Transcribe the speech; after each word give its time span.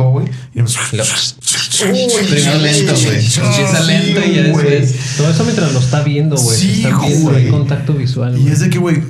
arrancó, 0.00 0.10
güey. 0.10 0.26
Y 0.54 0.62
nos... 0.62 0.76
Primero 0.76 2.58
lento, 2.58 2.92
güey. 2.94 3.16
Empieza 3.16 3.80
lento 3.80 4.20
y 4.24 4.34
ya 4.34 4.42
después. 4.42 5.16
Todo 5.16 5.30
eso 5.30 5.44
mientras 5.44 5.72
lo 5.72 5.80
está 5.80 6.02
viendo, 6.02 6.36
güey. 6.36 6.56
Sí, 6.56 6.84
está 6.84 6.98
viendo, 6.98 7.30
güey. 7.30 7.44
hay 7.44 7.50
contacto 7.50 7.94
visual. 7.94 8.38
Y 8.38 8.48
es 8.48 8.60
de 8.60 8.70
que, 8.70 8.78
güey, 8.78 9.02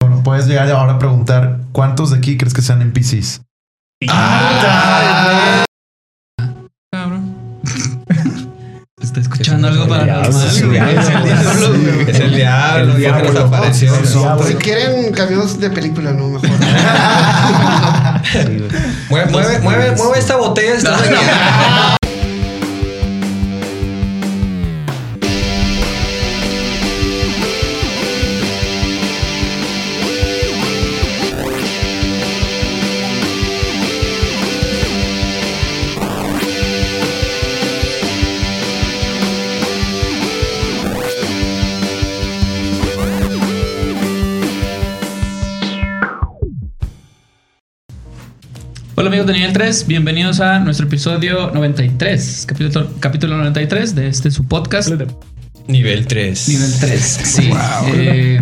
bueno, 0.00 0.22
puedes 0.22 0.46
llegar 0.46 0.70
ahora 0.70 0.94
a 0.94 0.98
preguntar 0.98 1.60
cuántos 1.72 2.10
de 2.10 2.18
aquí 2.18 2.36
crees 2.36 2.54
que 2.54 2.62
sean 2.62 2.82
NPCs. 2.82 3.42
Ah, 4.08 5.64
cabrón. 6.92 7.34
Está 9.00 9.20
escuchando 9.20 9.68
algo 9.68 9.88
para 9.88 10.22
es 10.28 10.60
el 10.60 10.70
diablo, 10.70 11.00
Es 12.08 12.20
el 12.20 12.34
diablo, 12.34 12.92
el 12.92 12.98
diablo, 12.98 13.30
El 13.30 13.36
apareció. 13.38 13.92
Si 14.04 14.54
quieren 14.54 15.12
cambios 15.12 15.60
de 15.60 15.70
película, 15.70 16.12
no, 16.12 16.28
mejor. 16.28 16.50
Mueve, 19.08 19.30
mueve, 19.30 19.58
mueve, 19.60 19.90
mueve 19.92 20.18
esta 20.18 20.36
botella. 20.36 20.76
Está 20.76 21.98
de 49.28 49.34
Nivel 49.34 49.52
3, 49.52 49.86
bienvenidos 49.86 50.40
a 50.40 50.58
nuestro 50.58 50.86
episodio 50.86 51.50
93, 51.52 52.44
capítulo, 52.48 52.90
capítulo 52.98 53.36
93 53.36 53.94
de 53.94 54.08
este 54.08 54.30
su 54.30 54.44
podcast. 54.46 54.88
Nivel 55.66 56.06
3. 56.06 56.48
Nivel 56.48 56.72
3, 56.80 57.00
sí. 57.02 57.50
Eh, 57.94 58.40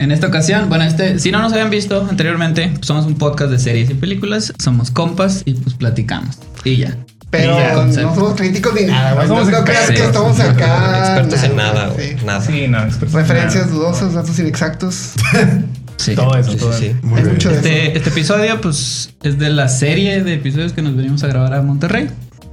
en 0.00 0.10
esta 0.10 0.26
ocasión, 0.26 0.68
bueno, 0.68 0.82
este, 0.82 1.20
si 1.20 1.30
no 1.30 1.38
nos 1.40 1.52
habían 1.52 1.70
visto 1.70 2.04
anteriormente, 2.10 2.72
pues 2.74 2.86
somos 2.86 3.06
un 3.06 3.14
podcast 3.14 3.52
de 3.52 3.60
series 3.60 3.88
y 3.88 3.94
películas, 3.94 4.52
somos 4.58 4.90
compas 4.90 5.42
y 5.44 5.54
pues 5.54 5.76
platicamos. 5.76 6.38
Y 6.64 6.76
ya. 6.78 6.96
Pero 7.30 7.54
Y 7.56 7.60
ya, 7.60 7.74
no 7.74 8.14
somos 8.14 8.34
críticos 8.34 8.74
ni 8.74 8.86
nada, 8.86 9.14
güey. 9.14 9.28
No 9.28 9.34
No, 9.34 9.40
somos 9.44 9.58
no 9.60 9.64
creas 9.64 9.86
que 9.86 9.92
expertos. 9.92 10.38
estamos 10.38 10.40
acá. 10.40 10.98
Expertos 11.18 11.42
en 11.44 11.56
nada, 11.56 11.88
sí. 11.90 11.94
güey. 11.94 12.24
Nada. 12.24 12.40
Sí, 12.40 12.66
no, 12.68 12.82
expertos 12.82 13.14
en 13.14 13.20
Referencias 13.20 13.66
nada. 13.66 13.76
dudosas, 13.76 14.12
datos 14.14 14.38
inexactos. 14.40 15.12
Sí. 15.96 16.14
Todo 16.14 16.36
eso, 16.36 16.52
Sí, 16.52 16.58
todo 16.58 16.72
sí, 16.72 16.86
eso. 16.86 16.96
sí. 17.00 17.06
Muy 17.06 17.20
bien. 17.22 17.32
mucho 17.34 17.48
de 17.50 17.58
eso. 17.58 17.66
Este, 17.68 17.96
este 17.96 18.10
episodio, 18.10 18.60
pues, 18.60 19.14
es 19.22 19.38
de 19.38 19.50
la 19.50 19.68
serie 19.68 20.22
de 20.22 20.34
episodios 20.34 20.72
que 20.72 20.82
nos 20.82 20.96
venimos 20.96 21.22
a 21.24 21.28
grabar 21.28 21.54
a 21.54 21.62
Monterrey. 21.62 22.08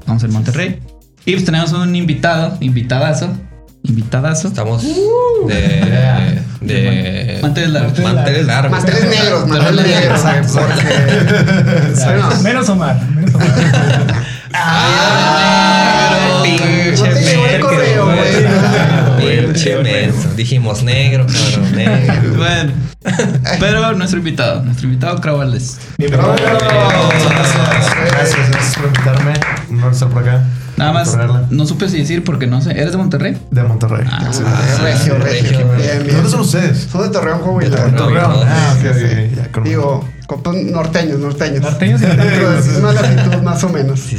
Vamos 0.05 0.23
a 0.23 0.27
Monterrey. 0.27 0.79
Y 1.25 1.33
pues 1.33 1.45
tenemos 1.45 1.71
un 1.73 1.95
invitado, 1.95 2.57
invitadazo, 2.61 3.29
invitadazo. 3.83 4.47
Estamos 4.47 4.83
de. 5.47 6.39
de. 6.65 7.39
Manteles 7.41 7.69
largos. 7.71 7.99
Manteles 7.99 8.45
largos. 8.47 8.71
Manteles 8.71 9.03
negros, 9.05 9.47
manteles 9.47 9.87
negros. 9.87 10.23
Menos 12.43 12.69
Omar. 12.69 13.01
Menos 13.09 13.35
Omar. 13.35 13.51
Ah, 14.53 16.41
pinche 16.43 16.95
güey. 17.99 19.45
Pinche 19.45 19.77
menso. 19.83 20.29
Dijimos 20.35 20.83
negro, 20.83 21.25
cabrón, 21.25 21.71
negro. 21.75 22.33
Bueno, 22.37 22.71
pero 23.59 23.93
nuestro 23.93 24.19
invitado, 24.19 24.63
nuestro 24.63 24.87
invitado 24.87 25.19
Cravales. 25.21 25.77
Bravo. 25.97 26.35
Gracias, 26.35 27.95
gracias, 28.11 28.49
gracias 28.49 28.75
por 28.75 28.85
invitarme. 28.87 29.33
Un 29.69 29.77
honor 29.79 29.93
estar 29.93 30.09
por 30.09 30.23
acá. 30.23 30.43
Nada 30.77 30.93
más, 30.93 31.17
no 31.51 31.65
supe 31.67 31.89
si 31.89 31.97
decir 31.99 32.23
porque 32.23 32.47
no 32.47 32.61
sé. 32.61 32.71
¿Eres 32.71 32.91
de 32.91 32.97
Monterrey? 32.97 33.37
De 33.51 33.61
Monterrey. 33.61 34.05
Ah, 34.09 34.29
sí. 34.31 34.41
regio, 34.81 35.15
regio. 35.19 35.49
regio. 35.59 35.67
Bien, 35.77 35.97
¿De 35.99 36.03
bien. 36.05 36.15
dónde 36.15 36.29
son 36.31 36.39
ustedes? 36.41 36.87
Son 36.91 37.03
de 37.03 37.09
Torreón, 37.09 37.39
Coahuila. 37.41 37.85
De 37.85 37.91
Torreón. 37.91 38.31
Ah, 38.47 38.73
ok, 38.75 38.81
sí, 38.81 38.87
ok, 38.87 38.95
sí. 39.11 39.35
ya, 39.35 39.47
con- 39.51 39.63
Digo, 39.63 40.09
compas 40.25 40.55
norteños, 40.55 41.19
norteños. 41.19 41.61
Norteños 41.61 42.01
y 42.01 42.05
Dentro 42.07 42.61
de 42.61 42.79
una 42.79 42.93
latitud 42.93 43.30
más 43.51 43.63
o 43.65 43.69
menos. 43.69 43.99
Sí. 43.99 44.17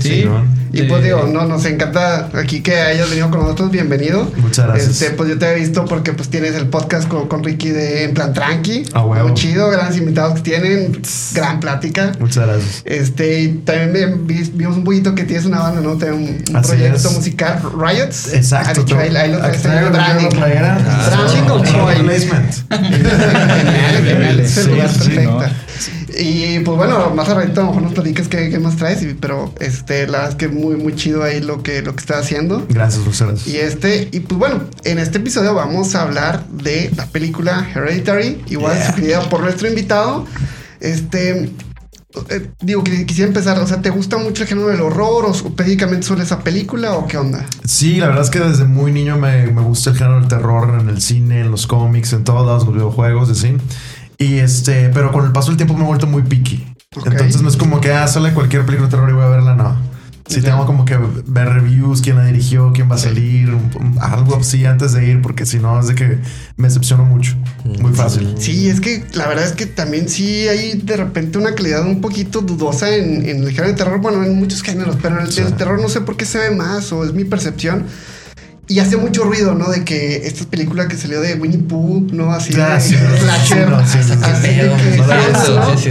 Sí. 0.00 0.24
Y 0.72 0.82
pues 0.84 1.04
digo, 1.04 1.28
no, 1.30 1.44
nos 1.46 1.64
encanta 1.66 2.30
aquí 2.34 2.60
que 2.62 2.76
hayas 2.80 3.08
venido 3.10 3.30
con 3.30 3.40
nosotros, 3.40 3.70
bienvenido. 3.70 4.30
Muchas 4.38 4.66
gracias. 4.66 4.90
Este, 5.02 5.10
pues 5.10 5.28
yo 5.28 5.38
te 5.38 5.50
he 5.50 5.54
visto 5.54 5.84
porque 5.84 6.12
pues 6.12 6.28
tienes 6.28 6.54
el 6.54 6.66
podcast 6.68 7.06
con, 7.08 7.28
con 7.28 7.44
Ricky 7.44 7.68
de 7.68 8.04
En 8.04 8.14
Plan 8.14 8.32
Tranqui. 8.32 8.84
Ah, 8.94 9.04
huevo. 9.04 9.28
Muy 9.28 9.34
chido, 9.36 9.70
grandes 9.70 9.98
invitados 9.98 10.36
que 10.36 10.40
tienen, 10.40 11.00
gran 11.34 11.60
plática. 11.60 12.12
Muchas 12.18 12.46
gracias. 12.46 12.82
Este, 12.84 13.42
y 13.42 13.48
también 13.58 14.26
vimos 14.26 14.76
un 14.76 14.84
poquito 14.84 15.14
que 15.14 15.24
tienes 15.24 15.44
una 15.44 15.60
banda, 15.60 15.80
¿no? 15.82 15.92
Un, 15.92 16.02
un 16.02 16.56
Así 16.56 16.68
proyecto 16.70 17.08
es. 17.08 17.14
musical, 17.14 17.60
Riots. 17.78 18.32
Exacto. 18.32 18.82
Dicho, 18.82 18.98
ahí, 18.98 19.14
ahí 19.14 19.30
lo 19.30 19.38
traes 19.38 19.64
en 19.64 19.92
branding. 19.92 20.28
Branding 20.30 21.42
con 21.48 21.62
Troy. 21.62 22.02
placement. 22.02 22.54
Genial, 22.70 24.04
genial. 24.04 24.40
Es 24.40 24.56
el 24.56 25.24
lugar. 25.24 25.52
Y 26.22 26.60
pues 26.60 26.76
bueno, 26.76 27.10
más 27.14 27.28
a 27.28 27.34
ratito 27.34 27.60
a 27.60 27.64
lo 27.64 27.68
mejor 27.70 27.82
nos 27.82 27.92
platicas 27.92 28.28
qué, 28.28 28.48
qué 28.50 28.58
más 28.58 28.76
traes, 28.76 29.04
pero 29.20 29.52
este, 29.60 30.06
la 30.06 30.18
verdad 30.18 30.28
es 30.30 30.34
que 30.36 30.48
muy, 30.48 30.76
muy 30.76 30.94
chido 30.94 31.22
ahí 31.22 31.40
lo 31.40 31.62
que, 31.62 31.82
lo 31.82 31.94
que 31.94 32.00
estás 32.00 32.24
haciendo. 32.24 32.64
Gracias, 32.68 33.04
gracias. 33.04 33.46
Y 33.46 33.56
este, 33.56 34.08
y 34.12 34.20
pues 34.20 34.38
bueno, 34.38 34.62
en 34.84 34.98
este 34.98 35.18
episodio 35.18 35.54
vamos 35.54 35.94
a 35.94 36.02
hablar 36.02 36.46
de 36.48 36.90
la 36.96 37.06
película 37.06 37.68
Hereditary, 37.74 38.42
igual 38.48 38.72
Yeah. 39.02 39.20
por 39.28 39.40
nuestro 39.40 39.68
invitado. 39.68 40.26
Este, 40.80 41.52
eh, 42.28 42.50
digo 42.60 42.84
que 42.84 43.06
quisiera 43.06 43.28
empezar, 43.28 43.58
o 43.58 43.66
sea, 43.66 43.80
¿te 43.80 43.90
gusta 43.90 44.18
mucho 44.18 44.42
el 44.42 44.48
género 44.48 44.68
del 44.68 44.80
horror 44.80 45.24
o 45.26 45.32
específicamente 45.32 46.06
sobre 46.06 46.22
esa 46.22 46.40
película 46.40 46.92
o 46.94 47.06
qué 47.06 47.16
onda? 47.16 47.46
Sí, 47.64 47.96
la 47.96 48.08
verdad 48.08 48.24
es 48.24 48.30
que 48.30 48.40
desde 48.40 48.64
muy 48.64 48.92
niño 48.92 49.16
me, 49.16 49.46
me 49.46 49.62
gusta 49.62 49.90
el 49.90 49.96
género 49.96 50.20
del 50.20 50.28
terror 50.28 50.78
en 50.80 50.88
el 50.88 51.00
cine, 51.00 51.40
en 51.40 51.50
los 51.50 51.66
cómics, 51.66 52.12
en 52.12 52.24
todos 52.24 52.46
los 52.46 52.74
videojuegos, 52.74 53.30
así. 53.30 53.56
Y 54.22 54.38
este, 54.38 54.90
pero 54.90 55.10
con 55.12 55.24
el 55.24 55.32
paso 55.32 55.48
del 55.48 55.56
tiempo 55.56 55.74
me 55.76 55.82
he 55.84 55.86
vuelto 55.86 56.06
muy 56.06 56.22
picky. 56.22 56.64
Ok. 56.96 57.06
Entonces 57.06 57.40
no 57.42 57.48
es 57.48 57.56
como 57.56 57.80
que 57.80 57.92
ah, 57.92 58.06
sale 58.06 58.32
cualquier 58.32 58.64
película 58.64 58.88
de 58.88 58.90
terror 58.94 59.10
y 59.10 59.12
voy 59.14 59.24
a 59.24 59.28
verla, 59.28 59.54
no. 59.54 59.92
Sí, 60.28 60.40
Ya. 60.40 60.50
tengo 60.50 60.66
como 60.66 60.84
que 60.84 60.96
ver 61.26 61.48
reviews, 61.48 62.00
quién 62.00 62.16
la 62.16 62.24
dirigió, 62.24 62.72
quién 62.72 62.88
va 62.90 62.94
a 62.94 62.98
salir, 62.98 63.50
un- 63.50 63.70
un- 63.78 63.98
algo 64.00 64.36
así 64.36 64.64
antes 64.64 64.92
de 64.92 65.04
ir, 65.06 65.20
porque 65.20 65.44
si 65.44 65.58
no 65.58 65.80
es 65.80 65.88
de 65.88 65.94
que 65.96 66.18
me 66.56 66.68
decepciono 66.68 67.04
mucho. 67.04 67.34
Muy 67.80 67.92
fácil. 67.92 68.34
Sí, 68.38 68.68
es 68.68 68.80
que 68.80 69.04
la 69.14 69.26
verdad 69.26 69.44
es 69.44 69.52
que 69.52 69.66
también 69.66 70.08
sí 70.08 70.46
hay 70.48 70.74
de 70.78 70.96
repente 70.96 71.38
una 71.38 71.54
calidad 71.54 71.84
un 71.84 72.00
poquito 72.00 72.40
dudosa 72.40 72.94
en, 72.94 73.28
en 73.28 73.42
el 73.42 73.50
género 73.50 73.68
de 73.68 73.74
terror, 73.74 74.00
bueno, 74.00 74.22
en 74.22 74.36
muchos 74.38 74.62
géneros, 74.62 74.96
pero 75.02 75.18
en 75.18 75.26
el, 75.26 75.32
Sí. 75.32 75.40
el 75.40 75.54
terror 75.54 75.80
no 75.82 75.88
sé 75.88 76.00
por 76.02 76.16
qué 76.16 76.24
se 76.24 76.38
ve 76.38 76.50
más 76.52 76.92
o 76.92 77.04
es 77.04 77.12
mi 77.12 77.24
percepción. 77.24 77.84
Y 78.68 78.78
hace 78.78 78.96
mucho 78.96 79.24
ruido, 79.24 79.54
¿no? 79.54 79.68
De 79.70 79.84
que 79.84 80.24
esta 80.26 80.44
película 80.48 80.86
que 80.88 80.96
salió 80.96 81.20
de 81.20 81.34
Winnie 81.34 81.58
Pooh, 81.58 82.06
¿no? 82.12 82.32
Así 82.32 82.54
de 82.54 82.80
sí, 82.80 82.94
slasher. 83.20 83.68
sí, 83.86 83.98
sí, 84.02 84.14
sí, 84.14 84.14
sí. 84.40 84.48
sí, 85.76 85.90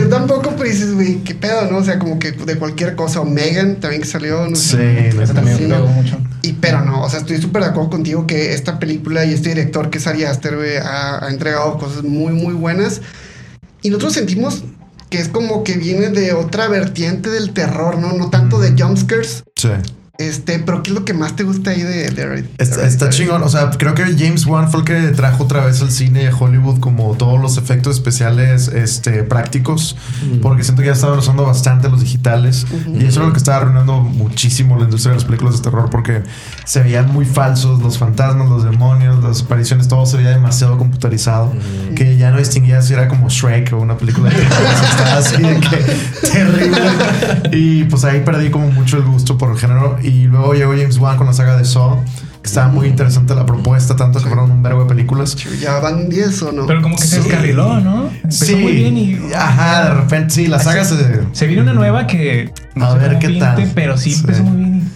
Yo 0.00 0.08
tampoco, 0.08 0.54
pero 0.56 0.64
dices, 0.68 0.94
güey, 0.94 1.16
qué 1.22 1.34
pedo, 1.34 1.70
¿no? 1.70 1.78
O 1.78 1.84
sea, 1.84 1.98
como 1.98 2.18
que 2.18 2.32
de 2.32 2.56
cualquier 2.56 2.96
cosa. 2.96 3.20
O 3.20 3.24
Megan 3.26 3.76
también 3.76 4.02
que 4.02 4.08
salió, 4.08 4.48
no 4.48 4.56
Sí, 4.56 4.76
sé. 4.76 5.08
Eso 5.08 5.34
también 5.34 5.58
Sí, 5.58 5.62
me 5.64 5.68
no. 5.76 5.86
mucho. 5.86 6.18
Y 6.42 6.54
pero 6.54 6.84
no, 6.84 7.02
o 7.02 7.10
sea, 7.10 7.20
estoy 7.20 7.40
súper 7.40 7.62
de 7.62 7.68
acuerdo 7.68 7.90
contigo 7.90 8.26
que 8.26 8.54
esta 8.54 8.78
película 8.78 9.24
y 9.24 9.34
este 9.34 9.50
director 9.50 9.90
que 9.90 9.98
es 9.98 10.06
Ari 10.06 10.24
Aster, 10.24 10.56
güey, 10.56 10.78
ha, 10.78 11.24
ha 11.24 11.28
entregado 11.30 11.76
cosas 11.78 12.02
muy, 12.02 12.32
muy 12.32 12.54
buenas. 12.54 13.02
Y 13.82 13.90
nosotros 13.90 14.14
sentimos 14.14 14.64
que 15.10 15.20
es 15.20 15.28
como 15.28 15.62
que 15.62 15.74
viene 15.74 16.08
de 16.08 16.32
otra 16.32 16.66
vertiente 16.68 17.30
del 17.30 17.52
terror, 17.52 17.98
¿no? 17.98 18.14
No 18.14 18.30
tanto 18.30 18.58
de 18.58 18.72
jumpscares. 18.82 19.44
Sí. 19.54 19.68
Este, 20.18 20.58
pero 20.58 20.82
¿qué 20.82 20.90
es 20.90 20.94
lo 20.94 21.04
que 21.04 21.12
más 21.12 21.36
te 21.36 21.44
gusta 21.44 21.70
ahí 21.70 21.82
de, 21.82 22.10
de 22.10 22.22
Hereditary? 22.22 22.54
Está, 22.58 22.86
está 22.86 23.10
chingón. 23.10 23.42
O 23.42 23.48
sea, 23.48 23.70
creo 23.70 23.94
que 23.94 24.04
James 24.16 24.46
Wan 24.46 24.70
fue 24.70 24.80
el 24.80 24.86
que 24.86 24.94
trajo 25.14 25.44
otra 25.44 25.64
vez 25.64 25.82
al 25.82 25.90
cine 25.90 26.28
a 26.28 26.34
Hollywood 26.34 26.80
como 26.80 27.14
todos 27.16 27.40
los 27.40 27.58
efectos 27.58 27.96
especiales 27.96 28.68
este, 28.68 29.22
prácticos. 29.24 29.96
Porque 30.42 30.64
siento 30.64 30.82
que 30.82 30.88
ya 30.88 30.94
estaban 30.94 31.18
usando 31.18 31.44
bastante 31.44 31.88
los 31.88 32.00
digitales. 32.00 32.66
Y 32.86 33.04
eso 33.04 33.20
es 33.20 33.26
lo 33.26 33.32
que 33.32 33.38
estaba 33.38 33.58
arruinando 33.58 34.00
muchísimo 34.00 34.76
la 34.76 34.84
industria 34.84 35.12
de 35.12 35.16
las 35.16 35.24
películas 35.24 35.56
de 35.56 35.62
terror. 35.62 35.90
Porque 35.90 36.22
se 36.64 36.82
veían 36.82 37.12
muy 37.12 37.26
falsos 37.26 37.82
los 37.82 37.98
fantasmas, 37.98 38.48
los 38.48 38.64
demonios, 38.64 39.22
las 39.22 39.42
apariciones. 39.42 39.88
Todo 39.88 40.06
se 40.06 40.16
veía 40.16 40.30
demasiado 40.30 40.78
computarizado. 40.78 41.52
Que 41.94 42.16
ya 42.16 42.30
no 42.30 42.38
distinguía 42.38 42.80
si 42.82 42.94
era 42.94 43.08
como 43.08 43.28
Shrek 43.28 43.72
o 43.72 43.78
una 43.78 43.96
película 43.96 44.30
de 44.30 44.36
así 45.16 45.42
de 45.42 45.60
que 45.60 45.76
terrible. 46.28 46.80
Y 47.52 47.84
pues 47.84 48.04
ahí 48.04 48.20
perdí 48.24 48.50
como 48.50 48.70
mucho 48.70 48.96
el 48.98 49.04
gusto 49.04 49.36
por 49.38 49.50
el 49.50 49.58
género. 49.58 49.98
Y 50.02 50.24
luego 50.24 50.54
llegó 50.54 50.72
James 50.72 50.98
Wan 50.98 51.16
con 51.16 51.26
la 51.26 51.32
saga 51.32 51.56
de 51.56 51.64
Saw. 51.64 52.02
Que 52.42 52.48
estaba 52.48 52.68
muy 52.68 52.86
interesante 52.86 53.34
la 53.34 53.44
propuesta, 53.44 53.96
tanto 53.96 54.20
que 54.20 54.26
fueron 54.28 54.50
un 54.50 54.62
verbo 54.62 54.82
de 54.82 54.86
películas. 54.88 55.36
¿Ya 55.60 55.80
van 55.80 56.08
10 56.08 56.42
o 56.42 56.52
no? 56.52 56.66
Pero 56.66 56.80
como 56.82 56.96
que 56.96 57.02
se 57.02 57.16
Sí. 57.16 57.22
descarriló, 57.28 57.80
¿no? 57.80 58.08
Empezó 58.22 58.44
Sí, 58.46 58.54
muy 58.56 58.72
bien 58.72 58.96
y. 58.98 59.18
ajá, 59.34 59.84
de 59.84 59.94
repente 59.94 60.30
sí, 60.34 60.46
la 60.46 60.58
saga 60.60 60.84
se. 60.84 60.96
Se 61.32 61.46
viene 61.46 61.62
una 61.62 61.72
nueva 61.74 62.06
que. 62.06 62.52
A 62.80 62.94
ver 62.94 63.18
qué 63.18 63.28
pinte, 63.28 63.40
tal. 63.44 63.70
Pero 63.74 63.96
sí 63.98 64.12
Sí. 64.12 64.20
empezó 64.20 64.42
muy 64.44 64.56
bien. 64.58 64.76
y- 64.76 64.86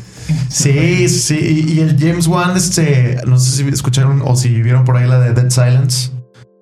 Sí, 0.48 1.08
sí, 1.08 1.64
y, 1.68 1.72
y 1.74 1.80
el 1.80 1.96
James 1.98 2.26
Wan, 2.28 2.56
este, 2.56 3.18
no 3.26 3.38
sé 3.38 3.50
si 3.62 3.68
escucharon 3.68 4.22
o 4.24 4.36
si 4.36 4.62
vieron 4.62 4.84
por 4.84 4.96
ahí 4.96 5.08
la 5.08 5.18
de 5.18 5.32
Dead 5.32 5.50
Silence, 5.50 6.10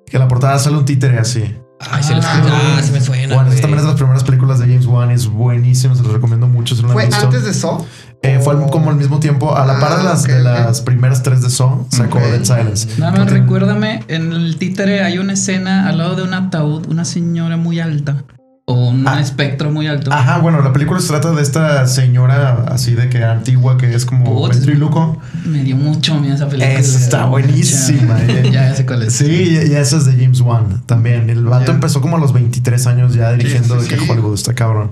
que 0.07 0.17
en 0.17 0.21
la 0.23 0.29
portada 0.29 0.59
sale 0.59 0.77
un 0.79 0.85
títere 0.87 1.19
así. 1.19 1.55
Ay, 1.81 2.03
se 2.03 2.15
les 2.15 2.25
Ah, 2.25 2.43
ah, 2.79 2.83
se 2.83 2.91
me 2.93 3.01
suena. 3.01 3.35
Bueno, 3.35 3.51
güey. 3.51 3.61
también 3.61 3.79
es 3.79 3.85
de 3.85 3.91
las 3.93 3.97
primeras 3.99 4.25
películas 4.25 4.59
de 4.59 4.67
James 4.67 4.87
Wan. 4.87 5.11
Es 5.11 5.27
buenísimo, 5.29 5.95
se 5.95 6.03
los 6.03 6.13
recomiendo 6.13 6.49
mucho. 6.49 6.75
Si 6.75 6.83
no 6.83 6.89
la 6.89 6.95
¿Fue 6.95 7.05
antes 7.05 7.45
de 7.45 7.55
Saw? 7.55 7.87
Eh, 8.23 8.41
fue 8.43 8.55
al- 8.55 8.63
O- 8.63 8.67
como 8.67 8.91
al 8.91 8.97
mismo 8.97 9.21
tiempo, 9.21 9.57
a 9.57 9.65
la 9.65 9.79
par 9.79 9.91
de 9.97 10.01
Ah, 10.01 10.03
las, 10.05 10.25
de 10.25 10.43
las 10.43 10.81
primeras 10.81 11.23
tres 11.23 11.41
de 11.43 11.51
Saw, 11.51 11.87
sacó 11.91 12.19
Ok. 12.19 12.25
Dead 12.25 12.45
Silence. 12.45 12.89
Nada 12.99 13.13
más 13.13 13.31
recuérdame, 13.31 14.03
en 14.09 14.33
el 14.33 14.57
títere 14.59 15.03
hay 15.05 15.19
una 15.19 15.35
escena 15.35 15.89
al 15.89 15.99
lado 15.99 16.17
de 16.17 16.25
un 16.25 16.35
ataúd, 16.35 16.87
una 16.89 17.05
señora 17.05 17.57
muy 17.57 17.79
alta. 17.79 18.25
O 18.71 18.91
un 18.91 19.09
Ah. 19.09 19.19
espectro 19.19 19.71
muy 19.71 19.87
alto. 19.87 20.13
Ajá, 20.13 20.41
bueno, 20.41 20.61
la 20.61 20.75
película 20.75 21.01
se 21.01 21.09
trata 21.09 21.33
de 21.33 21.41
esta 21.41 21.87
señora 21.87 22.67
así 22.71 22.95
de 22.95 23.09
que 23.09 23.25
antigua 23.25 23.79
que 23.79 23.95
es 23.95 24.05
como 24.05 24.27
Putz. 24.27 24.57
ventríloco. 24.59 25.17
Me 25.47 25.63
dio 25.65 25.75
mucho 25.75 26.21
miedo 26.21 26.35
esa 26.35 26.51
película. 26.51 26.75
Esa 26.79 26.99
está 26.99 27.25
buenísima, 27.25 28.21
eh. 28.29 28.51
Ya, 28.53 28.69
ya 28.69 28.75
sé 28.75 28.85
cuál 28.85 29.05
es. 29.05 29.15
Sí, 29.15 29.25
y 29.25 29.73
y 29.73 29.75
esa 29.75 29.97
es 29.97 30.05
de 30.05 30.13
James 30.23 30.43
Wan 30.43 30.83
también. 30.85 31.31
El 31.31 31.45
vato 31.47 31.69
Ya. 31.69 31.73
empezó 31.73 32.03
como 32.03 32.19
a 32.19 32.21
los 32.21 32.35
23 32.35 32.87
años 32.89 33.15
ya 33.15 33.33
dirigiendo 33.33 33.77
Sí, 33.77 33.81
de 33.81 33.87
sí, 33.89 33.95
que 33.95 34.01
sí. 34.05 34.11
Hollywood 34.11 34.35
está 34.35 34.53
cabrón. 34.55 34.91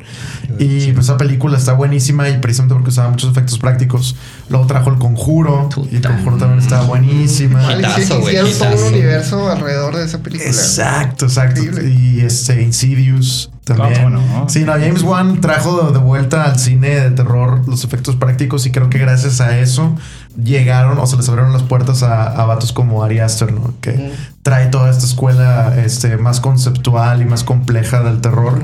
Y 0.59 0.93
pues 0.93 1.05
esa 1.05 1.19
película 1.19 1.59
está 1.59 1.75
buenísima 1.75 2.31
y 2.31 2.39
precisamente 2.39 2.75
porque 2.75 2.89
usaba 2.89 3.11
muchos 3.11 3.31
efectos 3.31 3.59
prácticos. 3.59 4.17
Luego 4.49 4.67
trajo 4.67 4.91
El 4.91 4.99
Conjuro 4.99 5.69
y 5.91 5.97
El. 5.97 6.03
Conjuro 6.03 6.37
también 6.37 6.61
está 6.61 6.83
buenísima. 6.83 7.67
Sí, 7.67 7.79
Hitazo, 7.79 8.21
hicieron 8.21 8.51
todo 8.53 8.87
un 8.87 8.95
universo 8.95 9.51
alrededor 9.51 9.97
de 9.97 10.05
esa 10.05 10.19
película. 10.19 10.49
Exacto, 10.49 11.27
exacto. 11.27 11.63
Increíble. 11.63 11.91
Y 11.91 12.21
este 12.21 12.63
Insidious 12.63 13.51
también. 13.65 13.95
¿Cómo 13.95 14.11
no? 14.11 14.49
Sí, 14.49 14.65
no, 14.65 14.73
James 14.73 15.03
Wan 15.03 15.41
trajo 15.41 15.91
de, 15.91 15.99
vuelta 15.99 16.45
al 16.45 16.59
cine 16.59 17.01
de 17.01 17.11
terror 17.11 17.69
los 17.69 17.83
efectos 17.83 18.15
prácticos 18.15 18.65
y 18.67 18.71
creo 18.71 18.89
que 18.89 18.99
gracias 18.99 19.41
a 19.41 19.59
eso 19.59 19.97
llegaron 20.41 20.99
o 20.99 21.07
se 21.07 21.17
les 21.17 21.29
abrieron 21.29 21.53
las 21.53 21.65
puertas 21.65 22.05
a, 22.05 22.27
a 22.27 22.45
vatos 22.47 22.73
como 22.73 23.03
Ari 23.03 23.19
Aster, 23.19 23.53
¿no? 23.53 23.75
Que 23.81 24.13
trae 24.43 24.67
toda 24.67 24.91
esta 24.91 25.05
escuela 25.05 25.75
este, 25.77 26.17
más 26.19 26.39
conceptual 26.39 27.21
y 27.21 27.25
más 27.25 27.43
compleja 27.43 28.03
del 28.03 28.21
terror. 28.21 28.63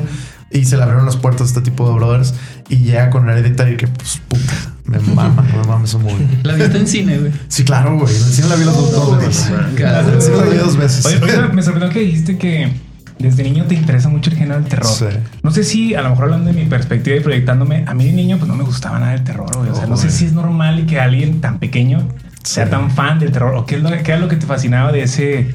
Y 0.52 0.66
se 0.66 0.76
le 0.76 0.82
abrieron 0.82 1.06
las 1.06 1.16
puertas 1.16 1.42
a 1.42 1.44
este 1.46 1.62
tipo 1.62 1.88
de 1.88 1.94
brothers 1.94 2.34
y 2.68 2.76
llega 2.76 3.10
con 3.10 3.28
Hereditary 3.28 3.76
que 3.76 3.88
pues 3.88 4.20
puta, 4.28 4.52
me 4.84 4.98
mama, 4.98 5.42
me 5.42 5.66
mama 5.66 5.84
esa 5.84 5.98
movie. 5.98 6.26
La 6.42 6.54
viste 6.54 6.78
en 6.78 6.86
cine, 6.86 7.18
güey. 7.18 7.32
Sí, 7.48 7.64
claro, 7.64 7.98
güey. 7.98 8.14
En 8.14 8.22
el 8.22 8.28
cine 8.28 8.48
la 8.48 8.56
vi 8.56 8.64
las 8.64 8.76
dos, 8.76 8.92
dos 8.92 9.18
veces. 9.18 9.52
Claro. 9.76 10.08
En 10.08 10.14
el 10.14 10.22
cine 10.22 10.36
la 10.36 10.44
vi 10.44 10.56
dos 10.56 10.76
veces. 10.76 11.06
Oye, 11.06 11.20
me 11.52 11.62
sorprendió 11.62 11.92
que 11.92 12.00
dijiste 12.00 12.36
que 12.36 12.72
desde 13.18 13.44
niño 13.44 13.64
te 13.66 13.74
interesa 13.76 14.08
mucho 14.08 14.30
el 14.30 14.36
género 14.36 14.56
del 14.60 14.68
terror. 14.68 14.86
Sí. 14.92 15.04
No 15.42 15.50
sé 15.52 15.62
si, 15.62 15.94
a 15.94 16.02
lo 16.02 16.10
mejor 16.10 16.24
hablando 16.24 16.52
de 16.52 16.60
mi 16.60 16.66
perspectiva 16.66 17.16
y 17.16 17.20
proyectándome, 17.20 17.84
a 17.86 17.94
mí 17.94 18.04
de 18.06 18.12
niño 18.12 18.36
pues 18.38 18.48
no 18.48 18.56
me 18.56 18.64
gustaba 18.64 18.98
nada 18.98 19.14
el 19.14 19.22
terror, 19.22 19.48
güey. 19.56 19.70
O 19.70 19.74
sea, 19.74 19.86
no 19.86 19.96
sé 19.96 20.08
güey. 20.08 20.18
si 20.18 20.24
es 20.26 20.32
normal 20.32 20.86
que 20.86 20.98
alguien 20.98 21.40
tan 21.40 21.58
pequeño 21.58 22.08
sea 22.42 22.64
Sí. 22.64 22.70
tan 22.72 22.90
fan 22.90 23.20
del 23.20 23.30
terror 23.30 23.54
o 23.54 23.64
qué, 23.64 23.76
es 23.76 23.82
lo, 23.82 23.90
qué 23.90 23.98
era 24.10 24.18
lo 24.18 24.26
que 24.26 24.34
te 24.36 24.46
fascinaba 24.46 24.90
de 24.90 25.02
ese, 25.02 25.54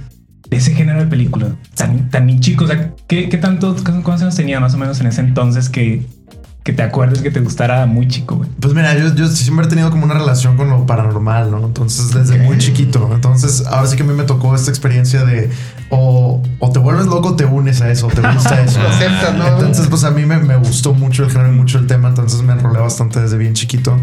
de 0.50 0.58
ese 0.58 0.74
género 0.74 1.00
de 1.02 1.08
películas. 1.08 1.50
Tan, 1.76 2.10
tan 2.10 2.40
chico, 2.40 2.64
o 2.64 2.68
sea, 2.68 2.94
¿qué, 3.08 3.28
qué 3.28 3.38
tanto, 3.38 3.76
cuántos 3.84 4.22
años 4.22 4.36
tenía 4.36 4.62
más 4.62 4.74
o 4.74 4.78
menos 4.78 5.02
en 5.02 5.08
ese 5.08 5.20
entonces 5.20 5.68
que, 5.70 6.06
que 6.68 6.74
te 6.74 6.84
acuerdes 6.84 7.22
que 7.22 7.32
te 7.32 7.40
gustara 7.40 7.86
muy 7.86 8.10
chico, 8.10 8.36
güey? 8.36 8.50
Pues 8.60 8.74
mira, 8.74 8.94
yo, 8.94 9.16
yo 9.16 9.30
siempre 9.30 9.68
he 9.68 9.70
tenido 9.70 9.90
como 9.90 10.04
una 10.04 10.16
relación 10.16 10.58
con 10.58 10.70
lo 10.70 10.86
paranormal, 10.86 11.50
¿no? 11.50 11.66
Entonces, 11.66 12.14
desde 12.14 12.40
muy 12.40 12.58
chiquito. 12.58 13.10
Entonces, 13.14 13.66
ahora 13.66 13.88
sí 13.88 13.96
que 13.96 14.04
a 14.04 14.06
mí 14.06 14.14
me 14.14 14.26
tocó 14.26 14.54
esta 14.54 14.70
experiencia 14.70 15.24
de 15.24 15.50
o, 15.90 16.44
o 16.60 16.72
te 16.72 16.80
vuelves 16.80 17.06
loco 17.06 17.30
o 17.30 17.36
te 17.36 17.46
unes 17.46 17.82
a 17.82 17.90
eso, 17.90 18.08
o 18.08 18.10
te 18.10 18.22
gusta 18.22 18.62
eso. 18.62 18.80
Lo 18.84 18.90
aceptas, 18.90 19.36
¿no? 19.36 19.48
Entonces, 19.48 19.88
pues 19.88 20.04
a 20.04 20.12
mí 20.12 20.26
me, 20.26 20.38
me 20.38 20.56
gustó 20.58 20.94
mucho 20.94 21.24
el 21.24 21.32
género 21.32 21.54
y 21.54 21.56
mucho 21.56 21.78
el 21.80 21.88
tema, 21.88 22.10
entonces 22.10 22.42
me 22.42 22.54
enrolé 22.54 22.80
bastante 22.80 23.20
desde 23.22 23.38
bien 23.38 23.54
chiquito. 23.54 23.98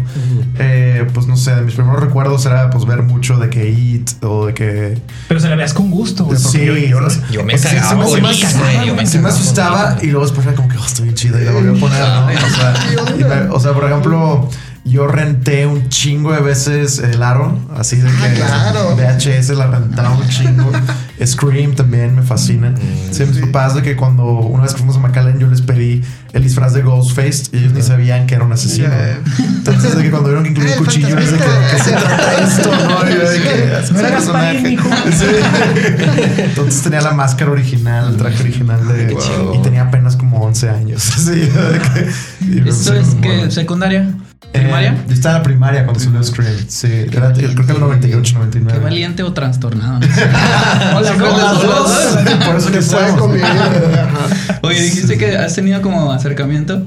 Eh, 0.57 1.07
pues 1.13 1.27
no 1.27 1.37
sé, 1.37 1.55
de 1.55 1.61
mis 1.61 1.75
primeros 1.75 1.99
recuerdos 2.01 2.45
era 2.45 2.69
pues 2.69 2.85
ver 2.85 3.03
mucho 3.03 3.37
de 3.37 3.49
que 3.49 3.69
It 3.69 4.09
o 4.23 4.47
de 4.47 4.53
que... 4.53 5.01
Pero 5.27 5.39
se 5.39 5.49
la 5.49 5.55
veas 5.55 5.73
con 5.73 5.91
gusto, 5.91 6.25
güey. 6.25 6.37
Sí, 6.39 6.65
yo- 6.65 6.75
yo. 6.77 6.99
Yo 7.31 7.43
me 7.43 7.55
o 7.55 7.57
sea, 7.57 7.71
sí, 7.71 7.77
cagaba 7.77 8.05
sí, 8.07 8.15
me 8.15 8.93
me 8.93 9.05
sí 9.05 9.17
asustaba 9.17 9.97
y 10.01 10.07
luego 10.07 10.25
después 10.25 10.45
era 10.47 10.55
como 10.55 10.67
que 10.69 10.77
oh, 10.77 10.85
estoy 10.85 11.03
bien 11.05 11.15
chido 11.15 11.39
y 11.41 11.45
la 11.45 11.51
volví 11.51 11.77
a 11.77 11.79
poner, 11.79 11.99
¿no? 12.07 12.25
O 12.45 12.49
sea, 12.55 13.15
y 13.19 13.23
me- 13.23 13.49
o 13.53 13.59
sea, 13.59 13.73
por 13.73 13.83
ejemplo, 13.85 14.49
yo 14.85 15.07
renté 15.07 15.65
un 15.65 15.89
chingo 15.89 16.31
de 16.31 16.41
veces 16.41 16.99
el 16.99 17.21
aro, 17.23 17.57
así 17.75 17.95
de 17.97 18.07
que 18.07 18.43
Ah, 18.43 18.71
claro. 18.71 18.95
VHS 18.95 19.49
la 19.57 19.67
rentaba 19.67 20.11
un 20.15 20.27
chingo. 20.29 20.71
Scream 21.25 21.73
también 21.75 22.13
me 22.13 22.21
fascina. 22.21 22.73
Sí, 23.11 23.23
mis 23.23 23.37
papás 23.37 23.73
de 23.73 23.81
que 23.81 23.95
cuando 23.95 24.25
una 24.25 24.63
vez 24.63 24.73
que 24.73 24.79
fuimos 24.79 24.97
a 24.97 24.99
McAllen 24.99 25.39
yo 25.39 25.47
les 25.47 25.61
pedí 25.61 26.03
el 26.33 26.43
disfraz 26.43 26.73
de 26.73 26.81
Ghostface 26.81 27.43
y 27.53 27.57
ellos 27.59 27.71
ni 27.73 27.81
sabían 27.81 28.27
que 28.27 28.35
era 28.35 28.43
un 28.43 28.51
asesino. 28.51 28.89
Ya. 28.89 29.19
Entonces 29.39 29.95
de 29.95 30.03
que 30.03 30.11
cuando 30.11 30.27
vieron 30.29 30.43
que 30.43 30.49
incluía 30.51 30.73
un 30.73 30.79
el 30.79 30.85
cuchillo 30.85 31.17
es 31.17 31.31
de 31.31 31.37
que. 31.37 31.43
¿qué 31.71 31.83
se 31.83 31.91
trata 31.91 32.43
esto? 32.43 32.69
¿no? 32.69 33.09
Y 33.09 33.13
yo 33.15 33.29
de 33.29 33.41
que, 33.41 33.49
No 33.93 33.99
era 33.99 34.17
"Es 34.19 34.27
un 34.27 34.33
Gasparín, 34.33 34.77
personaje". 34.77 36.43
Entonces 36.43 36.81
tenía 36.83 37.01
la 37.01 37.11
máscara 37.13 37.51
original, 37.51 38.09
el 38.11 38.17
traje 38.17 38.41
original 38.43 38.85
de 38.87 39.07
chido. 39.17 39.55
y 39.55 39.61
tenía 39.61 39.83
apenas 39.83 40.15
como 40.17 40.39
11 40.41 40.69
años. 40.69 41.09
Así 41.15 41.31
de 41.31 41.47
que- 41.47 42.69
¿Esto 42.69 42.93
puse 42.93 42.99
es 42.99 43.15
que 43.15 43.51
secundaria? 43.51 44.09
Eh, 44.53 44.59
¿Primaria? 44.59 44.95
yo 45.07 45.13
estaba 45.13 45.35
en 45.35 45.39
la 45.39 45.43
primaria 45.43 45.83
cuando 45.85 45.99
salió 45.99 46.23
Scream. 46.23 46.53
Sí, 46.67 46.87
era, 47.11 47.33
creo 47.33 47.65
que 47.65 47.71
el 47.71 47.79
98, 47.79 48.37
99. 48.37 48.77
Qué 48.77 48.83
valiente 48.83 49.23
o 49.23 49.33
trastornado. 49.33 49.99
¿no? 49.99 50.97
Hola, 50.97 51.13
Sí, 51.13 51.67
dos. 51.67 52.45
Por 52.45 52.55
eso 52.55 52.71
que 52.71 53.17
convivir. 53.17 53.45
Ajá. 53.45 54.59
Oye, 54.63 54.81
dijiste 54.81 55.17
que 55.17 55.37
has 55.37 55.53
tenido 55.53 55.81
como 55.81 56.11
acercamiento. 56.11 56.83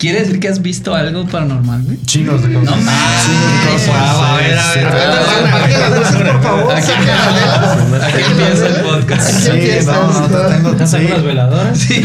¿Quiere 0.00 0.20
decir 0.20 0.40
que 0.40 0.48
has 0.48 0.62
visto 0.62 0.94
algo 0.94 1.26
paranormal, 1.26 1.82
güey? 1.82 1.98
Chingos 2.06 2.40
de 2.42 2.54
cosas. 2.54 2.70
No 2.70 2.82
mames. 2.82 3.26
Chingos 3.26 3.52
de 3.52 3.70
cosas. 3.70 4.16
Wow, 4.16 4.24
a 4.24 4.36
ver, 4.38 4.58
a 4.58 4.72
Sí, 4.72 4.78
ver, 4.80 4.88
sí. 4.88 4.88
a 4.88 4.94
ver, 4.94 5.10
a 5.10 5.14
ver. 5.20 5.62
Aquí 5.62 5.72
las 5.72 5.90
luces, 5.98 6.16
por 6.32 6.42
favor, 6.42 6.72
Aquí, 6.74 8.22
empieza 8.30 8.66
el 8.66 8.74
podcast. 8.82 9.30
Sí, 9.30 9.50
no, 9.84 10.28
no, 10.28 10.48
tengo, 10.48 10.70
¿Estás 10.70 10.90
sí, 10.92 11.06
las 11.06 11.22
veladoras? 11.22 11.78
Sí. 11.78 12.02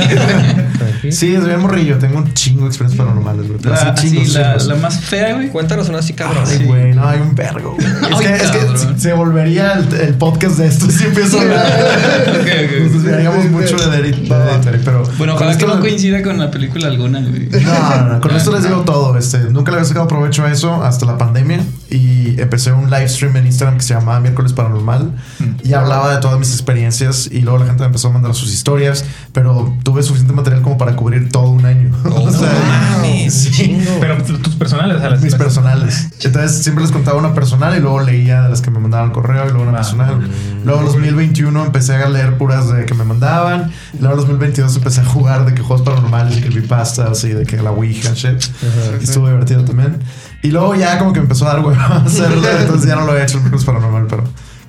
sí, 1.11 1.35
es 1.35 1.45
bien 1.45 1.59
morrillo. 1.61 1.97
Tengo 1.97 2.17
un 2.17 2.33
chingo 2.33 2.63
de 2.63 2.67
experiencias 2.67 2.97
paranormales, 3.05 3.47
güey. 3.47 3.59
La, 3.63 3.93
chingos, 3.95 4.33
la, 4.33 4.57
la 4.57 4.75
más 4.75 4.99
fea, 4.99 5.33
güey. 5.35 5.47
Cuéntanos 5.49 5.87
una 5.87 5.99
así, 5.99 6.11
cabrón. 6.13 6.43
Ay, 6.45 6.65
güey, 6.65 6.93
no, 6.93 7.07
hay 7.07 7.19
un 7.21 7.33
vergo. 7.33 7.77
Es 7.79 8.17
que, 8.19 8.35
es 8.35 8.51
que 8.51 8.99
se 8.99 9.13
volvería 9.13 9.73
el, 9.73 10.15
podcast 10.15 10.57
de 10.57 10.67
esto 10.67 10.89
si 10.91 11.05
empiezo 11.05 11.37
a 11.39 11.41
hablar. 11.43 11.65
Nos 12.81 12.93
desviaríamos 12.93 13.45
mucho 13.51 13.77
de 13.77 13.97
Heredit- 13.97 14.27
de 14.27 14.35
Hereditary, 14.35 14.79
pero. 14.83 15.03
Bueno, 15.17 15.35
ojalá 15.35 15.57
que 15.57 15.65
no 15.65 15.79
coincida 15.79 16.21
con 16.23 16.37
la 16.39 16.51
película 16.51 16.87
alguna, 16.87 17.19
güey. 17.21 17.47
No, 17.63 17.84
no, 17.89 18.13
no, 18.13 18.21
con 18.21 18.35
esto 18.35 18.51
les 18.51 18.63
digo 18.63 18.81
todo. 18.81 19.17
Este, 19.17 19.39
nunca 19.51 19.71
le 19.71 19.77
había 19.77 19.87
sacado 19.87 20.07
provecho 20.07 20.43
a 20.45 20.51
eso 20.51 20.83
hasta 20.83 21.05
la 21.05 21.17
pandemia 21.17 21.59
y 21.89 22.39
empecé 22.39 22.71
un 22.71 22.89
live 22.89 23.07
stream 23.07 23.35
en 23.37 23.45
Instagram 23.47 23.77
que 23.77 23.83
se 23.83 23.93
llamaba 23.93 24.19
Miércoles 24.19 24.53
Paranormal 24.53 25.13
y 25.63 25.73
hablaba 25.73 26.13
de 26.15 26.21
todas 26.21 26.39
mis 26.39 26.51
experiencias 26.51 27.27
y 27.31 27.41
luego 27.41 27.59
la 27.59 27.65
gente 27.65 27.81
me 27.81 27.87
empezó 27.87 28.09
a 28.09 28.11
mandar 28.11 28.33
sus 28.33 28.53
historias, 28.53 29.05
pero 29.33 29.73
tuve 29.83 30.03
suficiente 30.03 30.33
material 30.33 30.61
como 30.61 30.77
para 30.77 30.95
cubrir 30.95 31.29
todo 31.29 31.49
un 31.49 31.65
año. 31.65 31.91
Oh, 32.15 32.23
O 32.23 32.31
sea, 32.31 32.49
no 32.49 32.97
mames, 32.99 33.33
sí. 33.33 33.77
Pero 33.99 34.17
tus 34.23 34.55
personales, 34.55 34.99
sea, 34.99 35.09
las 35.09 35.21
mis 35.21 35.35
personales. 35.35 36.09
Entonces 36.23 36.63
siempre 36.63 36.83
les 36.83 36.91
contaba 36.93 37.17
una 37.17 37.33
personal 37.33 37.75
y 37.75 37.81
luego 37.81 37.99
leía 37.99 38.43
de 38.43 38.49
las 38.49 38.61
que 38.61 38.71
me 38.71 38.79
mandaban 38.79 39.11
correo 39.11 39.45
y 39.45 39.49
luego 39.49 39.63
una 39.63 39.71
Va. 39.71 39.77
personal. 39.77 40.29
Luego 40.63 40.79
en 40.79 40.85
2021 40.85 41.65
empecé 41.65 41.95
a 41.95 42.07
leer 42.09 42.37
puras 42.37 42.71
de 42.71 42.85
que 42.85 42.93
me 42.93 43.03
mandaban. 43.03 43.71
Y 43.93 43.97
luego 43.99 44.13
en 44.13 44.19
2022 44.21 44.77
empecé 44.77 45.01
a 45.01 45.05
jugar 45.05 45.45
de 45.45 45.53
que 45.53 45.61
juegos 45.61 45.85
paranormales, 45.85 46.35
de 46.35 46.41
creepypastas 46.41 47.23
y 47.25 47.29
de 47.29 47.45
que 47.45 47.57
la 47.61 47.71
Ouija, 47.75 48.13
shit. 48.13 48.43
Y 48.99 49.03
estuvo 49.03 49.27
divertido 49.27 49.63
también. 49.63 49.99
Y 50.41 50.51
luego 50.51 50.75
ya 50.75 50.97
como 50.99 51.13
que 51.13 51.19
empezó 51.19 51.45
a 51.47 51.53
dar 51.53 51.65
huevo 51.65 51.79
a 51.79 51.97
hacerlo. 51.97 52.41
Entonces 52.59 52.87
ya 52.87 52.95
no 52.95 53.05
lo 53.05 53.17
he 53.17 53.23
hecho 53.23 53.37
el 53.37 53.43
miércoles 53.43 53.65
paranormal, 53.65 54.07
pero, 54.07 54.23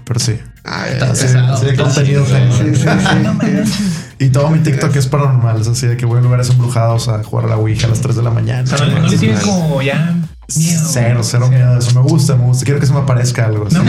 pero 0.04 0.20
sí. 0.20 0.38
Ay, 0.64 0.98
Sí, 1.14 1.26
sí, 1.28 1.76
contenido. 1.76 2.24
Sí, 2.26 2.32
sí, 2.74 2.74
sí. 2.76 3.92
Y 4.18 4.30
todo 4.30 4.48
mi 4.48 4.60
TikTok 4.60 4.96
es 4.96 5.06
paranormal. 5.06 5.60
Es 5.60 5.68
así 5.68 5.86
de 5.86 5.96
que 5.96 6.06
voy 6.06 6.18
a 6.18 6.22
lugares 6.22 6.48
embrujados 6.48 7.08
a 7.08 7.22
jugar 7.22 7.44
a 7.44 7.48
la 7.48 7.56
Ouija 7.58 7.86
a 7.86 7.90
las 7.90 8.00
3 8.00 8.16
de 8.16 8.22
la 8.22 8.30
mañana. 8.30 8.62
O 8.62 8.66
sea, 8.66 8.86
no, 8.86 9.00
no 9.00 9.08
tienes 9.08 9.40
como 9.40 9.82
ya 9.82 10.16
miedo. 10.54 10.88
Cero, 10.88 11.20
cero 11.22 11.48
miedo 11.48 11.72
de 11.72 11.78
eso. 11.78 12.00
Me 12.00 12.08
gusta, 12.08 12.36
me 12.36 12.44
gusta. 12.44 12.64
Quiero 12.64 12.78
que 12.80 12.86
se 12.86 12.92
me 12.92 13.00
aparezca 13.00 13.46
algo. 13.46 13.66
así. 13.66 13.76
No. 13.76 13.82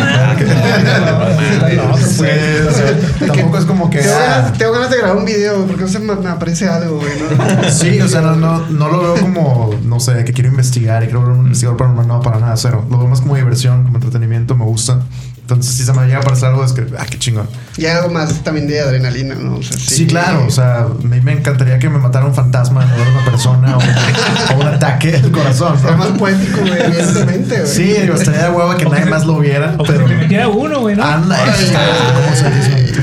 Sí, 1.97 3.25
tampoco 3.27 3.57
es 3.57 3.65
como 3.65 3.89
que. 3.89 3.99
Tengo 3.99 4.15
ah, 4.15 4.27
ganas, 4.27 4.57
tengo 4.57 4.71
ganas 4.73 4.89
de 4.89 4.97
grabar 4.97 5.17
un 5.17 5.25
video, 5.25 5.65
porque 5.65 5.83
no 5.83 5.87
se 5.87 5.99
me, 5.99 6.15
me 6.15 6.29
aparece 6.29 6.67
algo, 6.67 6.97
güey. 6.97 7.11
¿no? 7.19 7.69
Sí, 7.69 7.99
o 8.01 8.07
sea, 8.07 8.21
no, 8.21 8.35
no, 8.35 8.65
no 8.67 8.89
lo 8.89 9.01
veo 9.01 9.21
como, 9.21 9.75
no 9.83 9.99
sé, 9.99 10.23
que 10.23 10.33
quiero 10.33 10.49
investigar 10.49 11.03
y 11.03 11.07
quiero 11.07 11.21
ver 11.21 11.31
un 11.31 11.45
investigador 11.45 11.77
paranormal. 11.77 12.07
No, 12.07 12.21
para 12.21 12.39
nada, 12.39 12.57
cero. 12.57 12.85
Lo 12.89 12.97
veo 12.97 13.07
más 13.07 13.21
como 13.21 13.35
diversión, 13.35 13.83
como 13.83 13.97
entretenimiento, 13.97 14.55
me 14.55 14.65
gusta. 14.65 15.01
Entonces, 15.49 15.75
si 15.75 15.85
se 15.85 15.93
me 15.93 16.05
llega 16.05 16.17
a 16.17 16.21
aparecer 16.21 16.49
algo, 16.49 16.65
es 16.65 16.73
que, 16.73 16.85
ah, 16.99 17.05
qué 17.09 17.17
chingón. 17.17 17.47
Y 17.77 17.85
algo 17.85 18.09
más 18.09 18.43
también 18.43 18.67
de 18.67 18.81
adrenalina, 18.81 19.33
¿no? 19.35 19.55
O 19.55 19.63
sea, 19.63 19.77
Sí, 19.79 20.05
claro. 20.05 20.45
O 20.45 20.51
sea, 20.51 20.79
a 20.79 20.87
mí 21.03 21.21
me 21.21 21.31
encantaría 21.31 21.79
que 21.79 21.89
me 21.89 21.99
matara 21.99 22.25
un 22.25 22.35
fantasma 22.35 22.83
en 22.83 22.91
lugar 22.91 23.05
de 23.05 23.13
una 23.13 23.23
persona 23.23 23.77
o, 23.77 23.79
o 23.79 24.59
un 24.59 24.67
ataque 24.67 25.15
al 25.15 25.31
corazón. 25.31 25.77
¿no? 25.81 25.95
más 25.95 26.09
poético, 26.51 26.67
güey, 26.67 26.81
evidentemente, 26.85 27.55
güey. 27.61 27.67
Sí, 27.67 27.83
digo, 27.83 28.15
estaría 28.15 28.43
de 28.43 28.49
hueva 28.49 28.77
que 28.77 28.85
nadie 28.85 29.05
más 29.05 29.25
lo 29.25 29.39
viera, 29.39 29.75
O 29.77 29.83
pero. 29.83 30.07
metiera 30.07 30.47
uno, 30.47 30.79
güey, 30.81 30.95
¿no? 30.95 31.03
Anda, 31.03 31.37
¿cómo 31.37 32.35
se 32.35 32.49
dice? 32.51 32.93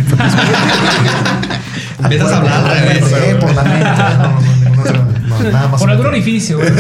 Empiezas 2.03 2.33
a 2.33 2.37
hablar 2.39 2.53
al 2.55 2.65
revés. 2.79 3.05
Sí, 3.09 3.15
por 3.41 3.55
la 3.55 3.63
mente. 3.63 3.85
No, 3.85 4.19
no, 4.19 4.41
ninguna 4.65 4.83
otra- 4.83 5.07
no, 5.23 5.39
nada 5.51 5.69
más. 5.69 5.81
Por 5.81 5.91
algún 5.91 6.07
orificio, 6.07 6.59
güey. 6.59 6.71
No. 6.71 6.77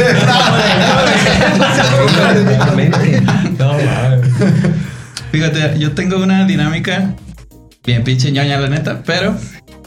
Fíjate, 5.32 5.78
yo 5.78 5.92
tengo 5.92 6.16
una 6.18 6.44
dinámica 6.46 7.14
bien 7.84 8.04
pinche 8.04 8.30
ñoña, 8.32 8.58
la 8.58 8.68
neta, 8.68 9.02
pero 9.04 9.36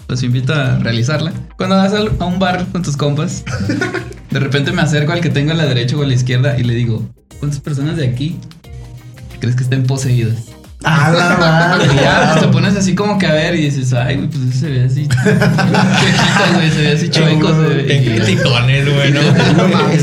los 0.08 0.24
invito 0.24 0.54
a 0.54 0.78
realizarla. 0.80 1.34
Cuando 1.58 1.76
vas 1.76 1.94
a 1.94 2.26
un 2.26 2.40
bar 2.40 2.66
con 2.72 2.82
tus 2.82 2.96
compas, 2.98 3.44
de 4.32 4.40
repente 4.40 4.72
me 4.72 4.82
acerco 4.82 5.12
al 5.12 5.22
que 5.22 5.30
tengo 5.30 5.52
a 5.52 5.56
la 5.56 5.66
derecha 5.66 5.98
o 5.98 6.04
a 6.04 6.06
la 6.06 6.14
izquierda 6.14 6.58
y 6.58 6.64
le 6.64 6.74
digo, 6.74 7.04
¿cuántas 7.40 7.60
personas 7.60 7.98
de 7.98 8.08
aquí 8.08 8.40
crees 9.40 9.56
que 9.56 9.64
estén 9.64 9.84
poseídas? 9.84 10.46
A 10.84 11.12
la 11.12 11.38
madre. 11.40 11.90
Ya 11.96 12.30
pues, 12.34 12.46
te 12.46 12.52
pones 12.52 12.76
así 12.76 12.96
como 12.96 13.18
que 13.18 13.26
a 13.26 13.34
ver 13.34 13.56
y 13.56 13.64
dices, 13.64 13.94
ay, 13.94 14.16
güey, 14.16 14.30
pues 14.30 14.60
se 14.60 14.70
ve 14.70 14.84
así. 14.84 15.10
Güey, 16.54 16.72
se 16.72 16.82
ve 16.82 16.92
así 16.94 17.10
chueco. 17.10 17.50
criticones, 17.88 18.94
güey, 18.94 19.12
¿no? 19.12 19.20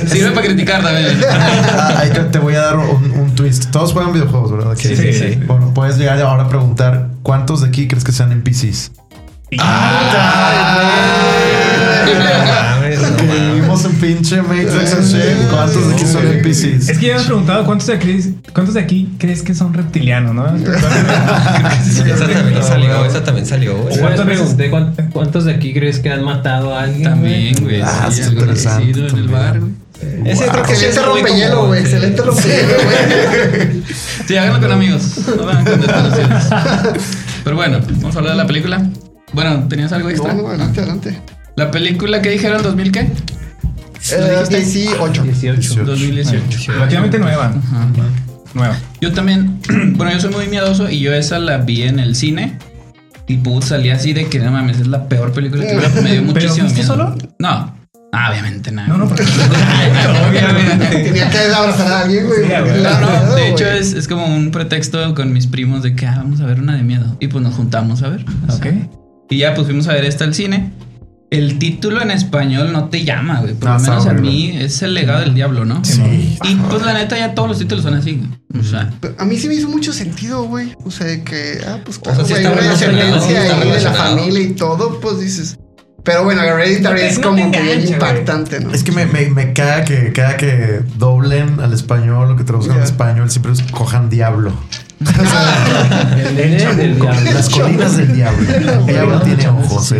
Sirve 0.08 0.32
para 0.32 0.46
criticar 0.46 0.82
también. 0.82 1.16
Ah, 1.30 2.00
ahí 2.00 2.10
te, 2.10 2.38
voy 2.38 2.54
a 2.54 2.60
dar 2.60 2.76
un, 2.76 3.10
un 3.12 3.34
twist. 3.34 3.70
Todos 3.70 3.92
juegan 3.92 4.12
videojuegos, 4.12 4.50
¿verdad? 4.52 4.74
Sí, 4.76 4.96
sí, 4.96 5.12
sí. 5.12 5.38
Bueno, 5.46 5.72
puedes 5.72 5.96
llegar 5.96 6.20
ahora 6.20 6.44
a 6.44 6.48
preguntar 6.48 7.10
cuántos 7.22 7.62
de 7.62 7.68
aquí 7.68 7.86
crees 7.86 8.04
que 8.04 8.12
sean 8.12 8.32
NPCs. 8.32 8.90
Vivimos 13.22 13.84
en 13.84 13.92
pinche 13.96 14.42
Matrix 14.42 14.94
and 14.94 15.04
shit. 15.06 15.48
¿Cuántos 15.50 15.88
de 15.88 15.94
aquí 15.94 16.06
son 16.06 16.26
NPCs? 16.26 16.88
Es 16.88 16.98
que 16.98 17.06
ya 17.06 17.14
me 17.14 17.20
has 17.20 17.26
preguntado 17.26 17.64
cuántos 17.64 17.86
de, 17.88 17.94
aquí, 17.94 18.34
cuántos 18.52 18.74
de 18.74 18.80
aquí 18.80 19.08
crees 19.18 19.42
que 19.42 19.54
son 19.54 19.74
reptilianos, 19.74 20.34
¿no? 20.34 20.46
Esa 20.56 22.26
también 22.28 22.62
salió, 22.62 23.04
esa 23.04 23.24
también 23.24 23.46
salió, 23.46 23.76
güey. 23.76 23.98
¿Cuántas 23.98 24.00
¿Cuántos, 24.00 24.26
pregunté 24.26 24.70
cuán- 24.70 24.94
¿Cuántos 25.12 25.44
de 25.44 25.52
aquí 25.54 25.72
crees 25.72 25.98
que 25.98 26.10
han 26.10 26.24
matado 26.24 26.74
a 26.74 26.82
alguien? 26.82 27.04
También, 27.04 27.54
güey. 27.60 27.80
Ah, 27.82 28.08
sí, 28.10 28.22
algo 28.22 28.40
interesante 28.40 29.06
en 29.06 29.16
el 29.16 29.28
bar, 29.28 29.60
güey. 29.60 29.72
Ese 30.26 30.46
creo 30.48 30.62
que 30.64 30.74
sí 30.74 30.84
es 30.86 30.96
Excelente 30.96 31.02
rompehielo, 31.02 31.66
güey. 31.66 31.80
Excelente 31.80 32.22
rompehielo, 32.22 32.74
güey. 32.74 33.82
Sí, 34.26 34.36
háganlo 34.36 34.60
con 34.60 34.72
amigos. 34.72 35.18
No 35.36 35.46
van 35.46 35.64
con 35.64 35.80
desconocidos. 35.80 36.44
Pero 37.44 37.56
bueno, 37.56 37.80
vamos 38.00 38.14
a 38.16 38.18
hablar 38.18 38.32
de 38.32 38.38
la 38.38 38.46
película. 38.46 38.82
Bueno, 39.34 39.66
¿tenías 39.68 39.92
algo 39.92 40.08
No, 40.08 40.14
extra? 40.14 40.32
no, 40.34 40.48
adelante, 40.48 40.80
adelante. 40.80 41.20
La 41.56 41.70
película 41.70 42.22
que 42.22 42.30
dijeron, 42.30 42.62
¿2000 42.62 42.90
qué? 42.90 43.00
Eh, 44.12 44.44
18. 44.48 45.22
18. 45.22 45.84
2018. 45.84 46.72
Relativamente 46.72 47.18
nueva. 47.18 47.46
Ajá. 47.46 47.86
Nueva. 48.54 48.76
Yo 49.00 49.12
también, 49.12 49.58
bueno, 49.96 50.12
yo 50.12 50.20
soy 50.20 50.30
muy 50.32 50.46
miedoso 50.48 50.88
y 50.90 51.00
yo 51.00 51.12
esa 51.12 51.38
la 51.38 51.58
vi 51.58 51.82
en 51.82 51.98
el 51.98 52.14
cine. 52.14 52.58
Y 53.26 53.38
put, 53.38 53.62
salí 53.64 53.88
así 53.90 54.12
de 54.12 54.26
que 54.28 54.38
no 54.38 54.50
mames, 54.52 54.80
es 54.80 54.86
la 54.86 55.08
peor 55.08 55.32
película 55.32 55.64
que 55.64 55.74
vi. 55.76 56.02
Me 56.02 56.12
dio 56.12 56.22
muchísimo 56.24 56.68
miedo. 56.68 56.86
solo? 56.86 57.16
No. 57.38 57.74
Ah, 58.12 58.30
obviamente 58.30 58.70
no. 58.70 58.86
No, 58.86 58.98
no, 58.98 59.08
porque. 59.08 59.24
Obviamente. 60.28 60.86
Tenía 61.04 61.30
que 61.30 61.38
abrazar 61.38 61.90
a 61.92 62.00
alguien, 62.00 62.26
güey. 62.26 62.46
No, 62.82 63.00
no, 63.00 63.34
de 63.34 63.50
hecho 63.50 63.66
es, 63.66 63.92
es 63.94 64.06
como 64.06 64.26
un 64.26 64.50
pretexto 64.50 65.14
con 65.14 65.32
mis 65.32 65.46
primos 65.46 65.82
de 65.82 65.96
que 65.96 66.06
ah, 66.06 66.14
vamos 66.18 66.40
a 66.40 66.46
ver 66.46 66.60
una 66.60 66.76
de 66.76 66.82
miedo. 66.82 67.16
Y 67.20 67.28
pues 67.28 67.42
nos 67.42 67.54
juntamos 67.54 68.02
a 68.02 68.08
ver. 68.10 68.24
O 68.48 68.52
sea, 68.52 68.56
Ok. 68.56 68.76
Y 69.30 69.38
ya 69.38 69.54
pues 69.54 69.66
fuimos 69.66 69.88
a 69.88 69.92
ver 69.94 70.04
esta 70.04 70.24
al 70.24 70.34
cine. 70.34 70.72
El 71.30 71.58
título 71.58 72.00
en 72.00 72.12
español 72.12 72.72
no 72.72 72.88
te 72.90 73.04
llama, 73.04 73.40
güey. 73.40 73.54
Por 73.54 73.64
No, 73.68 73.70
lo 73.74 73.78
está 73.78 73.90
menos 73.92 74.06
a 74.06 74.12
mí 74.12 74.50
es 74.56 74.82
el 74.82 74.94
legado 74.94 75.20
del 75.20 75.34
diablo, 75.34 75.64
¿no? 75.64 75.84
Sí. 75.84 76.38
Y 76.44 76.54
pues 76.56 76.82
la 76.82 76.92
neta 76.94 77.18
ya 77.18 77.34
todos 77.34 77.48
los 77.48 77.58
títulos 77.58 77.82
son 77.82 77.94
así. 77.94 78.20
güey. 78.50 78.60
O 78.60 78.62
sea, 78.62 78.92
Pero 79.00 79.14
A 79.18 79.24
mí 79.24 79.36
sí 79.36 79.48
me 79.48 79.54
hizo 79.54 79.68
mucho 79.68 79.92
sentido, 79.92 80.44
güey. 80.44 80.72
O 80.84 80.90
sea, 80.92 81.06
de 81.06 81.24
que, 81.24 81.58
ah, 81.66 81.78
pues 81.84 81.96
O 81.98 82.02
claro, 82.02 82.24
sea, 82.24 82.36
sí 82.36 82.42
güey, 82.44 82.54
está 82.54 82.62
una 82.62 83.16
está 83.16 83.60
ahí 83.62 83.70
de 83.70 83.80
la 83.80 83.92
familia 83.92 84.40
y 84.40 84.50
todo, 84.52 85.00
pues 85.00 85.18
dices. 85.18 85.56
Pero 86.04 86.22
bueno, 86.22 86.42
Hereditary 86.42 87.00
No 87.00 87.06
es 87.06 87.18
no 87.18 87.28
como 87.30 87.50
que 87.50 87.62
bien 87.62 87.88
impactante, 87.88 88.60
¿no? 88.60 88.72
Es 88.72 88.84
que 88.84 88.92
me, 88.92 89.06
me, 89.06 89.30
me 89.30 89.52
caga 89.54 89.84
que 89.86 90.12
cada 90.12 90.36
que 90.36 90.82
doblen 90.98 91.58
al 91.60 91.72
español 91.72 92.30
o 92.30 92.36
que 92.36 92.44
traduzcan 92.44 92.76
Ya. 92.76 92.82
al 92.82 92.88
español 92.88 93.30
siempre 93.30 93.52
es 93.52 93.62
cojan 93.62 94.10
diablo. 94.10 94.52
El 96.16 96.34
nene 96.36 96.74
del 96.74 96.94
diablo. 97.00 97.30
Las 97.32 97.48
colinas 97.48 97.96
del 97.96 98.14
diablo. 98.14 98.50
El 98.54 98.86
diablo 98.86 99.20
tiene 99.22 99.48
ojos. 99.48 99.92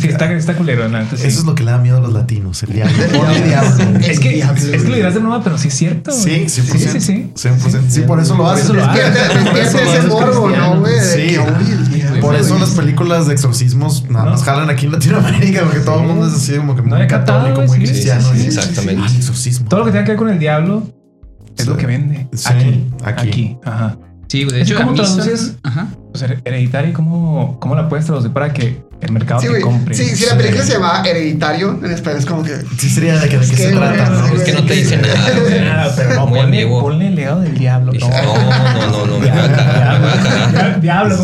que- 0.00 0.08
está, 0.08 0.32
está 0.32 0.54
culero, 0.54 0.88
¿no? 0.88 0.98
Entonces, 0.98 1.26
Eso 1.26 1.40
es 1.40 1.46
lo 1.46 1.54
que 1.54 1.62
le 1.64 1.70
da 1.70 1.78
miedo 1.78 1.98
a 1.98 2.00
los 2.00 2.12
latinos, 2.12 2.62
el 2.62 2.72
diablo. 2.74 2.94
El 3.32 3.44
diablo. 3.44 3.98
Es 4.00 4.20
que, 4.20 4.28
diablo, 4.30 4.60
es 4.60 4.82
que 4.82 4.88
lo 4.88 4.96
dirás 4.96 5.14
de 5.14 5.20
nuevo, 5.20 5.42
pero 5.42 5.56
sí 5.58 5.68
es 5.68 5.74
cierto. 5.74 6.10
Sí, 6.12 6.30
güey. 6.30 6.46
100%. 6.46 6.48
Sí, 6.48 6.78
sí, 6.78 7.00
sí. 7.00 7.32
100%. 7.48 7.80
Sí, 7.88 8.00
por 8.02 8.20
eso 8.20 8.34
lo 8.36 8.44
Por 8.44 8.54
hacen. 8.54 8.64
eso 8.64 8.74
lo 8.74 8.82
Por 9.50 9.58
eso 9.58 9.78
Por 12.20 12.34
eso 12.36 12.58
las 12.58 12.70
películas 12.70 13.26
de 13.26 13.34
exorcismos 13.34 14.04
nada 14.08 14.26
más 14.30 14.42
jalan 14.44 14.70
aquí 14.70 14.86
en 14.86 14.92
Latinoamérica, 14.92 15.62
porque 15.62 15.80
todo 15.80 16.00
el 16.00 16.06
mundo 16.06 16.26
es 16.26 16.34
así 16.34 16.54
como 16.56 16.76
que 16.76 16.82
muy 16.82 17.06
católico, 17.06 17.62
muy 17.62 17.78
cristiano. 17.78 18.30
exactamente. 18.34 19.16
Exorcismo. 19.16 19.68
Todo 19.68 19.80
lo 19.80 19.86
que 19.86 19.92
tenga 19.92 20.04
que 20.04 20.10
ver 20.12 20.18
con 20.18 20.30
el 20.30 20.38
diablo 20.38 20.82
es 21.56 21.64
Sí. 21.64 21.70
lo 21.70 21.76
que 21.76 21.86
vende. 21.86 22.26
Sí, 22.32 22.48
aquí, 22.48 22.90
aquí. 23.04 23.28
aquí. 23.28 23.56
Ajá. 23.64 23.96
sí. 24.28 24.44
De 24.44 24.62
hecho, 24.62 24.78
son- 24.78 24.94
traduces- 24.96 25.56
Ajá. 25.62 25.88
O 26.14 26.18
sea, 26.18 26.36
hereditario, 26.44 26.92
¿cómo, 26.92 27.58
¿cómo 27.60 27.74
la 27.74 27.88
puedes 27.88 28.04
traducir 28.06 28.30
para 28.32 28.52
que 28.52 28.82
el 29.00 29.12
mercado 29.12 29.40
Sí, 29.40 29.48
te 29.50 29.60
compre? 29.62 29.94
Sí, 29.94 30.04
si 30.14 30.26
la 30.26 30.36
película 30.36 30.62
se 30.62 30.72
llamaba 30.74 31.02
Hereditario, 31.02 31.80
en 31.82 31.90
español 31.90 32.18
es 32.18 32.26
como 32.26 32.42
que. 32.42 32.54
Sí, 32.78 32.90
sería 32.90 33.18
de 33.18 33.28
que 33.30 33.38
de 33.38 33.46
qué 33.48 33.56
se 33.56 33.72
trata, 33.72 34.10
¿no? 34.10 34.26
Es 34.28 34.42
que 34.42 34.52
no 34.52 34.62
te 34.64 34.74
dice 34.74 34.98
nada, 34.98 35.90
pero 35.96 36.14
no, 36.14 36.28
ponle, 36.28 36.66
ponle 36.66 37.08
el 37.08 37.14
legado 37.14 37.40
del 37.40 37.56
diablo. 37.56 37.92
No, 37.98 38.08
no, 38.08 38.90
no, 38.90 39.06
no, 39.06 39.18
me 39.18 39.26
voy 39.28 39.28
a 39.30 39.32
Diablo, 39.42 40.06
cagar, 40.22 40.40
cagar. 40.80 40.80
diablo. 40.80 41.16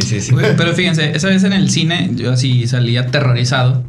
Sí, 0.00 0.02
sí, 0.02 0.20
sí. 0.20 0.34
Pero 0.56 0.72
fíjense, 0.74 1.16
esa 1.16 1.28
vez 1.28 1.42
en 1.44 1.52
el 1.52 1.68
cine 1.70 2.10
yo 2.14 2.32
así 2.32 2.66
salí 2.68 2.96
aterrorizado. 2.96 3.82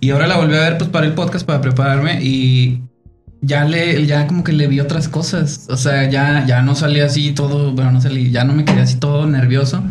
Y 0.00 0.10
ahora 0.10 0.26
la 0.26 0.36
volví 0.36 0.54
a 0.54 0.60
ver 0.60 0.78
pues 0.78 0.90
para 0.90 1.06
el 1.06 1.14
podcast, 1.14 1.44
para 1.44 1.60
prepararme 1.60 2.22
y 2.22 2.82
ya 3.40 3.64
le, 3.64 4.06
ya 4.06 4.26
como 4.26 4.44
que 4.44 4.52
le 4.52 4.66
vi 4.66 4.80
otras 4.80 5.08
cosas. 5.08 5.66
O 5.68 5.76
sea, 5.76 6.08
ya, 6.08 6.44
ya 6.46 6.62
no 6.62 6.74
salí 6.74 7.00
así 7.00 7.32
todo, 7.32 7.72
bueno, 7.72 7.92
no 7.92 8.00
salí, 8.00 8.30
ya 8.30 8.44
no 8.44 8.52
me 8.52 8.64
quedé 8.64 8.80
así 8.82 8.96
todo 8.96 9.26
nervioso. 9.26 9.82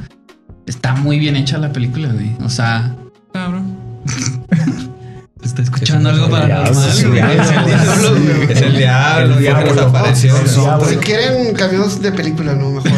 Está 0.65 0.93
muy 0.95 1.19
bien 1.19 1.35
hecha 1.35 1.57
la 1.57 1.71
película, 1.71 2.09
güey. 2.09 2.31
O 2.43 2.49
sea, 2.49 2.95
cabrón. 3.33 3.77
Está 5.43 5.61
escuchando 5.61 6.09
algo 6.09 6.29
paranormal, 6.29 6.89
Es 6.89 7.03
el 7.03 7.13
diablo, 7.13 7.41
Es 7.43 7.51
el 7.51 7.65
diablo, 7.65 8.15
güey. 8.15 8.51
Es 8.51 8.61
el 8.61 8.75
diablo, 8.75 9.87
apareció. 9.87 10.35
El 10.35 10.53
diablo. 10.53 10.85
Si 10.85 10.97
quieren 10.97 11.53
cambios 11.53 12.01
de 12.01 12.11
película, 12.11 12.53
no, 12.53 12.71
mejor. 12.71 12.91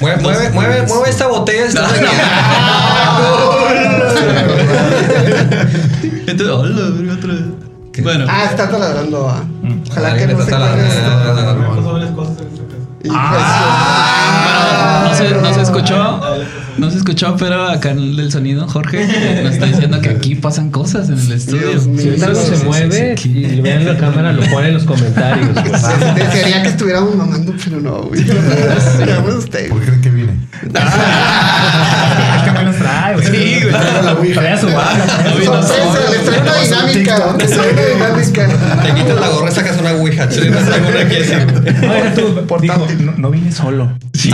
Mueve, 0.00 0.22
mueve, 0.22 0.50
mueve, 0.50 0.82
mueve 0.86 1.08
esta 1.08 1.26
botella. 1.26 1.70
Entonces, 6.26 6.48
hola, 6.48 7.14
otra 7.14 7.32
vez. 7.32 7.42
Bueno, 8.02 8.26
Ah, 8.28 8.44
está 8.50 8.68
taladrando. 8.70 9.28
ah. 9.28 9.42
Ojalá 9.90 10.16
que 10.16 10.26
no 10.26 10.36
se 10.36 10.50
esto. 10.50 10.56
Ah, 13.08 15.06
no 15.08 15.14
se, 15.16 15.30
no 15.34 15.54
se 15.54 15.62
escuchó. 15.62 16.20
No 16.76 16.90
se 16.90 16.98
escuchó, 16.98 17.36
pero 17.38 17.64
acá 17.68 17.90
en 17.90 17.98
el 18.00 18.16
del 18.16 18.30
sonido, 18.30 18.68
Jorge 18.68 19.06
nos 19.42 19.54
está 19.54 19.64
diciendo 19.66 19.98
que 20.00 20.10
aquí 20.10 20.34
pasan 20.34 20.70
cosas 20.70 21.08
en 21.08 21.18
el 21.18 21.32
estudio. 21.32 21.68
Dios 21.70 21.86
mío. 21.86 22.12
Si 22.16 22.22
algo 22.22 22.40
se 22.40 22.64
mueve 22.64 23.16
sí, 23.16 23.22
sí. 23.22 23.38
y 23.38 23.60
vean 23.62 23.86
la 23.86 23.96
cámara, 23.96 24.32
lo 24.32 24.42
ponen 24.50 24.66
en 24.68 24.74
los 24.74 24.84
comentarios. 24.84 25.48
güey. 25.54 25.64
Desearía 26.16 26.62
que 26.62 26.68
estuviéramos 26.68 27.14
mamando, 27.16 27.54
pero 27.64 27.80
no, 27.80 28.02
güey. 28.02 28.22
Digamos 28.24 29.34
usted. 29.36 29.70
¿Por 29.70 29.80
qué 29.80 29.86
creen 29.86 30.00
que 30.02 30.10
vine? 30.10 30.32
¿Qué 30.60 30.68
buenos 30.68 30.74
trae, 30.74 32.42
güey? 32.42 32.45
Sí, 33.30 33.60
güey. 33.62 34.32
Trae 34.34 34.58
su 34.58 34.66
banda. 34.66 35.06
trae 35.06 35.36
su. 35.38 35.44
Sorpresa, 35.44 36.10
les 36.10 36.24
traigo 36.24 36.42
una 36.42 36.56
dinámica. 36.62 37.14
Les 37.38 37.50
traigo 37.50 37.72
una 37.72 37.86
dinámica. 37.86 38.42
Te 38.82 38.88
quitas 38.94 39.16
la 39.20 39.28
gorra 39.28 39.50
y 39.50 39.54
sacas 39.54 39.76
una 39.78 39.92
ouija. 39.92 40.30
Sí, 40.30 40.40
no 40.50 40.58
tengo 40.58 40.88
una 40.88 41.04
vine 43.30 43.52
solo. 43.52 43.92
Sí. 44.14 44.30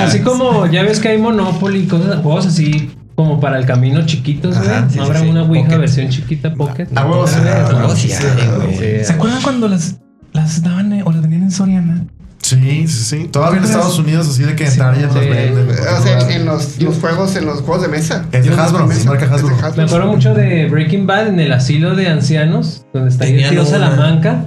Así 0.00 0.20
como 0.20 0.66
ya 0.66 0.82
ves 0.82 1.00
que 1.00 1.08
hay 1.08 1.18
Monopoly, 1.18 1.86
cosas, 1.86 2.20
juegos 2.22 2.46
así 2.46 2.90
como 3.14 3.40
para 3.40 3.58
el 3.58 3.66
camino 3.66 4.06
chiquitos, 4.06 4.56
güey. 4.56 4.68
Sí, 4.68 4.74
¿No 4.74 4.90
sí, 4.90 4.98
habrá 5.00 5.20
sí. 5.20 5.26
una 5.26 5.42
Ouija 5.42 5.64
Pocket. 5.64 5.78
versión 5.78 6.08
chiquita 6.08 6.54
Pocket? 6.54 6.86
A 6.94 7.04
huevos. 7.04 7.30
¿Se 7.30 9.12
acuerdan 9.12 9.42
cuando 9.42 9.68
las, 9.68 9.96
las 10.32 10.62
daban 10.62 10.92
eh, 10.92 11.02
o 11.04 11.10
las 11.10 11.22
vendían 11.22 11.42
en 11.42 11.50
Soriana? 11.50 12.04
Sí, 12.48 12.86
sí, 12.88 13.04
sí. 13.04 13.28
Todavía 13.30 13.58
en 13.58 13.64
Estados 13.64 13.98
Unidos, 13.98 14.28
así 14.28 14.42
de 14.42 14.54
que 14.56 14.66
en 14.66 14.76
Target 14.78 15.04
los 15.06 15.14
sí. 15.24 15.28
venden. 15.30 15.68
O 15.70 16.02
sea, 16.02 16.30
en 16.34 16.44
los, 16.46 16.80
los 16.80 16.96
juegos, 16.98 17.36
en 17.36 17.46
los 17.46 17.60
juegos 17.60 17.82
de 17.82 17.88
mesa. 17.88 18.24
Es 18.32 18.44
de 18.46 18.52
En 18.52 18.58
Hasbro, 18.58 18.90
es 18.90 19.04
marca 19.04 19.26
Hasbro. 19.34 19.56
Me 19.76 19.82
acuerdo 19.84 20.06
mucho 20.06 20.34
de 20.34 20.66
Breaking 20.68 21.06
Bad 21.06 21.28
en 21.28 21.40
el 21.40 21.52
asilo 21.52 21.94
de 21.94 22.08
ancianos, 22.08 22.86
donde 22.94 23.10
está 23.10 23.24
ahí 23.24 23.42
el 23.42 23.50
tío. 23.50 23.64
Salamanca 23.66 24.44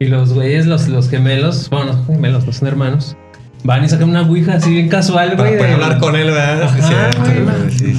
y 0.00 0.06
los 0.06 0.32
güeyes, 0.32 0.66
los, 0.66 0.88
los 0.88 1.08
gemelos, 1.08 1.68
bueno, 1.70 1.92
no 1.92 1.92
son 2.04 2.06
gemelos, 2.16 2.44
no 2.46 2.52
son 2.52 2.66
hermanos, 2.68 3.16
van 3.62 3.84
y 3.84 3.88
sacan 3.88 4.08
una 4.10 4.22
ouija 4.22 4.54
así 4.54 4.70
bien 4.70 4.88
casual, 4.88 5.36
Para 5.36 5.50
güey. 5.50 5.56
poder 5.58 5.76
de- 5.78 5.82
hablar 5.84 5.98
con 6.00 6.16
él, 6.16 6.30
¿verdad? 6.30 6.70
Sí, 6.74 6.80
Ajá. 6.82 7.10
Sí. 7.70 7.94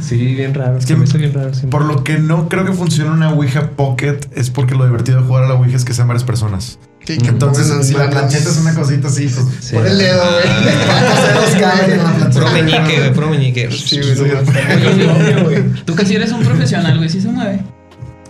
Sí, 0.00 0.16
bien 0.34 0.54
raro. 0.54 0.76
Es 0.76 0.84
Es 0.84 0.86
que 0.86 0.94
que 0.94 0.98
me 1.00 1.04
hizo 1.06 1.18
bien 1.18 1.32
raro. 1.34 1.54
sí. 1.54 1.66
Por 1.66 1.84
lo 1.84 2.04
que 2.04 2.18
no 2.18 2.48
creo 2.48 2.64
que 2.64 2.72
funcione 2.72 3.10
una 3.10 3.30
Ouija 3.30 3.70
Pocket 3.70 4.18
es 4.34 4.50
porque 4.50 4.74
lo 4.74 4.84
divertido 4.84 5.20
de 5.20 5.26
jugar 5.26 5.44
a 5.44 5.48
la 5.48 5.54
Ouija 5.54 5.76
es 5.76 5.84
que 5.84 5.94
sean 5.94 6.08
varias 6.08 6.24
personas. 6.24 6.78
Sí, 7.06 7.18
que 7.18 7.28
Entonces, 7.28 7.86
si 7.86 7.94
la 7.94 8.10
plancheta 8.10 8.50
es 8.50 8.58
una 8.58 8.74
cosita 8.74 9.06
así, 9.06 9.28
pues, 9.28 9.46
Sí. 9.60 9.76
Por 9.76 9.86
el 9.86 9.96
dedo, 9.96 10.22
güey. 10.22 10.74
¿cuántos 10.86 11.28
dedos 11.28 11.54
caben 11.60 11.92
en 11.92 11.98
la 11.98 12.12
plancheta? 12.14 12.30
Puro 12.30 12.50
meñique, 12.50 12.98
güey, 12.98 13.12
puro 13.12 13.30
meñique. 13.30 13.70
Sí, 13.70 14.00
güey. 14.16 15.84
Tú 15.84 15.94
que 15.94 16.04
si 16.04 16.16
eres 16.16 16.32
un 16.32 16.42
profesional, 16.42 16.96
güey, 16.96 17.08
sí 17.08 17.20
se 17.20 17.28
mueve. 17.28 17.60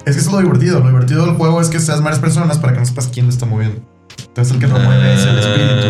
Es 0.05 0.15
que 0.15 0.21
eso 0.21 0.31
es 0.31 0.35
lo 0.35 0.41
divertido. 0.41 0.81
Lo 0.81 0.89
divertido 0.89 1.25
del 1.25 1.35
juego 1.37 1.61
es 1.61 1.69
que 1.69 1.81
seas 1.81 2.03
varias 2.03 2.21
personas 2.21 2.59
para 2.59 2.75
que 2.75 2.81
no 2.81 2.87
sepas 2.87 3.09
quién 3.09 3.27
lo 3.27 3.33
está 3.33 3.47
moviendo. 3.47 3.81
Entonces 4.29 4.55
el 4.55 4.61
que 4.61 4.67
lo 4.67 4.79
mueve 4.79 5.15
es 5.15 5.23
el 5.23 5.39
espíritu. 5.39 5.87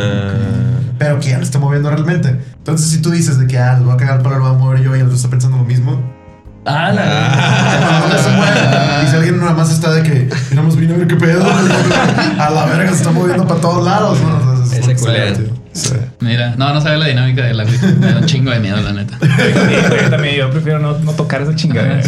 Pero 0.98 1.20
que 1.20 1.30
ya 1.30 1.38
lo 1.38 1.42
está 1.42 1.58
moviendo 1.58 1.90
realmente. 1.90 2.40
Entonces 2.56 2.88
si 2.88 3.02
tú 3.02 3.10
dices 3.10 3.38
de 3.38 3.46
que, 3.46 3.58
ah, 3.58 3.76
lo 3.78 3.86
voy 3.86 3.94
a 3.94 3.96
cagar 3.96 4.22
para 4.22 4.38
lo 4.38 4.44
voy 4.44 4.54
a 4.54 4.58
mover 4.58 4.82
yo 4.82 4.96
y 4.96 5.00
el 5.00 5.06
otro 5.06 5.16
está 5.16 5.28
pensando 5.28 5.58
lo 5.58 5.64
mismo. 5.64 6.15
Ah, 6.68 6.92
la 6.92 8.18
se 8.18 8.28
mueve, 8.30 9.04
y 9.04 9.08
si 9.08 9.16
alguien 9.16 9.38
nada 9.38 9.52
más 9.54 9.70
está 9.70 9.92
de 9.92 10.02
que, 10.02 10.28
digamos, 10.50 10.76
vino 10.76 10.94
a 10.94 10.98
ver 10.98 11.06
qué 11.06 11.16
pedo. 11.16 11.44
A 12.38 12.50
la 12.50 12.66
verga 12.66 12.90
se 12.90 12.96
está 12.96 13.10
moviendo 13.12 13.46
para 13.46 13.60
todos 13.60 13.84
lados. 13.84 14.18
Ese 14.66 14.80
es 14.80 14.86
que 14.86 14.94
culero. 14.96 15.36
Sí. 15.72 15.94
Mira, 16.20 16.54
no, 16.56 16.72
no 16.72 16.80
sabe 16.80 16.96
la 16.96 17.06
dinámica 17.06 17.44
de 17.44 17.54
la. 17.54 17.64
Me 17.64 18.12
da 18.12 18.18
un 18.20 18.26
chingo 18.26 18.50
de 18.50 18.60
miedo, 18.60 18.78
la 18.80 18.92
neta. 18.92 19.18
Yo 19.20 20.10
también, 20.10 20.36
yo 20.36 20.50
prefiero 20.50 20.78
no, 20.78 20.98
no 20.98 21.12
tocar 21.12 21.42
esa 21.42 21.54
chingada. 21.54 22.00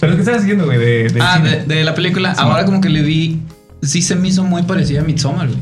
Pero 0.00 0.14
¿qué 0.14 0.20
estás 0.22 0.38
haciendo, 0.38 0.64
güey? 0.64 0.78
De, 0.78 1.18
Ah, 1.20 1.38
de, 1.38 1.64
de 1.64 1.84
la 1.84 1.94
película. 1.94 2.34
Sí. 2.34 2.40
Ahora 2.42 2.64
como 2.64 2.80
que 2.80 2.88
le 2.88 3.02
vi. 3.02 3.42
Sí 3.82 4.00
se 4.02 4.16
me 4.16 4.28
hizo 4.28 4.42
muy 4.42 4.62
parecida 4.62 5.00
a 5.00 5.04
Midsommar, 5.04 5.48
güey. 5.48 5.60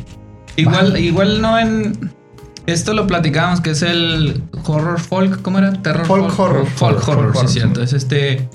Igual, 0.57 0.97
igual 0.99 1.41
no 1.43 1.59
en. 1.59 2.14
Esto 2.67 2.95
lo 2.95 3.07
platicábamos, 3.07 3.61
que 3.61 3.71
es 3.71 3.83
el 3.83 4.43
horror 4.67 4.99
folk, 4.99 5.43
¿cómo 5.43 5.59
era? 5.59 5.73
Terror 5.75 6.07
Folk 6.07 6.39
horror. 6.39 6.67
Folk, 6.67 7.01
Folk 7.01 7.09
horror, 7.09 7.27
horror, 7.27 7.49
sí, 7.49 7.59
cierto. 7.61 7.83
Es 7.83 7.93
este. 7.93 8.49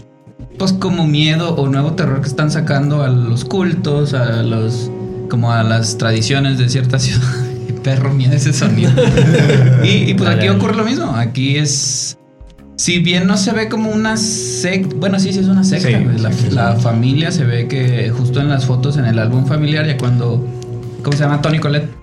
Pues 0.57 0.73
como 0.73 1.07
miedo 1.07 1.55
o 1.55 1.69
nuevo 1.69 1.93
terror 1.93 2.21
que 2.21 2.27
están 2.27 2.51
sacando 2.51 3.03
a 3.03 3.09
los 3.09 3.45
cultos, 3.45 4.13
a 4.13 4.41
los. 4.41 4.89
como 5.29 5.51
a 5.51 5.63
las 5.63 5.97
tradiciones 5.97 6.57
de 6.57 6.69
cierta 6.69 6.97
ciudad. 6.99 7.21
Qué 7.67 7.73
perro 7.73 8.11
miedo 8.11 8.33
ese 8.33 8.51
sonido. 8.51 8.91
y, 9.83 10.09
y 10.09 10.13
pues 10.15 10.29
aquí 10.29 10.49
ocurre 10.49 10.75
lo 10.75 10.83
mismo. 10.83 11.11
Aquí 11.15 11.57
es. 11.57 12.17
Si 12.77 12.99
bien 12.99 13.27
no 13.27 13.37
se 13.37 13.51
ve 13.51 13.67
como 13.67 13.91
una 13.91 14.15
secta, 14.15 14.95
bueno, 14.97 15.19
sí, 15.19 15.33
sí 15.33 15.39
es 15.39 15.47
una 15.47 15.63
secta. 15.63 15.89
Sí, 15.89 16.21
la, 16.21 16.31
sí, 16.31 16.47
sí. 16.49 16.55
la 16.55 16.75
familia 16.77 17.31
se 17.31 17.43
ve 17.43 17.67
que 17.67 18.09
justo 18.09 18.39
en 18.39 18.49
las 18.49 18.65
fotos 18.65 18.97
en 18.97 19.05
el 19.05 19.19
álbum 19.19 19.45
familiar, 19.45 19.85
ya 19.85 19.97
cuando, 19.97 20.47
¿cómo 21.03 21.15
se 21.15 21.23
llama? 21.23 21.41
Tony 21.41 21.59
Colette. 21.59 21.99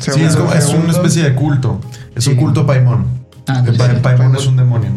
Sí, 0.00 0.10
es, 0.22 0.36
como- 0.36 0.52
es 0.52 0.66
una 0.68 0.92
especie 0.92 1.22
de 1.24 1.34
culto. 1.34 1.80
Es 2.14 2.26
un 2.26 2.36
culto 2.36 2.66
Paimon. 2.66 3.04
Ah, 3.46 3.62
Que 3.64 3.72
sí, 3.72 3.78
Pa- 3.78 3.88
sí. 3.88 3.96
Paimon 4.02 4.36
es 4.36 4.46
un 4.46 4.56
demonio. 4.56 4.90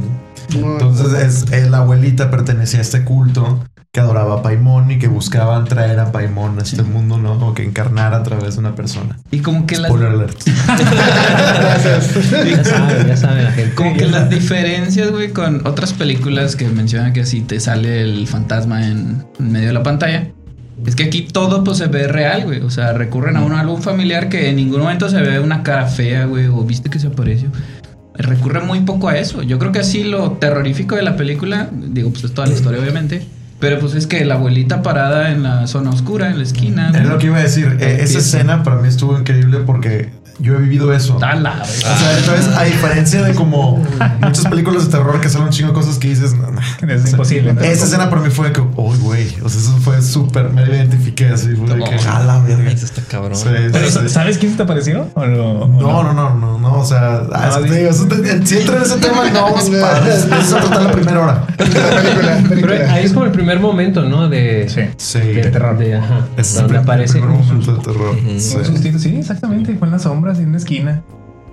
¿no? 0.60 0.72
Entonces 0.74 1.46
es, 1.52 1.70
la 1.70 1.78
abuelita 1.80 2.30
pertenecía 2.30 2.80
a 2.80 2.82
este 2.82 3.04
culto 3.06 3.64
que 3.94 4.00
adoraba 4.00 4.36
a 4.36 4.42
Paimon 4.42 4.90
y 4.92 5.00
que 5.00 5.08
buscaban 5.08 5.66
traer 5.66 6.00
a 6.00 6.12
Paimon 6.12 6.60
a 6.60 6.62
este 6.62 6.82
mundo, 6.84 7.18
¿no? 7.18 7.34
O 7.34 7.54
que 7.54 7.64
encarnara 7.64 8.18
a 8.18 8.24
través 8.24 8.54
de 8.56 8.60
una 8.62 8.74
persona. 8.76 9.18
y 9.32 9.40
como 9.40 9.66
que 9.66 9.78
las, 9.78 9.90
Spoiler 9.92 10.10
alert. 10.12 10.38
Ya 12.46 12.64
sabe, 12.64 13.06
ya 13.08 13.18
sabe 13.18 13.44
la 13.44 13.52
gente. 13.52 13.76
como 13.76 13.94
que 13.96 14.06
las 14.08 14.30
diferencias, 14.30 15.12
güey, 15.12 15.32
con 15.32 15.66
otras 15.68 15.94
películas 15.94 16.56
que 16.56 16.68
mencionan 16.70 17.14
que 17.14 17.26
si 17.26 17.42
te 17.42 17.60
sale 17.60 18.02
el 18.02 18.28
fantasma 18.28 18.86
en, 18.88 19.26
en 19.40 19.52
medio 19.52 19.68
de 19.68 19.74
la 19.74 19.84
pantalla. 19.84 20.28
Es 20.86 20.96
que 20.96 21.04
aquí 21.04 21.22
todo 21.24 21.64
pues 21.64 21.78
se 21.78 21.88
ve 21.88 22.08
real, 22.08 22.46
güey. 22.46 22.62
O 22.62 22.70
sea, 22.70 22.94
recurren 22.94 23.38
a 23.38 23.42
un 23.42 23.54
álbum 23.54 23.82
familiar 23.82 24.30
que 24.30 24.50
en 24.50 24.56
ningún 24.56 24.82
momento 24.82 25.10
se 25.10 25.22
ve 25.22 25.40
una 25.40 25.64
cara 25.64 25.86
fea, 25.88 26.26
güey, 26.26 26.48
o 26.48 26.64
viste 26.64 26.90
que 26.90 27.00
se 27.00 27.08
apareció. 27.08 27.50
Recurre 28.16 28.62
muy 28.62 28.82
poco 28.82 29.10
a 29.10 29.18
eso. 29.18 29.42
Yo 29.42 29.58
creo 29.60 29.72
que 29.72 29.80
así 29.80 30.04
lo 30.04 30.34
terrorífico 30.34 30.96
de 30.96 31.04
la 31.04 31.16
película, 31.16 31.70
digo, 31.72 32.10
pues 32.10 32.26
es 32.26 32.34
toda 32.34 32.48
la 32.48 32.54
historia, 32.54 32.80
obviamente. 32.80 33.26
Pero 33.60 33.80
pues 33.80 33.94
es 33.94 34.08
que 34.08 34.26
la 34.26 34.36
abuelita 34.36 34.82
parada 34.82 35.32
en 35.32 35.44
la 35.44 35.68
zona 35.68 35.92
oscura, 35.92 36.32
en 36.32 36.38
la 36.38 36.44
esquina. 36.44 36.92
Es 36.96 37.08
lo 37.08 37.20
que 37.20 37.28
iba 37.28 37.38
a 37.38 37.44
decir. 37.44 37.78
Eh, 37.80 38.00
esa 38.02 38.18
escena 38.18 38.64
para 38.64 38.78
mí 38.78 38.88
estuvo 38.88 39.18
increíble 39.18 39.60
porque 39.60 40.10
yo 40.40 40.56
he 40.56 40.62
vivido 40.62 40.94
eso. 40.94 41.20
A 41.24 41.36
la. 41.36 41.62
O 41.62 41.66
sea, 41.66 42.18
entonces, 42.18 42.48
a 42.56 42.64
diferencia 42.64 43.22
de 43.24 43.34
como 43.36 43.84
muchas 44.22 44.46
películas 44.48 44.86
de 44.86 44.92
terror 44.98 45.20
que 45.22 45.30
salen 45.30 45.48
un 45.48 45.54
chingo 45.54 45.70
de 45.70 45.74
cosas 45.76 45.98
que 45.98 46.08
dices, 46.10 46.34
no, 46.34 46.52
no. 46.52 46.60
Es 46.94 47.12
imposible. 47.12 47.54
¿no? 47.54 47.62
Esa 47.62 47.86
escena 47.86 48.10
para 48.10 48.22
mí 48.22 48.30
fue 48.30 48.52
que, 48.52 48.62
uy, 48.62 48.98
güey. 49.00 49.28
O 49.44 49.50
sea, 49.50 49.62
eso 49.62 49.78
fue 49.82 50.02
súper, 50.02 50.50
me 50.52 50.64
identifiqué 50.64 51.28
así, 51.30 51.50
fue 51.56 51.76
de 51.76 51.84
que, 51.84 51.96
a 52.08 52.24
la 52.24 52.40
verga. 52.40 52.72
Eso 52.72 52.86
está 52.86 53.02
cabrón. 53.04 53.36
Sí, 53.36 53.50
Pero, 53.72 53.90
sí. 53.92 54.10
¿Sabes 54.10 54.38
quién 54.38 54.52
se 54.52 54.58
te 54.58 54.64
apareció? 54.64 55.08
¿O 55.14 55.26
no, 55.26 55.68
No, 55.68 56.04
no, 56.04 56.14
no, 56.14 56.36
no, 56.36 56.58
no, 56.60 56.80
o 56.80 56.86
sea, 56.86 57.22
ah, 57.34 57.50
eso 57.50 57.62
te 57.62 57.76
digo, 57.76 57.90
eso 57.90 58.06
te- 58.08 58.46
si 58.46 58.58
entra 58.58 58.78
en 58.78 58.82
ese 58.84 58.98
tema, 58.98 59.30
no 59.30 59.42
vamos 59.44 59.70
para 59.82 60.08
eso 60.14 60.56
tratar 60.58 60.82
la 60.84 60.92
primera 60.92 61.20
hora. 61.22 61.48
Pero 62.50 62.74
ahí 62.92 63.06
es 63.06 63.14
como 63.14 63.26
el 63.26 63.32
primer 63.32 63.60
momento, 63.60 64.04
¿no? 64.04 64.28
De, 64.30 64.68
Sí. 64.70 64.82
Sí, 64.98 65.20
de 65.20 65.44
terror. 65.50 65.78
de- 65.78 65.96
ajá, 65.96 66.28
es 66.38 66.56
donde 66.56 66.74
el 66.76 66.82
aparece 66.84 67.14
primer 67.20 67.30
con 67.38 67.48
momento 67.48 67.74
de 67.76 67.82
terror. 67.82 68.16
Sí. 68.38 68.58
Sí, 69.00 69.16
exactamente. 69.18 69.76
Fue 69.78 69.88
en 69.88 69.92
las 69.94 70.06
sombras, 70.34 70.40
en 70.40 70.48
una 70.50 70.58
esquina. 70.58 71.04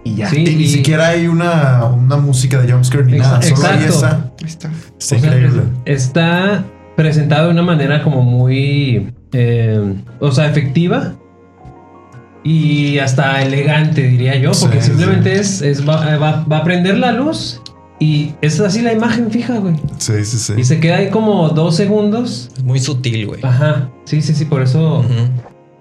Y 0.05 0.15
ya. 0.17 0.29
Sí. 0.31 0.41
Y 0.47 0.55
ni 0.57 0.65
Y- 0.65 0.69
siquiera 0.69 1.09
hay 1.09 1.27
una, 1.27 1.85
una 1.87 2.17
música 2.17 2.61
de 2.63 2.73
jumpscare 2.73 3.05
ni 3.05 3.19
Exa- 3.19 3.23
nada, 3.23 3.43
solo 3.43 3.67
ahí 3.69 3.85
exacto. 3.85 3.95
está. 3.95 4.09
Ahí 4.17 4.47
está. 4.47 4.69
Está 4.69 4.95
O 4.97 5.01
sea, 5.01 5.19
increíble. 5.19 5.63
es- 5.85 6.03
está 6.05 6.65
presentado 6.97 7.47
de 7.47 7.53
una 7.53 7.63
manera 7.63 8.03
como 8.03 8.23
muy, 8.23 9.13
eh, 9.33 9.95
o 10.21 10.33
sea, 10.33 10.49
efectiva 10.49 11.15
y 12.45 12.99
hasta 12.99 13.43
elegante, 13.43 14.03
diría 14.03 14.37
yo, 14.37 14.53
porque 14.61 14.81
Sí, 14.81 14.89
simplemente 14.89 15.35
es, 15.39 15.61
es 15.63 15.87
va, 15.87 16.17
va- 16.17 16.45
va 16.51 16.59
a 16.59 16.65
prender 16.65 16.97
la 16.99 17.13
luz 17.13 17.61
y 18.01 18.33
es 18.41 18.59
así 18.61 18.81
la 18.81 18.93
imagen 18.93 19.31
fija, 19.31 19.59
güey. 19.59 19.75
Sí, 19.99 20.25
sí, 20.25 20.39
sí. 20.39 20.53
Y 20.57 20.65
se 20.65 20.81
queda 20.81 20.97
ahí 20.99 21.11
como 21.11 21.49
dos 21.51 21.77
segundos. 21.77 22.51
Es 22.57 22.63
muy 22.63 22.79
sutil, 22.79 23.27
güey. 23.27 23.41
Ajá, 23.45 23.91
sí, 24.05 24.23
sí, 24.23 24.35
sí, 24.35 24.45
por 24.45 24.63
eso. 24.63 25.01
Ujú. 25.01 25.09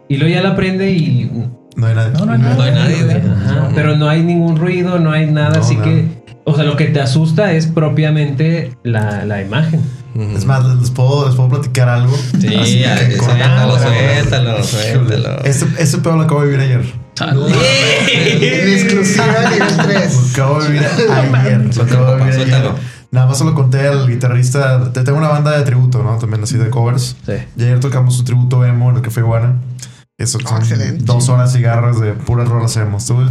Y 0.09 0.17
luego 0.17 0.33
ya 0.33 0.41
la 0.41 0.55
prende 0.55 0.91
y... 0.91 1.29
No 1.77 1.87
hay 1.87 1.95
nadie. 1.95 2.11
No, 2.11 2.25
no 2.25 2.33
hay 2.33 2.39
nada. 2.39 2.55
No 2.55 2.63
hay 2.63 2.71
nadie, 2.71 3.03
güey. 3.03 3.17
Ajá, 3.17 3.69
pero 3.73 3.95
no 3.95 4.09
hay 4.09 4.23
ningún 4.23 4.57
ruido, 4.57 4.99
no 4.99 5.11
hay 5.11 5.27
nada, 5.27 5.51
No, 5.55 5.61
así 5.61 5.75
nada. 5.75 5.85
que... 5.85 6.23
O 6.43 6.55
sea, 6.55 6.63
lo 6.63 6.75
que 6.75 6.85
te 6.85 6.99
asusta 7.01 7.51
es 7.53 7.67
propiamente 7.67 8.71
la, 8.83 9.23
la 9.25 9.41
imagen. 9.41 9.81
Es 10.35 10.45
más, 10.45 10.65
les 10.65 10.89
puedo, 10.89 11.27
les 11.27 11.35
puedo 11.35 11.49
platicar 11.49 11.89
algo. 11.89 12.15
Sí, 12.39 12.47
Así 12.55 12.79
que 12.81 13.17
suéltalo, 13.17 13.77
suéltalo, 13.77 14.63
suéltalo. 14.63 15.43
Ese, 15.43 15.67
ese 15.77 15.97
pedo 15.99 16.15
lo 16.15 16.23
acabo 16.23 16.41
de 16.41 16.47
vivir 16.47 16.61
ayer. 16.61 16.81
En 17.21 18.69
exclusiva 18.73 19.25
nivel 19.51 19.77
3. 19.77 20.15
Lo 20.37 20.43
acabo 20.43 20.61
de 20.61 20.67
vivir 20.69 20.85
ayer. 20.85 21.75
Lo 21.75 21.83
acabo 21.83 22.15
de 22.15 22.23
vivir 22.23 22.33
ayer. 22.55 22.71
Nada 23.11 23.27
más 23.27 23.37
se 23.37 23.45
lo 23.45 23.53
conté 23.53 23.87
al 23.87 24.07
guitarrista. 24.07 24.91
Te 24.91 25.03
tengo 25.03 25.17
una 25.17 25.29
banda 25.29 25.57
de 25.57 25.63
tributo, 25.63 26.03
¿no? 26.03 26.17
También 26.17 26.43
así 26.43 26.57
de 26.57 26.69
covers. 26.69 27.15
Sí. 27.25 27.33
Y 27.55 27.63
ayer 27.63 27.79
tocamos 27.79 28.19
un 28.19 28.25
tributo 28.25 28.65
emo 28.65 28.89
en 28.89 28.97
el 28.97 29.01
Café 29.01 29.21
Iguana. 29.21 29.53
Eso 30.17 30.39
Ah, 30.45 30.49
son 30.49 30.57
excelente. 30.59 31.03
dos 31.03 31.29
horas 31.29 31.55
y 31.55 31.61
garras 31.61 31.99
de 31.99 32.13
puras 32.13 32.49
rolas 32.49 32.75
emo. 32.77 32.97
Estuvo, 32.97 33.21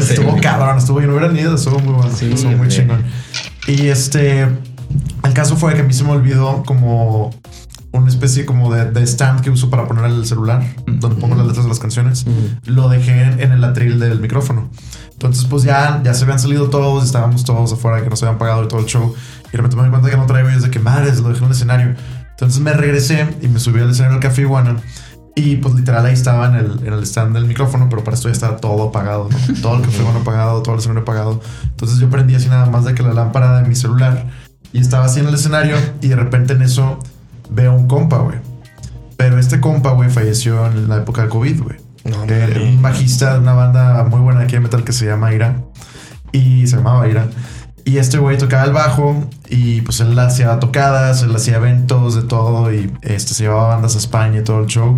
estuvo 0.00 0.36
cabrón, 0.40 0.78
estuvo 0.78 1.00
y 1.02 1.06
no 1.06 1.12
hubieran 1.14 1.36
ido, 1.38 1.54
estuvo 1.54 1.78
muy 1.78 1.94
bueno. 1.94 2.10
Sí, 2.14 2.32
estuvo 2.32 2.52
muy 2.52 2.68
chingón. 2.68 3.04
Y 3.68 3.88
este, 3.88 4.42
el 4.42 5.32
caso 5.34 5.56
fue 5.56 5.74
que 5.74 5.80
a 5.80 5.84
mí 5.84 5.92
se 5.92 6.04
me 6.04 6.10
olvidó 6.10 6.62
como 6.64 7.30
una 7.92 8.08
especie 8.08 8.44
como 8.44 8.74
de, 8.74 8.90
de 8.90 9.02
stand 9.06 9.40
que 9.42 9.50
uso 9.50 9.70
para 9.70 9.86
poner 9.86 10.06
el 10.06 10.26
celular, 10.26 10.64
donde 10.84 11.14
pongo 11.20 11.36
las 11.36 11.46
letras 11.46 11.64
de 11.64 11.68
las 11.68 11.78
canciones. 11.78 12.26
Lo 12.64 12.88
dejé 12.88 13.22
en, 13.22 13.40
en 13.40 13.52
el 13.52 13.62
atril 13.62 14.00
del 14.00 14.18
micrófono. 14.20 14.68
Entonces, 15.12 15.44
pues 15.44 15.62
ya, 15.62 16.00
ya 16.04 16.12
se 16.12 16.24
habían 16.24 16.40
salido 16.40 16.68
todos, 16.70 17.04
estábamos 17.04 17.44
todos 17.44 17.72
afuera 17.72 18.02
que 18.02 18.10
nos 18.10 18.20
habían 18.24 18.36
pagado 18.38 18.64
y 18.64 18.68
todo 18.68 18.80
el 18.80 18.86
show. 18.86 19.14
Y 19.46 19.50
de 19.52 19.58
repente 19.58 19.76
me 19.76 19.84
di 19.84 19.90
cuenta 19.90 20.10
que 20.10 20.16
no 20.16 20.26
traigo 20.26 20.50
y 20.50 20.54
es 20.54 20.62
de 20.62 20.70
que 20.70 20.80
madres, 20.80 21.20
lo 21.20 21.28
dejé 21.28 21.38
en 21.40 21.44
el 21.46 21.52
escenario. 21.52 21.94
Entonces 22.34 22.60
me 22.60 22.72
regresé 22.72 23.26
y 23.40 23.48
me 23.48 23.58
subí 23.58 23.80
al 23.80 23.90
escenario 23.90 24.18
del 24.18 24.28
Café 24.28 24.42
Iguana. 24.42 24.76
Y 25.36 25.56
pues 25.56 25.74
literal 25.74 26.06
ahí 26.06 26.12
estaba 26.14 26.46
en 26.46 26.54
el, 26.54 26.86
en 26.86 26.92
el 26.92 27.02
stand 27.02 27.34
del 27.34 27.46
micrófono, 27.46 27.88
pero 27.88 28.04
para 28.04 28.14
esto 28.16 28.28
ya 28.28 28.32
estaba 28.32 28.56
todo 28.58 28.88
apagado, 28.90 29.28
¿no? 29.30 29.54
Todo 29.62 29.76
el 29.76 29.82
café 29.82 30.02
bueno 30.02 30.20
apagado, 30.20 30.62
todo 30.62 30.74
el 30.74 30.78
escenario 30.78 31.02
apagado. 31.02 31.40
Entonces 31.64 31.98
yo 31.98 32.08
prendí 32.08 32.36
así 32.36 32.48
nada 32.48 32.66
más 32.66 32.84
de 32.84 32.94
que 32.94 33.02
la 33.02 33.12
lámpara 33.14 33.60
de 33.60 33.68
mi 33.68 33.74
celular 33.74 34.26
y 34.72 34.78
estaba 34.78 35.06
así 35.06 35.18
en 35.20 35.26
el 35.26 35.34
escenario 35.34 35.76
y 36.00 36.08
de 36.08 36.16
repente 36.16 36.52
en 36.52 36.62
eso 36.62 37.00
veo 37.50 37.74
un 37.74 37.88
compa, 37.88 38.18
güey. 38.18 38.38
Pero 39.16 39.38
este 39.38 39.60
compa, 39.60 39.90
güey, 39.92 40.08
falleció 40.10 40.66
en 40.66 40.88
la 40.88 40.98
época 40.98 41.22
del 41.22 41.30
COVID, 41.30 41.62
güey. 41.62 41.76
No, 42.04 42.22
Era 42.24 42.46
mames. 42.48 42.62
un 42.74 42.82
bajista 42.82 43.34
de 43.34 43.40
una 43.40 43.54
banda 43.54 44.04
muy 44.04 44.20
buena 44.20 44.40
aquí 44.42 44.52
de 44.52 44.60
metal 44.60 44.84
que 44.84 44.92
se 44.92 45.06
llama 45.06 45.32
Ira. 45.32 45.56
Y 46.32 46.66
se 46.66 46.76
llamaba 46.76 47.08
Ira. 47.08 47.26
Y 47.84 47.98
este 47.98 48.16
güey 48.18 48.38
tocaba 48.38 48.64
el 48.64 48.72
bajo 48.72 49.28
y 49.50 49.82
pues 49.82 50.00
él 50.00 50.18
hacía 50.18 50.58
tocadas, 50.58 51.22
él 51.22 51.34
hacía 51.36 51.56
eventos 51.56 52.14
de 52.14 52.22
todo 52.22 52.72
y 52.72 52.90
este, 53.02 53.34
se 53.34 53.42
llevaba 53.44 53.68
bandas 53.68 53.94
a 53.94 53.98
España 53.98 54.40
y 54.40 54.42
todo 54.44 54.60
el 54.60 54.66
show. 54.66 54.96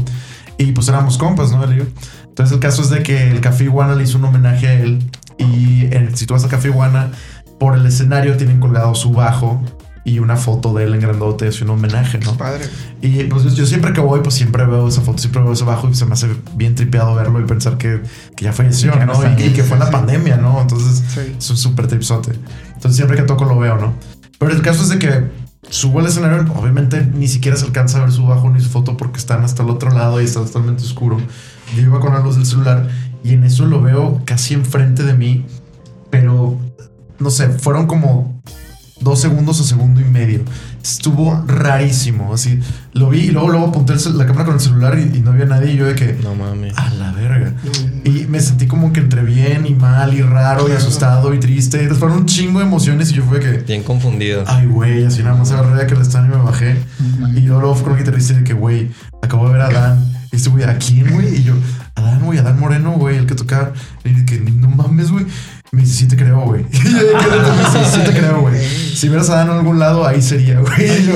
Y 0.56 0.72
pues 0.72 0.88
éramos 0.88 1.18
compas, 1.18 1.50
¿no? 1.50 1.64
Entonces 1.64 2.52
el 2.54 2.60
caso 2.60 2.82
es 2.82 2.90
de 2.90 3.02
que 3.02 3.30
el 3.30 3.40
Café 3.40 3.64
Iguana 3.64 3.94
le 3.96 4.04
hizo 4.04 4.18
un 4.18 4.24
homenaje 4.26 4.68
a 4.68 4.72
él 4.74 5.10
y 5.36 5.86
en- 5.94 6.16
si 6.16 6.26
tú 6.26 6.34
vas 6.34 6.44
al 6.44 6.50
Café 6.50 6.68
Iguana, 6.68 7.10
por 7.58 7.74
el 7.76 7.84
escenario 7.86 8.36
tienen 8.36 8.60
colgado 8.60 8.94
su 8.94 9.10
bajo 9.12 9.60
y 10.06 10.20
una 10.20 10.36
foto 10.36 10.72
de 10.72 10.84
él 10.84 10.94
en 10.94 11.00
grandote, 11.00 11.48
es 11.48 11.60
un 11.60 11.70
homenaje, 11.70 12.18
¿no? 12.20 12.36
Padre. 12.36 12.64
Y 13.02 13.24
pues 13.24 13.42
yo, 13.56 13.66
siempre 13.66 13.92
que 13.92 14.00
voy, 14.00 14.20
pues 14.20 14.36
siempre 14.36 14.64
veo 14.64 14.86
esa 14.86 15.00
foto, 15.00 15.18
siempre 15.18 15.42
veo 15.42 15.52
ese 15.52 15.64
bajo 15.64 15.88
y 15.88 15.94
se 15.96 16.06
me 16.06 16.12
hace 16.12 16.28
bien 16.54 16.76
tripeado 16.76 17.16
verlo 17.16 17.40
y 17.40 17.44
pensar 17.44 17.76
que, 17.76 18.00
que 18.36 18.44
ya 18.44 18.52
falleció, 18.52 18.94
no. 19.04 19.12
Y, 19.36 19.50
que 19.50 19.64
fue 19.64 19.74
en 19.74 19.80
la 19.80 19.86
Sí. 19.86 19.92
pandemia, 19.92 20.36
¿no? 20.36 20.60
Entonces 20.60 21.02
es 21.36 21.50
un 21.50 21.56
súper 21.56 21.88
tripsote. 21.88 22.32
Entonces 22.74 22.94
siempre 22.94 23.16
que 23.16 23.24
toco 23.24 23.44
lo 23.46 23.58
veo, 23.58 23.76
¿no? 23.78 23.94
Pero 24.38 24.52
el 24.52 24.62
caso 24.62 24.84
es 24.84 24.90
de 24.90 25.00
que 25.00 25.24
subo 25.70 25.98
al 25.98 26.06
escenario, 26.06 26.44
obviamente 26.54 27.04
ni 27.12 27.26
siquiera 27.26 27.56
se 27.56 27.64
alcanza 27.64 27.98
a 27.98 28.02
ver 28.02 28.12
su 28.12 28.24
bajo 28.24 28.48
ni 28.48 28.60
su 28.60 28.70
foto 28.70 28.96
porque 28.96 29.18
están 29.18 29.42
hasta 29.42 29.64
el 29.64 29.70
otro 29.70 29.90
lado 29.90 30.20
y 30.20 30.24
está 30.24 30.38
totalmente 30.38 30.84
oscuro. 30.84 31.18
Yo 31.74 31.82
iba 31.82 31.98
con 31.98 32.14
la 32.14 32.20
luz 32.20 32.36
del 32.36 32.46
celular 32.46 32.88
y 33.24 33.32
en 33.32 33.42
eso 33.42 33.66
lo 33.66 33.82
veo 33.82 34.22
casi 34.24 34.54
enfrente 34.54 35.02
de 35.02 35.14
mí, 35.14 35.44
pero 36.10 36.56
no 37.18 37.30
sé, 37.30 37.48
fueron 37.48 37.88
como 37.88 38.40
dos 39.00 39.20
segundos 39.20 39.60
o 39.60 39.64
segundo 39.64 40.00
y 40.00 40.04
medio. 40.04 40.40
Estuvo 40.82 41.42
rarísimo. 41.46 42.32
Así 42.32 42.60
lo 42.92 43.10
vi 43.10 43.20
y 43.20 43.30
luego, 43.30 43.48
luego 43.50 43.66
apunté 43.66 43.94
la 44.14 44.26
cámara 44.26 44.44
con 44.46 44.54
el 44.54 44.60
celular 44.60 44.98
y, 44.98 45.16
y 45.18 45.20
no 45.20 45.32
había 45.32 45.44
nadie. 45.44 45.72
Y 45.72 45.76
yo 45.76 45.86
de 45.86 45.94
que, 45.94 46.18
No 46.22 46.34
mames. 46.34 46.76
a 46.78 46.90
la 46.90 47.12
verga. 47.12 47.52
Y 48.04 48.26
me 48.28 48.40
sentí 48.40 48.66
como 48.66 48.92
que 48.92 49.00
entre 49.00 49.22
bien 49.22 49.66
y 49.66 49.74
mal 49.74 50.14
y 50.14 50.22
raro 50.22 50.68
y 50.68 50.72
asustado 50.72 51.34
y 51.34 51.40
triste. 51.40 51.84
Y 51.84 51.88
fueron 51.94 52.18
un 52.18 52.26
chingo 52.26 52.60
de 52.60 52.66
emociones 52.66 53.10
y 53.10 53.14
yo 53.14 53.24
fue 53.24 53.40
que, 53.40 53.52
Bien 53.58 53.82
confundido. 53.82 54.44
ay, 54.46 54.66
güey, 54.66 55.04
así 55.04 55.22
nada 55.22 55.36
más 55.36 55.50
agarré 55.52 55.86
que 55.86 55.94
el 55.94 56.00
stand 56.02 56.32
y 56.32 56.36
me 56.36 56.42
bajé. 56.42 56.76
Y 57.34 57.40
luego, 57.40 57.60
luego 57.60 57.74
fue 57.74 57.84
con 57.84 57.92
el 57.94 57.98
guitarrista 58.00 58.34
de 58.34 58.44
que, 58.44 58.52
güey, 58.54 58.90
acabo 59.22 59.46
de 59.48 59.52
ver 59.54 59.62
a 59.62 59.70
Dan. 59.70 60.12
Y 60.32 60.36
este 60.36 60.50
güey, 60.50 60.64
¿a 60.64 60.76
quién, 60.78 61.12
güey? 61.12 61.36
Y 61.36 61.42
yo, 61.44 61.54
a 61.94 62.00
Dan, 62.00 62.24
güey, 62.24 62.38
a 62.38 62.42
Dan 62.42 62.58
Moreno, 62.60 62.92
güey, 62.92 63.16
el 63.16 63.26
que 63.26 63.34
tocaba. 63.34 63.72
Y 64.04 64.24
que, 64.24 64.38
no 64.40 64.68
mames, 64.68 65.10
güey. 65.10 65.26
Me 65.76 65.82
dice, 65.82 65.94
sí 65.94 66.08
te 66.08 66.16
creo, 66.16 66.40
güey. 66.40 66.64
Y 66.72 66.78
yo 66.78 67.00
sí, 67.70 67.78
sí 67.92 68.00
te 68.02 68.18
creo, 68.18 68.40
güey. 68.40 68.58
Si 68.64 69.10
vieras 69.10 69.28
a 69.28 69.36
Dan 69.36 69.50
en 69.50 69.56
algún 69.58 69.78
lado, 69.78 70.06
ahí 70.06 70.22
sería, 70.22 70.58
güey. 70.58 70.72
Y 71.02 71.06
yo, 71.06 71.12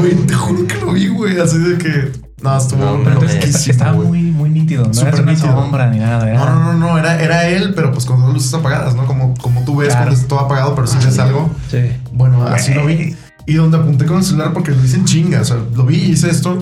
güey, 0.00 0.14
te 0.26 0.34
juro 0.34 0.66
que 0.66 0.74
lo 0.84 0.92
vi, 0.92 1.06
güey. 1.06 1.38
Así 1.38 1.56
de 1.58 1.78
que, 1.78 2.10
no, 2.42 2.58
estuvo 2.58 2.84
No, 2.84 3.04
Pero 3.04 3.22
entonces 3.22 3.68
estaba 3.68 3.92
muy, 3.92 4.22
muy 4.22 4.50
nítido. 4.50 4.84
No 4.86 4.92
Súper 4.92 5.14
era 5.14 5.22
una 5.22 5.32
nítido. 5.34 5.52
sombra 5.52 5.88
ni 5.88 6.00
nada. 6.00 6.28
era- 6.28 6.36
No, 6.40 6.46
no, 6.58 6.72
no, 6.72 6.78
no, 6.78 6.98
era, 6.98 7.22
era 7.22 7.46
él, 7.46 7.74
pero 7.76 7.92
pues 7.92 8.04
con 8.04 8.20
las 8.22 8.32
luces 8.32 8.52
apagadas, 8.52 8.96
¿no? 8.96 9.06
Como, 9.06 9.34
como 9.40 9.64
tú 9.64 9.76
ves 9.76 9.90
Claro. 9.90 10.06
cuando 10.06 10.16
está 10.16 10.26
todo 10.28 10.40
apagado, 10.40 10.74
pero 10.74 10.88
si 10.88 10.96
ves 10.98 11.18
algo. 11.20 11.48
Sí. 11.70 11.78
Bueno, 12.12 12.44
así 12.48 12.74
lo 12.74 12.84
vi. 12.86 13.14
Y 13.46 13.54
donde 13.54 13.76
apunté 13.76 14.04
con 14.06 14.18
el 14.18 14.24
celular 14.24 14.52
porque 14.52 14.72
lo 14.72 14.84
hice 14.84 14.96
en 14.96 15.04
chinga. 15.04 15.42
O 15.42 15.44
sea, 15.44 15.58
lo 15.76 15.84
vi 15.86 15.94
y 15.96 16.10
hice 16.12 16.28
esto 16.28 16.58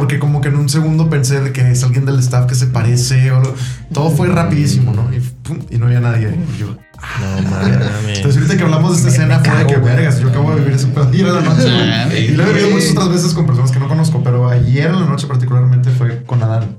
porque 0.00 0.18
como 0.18 0.40
que 0.40 0.48
en 0.48 0.56
un 0.56 0.66
segundo 0.70 1.10
pensé 1.10 1.42
de 1.42 1.52
que 1.52 1.60
es 1.72 1.84
alguien 1.84 2.06
del 2.06 2.18
staff 2.20 2.46
que 2.46 2.54
se 2.54 2.66
parece 2.68 3.30
o 3.32 3.40
lo- 3.42 3.54
todo 3.92 4.08
fue 4.10 4.28
rapidísimo, 4.28 4.94
¿no? 4.94 5.14
Y, 5.14 5.20
pum, 5.20 5.58
y 5.68 5.76
no 5.76 5.84
había 5.88 6.00
nadie. 6.00 6.28
Y 6.56 6.58
yo, 6.58 6.68
No 6.68 7.50
mames. 7.50 8.16
entonces 8.16 8.36
ahorita 8.38 8.56
que 8.56 8.62
hablamos 8.62 8.92
de 8.92 8.96
esta 8.96 9.08
escena 9.10 9.40
fue 9.40 9.58
de 9.58 9.66
que 9.66 9.76
vergas, 9.76 10.18
yo 10.18 10.30
acabo 10.30 10.52
de 10.54 10.60
vivir 10.60 10.72
ese 10.76 10.86
pedo 10.86 11.06
ayer 11.06 11.26
en 11.26 11.34
la 11.34 11.40
noche. 11.42 11.62
güey. 11.64 12.24
y 12.24 12.28
lo 12.28 12.44
he 12.46 12.52
vivido 12.54 12.70
muchas 12.70 12.90
otras 12.92 13.08
veces 13.10 13.34
con 13.34 13.44
personas 13.44 13.72
que 13.72 13.78
no 13.78 13.88
conozco, 13.88 14.22
pero 14.24 14.48
ayer 14.48 14.86
en 14.86 15.00
la 15.00 15.06
noche 15.06 15.26
particularmente 15.26 15.90
fue 15.90 16.22
con 16.24 16.42
Adán. 16.42 16.78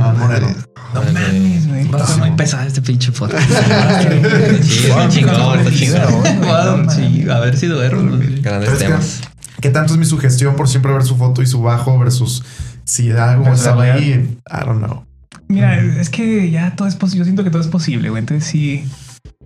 Adán 0.00 0.18
Moreno. 0.18 0.48
No 0.94 1.02
mames, 1.02 1.68
güey. 1.68 1.86
Va 1.90 1.98
a 2.60 2.66
este 2.66 2.80
pinche 2.80 3.12
foto. 3.12 3.36
Sí, 4.62 4.86
bien 4.86 5.08
chingón, 5.10 5.58
está 5.60 5.70
chingón. 5.70 6.90
Sí, 6.90 7.26
a 7.28 7.40
ver 7.40 7.56
si 7.58 7.66
duermo. 7.66 8.16
Grandes 8.40 8.78
temas. 8.78 9.20
¿Qué 9.64 9.70
tanto 9.70 9.94
es 9.94 9.98
mi 9.98 10.04
sugestión 10.04 10.56
por 10.56 10.68
siempre 10.68 10.92
ver 10.92 11.04
su 11.04 11.16
foto 11.16 11.40
y 11.40 11.46
su 11.46 11.62
bajo 11.62 11.98
versus 11.98 12.44
si 12.84 13.10
algo 13.12 13.48
estaba 13.50 13.84
ahí? 13.84 14.36
I 14.46 14.64
don't 14.66 14.84
know. 14.84 15.06
Mira, 15.48 15.80
es 15.80 16.10
que 16.10 16.50
ya 16.50 16.76
todo 16.76 16.86
es 16.86 16.96
posible. 16.96 17.20
Yo 17.20 17.24
siento 17.24 17.44
que 17.44 17.48
todo 17.50 17.62
es 17.62 17.68
posible, 17.68 18.10
güey. 18.10 18.20
Entonces 18.20 18.46
sí. 18.46 18.84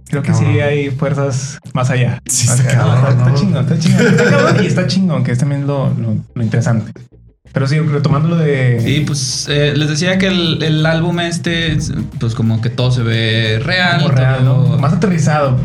Creo 0.09 0.25
que 0.25 0.35
sí 0.35 0.45
hay 0.45 0.91
fuerzas 0.91 1.61
más 1.73 1.91
allá. 1.91 2.21
Sí, 2.27 2.49
está 2.49 2.65
allá. 2.69 2.79
No, 2.79 3.09
está, 3.11 3.29
¿no? 3.29 3.35
chingón, 3.37 3.63
está 3.63 3.79
chingón. 3.79 4.07
Está 4.09 4.25
cabrón 4.25 4.57
y 4.65 4.67
está 4.67 4.87
chingón, 4.89 5.23
que 5.23 5.31
es 5.31 5.39
también 5.39 5.69
lo, 5.69 5.95
lo, 5.95 6.17
lo 6.35 6.43
interesante. 6.43 6.91
Pero 7.53 7.69
sí, 7.69 7.79
retomando 7.79 8.27
lo 8.29 8.37
de. 8.39 8.81
Sí, 8.83 9.05
pues 9.07 9.47
eh, 9.49 9.73
les 9.77 9.89
decía 9.89 10.19
que 10.19 10.27
el, 10.27 10.61
el 10.65 10.85
álbum 10.85 11.21
este, 11.21 11.79
pues 12.19 12.35
como 12.35 12.61
que 12.61 12.71
todo 12.71 12.91
se 12.91 13.05
ve 13.05 13.61
real. 13.65 14.03
como 14.03 14.15
real, 14.17 14.41
todo- 14.45 14.69
¿no? 14.71 14.79
Más 14.79 14.93
aterrizado. 14.95 15.61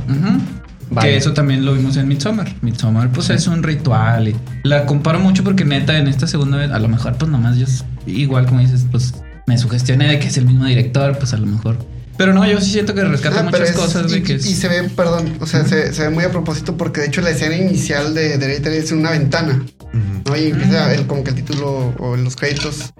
Vaya. 0.93 1.07
Que 1.09 1.17
eso 1.17 1.33
también 1.33 1.65
lo 1.65 1.73
vimos 1.73 1.97
en 1.97 2.07
Midsommar. 2.07 2.53
Midsommar, 2.61 3.09
pues 3.11 3.29
es 3.29 3.47
un 3.47 3.63
ritual. 3.63 4.27
Y 4.29 4.35
la 4.63 4.85
comparo 4.85 5.19
mucho 5.19 5.43
porque 5.43 5.65
neta, 5.65 5.97
en 5.97 6.07
esta 6.07 6.27
segunda 6.27 6.57
vez, 6.57 6.71
a 6.71 6.79
lo 6.79 6.87
mejor, 6.87 7.15
pues 7.17 7.29
nomás 7.31 7.57
yo, 7.57 7.65
igual 8.05 8.45
como 8.45 8.59
dices, 8.61 8.85
pues 8.91 9.13
me 9.47 9.57
sugestioné 9.57 10.07
de 10.07 10.19
que 10.19 10.27
es 10.27 10.37
el 10.37 10.45
mismo 10.45 10.65
director, 10.65 11.17
pues 11.17 11.33
a 11.33 11.37
lo 11.37 11.45
mejor. 11.47 11.77
Pero 12.15 12.31
no, 12.33 12.45
yo 12.45 12.61
sí 12.61 12.69
siento 12.71 12.93
que 12.93 13.03
rescata 13.03 13.39
Ah, 13.39 13.43
muchas 13.43 13.71
es- 13.71 13.75
cosas, 13.75 14.11
y, 14.15 14.21
que 14.21 14.33
y 14.33 14.35
es... 14.35 14.43
se 14.59 14.67
ve, 14.67 14.83
perdón, 14.95 15.33
o 15.39 15.47
sea, 15.47 15.65
se, 15.65 15.91
se 15.93 16.03
ve 16.03 16.09
muy 16.11 16.23
a 16.23 16.31
propósito 16.31 16.77
porque 16.77 17.01
de 17.01 17.07
hecho 17.07 17.21
la 17.21 17.31
escena 17.31 17.55
inicial 17.57 18.13
de 18.13 18.37
de 18.37 18.45
Hereditary 18.45 18.75
es 18.77 18.91
una 18.91 19.09
ventana, 19.09 19.63
Ujú. 19.79 20.29
¿no? 20.29 20.37
Y 20.37 20.49
empieza 20.51 20.93
el, 20.93 21.07
como 21.07 21.23
que 21.23 21.31
el 21.31 21.37
título 21.37 21.93
o 21.97 22.15
los 22.15 22.35
créditos 22.35 22.93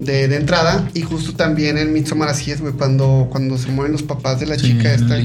de, 0.00 0.28
de 0.28 0.36
entrada 0.36 0.88
y 0.94 1.02
justo 1.02 1.34
también 1.34 1.76
en 1.76 1.92
Midsommar 1.92 2.28
así 2.28 2.50
es, 2.52 2.60
güey, 2.60 2.72
cuando, 2.72 3.26
cuando 3.30 3.58
se 3.58 3.68
mueven 3.70 3.92
los 3.92 4.02
papás 4.02 4.38
de 4.40 4.46
la 4.46 4.56
Sí, 4.56 4.68
chica 4.78 4.94
esta. 4.94 5.16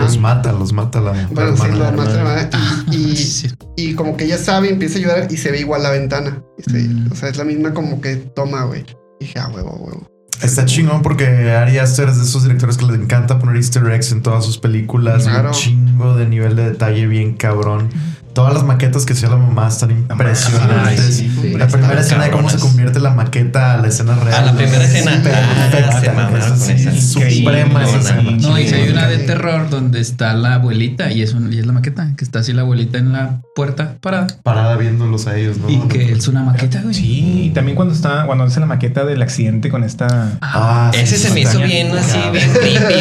Los 0.00 0.18
mata, 0.18 0.52
los 0.52 0.72
mata 0.72 1.00
la. 1.00 1.12
Bueno, 1.32 1.56
sí, 1.56 1.62
hermana, 1.64 1.90
lo 1.90 1.96
mata 1.96 2.12
la 2.24 2.40
hermana. 2.42 2.84
y, 2.92 2.96
y, 2.96 3.16
Sí. 3.16 3.48
y 3.76 3.94
como 3.94 4.16
que 4.16 4.24
ella 4.24 4.38
sabe, 4.38 4.70
empieza 4.70 4.98
a 4.98 5.02
llorar 5.02 5.26
y 5.30 5.36
se 5.36 5.50
ve 5.50 5.60
igual 5.60 5.82
la 5.82 5.90
ventana. 5.90 6.42
Y 6.58 6.70
se- 6.70 6.78
Mm. 6.88 7.12
O 7.12 7.14
sea, 7.16 7.28
es 7.28 7.36
la 7.36 7.44
misma 7.44 7.74
como 7.74 8.00
que 8.00 8.16
toma, 8.16 8.64
güey. 8.64 8.84
Dije, 9.18 9.38
ah, 9.38 9.50
huevo, 9.54 9.76
huevo. 9.76 10.06
Está 10.42 10.64
chingón 10.64 11.02
porque 11.02 11.26
Ari 11.50 11.76
Aster 11.78 12.08
es 12.08 12.16
de 12.16 12.24
esos 12.24 12.44
directores 12.44 12.78
que 12.78 12.86
les 12.86 12.96
encanta 12.96 13.38
poner 13.38 13.56
easter 13.56 13.84
eggs 13.90 14.10
en 14.12 14.22
todas 14.22 14.42
sus 14.44 14.56
películas. 14.56 15.24
Claro. 15.24 15.48
Un 15.48 15.54
chingo 15.54 16.16
de 16.16 16.26
nivel 16.26 16.56
de 16.56 16.70
detalle 16.70 17.06
bien 17.06 17.34
cabrón. 17.34 17.90
Todas 18.32 18.54
las 18.54 18.62
maquetas 18.62 19.04
que 19.06 19.12
hacía 19.12 19.28
la 19.28 19.36
mamá 19.36 19.66
están 19.68 19.90
impresionantes. 19.90 21.00
Ay, 21.00 21.12
sí, 21.12 21.30
sí. 21.42 21.50
La 21.56 21.66
primera 21.66 22.00
escena 22.00 22.24
de 22.24 22.30
cómo 22.30 22.48
se 22.48 22.58
convierte 22.58 23.00
la 23.00 23.10
maqueta 23.10 23.74
a 23.74 23.78
la 23.78 23.88
escena 23.88 24.14
real. 24.14 24.34
Ah, 24.38 24.42
la 24.46 24.52
primera 24.56 24.84
es 24.84 24.94
escena. 24.94 25.22
perfecta. 25.22 26.16
Ah, 26.16 26.30
es 26.68 27.12
suprema 27.12 27.82
esa 27.84 27.98
Increíble. 27.98 28.34
escena. 28.36 28.48
No, 28.48 28.58
y 28.58 28.66
si 28.68 28.74
hay 28.74 28.88
una 28.90 29.08
de 29.08 29.18
terror 29.18 29.68
donde 29.68 30.00
está 30.00 30.32
la 30.34 30.54
abuelita 30.54 31.10
y 31.10 31.22
es, 31.22 31.34
un- 31.34 31.52
y 31.52 31.58
es 31.58 31.66
la 31.66 31.72
maqueta, 31.72 32.12
que 32.16 32.24
está 32.24 32.38
así 32.40 32.52
la 32.52 32.62
abuelita 32.62 32.98
en 32.98 33.12
la 33.12 33.40
puerta 33.54 33.96
parada. 34.00 34.28
Parada 34.42 34.76
viéndolos 34.76 35.26
a 35.26 35.36
ellos, 35.36 35.58
¿no? 35.58 35.68
Y 35.68 35.78
que 35.88 36.12
es 36.12 36.28
una 36.28 36.42
maqueta, 36.42 36.80
güey. 36.82 36.94
Sí, 36.94 37.42
y 37.46 37.50
también 37.50 37.74
cuando 37.76 37.92
está, 37.94 38.26
cuando 38.26 38.44
hace 38.44 38.60
la 38.60 38.66
maqueta 38.66 39.04
del 39.04 39.20
accidente 39.22 39.70
con 39.70 39.82
esta. 39.84 40.38
Ah, 40.40 40.90
sí, 40.94 41.00
Ese 41.00 41.18
se 41.18 41.30
me 41.30 41.40
hizo 41.40 41.58
bien 41.60 41.90
así, 41.96 42.18
bien 42.32 42.50
creepy, 42.52 42.94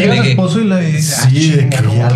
Llega 0.00 0.14
el 0.16 0.26
esposo 0.28 0.60
y 0.60 0.64
la 0.64 0.78
dice, 0.78 1.28
Sí, 1.30 1.50
de 1.50 1.68
que 1.68 1.76
ya. 1.96 2.10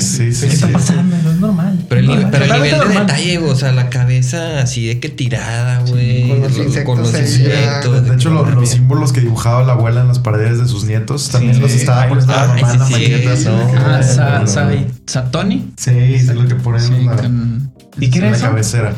Sí, 0.00 0.32
sí, 0.32 0.46
¿Qué 0.52 0.56
está 0.56 0.68
pasando? 0.68 1.16
No 1.22 1.30
es 1.32 1.36
normal. 1.38 1.78
Pero 1.88 2.00
el, 2.00 2.06
nivel- 2.08 2.28
pero 2.30 2.44
el 2.44 2.50
Totalmente 2.50 2.76
nivel 2.76 2.88
de 2.88 2.94
normal. 2.94 3.06
detalle, 3.06 3.38
güey, 3.38 3.50
o 3.50 3.54
sea, 3.56 3.72
la 3.72 3.90
cabeza 3.90 4.60
así 4.60 4.86
de 4.86 5.00
que 5.00 5.08
tirada, 5.08 5.80
güey. 5.80 6.28
con 6.28 6.40
los 6.42 6.56
lo- 6.56 6.64
insectos 6.64 6.84
con 6.94 6.98
los 7.02 7.14
ahí, 7.14 7.20
insectos. 7.22 8.04
De 8.08 8.14
hecho, 8.14 8.30
lo- 8.30 8.44
los 8.50 8.68
símbolos 8.68 9.12
que 9.12 9.20
dibujaba 9.20 9.62
la 9.64 9.72
abuela 9.72 10.00
en 10.02 10.08
las 10.08 10.18
paredes 10.18 10.58
de 10.58 10.68
sus 10.68 10.84
nietos 10.84 11.28
también 11.30 11.54
Sí, 11.54 11.60
los 11.60 11.70
estaba 11.72 12.08
poniendo 12.08 12.32
la 12.32 12.46
mamá 12.46 12.60
en 12.72 12.78
la 12.78 12.88
maqueta. 12.88 13.34
Ah. 14.18 14.44
Satoni. 15.06 15.72
Sí, 15.76 15.90
es 15.90 16.26
lo 16.34 16.46
que 16.46 16.54
ponen 16.56 17.08
¿Y 18.00 18.10
la 18.20 18.38
cabecera. 18.38 18.94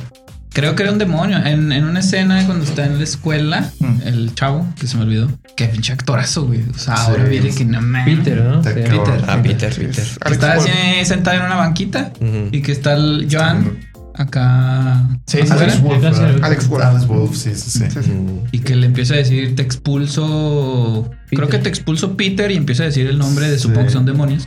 Creo 0.55 0.75
que 0.77 0.85
era 0.85 0.93
un 0.93 0.99
demonio. 0.99 1.37
En, 1.45 1.71
en 1.73 1.85
una 1.85 2.01
escena 2.01 2.45
cuando 2.47 2.64
está 2.64 2.87
en 2.87 2.97
la 2.99 3.05
escuela, 3.05 3.71
Mm. 3.81 4.01
el 4.07 4.35
chavo, 4.35 4.67
que 4.81 4.87
se 4.87 4.97
me 4.97 5.03
olvidó. 5.03 5.29
Qué 5.57 5.67
pinche 5.67 5.93
actorazo, 5.93 6.47
güey. 6.47 6.62
O 6.75 6.79
sea, 6.79 6.97
Sí. 6.97 7.03
ahora 7.11 7.25
viene 7.25 7.51
que 7.55 7.64
no 7.64 7.81
mames. 7.83 8.19
Peter, 8.19 8.43
¿no? 8.43 8.62
Sí. 8.62 8.71
Peter. 8.75 9.25
Ah, 9.27 9.40
Peter, 9.43 9.75
Peter. 9.75 10.05
Que 10.27 10.33
Está 10.33 10.53
así 10.55 10.71
sentado 11.05 11.37
en 11.38 11.43
una 11.45 11.57
banquita 11.57 12.12
y 12.53 12.62
que 12.62 12.73
está 12.73 12.95
el 12.95 13.29
Joan 13.31 13.79
acá. 14.14 15.09
Sí, 15.27 15.38
sí. 15.43 15.81
Wolf, 15.83 16.05
Alex. 16.05 16.19
Alex 16.43 16.69
Wolf. 16.69 16.85
Alex 16.85 17.07
Wolf, 17.09 17.37
sí, 17.37 17.51
sí, 17.57 17.71
sí. 17.81 18.12
Y 18.53 18.61
que 18.61 18.77
le 18.77 18.87
empieza 18.87 19.14
a 19.14 19.17
decir, 19.17 19.57
te 19.57 19.62
expulso. 19.62 21.11
Creo 21.31 21.49
que 21.49 21.59
te 21.59 21.69
expulso 21.69 22.17
Peter 22.17 22.51
y 22.51 22.57
empieza 22.57 22.85
a 22.85 22.87
decir 22.87 23.07
el 23.09 23.19
nombre 23.19 23.51
de 23.51 23.59
supongo 23.59 23.87
que 23.87 23.93
son 23.93 24.07
demonios. 24.07 24.47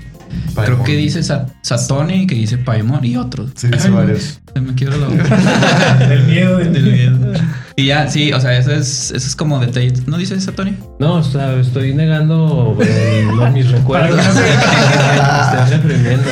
Creo 0.55 0.83
que 0.83 0.95
dice 0.95 1.23
Sa- 1.23 1.47
Satoni, 1.61 2.27
que 2.27 2.35
dice 2.35 2.57
Paimon 2.57 3.03
y 3.05 3.15
otros. 3.17 3.51
Sí, 3.55 3.67
dice 3.67 3.89
varios. 3.89 4.39
Se 4.53 4.61
me 4.61 4.73
quiebra 4.75 4.97
la 4.97 5.07
boca. 5.07 6.05
Del 6.09 6.23
miedo, 6.25 6.57
Del 6.57 6.83
miedo. 6.91 7.33
Y 7.79 7.85
ya, 7.85 8.09
sí, 8.09 8.33
o 8.33 8.39
sea, 8.41 8.57
eso 8.57 8.71
es, 8.71 9.11
eso 9.11 9.27
es 9.27 9.35
como 9.35 9.59
detalle. 9.59 9.93
¿No 10.07 10.17
dice 10.17 10.41
Satoni? 10.41 10.75
No, 10.97 11.13
o 11.17 11.23
sea, 11.23 11.53
estoy 11.59 11.93
negando 11.93 12.75
eh, 12.81 13.27
mis 13.53 13.69
recuerdos. 13.69 14.19
estoy 14.25 15.77
reprimiendo. 15.77 16.23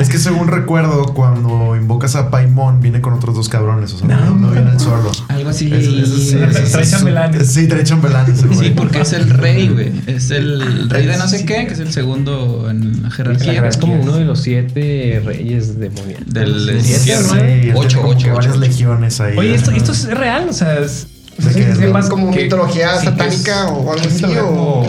Es 0.00 0.08
que 0.08 0.18
según 0.18 0.46
recuerdo, 0.46 1.14
cuando 1.14 1.74
invocas 1.74 2.14
a 2.14 2.30
Paimon, 2.30 2.80
viene 2.80 3.00
con 3.00 3.12
otros 3.12 3.34
dos 3.34 3.48
cabrones. 3.48 3.92
O 3.94 3.98
sea, 3.98 4.06
no, 4.06 4.36
no 4.36 4.52
viene 4.52 4.70
él 4.70 4.78
solo. 4.78 5.10
Algo 5.26 5.50
así. 5.50 5.68
Trae 5.68 6.86
chambelanes. 6.86 7.52
Sí, 7.52 7.66
trae 7.66 7.82
chambelanes. 7.82 8.44
Sí, 8.56 8.70
porque 8.76 9.00
es 9.00 9.12
el 9.14 9.30
rey, 9.30 9.66
güey. 9.70 9.90
Es 10.06 10.30
el 10.30 10.88
rey 10.88 11.06
de 11.06 11.16
no 11.16 11.26
sé 11.26 11.44
qué, 11.44 11.66
que 11.66 11.72
es 11.72 11.80
el 11.80 11.92
segundo 11.92 12.70
en 12.70 13.02
la 13.02 13.10
jerarquía. 13.10 13.66
es 13.66 13.78
como 13.78 14.00
uno 14.00 14.12
de 14.16 14.24
los 14.24 14.42
siete 14.42 15.20
reyes 15.24 15.76
demonios. 15.80 16.20
Del 16.26 16.80
Siete, 16.82 17.00
cielo. 17.00 17.22
¿no? 17.22 17.28
Sí, 17.34 17.38
tiene 17.62 17.74
Ocho, 17.74 18.00
como 18.00 18.12
ocho, 18.12 18.26
que 18.26 18.30
varias 18.32 18.52
ocho. 18.52 18.60
legiones 18.60 19.20
ahí. 19.20 19.36
Oye, 19.36 19.54
esto, 19.56 19.72
esto 19.72 19.90
es 19.90 20.04
real, 20.16 20.46
o 20.48 20.52
sea, 20.52 20.67
es. 20.76 21.06
o 21.38 21.42
sea, 21.42 21.52
¿De 21.52 21.64
que 21.66 21.74
sepas 21.74 22.08
como 22.08 22.30
que- 22.30 22.44
mitología 22.44 22.98
sí, 22.98 23.06
satánica 23.06 23.64
es- 23.66 23.70
o 23.72 23.92
algo 23.92 24.06
así, 24.06 24.24
o- 24.42 24.86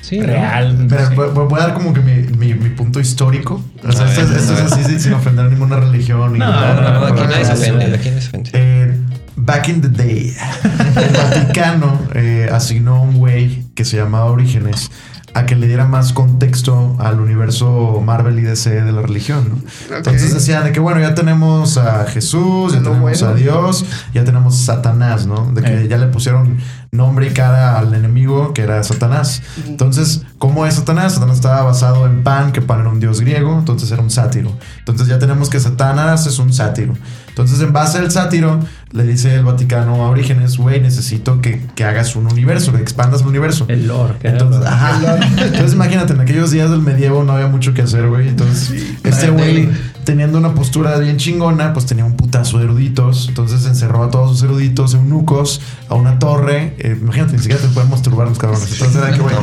Sí, 0.00 0.18
¿no? 0.18 0.26
real. 0.26 0.82
no 0.82 0.88
Pero 0.88 1.32
voy, 1.32 1.46
voy- 1.46 1.60
a 1.60 1.66
dar 1.66 1.74
como 1.74 1.92
que 1.94 2.00
mi, 2.00 2.14
mi, 2.36 2.54
mi 2.54 2.70
punto 2.70 3.00
histórico. 3.00 3.62
O 3.86 3.92
sea, 3.92 4.06
esto, 4.06 4.20
es- 4.22 4.28
ver, 4.30 4.38
esto 4.38 4.52
es 4.54 4.60
así 4.72 4.84
sin, 4.84 5.00
sin 5.00 5.12
ofender 5.14 5.46
a 5.46 5.48
ninguna 5.48 5.76
religión. 5.76 6.32
ni 6.34 6.38
No, 6.38 6.50
nada. 6.50 6.74
no, 6.92 7.00
No, 7.00 7.06
aquí 7.06 7.22
nadie 7.28 7.44
se 7.44 7.56
sí, 7.56 7.62
ofende, 7.70 7.86
sí. 7.86 7.92
aquí 7.94 8.08
nadie 8.10 8.20
se 8.22 8.28
ofende. 8.28 8.50
Eh, 8.52 8.96
back 9.36 9.68
in 9.68 9.80
the 9.80 9.88
day, 9.88 10.34
el 10.96 11.16
Vaticano 11.16 11.98
eh, 12.14 12.48
asignó 12.52 12.96
a 12.96 13.00
un 13.00 13.16
güey 13.16 13.64
que 13.74 13.84
se 13.84 13.96
llamaba 13.96 14.26
Orígenes 14.26 14.90
a 15.34 15.46
que 15.46 15.56
le 15.56 15.66
diera 15.66 15.84
más 15.84 16.12
contexto 16.12 16.96
al 17.00 17.18
universo 17.20 18.00
Marvel 18.04 18.38
y 18.38 18.42
DC 18.42 18.82
de 18.82 18.92
la 18.92 19.02
religión. 19.02 19.48
¿no? 19.90 19.96
Entonces 19.96 20.30
Ok. 20.30 20.34
decían 20.38 20.64
de 20.64 20.72
que 20.72 20.80
bueno, 20.80 21.00
ya 21.00 21.14
tenemos 21.14 21.76
a 21.76 22.04
Jesús, 22.06 22.72
ya 22.72 22.78
tenemos 22.78 23.00
bueno. 23.00 23.26
a 23.28 23.34
Dios, 23.34 23.84
ya 24.14 24.24
tenemos 24.24 24.54
a 24.62 24.74
Satanás, 24.74 25.26
¿no? 25.26 25.50
De 25.52 25.62
que 25.62 25.82
Eh. 25.84 25.88
ya 25.88 25.98
le 25.98 26.06
pusieron 26.06 26.58
nombre 26.96 27.26
y 27.26 27.30
cara 27.30 27.78
al 27.78 27.92
enemigo 27.94 28.54
que 28.54 28.62
era 28.62 28.82
Satanás. 28.84 29.42
Entonces, 29.66 30.22
¿cómo 30.38 30.64
es 30.66 30.74
Satanás? 30.74 31.14
Satanás 31.14 31.36
estaba 31.36 31.62
basado 31.62 32.06
en 32.06 32.22
Pan, 32.22 32.52
que 32.52 32.62
Pan 32.62 32.80
era 32.80 32.88
un 32.88 33.00
dios 33.00 33.20
griego, 33.20 33.58
entonces 33.58 33.90
era 33.90 34.00
un 34.02 34.10
sátiro. 34.10 34.52
Entonces 34.78 35.06
ya 35.08 35.18
tenemos 35.18 35.50
que 35.50 35.60
Satanás 35.60 36.26
es 36.26 36.38
un 36.38 36.52
sátiro. 36.52 36.94
Entonces, 37.28 37.60
en 37.60 37.72
base 37.72 37.98
al 37.98 38.12
sátiro, 38.12 38.60
le 38.92 39.02
dice 39.02 39.34
el 39.34 39.42
Vaticano 39.44 40.04
a 40.04 40.08
Orígenes, 40.08 40.56
güey, 40.56 40.80
necesito 40.80 41.40
que, 41.40 41.66
que 41.74 41.82
hagas 41.84 42.14
un 42.14 42.26
universo, 42.30 42.72
que 42.72 42.80
expandas 42.80 43.22
el 43.22 43.26
universo. 43.26 43.64
El 43.68 43.88
lore. 43.88 44.14
que 44.20 44.28
Entonces, 44.28 44.60
era- 44.62 44.72
ajá. 44.72 45.18
Entonces 45.42 45.72
imagínate, 45.74 46.12
en 46.12 46.20
aquellos 46.20 46.52
días 46.52 46.70
del 46.70 46.80
medievo 46.80 47.24
no 47.24 47.32
había 47.32 47.48
mucho 47.48 47.74
que 47.74 47.82
hacer, 47.82 48.06
güey. 48.08 48.28
Entonces, 48.28 48.72
este 49.02 49.30
güey, 49.30 49.68
teniendo 50.04 50.38
una 50.38 50.54
postura 50.54 50.96
bien 50.98 51.16
chingona, 51.16 51.72
pues 51.72 51.86
tenía 51.86 52.04
un 52.04 52.14
putazo 52.16 52.58
de 52.58 52.64
eruditos. 52.64 53.26
Entonces 53.28 53.64
encerró 53.66 54.04
a 54.04 54.10
todos 54.10 54.30
sus 54.32 54.42
eruditos 54.42 54.94
eunucos 54.94 55.60
a 55.88 55.94
una 55.94 56.18
torre. 56.18 56.74
Eh, 56.78 56.96
imagínate, 57.00 57.32
ni 57.34 57.38
siquiera 57.40 57.60
te 57.60 57.68
pueden 57.68 57.90
masturbar 57.90 58.28
los 58.28 58.38
cabrones. 58.38 58.70
Entonces 58.72 58.96
era 58.96 59.12
que, 59.12 59.20
güey, 59.20 59.34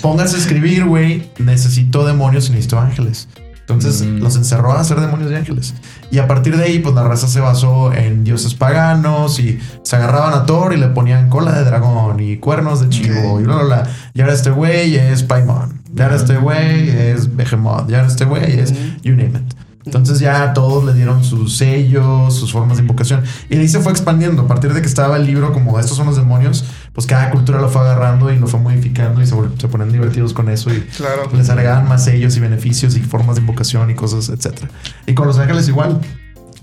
pónganse 0.00 0.36
a 0.36 0.38
escribir, 0.38 0.84
güey. 0.84 1.30
Necesito 1.38 2.04
demonios 2.06 2.48
y 2.48 2.52
necesito 2.52 2.78
ángeles. 2.80 3.28
Entonces 3.60 4.02
Mm. 4.02 4.18
los 4.22 4.36
encerró 4.36 4.72
a 4.72 4.80
hacer 4.80 5.00
demonios 5.00 5.30
y 5.30 5.34
ángeles. 5.36 5.72
Y 6.10 6.18
a 6.18 6.26
partir 6.26 6.56
de 6.56 6.64
ahí, 6.64 6.78
pues 6.80 6.94
la 6.94 7.04
raza 7.04 7.28
se 7.28 7.40
basó 7.40 7.92
en 7.92 8.24
dioses 8.24 8.54
paganos 8.54 9.38
y 9.38 9.60
se 9.82 9.96
agarraban 9.96 10.34
a 10.34 10.44
Thor 10.46 10.74
y 10.74 10.76
le 10.78 10.88
ponían 10.88 11.30
cola 11.30 11.52
de 11.52 11.64
dragón 11.64 12.20
y 12.20 12.36
cuernos 12.38 12.80
de 12.80 12.88
chivo 12.88 13.40
y 13.40 13.44
bla, 13.44 13.54
bla, 13.56 13.64
bla. 13.64 13.90
Y 14.14 14.20
ahora 14.20 14.34
este 14.34 14.50
güey 14.50 14.96
es 14.96 15.22
Paimon. 15.22 15.80
Y 15.96 16.02
ahora 16.02 16.16
este 16.16 16.36
güey 16.38 16.88
es 16.90 17.34
Behemoth. 17.36 17.88
Y 17.88 17.94
ahora 17.94 18.08
este 18.08 18.24
güey 18.24 18.58
es 18.58 18.74
you 19.02 19.12
name 19.14 19.28
it. 19.38 19.54
Entonces 19.84 20.20
ya 20.20 20.52
todos 20.52 20.84
le 20.84 20.94
dieron 20.94 21.24
sus 21.24 21.56
sellos, 21.56 22.34
sus 22.36 22.52
formas 22.52 22.76
de 22.76 22.82
invocación. 22.82 23.22
Y 23.50 23.56
ahí 23.56 23.66
se 23.68 23.80
fue 23.80 23.90
expandiendo. 23.92 24.42
A 24.42 24.46
partir 24.46 24.72
de 24.72 24.80
que 24.80 24.86
estaba 24.86 25.16
el 25.16 25.26
libro 25.26 25.52
como 25.52 25.78
estos 25.80 25.96
son 25.96 26.06
los 26.06 26.16
demonios, 26.16 26.64
pues 26.92 27.06
cada 27.06 27.30
cultura 27.30 27.60
lo 27.60 27.68
fue 27.68 27.80
agarrando 27.82 28.32
y 28.32 28.38
lo 28.38 28.46
fue 28.46 28.60
modificando 28.60 29.20
y 29.22 29.26
se, 29.26 29.34
se 29.58 29.68
ponían 29.68 29.90
divertidos 29.92 30.32
con 30.34 30.48
eso 30.48 30.72
y 30.72 30.80
Claro. 30.96 31.22
les 31.34 31.50
agregaban 31.50 31.88
más 31.88 32.04
sellos 32.04 32.36
y 32.36 32.40
beneficios 32.40 32.96
y 32.96 33.00
formas 33.00 33.34
de 33.36 33.40
invocación 33.40 33.90
y 33.90 33.94
cosas, 33.94 34.28
etcétera. 34.28 34.68
Y 35.06 35.14
con 35.14 35.26
los 35.26 35.38
ángeles 35.38 35.68
igual. 35.68 36.00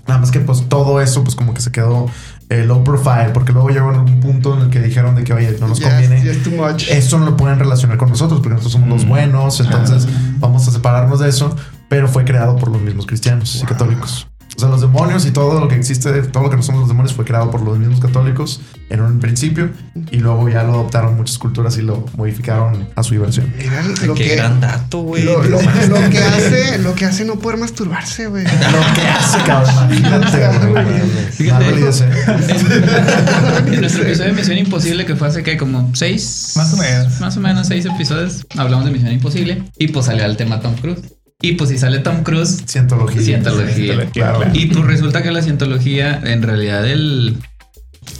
Nada 0.08 0.18
más 0.20 0.30
que 0.30 0.40
pues 0.40 0.68
todo 0.68 1.00
eso 1.00 1.22
pues 1.22 1.36
como 1.36 1.52
que 1.54 1.60
se 1.60 1.70
quedó 1.70 2.06
eh, 2.48 2.64
low 2.64 2.82
profile 2.82 3.30
porque 3.32 3.52
luego 3.52 3.68
llegó 3.68 3.90
algún 3.90 4.18
punto 4.18 4.56
en 4.56 4.62
el 4.62 4.70
que 4.70 4.80
dijeron 4.80 5.14
de 5.14 5.22
que 5.24 5.34
oye, 5.34 5.56
no 5.60 5.68
nos 5.68 5.78
conviene. 5.78 6.16
es- 6.18 6.24
ya 6.24 6.30
es 6.32 6.42
too 6.42 6.50
much. 6.52 6.88
Eso 6.88 7.18
no 7.18 7.26
lo 7.26 7.36
pueden 7.36 7.58
relacionar 7.60 7.96
con 7.98 8.08
nosotros 8.08 8.40
porque 8.40 8.54
nosotros 8.54 8.72
somos 8.72 8.88
los 8.88 9.06
buenos, 9.06 9.60
entonces 9.60 10.08
vamos 10.38 10.66
a 10.66 10.72
separarnos 10.72 11.20
de 11.20 11.28
eso, 11.28 11.54
pero 11.90 12.08
fue 12.08 12.24
creado 12.24 12.56
por 12.56 12.70
los 12.70 12.80
mismos 12.80 13.04
cristianos 13.04 13.60
y 13.62 13.66
católicos. 13.66 14.26
O 14.56 14.60
sea, 14.60 14.68
los 14.68 14.80
demonios 14.80 15.24
y 15.26 15.30
todo 15.30 15.58
lo 15.60 15.68
que 15.68 15.76
existe, 15.76 16.10
todo 16.24 16.42
lo 16.42 16.50
que 16.50 16.56
no 16.56 16.62
somos 16.62 16.80
los 16.82 16.88
demonios 16.88 17.14
fue 17.14 17.24
creado 17.24 17.50
por 17.50 17.62
los 17.62 17.78
mismos 17.78 18.00
católicos 18.00 18.60
en 18.90 19.00
un 19.00 19.18
principio 19.20 19.70
y 20.10 20.18
luego 20.18 20.48
ya 20.50 20.64
lo 20.64 20.72
adoptaron 20.74 21.16
muchas 21.16 21.38
culturas 21.38 21.78
y 21.78 21.82
lo 21.82 22.04
modificaron 22.16 22.88
a 22.94 23.02
su 23.02 23.14
diversión. 23.14 23.54
Qué 23.58 24.06
lo 24.06 24.14
que, 24.14 24.34
gran 24.36 24.60
dato, 24.60 24.98
güey. 25.02 25.22
lo, 25.22 25.42
lo- 25.44 25.62
lo 25.62 26.10
que 26.10 26.18
hace, 26.18 26.78
lo 26.78 26.94
que 26.94 27.06
hace 27.06 27.24
no 27.24 27.36
poder 27.38 27.58
masturbarse, 27.58 28.26
güey. 28.26 28.44
Lo 28.44 28.94
que 28.94 29.08
hace, 29.08 29.38
cabrón. 29.46 29.90
Fíjate. 31.32 31.68
En 31.68 31.80
nuestro 33.80 34.02
episodio 34.02 34.30
de 34.30 34.32
Misión 34.32 34.58
Imposible, 34.58 35.06
que 35.06 35.16
fue 35.16 35.28
hace 35.28 35.42
que 35.42 35.56
como 35.56 35.90
seis. 35.94 36.52
Más 36.56 36.72
o 36.74 36.76
menos. 36.76 37.20
Más 37.20 37.36
o 37.36 37.40
menos 37.40 37.66
seis 37.66 37.86
episodios. 37.86 38.46
Hablamos 38.56 38.84
de 38.84 38.90
Misión 38.90 39.12
Imposible. 39.12 39.62
Y 39.78 39.88
pues 39.88 40.06
salió 40.06 40.24
el 40.24 40.36
tema 40.36 40.60
Tom 40.60 40.74
Cruise. 40.76 41.00
Y 41.42 41.52
pues 41.52 41.70
si 41.70 41.78
sale 41.78 42.00
Tom 42.00 42.22
Cruise, 42.22 42.62
Cientología. 42.66 43.22
Cientología. 43.22 43.74
Cientología, 43.74 44.10
Claro. 44.12 44.38
claro. 44.38 44.50
Y 44.54 44.66
pues 44.66 44.84
resulta 44.84 45.22
que 45.22 45.30
la 45.30 45.42
cientología, 45.42 46.20
en 46.24 46.42
realidad, 46.42 46.86
el 46.86 47.36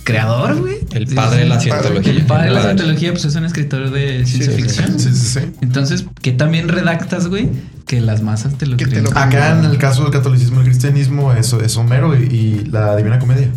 creador, 0.04 0.56
güey. 0.60 0.76
El 0.92 1.06
padre 1.14 1.40
de 1.42 1.46
la 1.46 1.60
cientología. 1.60 2.12
El 2.12 2.22
padre 2.22 2.48
de 2.48 2.54
la 2.54 2.62
cientología, 2.62 3.12
pues 3.12 3.24
es 3.26 3.34
un 3.34 3.44
escritor 3.44 3.90
de 3.90 4.24
ciencia 4.26 4.52
sí, 4.54 4.62
ficción. 4.62 4.98
Sí, 4.98 5.10
sí, 5.14 5.40
sí. 5.40 5.40
Entonces, 5.60 6.06
¿qué 6.22 6.32
también 6.32 6.68
redactas, 6.68 7.28
güey? 7.28 7.48
Que 7.86 8.00
las 8.00 8.22
masas 8.22 8.56
te 8.56 8.66
lo 8.66 8.76
Que 8.76 8.84
te 8.84 8.90
creen. 8.92 9.04
lo- 9.04 9.10
Acá 9.18 9.58
en 9.58 9.64
el 9.64 9.78
caso 9.78 10.02
del 10.04 10.12
catolicismo 10.12 10.56
y 10.56 10.60
el 10.60 10.64
cristianismo, 10.70 11.32
eso 11.32 11.60
es 11.60 11.76
Homero 11.76 12.16
y, 12.18 12.22
y 12.24 12.64
la 12.70 12.96
Divina 12.96 13.18
Comedia. 13.18 13.48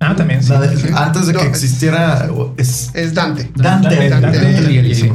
Ah, 0.00 0.14
también 0.14 0.42
sí. 0.42 0.50
La 0.50 0.60
de- 0.60 0.76
sí. 0.76 0.88
Antes 0.94 1.26
de 1.26 1.32
No, 1.32 1.40
que 1.40 1.46
existiera. 1.48 2.28
es 2.56 2.90
Es 2.94 3.14
Dante. 3.14 3.50
Dante, 3.56 3.88
Dante, 3.88 4.08
Dante, 4.08 4.38
Dante 4.38 4.94
sí. 4.94 5.10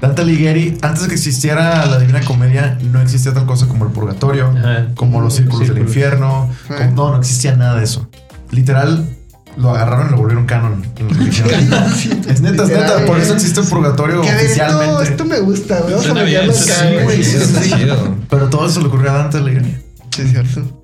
Dante 0.00 0.22
Alighieri, 0.22 0.78
antes 0.82 1.02
de 1.02 1.08
que 1.08 1.14
existiera 1.14 1.86
la 1.86 1.98
Divina 1.98 2.20
Comedia, 2.22 2.76
no 2.90 3.00
existía 3.00 3.32
tal 3.32 3.46
cosa 3.46 3.66
como 3.68 3.84
el 3.86 3.92
purgatorio, 3.92 4.52
Ajá. 4.58 4.88
como 4.96 5.20
los 5.20 5.34
círculos 5.34 5.68
del 5.68 5.78
infierno. 5.78 6.50
Sí. 6.66 6.74
como- 6.76 6.90
no, 6.96 7.10
no 7.12 7.18
existía 7.18 7.54
nada 7.56 7.76
de 7.78 7.84
eso. 7.84 8.08
Literal, 8.50 9.08
lo 9.56 9.70
agarraron 9.70 10.08
y 10.08 10.10
lo 10.10 10.16
volvieron 10.18 10.44
canon 10.44 10.84
es 12.28 12.40
neta, 12.42 12.64
es 12.64 12.68
neta. 12.68 13.04
Por 13.06 13.18
eso 13.18 13.32
existe 13.34 13.60
el 13.60 13.66
purgatorio 13.68 14.20
Que 14.22 14.28
a 14.30 14.34
ver, 14.34 14.44
esto, 14.46 14.62
oficialmente. 14.64 15.10
esto 15.10 15.24
me 15.24 15.38
gusta, 15.40 15.80
güey. 15.80 15.94
Vamos 15.94 16.70
a. 16.70 18.10
Pero 18.28 18.48
todo 18.50 18.66
eso 18.68 18.80
le 18.80 18.86
ocurrió 18.88 19.10
a 19.12 19.18
Dante 19.18 19.38
Alighieri. 19.38 19.76
Sí, 20.14 20.22
es 20.22 20.30
cierto. 20.30 20.82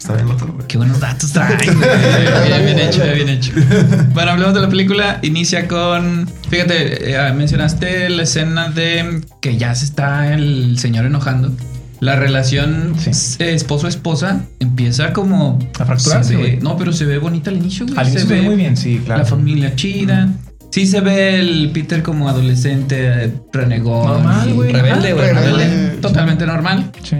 Está 0.00 0.14
bien 0.14 0.28
loco, 0.28 0.46
güey. 0.46 0.66
Qué 0.66 0.78
buenos 0.78 0.98
datos 0.98 1.30
traen. 1.32 1.58
güey. 1.78 2.48
bien, 2.48 2.64
bien 2.64 2.78
hecho, 2.78 3.02
bien 3.14 3.28
hecho. 3.28 3.52
Bueno, 4.14 4.30
hablemos 4.32 4.54
de 4.54 4.60
la 4.62 4.68
película. 4.68 5.18
Inicia 5.22 5.68
con. 5.68 6.26
Fíjate, 6.48 7.12
eh, 7.14 7.32
mencionaste 7.34 8.08
la 8.08 8.22
escena 8.22 8.70
de 8.70 9.20
que 9.40 9.58
ya 9.58 9.74
se 9.74 9.84
está 9.84 10.32
el 10.32 10.78
señor 10.78 11.04
enojando. 11.04 11.52
La 12.00 12.16
relación 12.16 12.94
Sí. 12.98 13.10
esposo-esposa 13.44 14.40
empieza 14.58 15.12
como. 15.12 15.58
A 15.78 15.84
fracturarse, 15.84 16.30
se 16.34 16.36
ve-. 16.42 16.58
No, 16.62 16.78
pero 16.78 16.94
se 16.94 17.04
ve 17.04 17.18
bonita 17.18 17.50
al 17.50 17.58
inicio, 17.58 17.84
güey. 17.84 17.98
Al 17.98 18.08
inicio 18.08 18.26
se 18.26 18.34
ve 18.34 18.40
muy 18.42 18.56
bien, 18.56 18.78
sí, 18.78 19.02
claro. 19.04 19.20
La 19.22 19.26
familia 19.26 19.76
chida. 19.76 20.28
Sí 20.70 20.86
se 20.86 21.00
ve 21.00 21.40
el 21.40 21.70
Peter 21.74 22.02
como 22.02 22.26
adolescente, 22.28 23.32
renegón. 23.52 24.06
Normal, 24.06 24.54
güey. 24.54 24.72
Rebelde, 24.72 25.12
güey. 25.12 25.26
Rebelde. 25.28 25.50
Rebelde, 25.68 25.96
Totalmente 26.00 26.46
normal. 26.46 26.90
Sí. 27.02 27.16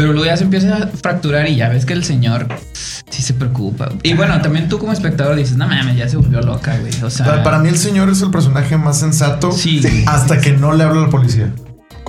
Pero 0.00 0.14
luego 0.14 0.24
ya 0.24 0.36
se 0.38 0.44
empieza 0.44 0.76
a 0.78 0.86
fracturar 0.86 1.46
y 1.46 1.56
ya 1.56 1.68
ves 1.68 1.84
que 1.84 1.92
el 1.92 2.04
señor 2.04 2.46
sí 3.10 3.20
se 3.20 3.34
preocupa. 3.34 3.90
Y 4.02 4.14
bueno, 4.14 4.40
también 4.40 4.66
tú 4.70 4.78
como 4.78 4.92
espectador 4.94 5.36
dices, 5.36 5.58
no 5.58 5.68
mames, 5.68 5.94
ya 5.94 6.08
se 6.08 6.16
volvió 6.16 6.40
loca, 6.40 6.74
güey. 6.78 6.90
O 7.02 7.10
sea, 7.10 7.26
Para, 7.26 7.42
para 7.42 7.58
mí 7.58 7.68
el 7.68 7.76
señor 7.76 8.08
es 8.08 8.22
el 8.22 8.30
personaje 8.30 8.78
más 8.78 8.98
sensato 8.98 9.52
Sí. 9.52 9.82
hasta 10.06 10.40
que 10.40 10.52
no 10.52 10.72
le 10.72 10.84
habla 10.84 11.02
a 11.02 11.04
la 11.04 11.10
policía. 11.10 11.52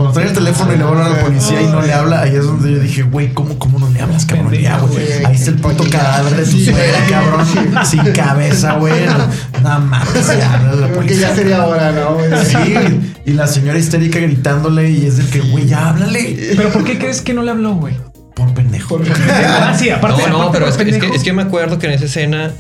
Cuando 0.02 0.14
trae 0.14 0.28
el 0.28 0.34
teléfono 0.34 0.74
y 0.74 0.78
le 0.78 0.84
habla 0.84 1.06
a 1.06 1.10
la 1.10 1.20
policía 1.24 1.62
y 1.62 1.68
no 1.68 1.82
le 1.82 1.94
habla, 1.94 2.22
ahí 2.22 2.36
es 2.36 2.46
donde 2.46 2.72
yo 2.74 2.80
dije, 2.80 3.04
güey, 3.04 3.34
¿cómo, 3.34 3.58
¿cómo 3.60 3.80
no 3.80 3.90
le 3.90 4.02
hablas, 4.02 4.26
cabrón? 4.26 4.52
Ya, 4.54 4.80
güey. 4.80 5.12
Ahí 5.26 5.36
está 5.36 5.52
el 5.52 5.58
puto 5.58 5.84
cadáver 5.90 6.36
de 6.36 6.46
Sí. 6.46 6.66
suegra, 6.66 7.00
cabrón. 7.10 7.46
Sin 7.86 8.04
cabeza, 8.14 8.74
güey. 8.74 9.06
No, 9.06 9.70
no 9.70 9.80
mames, 9.86 10.28
ya 10.28 10.54
habla 10.54 10.72
a 10.72 10.76
la 10.76 10.88
Creo 10.90 11.02
que 11.06 11.16
ya 11.16 11.36
sería 11.36 11.66
hora, 11.66 11.92
¿no? 11.92 12.16
güey? 12.16 12.30
Sí, 12.46 13.12
y 13.26 13.32
la 13.34 13.48
señora 13.48 13.78
histérica 13.78 14.20
gritándole 14.20 14.90
y 14.90 15.06
es 15.06 15.18
del 15.18 15.28
que, 15.30 15.40
güey, 15.42 15.68
ya 15.68 15.90
háblale. 15.90 16.54
Pero 16.58 16.70
¿por 16.72 16.84
qué 16.84 16.98
crees 16.98 17.22
que 17.22 17.34
no 17.34 17.44
le 17.44 17.52
habló, 17.52 17.76
güey? 17.76 17.96
Por 18.36 18.54
pendejo. 18.54 19.00
Ah, 19.30 19.76
sí, 19.78 19.90
aparte. 19.90 20.24
No, 20.24 20.30
no, 20.30 20.36
aparte 20.44 20.52
pero 20.60 20.66
por 20.66 20.70
es 20.72 20.78
que, 20.78 20.84
es, 20.84 20.88
que, 20.88 20.92
pendejo. 21.00 21.16
es 21.16 21.24
que 21.24 21.34
me 21.34 21.42
acuerdo 21.44 21.78
que 21.80 21.88
en 21.88 21.94
esa 21.94 22.06
escena 22.06 22.52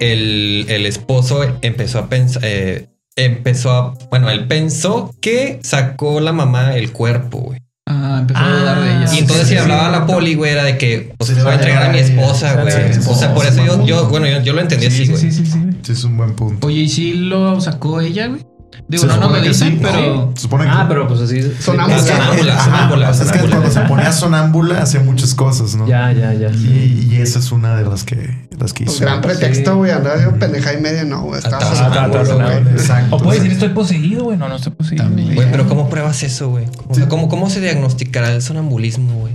el, 0.00 0.66
el 0.68 0.86
esposo 0.86 1.42
empezó 1.62 1.98
a 2.00 2.08
pensar, 2.08 2.42
eh, 2.44 2.88
empezó 3.24 3.70
a, 3.72 3.94
bueno, 4.10 4.30
él 4.30 4.46
pensó 4.46 5.14
que 5.20 5.60
sacó 5.62 6.20
la 6.20 6.32
mamá 6.32 6.74
el 6.76 6.92
cuerpo, 6.92 7.38
güey. 7.38 7.60
ah, 7.86 8.18
empezó 8.20 8.38
a 8.40 8.44
Ah, 8.46 8.58
dudar 8.60 8.80
de 8.82 8.88
ella. 8.90 9.14
Y 9.14 9.18
entonces 9.18 9.46
sí, 9.48 9.54
si 9.54 9.54
sí, 9.54 9.58
hablaba 9.62 9.82
sí. 9.82 9.88
a 9.88 9.98
la 10.00 10.06
poli, 10.06 10.34
güey, 10.34 10.52
era 10.52 10.64
de 10.64 10.76
que 10.78 11.14
pues, 11.18 11.28
Se 11.28 11.34
voy 11.36 11.44
va 11.44 11.50
a 11.52 11.54
entregar 11.54 11.82
a 11.84 11.88
mi 11.92 11.98
esposa, 11.98 12.54
Se 12.54 12.60
güey. 12.62 12.98
O 13.08 13.14
sea, 13.14 13.34
por 13.34 13.46
eso 13.46 13.64
yo, 13.64 13.84
yo 13.86 14.08
bueno, 14.08 14.26
yo, 14.26 14.40
yo 14.42 14.52
lo 14.52 14.60
entendí 14.60 14.90
Sí, 14.90 15.02
así, 15.02 15.04
sí, 15.06 15.10
güey. 15.12 15.22
sí, 15.22 15.32
sí, 15.32 15.46
sí. 15.46 15.58
Sí, 15.82 15.92
es 15.92 16.04
un 16.04 16.16
buen 16.16 16.34
punto. 16.34 16.66
Oye, 16.66 16.80
¿y 16.82 16.88
si 16.88 17.12
lo 17.14 17.60
sacó 17.60 18.00
ella, 18.00 18.26
güey? 18.28 18.42
Digo, 18.86 19.00
Se 19.02 19.06
no 19.08 19.14
supone 19.14 19.36
lo 19.38 19.42
que 19.42 19.48
dicen, 19.48 19.68
sí, 19.72 19.78
pero. 19.82 20.32
Se 20.34 20.42
supone 20.42 20.64
que 20.64 20.70
Ah, 20.70 20.86
pero 20.88 21.08
pues 21.08 21.20
así. 21.20 21.42
Sonámbula. 21.60 21.98
sí. 22.00 22.08
Sonámbula, 22.08 22.64
sonámbula, 22.64 23.06
pues 23.08 23.20
es 23.20 23.32
que 23.32 23.38
sonámbula. 23.38 23.56
cuando 23.60 23.70
se 23.80 23.80
ponía 23.88 24.12
sonámbula 24.12 24.82
hacía 24.82 25.00
muchas 25.00 25.34
cosas, 25.34 25.74
¿no? 25.74 25.86
Ya, 25.86 26.12
ya, 26.12 26.32
ya. 26.34 26.50
Y, 26.50 27.08
y 27.10 27.16
esa 27.20 27.38
es 27.38 27.52
una 27.52 27.76
de 27.76 27.84
las 27.84 28.04
que, 28.04 28.46
las 28.58 28.72
que 28.72 28.84
Pues 28.84 28.96
hizo. 28.96 29.04
gran 29.04 29.20
pretexto, 29.20 29.76
güey. 29.76 29.90
Andaba 29.90 30.22
yo 30.22 30.38
pendeja 30.38 30.72
y 30.74 30.80
media, 30.80 31.04
no, 31.04 31.22
güey. 31.22 31.38
Estaba 31.38 32.06
güey. 32.06 32.58
Exacto. 32.72 33.16
O 33.16 33.18
puedes 33.18 33.42
decir, 33.42 33.52
estoy 33.52 33.70
poseído, 33.70 34.24
güey. 34.24 34.38
No, 34.38 34.48
no 34.48 34.56
estoy 34.56 34.72
poseído. 34.72 35.04
También. 35.04 35.34
Güey, 35.34 35.50
pero 35.50 35.66
¿cómo 35.68 35.88
pruebas 35.90 36.22
eso, 36.22 36.48
güey? 36.50 36.66
O 36.88 36.94
sea, 36.94 37.08
¿cómo, 37.08 37.28
¿cómo 37.28 37.50
se 37.50 37.60
diagnosticará 37.60 38.32
el 38.32 38.42
sonambulismo, 38.42 39.14
güey? 39.20 39.34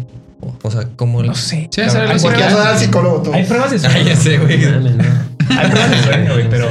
O, 0.62 0.72
sea, 0.72 0.88
¿cómo 0.96 1.24
No 1.24 1.36
sé. 1.36 1.70
Sí, 1.72 1.82
algo 1.82 2.00
Hay 2.12 2.20
no 2.20 2.32
era 2.32 2.74
el 2.74 2.78
psicólogo 2.80 3.22
tú. 3.22 3.34
Hay 3.34 3.46
pruebas 3.46 3.72
de 3.72 3.78
Ah, 3.88 3.92
sueño. 3.92 4.08
ya 4.08 4.16
sé, 4.16 4.38
güey. 4.38 4.58
No. 4.58 5.04
Hay 5.50 5.70
pruebas 5.70 5.92
de 5.92 6.04
sueño, 6.04 6.34
güey, 6.34 6.50
pero 6.50 6.68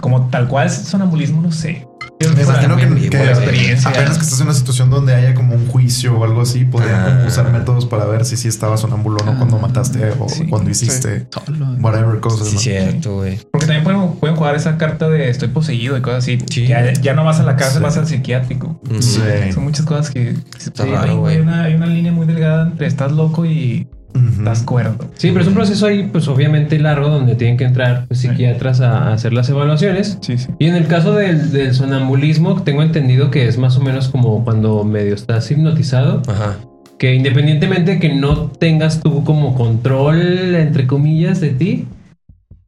como 0.00 0.28
tal 0.28 0.48
cual 0.48 0.70
sonambulismo, 0.70 1.40
no 1.42 1.52
sé. 1.52 1.86
Me 2.34 2.42
imagino 2.42 2.76
que, 2.76 2.88
que 3.08 3.16
por 3.16 3.26
experiencia. 3.28 3.90
apenas 3.90 4.18
que 4.18 4.24
estás 4.24 4.40
en 4.40 4.46
una 4.48 4.54
situación 4.54 4.90
donde 4.90 5.14
haya 5.14 5.34
como 5.34 5.54
un 5.54 5.68
juicio 5.68 6.18
o 6.18 6.24
algo 6.24 6.40
así, 6.40 6.64
podrían 6.64 6.96
Ah. 7.22 7.24
usar 7.28 7.52
métodos 7.52 7.86
para 7.86 8.06
ver 8.06 8.24
si 8.24 8.36
sí 8.36 8.48
estabas 8.48 8.80
sonámbulo 8.80 9.18
o 9.22 9.24
no 9.24 9.36
cuando 9.36 9.56
mataste 9.58 10.10
o 10.18 10.28
Sí. 10.28 10.46
cuando 10.46 10.68
hiciste 10.70 11.28
whatever 11.80 12.18
cosas. 12.18 12.48
Sí, 12.48 12.54
¿no? 12.54 12.60
cierto, 12.60 13.14
güey. 13.16 13.38
Porque 13.52 13.66
también 13.66 13.84
pueden, 13.84 14.12
pueden 14.14 14.34
jugar 14.36 14.56
esa 14.56 14.76
carta 14.78 15.08
de 15.08 15.28
estoy 15.30 15.48
poseído 15.48 15.96
y 15.96 16.00
cosas 16.00 16.24
así. 16.24 16.38
Sí. 16.50 16.66
Ya, 16.66 16.92
ya 16.94 17.14
no 17.14 17.24
vas 17.24 17.38
a 17.38 17.44
la 17.44 17.54
cárcel, 17.56 17.78
Sí. 17.78 17.84
vas 17.84 17.96
al 17.98 18.06
psiquiátrico. 18.08 18.80
Sí. 19.00 19.20
Son 19.52 19.62
muchas 19.62 19.86
cosas 19.86 20.10
que... 20.10 20.34
Está 20.58 20.86
raro, 20.86 21.26
hay 21.26 21.38
una, 21.38 21.64
hay 21.64 21.74
una 21.74 21.86
línea 21.86 22.10
muy 22.10 22.26
delgada 22.26 22.66
entre 22.66 22.86
estás 22.88 23.12
loco 23.12 23.44
y 23.46 23.86
Estás 24.38 24.62
cuerdo. 24.62 24.96
Sí, 25.16 25.28
pero 25.30 25.42
es 25.42 25.48
un 25.48 25.54
proceso 25.54 25.86
ahí, 25.86 26.08
pues 26.10 26.26
obviamente 26.28 26.78
largo, 26.78 27.08
donde 27.08 27.34
tienen 27.34 27.56
que 27.56 27.64
entrar 27.64 28.06
pues, 28.08 28.20
psiquiatras 28.20 28.80
a, 28.80 29.08
a 29.08 29.12
hacer 29.12 29.32
las 29.32 29.48
evaluaciones. 29.48 30.18
Sí, 30.22 30.38
sí. 30.38 30.48
Y 30.58 30.66
en 30.66 30.74
el 30.76 30.86
caso 30.86 31.12
del, 31.12 31.52
del 31.52 31.74
sonambulismo, 31.74 32.62
tengo 32.62 32.82
entendido 32.82 33.30
que 33.30 33.46
es 33.46 33.58
más 33.58 33.76
o 33.76 33.80
menos 33.80 34.08
como 34.08 34.44
cuando 34.44 34.82
medio 34.84 35.14
estás 35.14 35.50
hipnotizado, 35.50 36.22
Ajá. 36.26 36.56
que 36.98 37.14
independientemente 37.14 37.92
de 37.92 37.98
que 38.00 38.14
no 38.14 38.46
tengas 38.50 39.00
tú 39.00 39.24
como 39.24 39.54
control, 39.54 40.54
entre 40.56 40.86
comillas, 40.86 41.40
de 41.40 41.50
ti, 41.50 41.86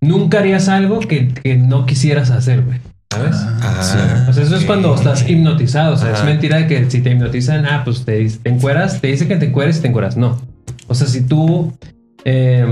nunca 0.00 0.38
harías 0.40 0.68
algo 0.68 1.00
que, 1.00 1.28
que 1.28 1.56
no 1.56 1.86
quisieras 1.86 2.30
hacer, 2.30 2.62
güey. 2.62 2.78
¿Sabes? 3.12 3.34
Ah, 3.34 4.26
O 4.28 4.32
sea, 4.32 4.44
eso 4.44 4.54
es 4.54 4.60
ok. 4.62 4.66
cuando 4.68 4.94
estás 4.94 5.28
hipnotizado. 5.28 5.94
O 5.94 5.96
sea, 5.96 6.12
es 6.12 6.22
mentira 6.24 6.58
de 6.58 6.68
que 6.68 6.88
si 6.88 7.00
te 7.00 7.10
hipnotizan, 7.10 7.66
ah, 7.66 7.82
pues 7.84 8.04
te, 8.04 8.24
te 8.28 8.48
encueras, 8.50 9.00
te 9.00 9.08
dice 9.08 9.26
que 9.26 9.34
te 9.34 9.46
encueres 9.46 9.78
y 9.78 9.80
te 9.82 9.88
encueras. 9.88 10.16
No. 10.16 10.38
O 10.90 10.94
sea, 10.94 11.06
si 11.06 11.20
tú, 11.20 11.72
eh, 12.24 12.68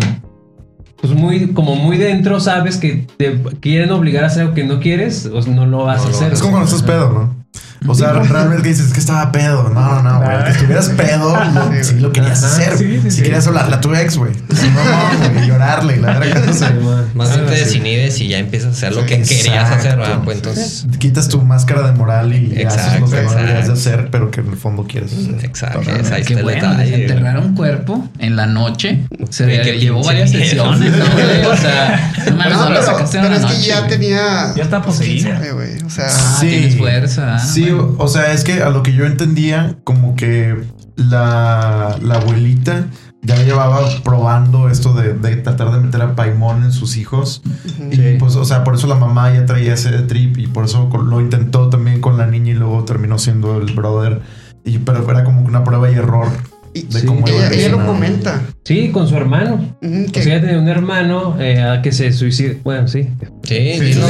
pues 1.00 1.12
muy, 1.12 1.52
como 1.52 1.76
muy 1.76 1.96
dentro 1.98 2.40
sabes 2.40 2.76
que 2.76 3.06
te 3.16 3.40
quieren 3.60 3.92
obligar 3.92 4.24
a 4.24 4.26
hacer 4.26 4.42
algo 4.42 4.54
que 4.54 4.64
no 4.64 4.80
quieres, 4.80 5.28
pues 5.30 5.46
no 5.46 5.66
lo 5.66 5.84
vas 5.84 6.02
No 6.02 6.08
a 6.08 6.10
hacer. 6.10 6.32
Es 6.32 6.40
como 6.40 6.54
cuando 6.54 6.66
estás 6.66 6.82
pedo, 6.82 7.12
¿no? 7.12 7.37
O 7.86 7.94
sea, 7.94 8.12
realmente 8.12 8.62
que 8.62 8.68
dices 8.74 8.92
que 8.92 9.00
estaba 9.00 9.30
pedo. 9.32 9.70
No, 9.70 10.02
no, 10.02 10.02
no, 10.02 10.20
güey. 10.22 10.44
Que 10.44 10.50
estuvieras 10.50 10.88
pedo, 10.90 11.36
sí 11.82 11.98
lo 12.00 12.12
querías 12.12 12.42
Ajá, 12.44 12.54
hacer. 12.56 12.76
sí, 12.78 12.84
sí, 13.02 13.10
si 13.10 13.16
sí. 13.18 13.22
querías 13.22 13.46
hablarle 13.46 13.76
a 13.76 13.80
tu 13.80 13.94
ex, 13.94 14.16
güey. 14.16 14.32
No, 14.74 14.84
no, 15.28 15.34
güey. 15.34 15.46
Llorarle 15.48 15.96
y 15.96 16.00
la 16.00 16.20
Sí, 16.52 16.64
man. 16.82 17.06
Más 17.14 17.30
bien 17.34 17.44
Ah, 17.46 17.50
te 17.50 17.56
sí. 17.56 17.64
desinhibes 17.64 18.20
y 18.20 18.28
ya 18.28 18.38
empiezas 18.38 18.68
a 18.68 18.76
hacer 18.76 18.94
lo 18.94 19.06
que 19.06 19.14
Exacto. 19.14 19.42
querías 19.44 19.70
hacer, 19.70 19.96
¿verdad? 19.96 20.20
Pues 20.24 20.36
entonces. 20.38 20.86
Quitas 20.98 21.28
tu 21.28 21.40
máscara 21.42 21.82
de 21.86 21.92
moral 21.92 22.34
y 22.34 22.64
haces 22.64 22.78
Exacto, 22.78 23.00
lo 23.00 23.06
que 23.10 23.16
no 23.16 23.22
exacto. 23.22 23.38
deberías 23.42 23.66
de 23.68 23.72
hacer, 23.72 24.08
pero 24.10 24.30
que 24.30 24.40
en 24.40 24.48
el 24.48 24.56
fondo 24.56 24.84
quieres 24.84 25.12
hacer. 25.12 25.44
Exacto. 25.44 25.80
Ahí 26.12 26.22
Qué 26.24 26.42
bueno, 26.42 26.74
desenterrar 26.74 27.38
un 27.38 27.54
cuerpo 27.54 28.08
en 28.18 28.36
la 28.36 28.46
noche. 28.46 29.04
Se 29.30 29.44
Güey, 29.44 29.62
qué 29.62 29.78
llevó 29.78 30.02
varias 30.04 30.30
sesiones, 30.30 30.90
¿no, 30.96 31.04
güey? 31.12 31.44
O 31.46 31.56
sea, 31.56 32.12
no 32.30 32.36
mames, 32.36 32.52
No, 32.52 32.58
no 32.64 32.68
lo 32.70 32.74
pero, 32.80 32.86
sacaste 32.86 33.16
en 33.18 33.22
pero 33.24 33.38
la 33.38 33.48
es 33.48 33.54
que 33.56 33.66
ya 33.66 33.86
tenía. 33.86 34.52
Ya 34.56 34.62
está 34.64 34.82
pues, 34.82 34.96
poseída. 34.96 35.40
güey. 35.52 35.78
O 35.84 35.90
sea, 35.90 36.06
Ah, 36.08 36.36
Sí. 36.40 36.48
tienes 36.48 36.76
fuerza. 36.76 37.36
ah, 37.36 37.38
Sí, 37.68 37.76
o 37.98 38.08
sea, 38.08 38.32
es 38.32 38.44
que 38.44 38.62
a 38.62 38.70
lo 38.70 38.82
que 38.82 38.92
yo 38.92 39.04
entendía, 39.04 39.78
como 39.84 40.16
que 40.16 40.56
la, 40.96 41.98
la 42.02 42.14
abuelita 42.14 42.86
ya 43.22 43.36
llevaba 43.42 43.80
probando 44.04 44.68
esto 44.68 44.94
de, 44.94 45.14
de 45.14 45.36
tratar 45.36 45.72
de 45.72 45.80
meter 45.80 46.02
a 46.02 46.14
Paimon 46.14 46.64
en 46.64 46.72
sus 46.72 46.96
hijos. 46.96 47.42
Y 47.90 48.16
pues, 48.18 48.36
o 48.36 48.44
sea, 48.44 48.64
por 48.64 48.74
eso 48.74 48.86
la 48.86 48.94
mamá 48.94 49.32
ya 49.32 49.44
traía 49.44 49.74
ese 49.74 49.90
trip 50.02 50.38
y 50.38 50.46
por 50.46 50.64
eso 50.64 50.88
lo 50.88 51.20
intentó 51.20 51.68
también 51.68 52.00
con 52.00 52.16
la 52.16 52.26
niña 52.26 52.52
y 52.52 52.54
luego 52.54 52.84
terminó 52.84 53.18
siendo 53.18 53.58
el 53.60 53.74
brother. 53.74 54.20
Y, 54.64 54.78
pero 54.78 55.08
era 55.10 55.24
como 55.24 55.42
que 55.42 55.48
una 55.48 55.64
prueba 55.64 55.90
y 55.90 55.94
error 55.94 56.28
Y- 56.74 56.82
de 56.82 57.00
Sí. 57.00 57.06
cómo 57.06 57.26
iba 57.28 57.40
a 57.40 57.46
ella, 57.48 57.56
ella 57.56 57.68
lo 57.70 57.86
comenta. 57.86 58.42
Sí, 58.64 58.90
con 58.90 59.08
su 59.08 59.16
hermano. 59.16 59.74
ujú, 59.82 60.04
O 60.08 60.12
que- 60.12 60.22
sea, 60.22 60.34
ella 60.36 60.46
tenía 60.46 60.60
un 60.60 60.68
hermano 60.68 61.36
eh, 61.40 61.80
que 61.82 61.92
se 61.92 62.12
suicida. 62.12 62.54
Bueno, 62.64 62.86
sí. 62.88 63.08
Sí, 63.44 63.72
Sí, 63.78 64.00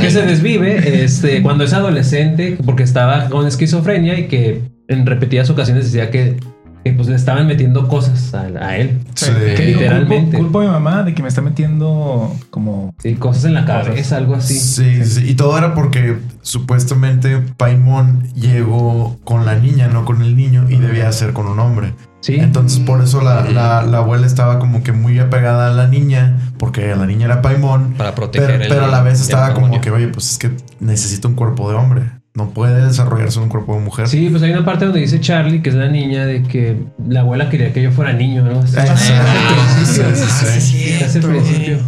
que 0.00 0.10
se 0.10 0.22
desvive 0.22 1.04
este, 1.04 1.42
cuando 1.42 1.64
es 1.64 1.72
adolescente, 1.72 2.56
porque 2.64 2.82
estaba 2.82 3.28
con 3.28 3.46
esquizofrenia 3.46 4.18
y 4.18 4.28
que 4.28 4.62
en 4.88 5.06
repetidas 5.06 5.50
ocasiones 5.50 5.84
decía 5.86 6.10
que, 6.10 6.36
que, 6.84 6.92
pues 6.92 7.08
le 7.08 7.16
estaban 7.16 7.46
metiendo 7.46 7.88
cosas 7.88 8.34
a, 8.34 8.42
a 8.42 8.76
él. 8.76 9.00
Sí. 9.14 9.30
¿Qué 9.56 9.66
digo? 9.66 9.80
Literalmente. 9.80 10.36
Culpo, 10.36 10.58
culpo 10.58 10.58
a 10.60 10.62
mi 10.62 10.68
mamá 10.68 11.02
de 11.02 11.14
que 11.14 11.22
me 11.22 11.28
está 11.28 11.40
metiendo 11.40 12.32
como. 12.50 12.94
Sí, 12.98 13.14
cosas 13.14 13.46
en 13.46 13.54
la 13.54 13.62
Cosas. 13.64 13.84
cabeza, 13.86 14.16
algo 14.18 14.34
así. 14.34 14.54
Sí, 14.58 15.04
sí, 15.04 15.24
y 15.30 15.34
todo 15.34 15.56
era 15.58 15.74
porque 15.74 16.18
supuestamente 16.42 17.38
Paimon 17.56 18.22
llegó 18.34 19.18
con 19.24 19.44
la 19.44 19.56
niña, 19.56 19.88
no 19.88 20.04
con 20.04 20.22
el 20.22 20.36
niño, 20.36 20.66
y 20.68 20.76
debía 20.76 21.10
ser 21.12 21.32
con 21.32 21.46
un 21.46 21.58
hombre. 21.58 21.94
Sí. 22.20 22.36
Entonces 22.36 22.80
por 22.80 23.02
eso 23.02 23.20
la, 23.20 23.42
la- 23.50 23.82
la 23.82 23.98
abuela 23.98 24.26
estaba 24.26 24.58
como 24.58 24.82
que 24.82 24.92
muy 24.92 25.18
apegada 25.18 25.68
a 25.70 25.74
la 25.74 25.88
niña, 25.88 26.38
porque 26.58 26.94
la 26.96 27.04
niña 27.06 27.26
era 27.26 27.42
Paimon, 27.42 27.94
Para 27.98 28.14
proteger 28.14 28.46
pero, 28.52 28.62
el- 28.62 28.68
pero 28.70 28.84
a 28.86 28.88
la 28.88 29.02
vez 29.02 29.20
estaba 29.20 29.52
como 29.52 29.80
que, 29.80 29.90
oye, 29.90 30.08
pues 30.08 30.32
es 30.32 30.38
que 30.38 30.50
necesita 30.80 31.28
un 31.28 31.34
cuerpo 31.34 31.68
de 31.70 31.76
hombre, 31.76 32.02
no 32.36 32.50
puede 32.50 32.84
desarrollarse 32.86 33.38
en 33.38 33.44
un 33.44 33.48
cuerpo 33.48 33.74
de 33.76 33.80
mujer. 33.82 34.08
Sí, 34.08 34.28
pues 34.28 34.42
hay 34.42 34.50
una 34.50 34.64
parte 34.64 34.84
donde 34.86 35.00
dice 35.00 35.20
Charlie, 35.20 35.62
que 35.62 35.68
es 35.70 35.76
la 35.76 35.88
niña, 35.88 36.26
de 36.26 36.42
que 36.42 36.76
la 37.06 37.20
abuela 37.20 37.48
quería 37.48 37.72
que 37.72 37.80
yo 37.80 37.92
fuera 37.92 38.12
niño, 38.12 38.42
¿no? 38.44 38.58
Así. 38.60 38.76
Exacto. 38.76 39.14
Ah, 39.24 39.84
Sí, 39.84 40.02
sí, 40.14 40.60
sí. 40.60 40.84
Es 41.04 41.14
el 41.14 41.22
principio. 41.22 41.78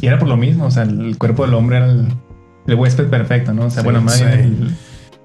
Y 0.00 0.06
era 0.06 0.18
por 0.18 0.28
lo 0.28 0.36
mismo, 0.36 0.66
o 0.66 0.70
sea, 0.70 0.84
el 0.84 1.16
cuerpo 1.18 1.44
del 1.44 1.54
hombre 1.54 1.78
era 1.78 1.86
el, 1.90 2.06
el 2.66 2.74
huésped 2.76 3.08
perfecto, 3.08 3.52
¿no? 3.52 3.66
O 3.66 3.70
sea, 3.70 3.80
Sí, 3.82 3.84
bueno, 3.84 4.00
más 4.02 4.14
sí. 4.18 4.24
bien 4.24 4.38
el, 4.38 4.74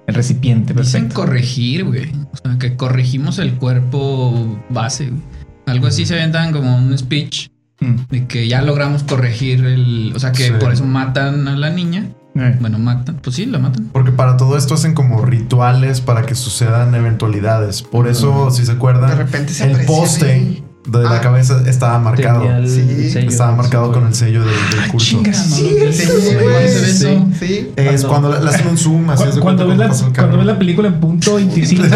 el 0.08 0.16
recipiente 0.16 0.74
Dicen 0.74 1.04
perfecto. 1.04 1.22
corregir, 1.22 1.84
güey. 1.86 2.12
O 2.34 2.38
sea, 2.38 2.58
que 2.58 2.76
corregimos 2.76 3.38
el 3.40 3.54
cuerpo 3.56 4.60
base, 4.70 5.10
güey. 5.10 5.22
Algo 5.68 5.88
así 5.88 6.06
se 6.06 6.16
aventan 6.16 6.52
como 6.52 6.76
un 6.78 6.98
speech 6.98 7.50
Mm. 7.80 7.96
de 8.10 8.26
que 8.26 8.48
ya 8.48 8.64
logramos 8.64 9.04
corregir 9.04 9.64
el. 9.64 10.12
O 10.16 10.20
sea, 10.20 10.32
que 10.32 10.46
Sí. 10.48 10.54
por 10.60 10.74
eso 10.74 10.84
matan 10.84 11.48
a 11.48 11.56
la 11.56 11.70
niña. 11.70 12.08
Eh. 12.40 12.58
Bueno, 12.60 12.80
matan. 12.80 13.20
Pues 13.22 13.36
sí, 13.36 13.46
la 13.46 13.60
matan. 13.60 13.90
Porque 13.92 14.12
para 14.12 14.38
todo 14.38 14.58
esto 14.58 14.74
hacen 14.76 14.94
como 14.94 15.24
rituales 15.26 16.02
para 16.02 16.26
que 16.26 16.36
sucedan 16.36 16.94
eventualidades. 16.96 17.82
Por 17.82 18.08
eso, 18.08 18.52
si 18.52 18.66
se 18.66 18.72
De 18.72 18.78
acuerdan, 18.78 19.18
repente 19.18 19.54
se 19.54 19.70
el 19.72 19.86
poste 19.86 20.32
ahí. 20.32 20.64
De 20.88 21.04
la 21.04 21.18
Ah. 21.18 21.22
cabeza 21.22 21.62
estaba 21.68 22.00
marcado. 22.00 22.44
Sí, 22.66 23.10
sello. 23.12 23.30
Estaba 23.30 23.56
marcado 23.56 23.92
con 23.92 24.08
el 24.08 24.16
sello 24.16 24.40
del, 24.44 24.50
del 24.50 24.80
Ah, 24.80 24.88
culto. 24.90 25.06
chinga, 25.06 25.32
no 25.32 25.38
Sí, 25.38 25.76
sí, 25.92 26.04
¿Cuándo 26.06 26.22
güey. 26.22 26.24
se 26.24 26.36
ve 26.36 26.66
eso? 26.66 26.98
Sí. 26.98 27.28
Sí. 27.40 27.72
Es 27.76 28.06
cuando 28.06 28.32
le 28.34 28.44
le 28.44 28.50
hacen 28.50 28.68
un 28.68 28.78
zoom, 28.78 29.10
así 29.10 29.24
Cu- 29.24 29.30
es 29.30 29.36
de 29.36 29.42
cuando, 29.42 29.68
ves 29.68 29.78
la, 29.78 29.88
cuando 30.16 30.38
ves 30.38 30.46
la 30.46 30.58
película 30.58 30.88
en 30.88 31.00
punto 31.00 31.36
25, 31.36 31.84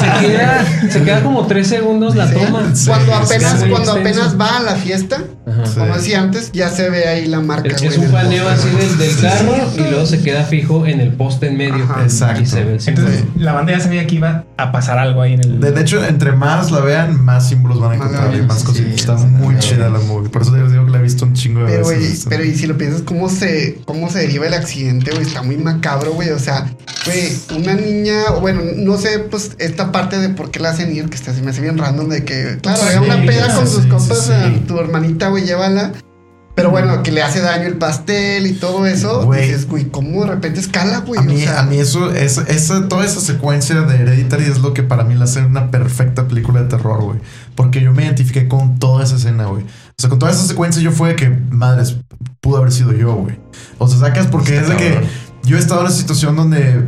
se, 0.00 0.26
queda, 0.26 0.64
se 0.90 1.02
queda 1.02 1.22
como 1.22 1.46
tres 1.46 1.66
segundos 1.68 2.14
la 2.16 2.30
toma. 2.30 2.62
Sí, 2.74 2.88
cuando 2.88 3.14
apenas, 3.14 3.60
sí. 3.60 3.68
cuando 3.70 3.92
apenas 3.92 4.38
va 4.40 4.58
a 4.58 4.62
la 4.62 4.74
fiesta, 4.76 5.18
como 5.74 5.94
decía 5.94 6.20
antes, 6.20 6.50
ya 6.52 6.68
se 6.68 6.90
ve 6.90 7.06
ahí 7.08 7.26
la 7.26 7.40
marca. 7.40 7.68
Es, 7.68 7.78
güey, 7.82 7.92
es 7.92 7.98
un 7.98 8.10
paneo 8.10 8.48
así 8.48 8.68
del, 8.68 8.98
del 8.98 9.16
carro 9.20 9.54
y 9.76 9.80
luego 9.90 10.06
se 10.06 10.20
queda 10.22 10.44
fijo 10.44 10.86
en 10.86 11.00
el 11.00 11.12
poste 11.12 11.48
en 11.48 11.56
medio. 11.56 11.84
Ajá. 11.84 12.02
Exacto. 12.02 12.42
Y 12.42 12.46
se 12.46 12.64
ve 12.64 12.78
entonces 12.86 13.24
la 13.36 13.52
banda 13.52 13.72
ya 13.72 13.80
sabía 13.80 14.06
que 14.06 14.16
iba 14.16 14.44
a 14.56 14.72
pasar 14.72 14.98
algo 14.98 15.22
ahí 15.22 15.34
en 15.34 15.40
el. 15.40 15.60
De, 15.60 15.72
de 15.72 15.80
hecho, 15.80 16.04
entre 16.04 16.32
más 16.32 16.70
la 16.70 16.80
vean, 16.80 17.24
más 17.24 17.48
símbolos 17.48 17.80
van 17.80 17.85
a 17.86 17.96
Más 17.96 17.96
encontrar 18.08 18.42
más 18.46 18.60
sí, 18.60 18.66
cositas. 18.66 18.94
Está 18.94 19.18
sí, 19.18 19.26
muy 19.26 19.54
sí. 19.56 19.60
chida 19.70 19.88
la 19.88 19.98
movie. 20.00 20.28
Por 20.30 20.42
eso 20.42 20.56
les 20.56 20.70
digo 20.72 20.84
que 20.86 20.90
la 20.92 20.98
he 20.98 21.02
visto 21.02 21.24
un 21.24 21.34
chingo 21.34 21.60
de 21.60 21.66
Pero, 21.66 21.88
veces. 21.88 22.26
pero 22.28 22.44
y 22.44 22.54
si 22.54 22.66
lo 22.66 22.76
piensas, 22.76 23.02
¿cómo 23.02 23.28
se, 23.28 23.80
cómo 23.84 24.10
se 24.10 24.20
deriva 24.20 24.46
el 24.46 24.54
accidente, 24.54 25.10
güey? 25.12 25.22
Está 25.22 25.42
muy 25.42 25.56
macabro, 25.56 26.12
güey. 26.12 26.30
O 26.30 26.38
sea, 26.38 26.70
güey, 27.04 27.32
una 27.58 27.74
niña, 27.74 28.30
bueno, 28.40 28.62
no 28.76 28.96
sé, 28.98 29.18
pues 29.20 29.52
esta 29.58 29.92
parte 29.92 30.18
de 30.18 30.28
por 30.30 30.50
qué 30.50 30.60
la 30.60 30.70
hacen 30.70 30.94
ir, 30.94 31.08
que 31.08 31.16
está, 31.16 31.34
se 31.34 31.42
me 31.42 31.50
hace 31.50 31.60
bien 31.60 31.78
random, 31.78 32.08
de 32.08 32.24
que, 32.24 32.58
claro, 32.62 32.78
Sí, 32.82 32.88
haga 32.88 33.00
una 33.00 33.24
peda 33.24 33.54
con 33.54 33.66
sí, 33.66 33.80
sí, 33.82 33.88
compas, 33.88 34.26
sí. 34.26 34.32
a 34.32 34.66
tu 34.66 34.78
hermanita, 34.78 35.28
güey, 35.28 35.44
llévala. 35.44 35.92
Pero 36.56 36.70
bueno, 36.70 37.02
que 37.02 37.12
le 37.12 37.22
hace 37.22 37.42
daño 37.42 37.66
el 37.66 37.76
pastel 37.76 38.46
y 38.46 38.54
todo 38.54 38.86
eso. 38.86 39.26
Güey. 39.26 39.42
Dices, 39.42 39.68
güey, 39.68 39.90
¿cómo 39.90 40.24
de 40.24 40.30
repente 40.30 40.58
escala, 40.58 41.00
güey? 41.00 41.20
A 41.20 41.22
mí, 41.22 41.34
o 41.34 41.38
sea, 41.38 41.60
a 41.60 41.62
mí 41.64 41.78
eso, 41.78 42.10
es, 42.10 42.38
esa, 42.38 42.88
toda 42.88 43.04
esa 43.04 43.20
secuencia 43.20 43.82
de 43.82 43.94
Hereditary 43.94 44.44
es 44.44 44.60
lo 44.60 44.72
que 44.72 44.82
para 44.82 45.04
mí 45.04 45.14
la 45.14 45.24
hace 45.24 45.44
una 45.44 45.70
perfecta 45.70 46.26
película 46.26 46.62
de 46.62 46.68
terror, 46.68 47.02
güey. 47.02 47.18
Porque 47.54 47.82
yo 47.82 47.92
me 47.92 48.06
identifiqué 48.06 48.48
con 48.48 48.78
toda 48.78 49.04
esa 49.04 49.16
escena, 49.16 49.44
güey. 49.44 49.64
O 49.64 49.98
sea, 49.98 50.08
con 50.08 50.18
toda 50.18 50.32
esa 50.32 50.46
secuencia 50.46 50.80
yo 50.80 50.92
fue 50.92 51.10
de 51.10 51.16
que, 51.16 51.28
madres, 51.28 51.98
pudo 52.40 52.56
haber 52.56 52.72
sido 52.72 52.92
yo, 52.92 53.12
güey. 53.12 53.38
O 53.76 53.86
sea, 53.86 53.98
sacas 53.98 54.26
porque 54.26 54.56
es 54.56 54.66
de 54.66 54.76
que 54.76 55.00
yo 55.42 55.58
he 55.58 55.60
estado 55.60 55.80
en 55.80 55.88
una 55.88 55.94
situación 55.94 56.36
donde, 56.36 56.86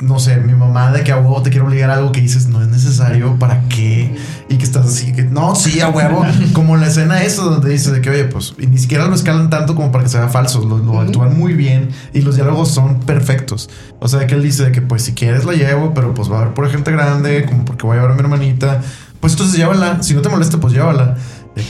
no 0.00 0.18
sé, 0.18 0.36
mi 0.38 0.54
mamá 0.54 0.90
de 0.90 1.04
que 1.04 1.12
a 1.12 1.18
huevo 1.18 1.40
te 1.42 1.50
quiere 1.50 1.66
obligar 1.66 1.90
a 1.90 1.94
algo 1.94 2.10
que 2.10 2.20
dices, 2.20 2.48
no 2.48 2.60
es 2.60 2.68
necesario, 2.68 3.38
¿para 3.38 3.68
qué? 3.68 4.14
Y 4.48 4.56
que 4.56 4.64
estás 4.64 4.86
así, 4.86 5.12
que 5.12 5.22
no, 5.22 5.54
sí, 5.54 5.80
a 5.80 5.88
huevo. 5.88 6.24
como 6.52 6.76
la 6.76 6.88
escena 6.88 7.22
esa 7.22 7.42
donde 7.42 7.70
dice 7.70 7.92
de 7.92 8.00
que, 8.00 8.10
oye, 8.10 8.24
pues, 8.24 8.54
y 8.58 8.66
ni 8.66 8.78
siquiera 8.78 9.06
lo 9.06 9.14
escalan 9.14 9.50
tanto 9.50 9.74
como 9.74 9.92
para 9.92 10.04
que 10.04 10.10
sea 10.10 10.28
falso, 10.28 10.64
lo, 10.64 10.78
lo 10.78 11.00
actúan 11.00 11.38
muy 11.38 11.54
bien 11.54 11.90
y 12.12 12.22
los 12.22 12.34
diálogos 12.34 12.70
son 12.70 13.00
perfectos. 13.00 13.70
O 14.00 14.08
sea, 14.08 14.26
que 14.26 14.34
él 14.34 14.42
dice 14.42 14.64
de 14.64 14.72
que, 14.72 14.82
pues, 14.82 15.02
si 15.02 15.14
quieres 15.14 15.44
la 15.44 15.52
llevo, 15.52 15.94
pero 15.94 16.12
pues 16.12 16.30
va 16.30 16.38
a 16.38 16.40
haber 16.42 16.54
por 16.54 16.68
gente 16.68 16.90
grande, 16.90 17.44
como 17.44 17.64
porque 17.64 17.86
voy 17.86 17.98
a 17.98 18.02
ver 18.02 18.10
a 18.10 18.14
mi 18.14 18.20
hermanita. 18.20 18.80
Pues 19.24 19.32
entonces 19.32 19.56
llévala, 19.56 20.02
si 20.02 20.12
no 20.12 20.20
te 20.20 20.28
molesta, 20.28 20.58
pues 20.58 20.74
llévala. 20.74 21.16
Que, 21.54 21.62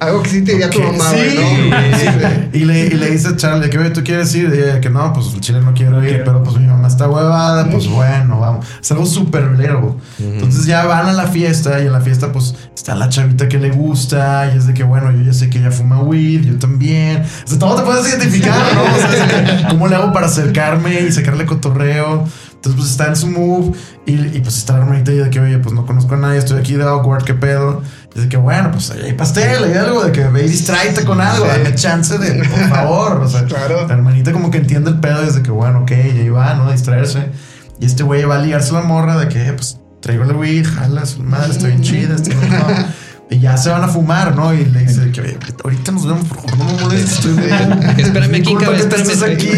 algo 0.00 0.22
que 0.22 0.28
sí 0.28 0.42
te 0.42 0.52
diría 0.52 0.68
tu 0.68 0.80
¿qué? 0.80 0.84
mamá, 0.86 1.04
Sí. 1.12 1.16
güey, 1.16 1.70
¿no? 1.70 1.76
Sí. 1.98 2.06
Y 2.52 2.64
le, 2.66 2.86
y 2.88 2.90
le 2.90 3.10
dice 3.10 3.28
a 3.28 3.36
Charlie 3.36 3.70
que, 3.70 3.78
oye, 3.78 3.88
¿tú 3.88 4.02
quieres 4.04 4.34
ir? 4.34 4.52
Y 4.54 4.58
ella 4.58 4.80
que 4.82 4.90
no, 4.90 5.10
pues 5.14 5.32
el 5.32 5.40
chile 5.40 5.60
no 5.62 5.72
quiero 5.72 6.04
ir, 6.06 6.22
pero 6.26 6.42
pues 6.42 6.56
mi 6.58 6.66
mamá 6.66 6.88
está 6.88 7.08
huevada, 7.08 7.70
pues 7.70 7.86
bueno, 7.88 8.38
vamos. 8.38 8.66
Es 8.82 8.92
algo 8.92 9.06
súper 9.06 9.52
lero. 9.52 9.96
Entonces 10.18 10.66
ya 10.66 10.84
van 10.84 11.06
a 11.06 11.12
la 11.14 11.26
fiesta 11.28 11.80
y 11.80 11.86
en 11.86 11.92
la 11.92 12.00
fiesta 12.02 12.32
pues 12.32 12.54
está 12.74 12.94
la 12.96 13.08
chavita 13.08 13.48
que 13.48 13.58
le 13.58 13.70
gusta 13.70 14.50
y 14.52 14.58
es 14.58 14.66
de 14.66 14.74
que, 14.74 14.82
bueno, 14.82 15.10
yo 15.10 15.22
ya 15.22 15.32
sé 15.32 15.48
que 15.48 15.58
ella 15.60 15.70
fuma 15.70 16.00
weed, 16.02 16.42
yo 16.42 16.58
también. 16.58 17.22
O 17.46 17.48
sea, 17.48 17.58
todo 17.58 17.76
te 17.76 17.82
puedes 17.82 18.06
identificar, 18.06 18.58
¿no? 18.74 18.82
O 18.82 18.98
sea, 18.98 19.68
¿cómo 19.70 19.88
le 19.88 19.94
hago 19.96 20.12
para 20.12 20.26
acercarme 20.26 21.00
y 21.00 21.10
sacarle 21.12 21.46
cotorreo? 21.46 22.28
Entonces 22.64 22.80
pues 22.80 22.90
está 22.92 23.08
en 23.08 23.16
su 23.16 23.26
move 23.26 23.76
y, 24.06 24.14
y, 24.14 24.40
pues 24.40 24.56
está 24.56 24.72
la 24.72 24.78
hermanita 24.84 25.10
de 25.12 25.28
que, 25.28 25.38
oye, 25.38 25.58
pues 25.58 25.74
no 25.74 25.84
conozco 25.84 26.14
a 26.14 26.16
nadie, 26.16 26.38
estoy 26.38 26.58
aquí 26.58 26.72
de 26.76 26.84
awkward, 26.84 27.22
¿qué 27.22 27.34
pedo? 27.34 27.82
Y 28.16 28.20
de 28.20 28.28
que, 28.30 28.38
bueno, 28.38 28.70
pues 28.72 28.90
ahí 28.90 29.02
hay 29.02 29.12
pastel, 29.12 29.64
hay 29.64 29.74
algo 29.74 30.02
de 30.02 30.12
que 30.12 30.24
ve 30.28 30.46
y 30.46 30.48
distráete 30.48 31.04
con 31.04 31.20
algo, 31.20 31.44
Sí. 31.44 31.50
dame 31.58 31.74
chance 31.74 32.16
de, 32.16 32.42
por 32.48 32.58
favor. 32.70 33.20
O 33.20 33.28
sea, 33.28 33.44
Claro. 33.44 33.86
la 33.86 33.92
hermanita 33.92 34.32
como 34.32 34.50
que 34.50 34.56
entiende 34.56 34.88
el 34.88 34.98
pedo 34.98 35.20
desde 35.20 35.42
que, 35.42 35.50
bueno, 35.50 35.80
ok, 35.80 35.90
y 35.90 36.20
ahí 36.20 36.28
va, 36.30 36.54
¿no? 36.54 36.68
A 36.68 36.72
distraerse. 36.72 37.28
Y 37.80 37.84
este 37.84 38.02
güey 38.02 38.24
va 38.24 38.36
a 38.36 38.38
ligarse 38.38 38.70
a 38.70 38.80
la 38.80 38.86
morra 38.86 39.18
de 39.18 39.28
que, 39.28 39.52
pues, 39.52 39.78
traigo 40.00 40.24
la 40.24 40.32
weed, 40.32 40.66
jalas, 40.66 41.18
madre, 41.18 41.52
estoy 41.52 41.70
bien 41.72 41.82
chida, 41.82 42.14
estoy 42.14 42.32
chida. 42.34 42.94
Y 43.30 43.38
ya 43.40 43.56
se 43.56 43.70
van 43.70 43.82
a 43.82 43.88
fumar, 43.88 44.36
¿no? 44.36 44.52
Y 44.52 44.64
le 44.66 44.80
dice 44.84 45.10
que 45.10 45.20
"Oye, 45.22 45.38
ahorita 45.64 45.92
nos 45.92 46.06
vemos, 46.06 46.24
por 46.26 46.38
favor, 46.42 46.58
no 46.58 46.64
me 46.66 46.80
molestes. 46.82 47.24
Espérame 47.98 48.34
aquí, 48.36 48.54
cabrón, 48.54 48.74
espérame. 48.76 49.32
aquí. 49.34 49.48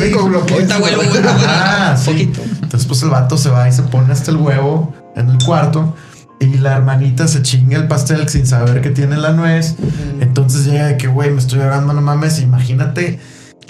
Ahorita 0.54 0.78
vuelvo, 0.78 1.02
güey. 1.02 1.22
Ah, 1.46 1.96
sí. 2.02 2.32
Entonces, 2.62 2.86
pues 2.86 3.02
el 3.02 3.10
vato 3.10 3.36
se 3.36 3.50
va 3.50 3.68
y 3.68 3.72
se 3.72 3.82
pone 3.82 4.12
hasta 4.12 4.30
el 4.30 4.36
huevo 4.38 4.94
en 5.16 5.28
el 5.30 5.38
cuarto. 5.44 5.94
Y 6.38 6.58
la 6.58 6.76
hermanita 6.76 7.26
se 7.28 7.42
chinga 7.42 7.76
el 7.78 7.88
pastel 7.88 8.28
sin 8.28 8.46
saber 8.46 8.82
que 8.82 8.90
tiene 8.90 9.16
la 9.16 9.32
nuez. 9.32 9.74
Entonces 10.20 10.64
llega 10.66 10.86
de 10.86 10.96
que, 10.96 11.08
güey, 11.08 11.30
me 11.30 11.38
estoy 11.40 11.60
ahogando, 11.60 11.92
no 11.92 12.02
mames. 12.02 12.40
Imagínate 12.40 13.18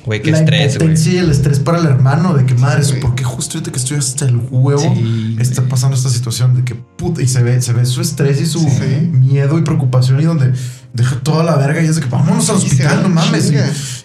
Güey, 0.06 0.22
qué 0.22 0.30
la 0.30 0.38
estrés, 0.38 0.78
güey. 0.78 0.94
y 1.14 1.16
el 1.18 1.30
estrés 1.30 1.58
para 1.58 1.78
el 1.78 1.86
hermano. 1.86 2.32
De 2.34 2.46
que, 2.46 2.54
madre, 2.54 2.84
Sí. 2.84 2.94
¿por 3.00 3.14
qué 3.16 3.24
justo 3.24 3.58
ahorita 3.58 3.72
que 3.72 3.78
estoy 3.78 3.98
hasta 3.98 4.24
el 4.24 4.36
huevo 4.50 4.80
Sí, 4.80 5.36
está 5.40 5.60
güey. 5.62 5.68
pasando 5.70 5.96
esta 5.96 6.08
situación? 6.10 6.54
De 6.54 6.64
que, 6.64 6.74
puta, 6.76 7.20
y 7.22 7.28
se 7.28 7.42
ve, 7.42 7.60
se 7.60 7.72
ve 7.72 7.84
su 7.84 8.00
estrés 8.00 8.40
y 8.40 8.46
su 8.46 8.60
Sí. 8.60 9.10
miedo 9.12 9.58
y 9.58 9.62
preocupación. 9.62 10.20
Y 10.20 10.24
donde 10.24 10.52
deja 10.94 11.16
toda 11.16 11.42
la 11.44 11.56
verga 11.56 11.82
y 11.82 11.86
es 11.86 11.96
de 11.96 12.02
que, 12.02 12.08
vámonos 12.08 12.48
al 12.48 12.56
hospital, 12.56 13.02
no 13.02 13.08
mames. 13.08 13.52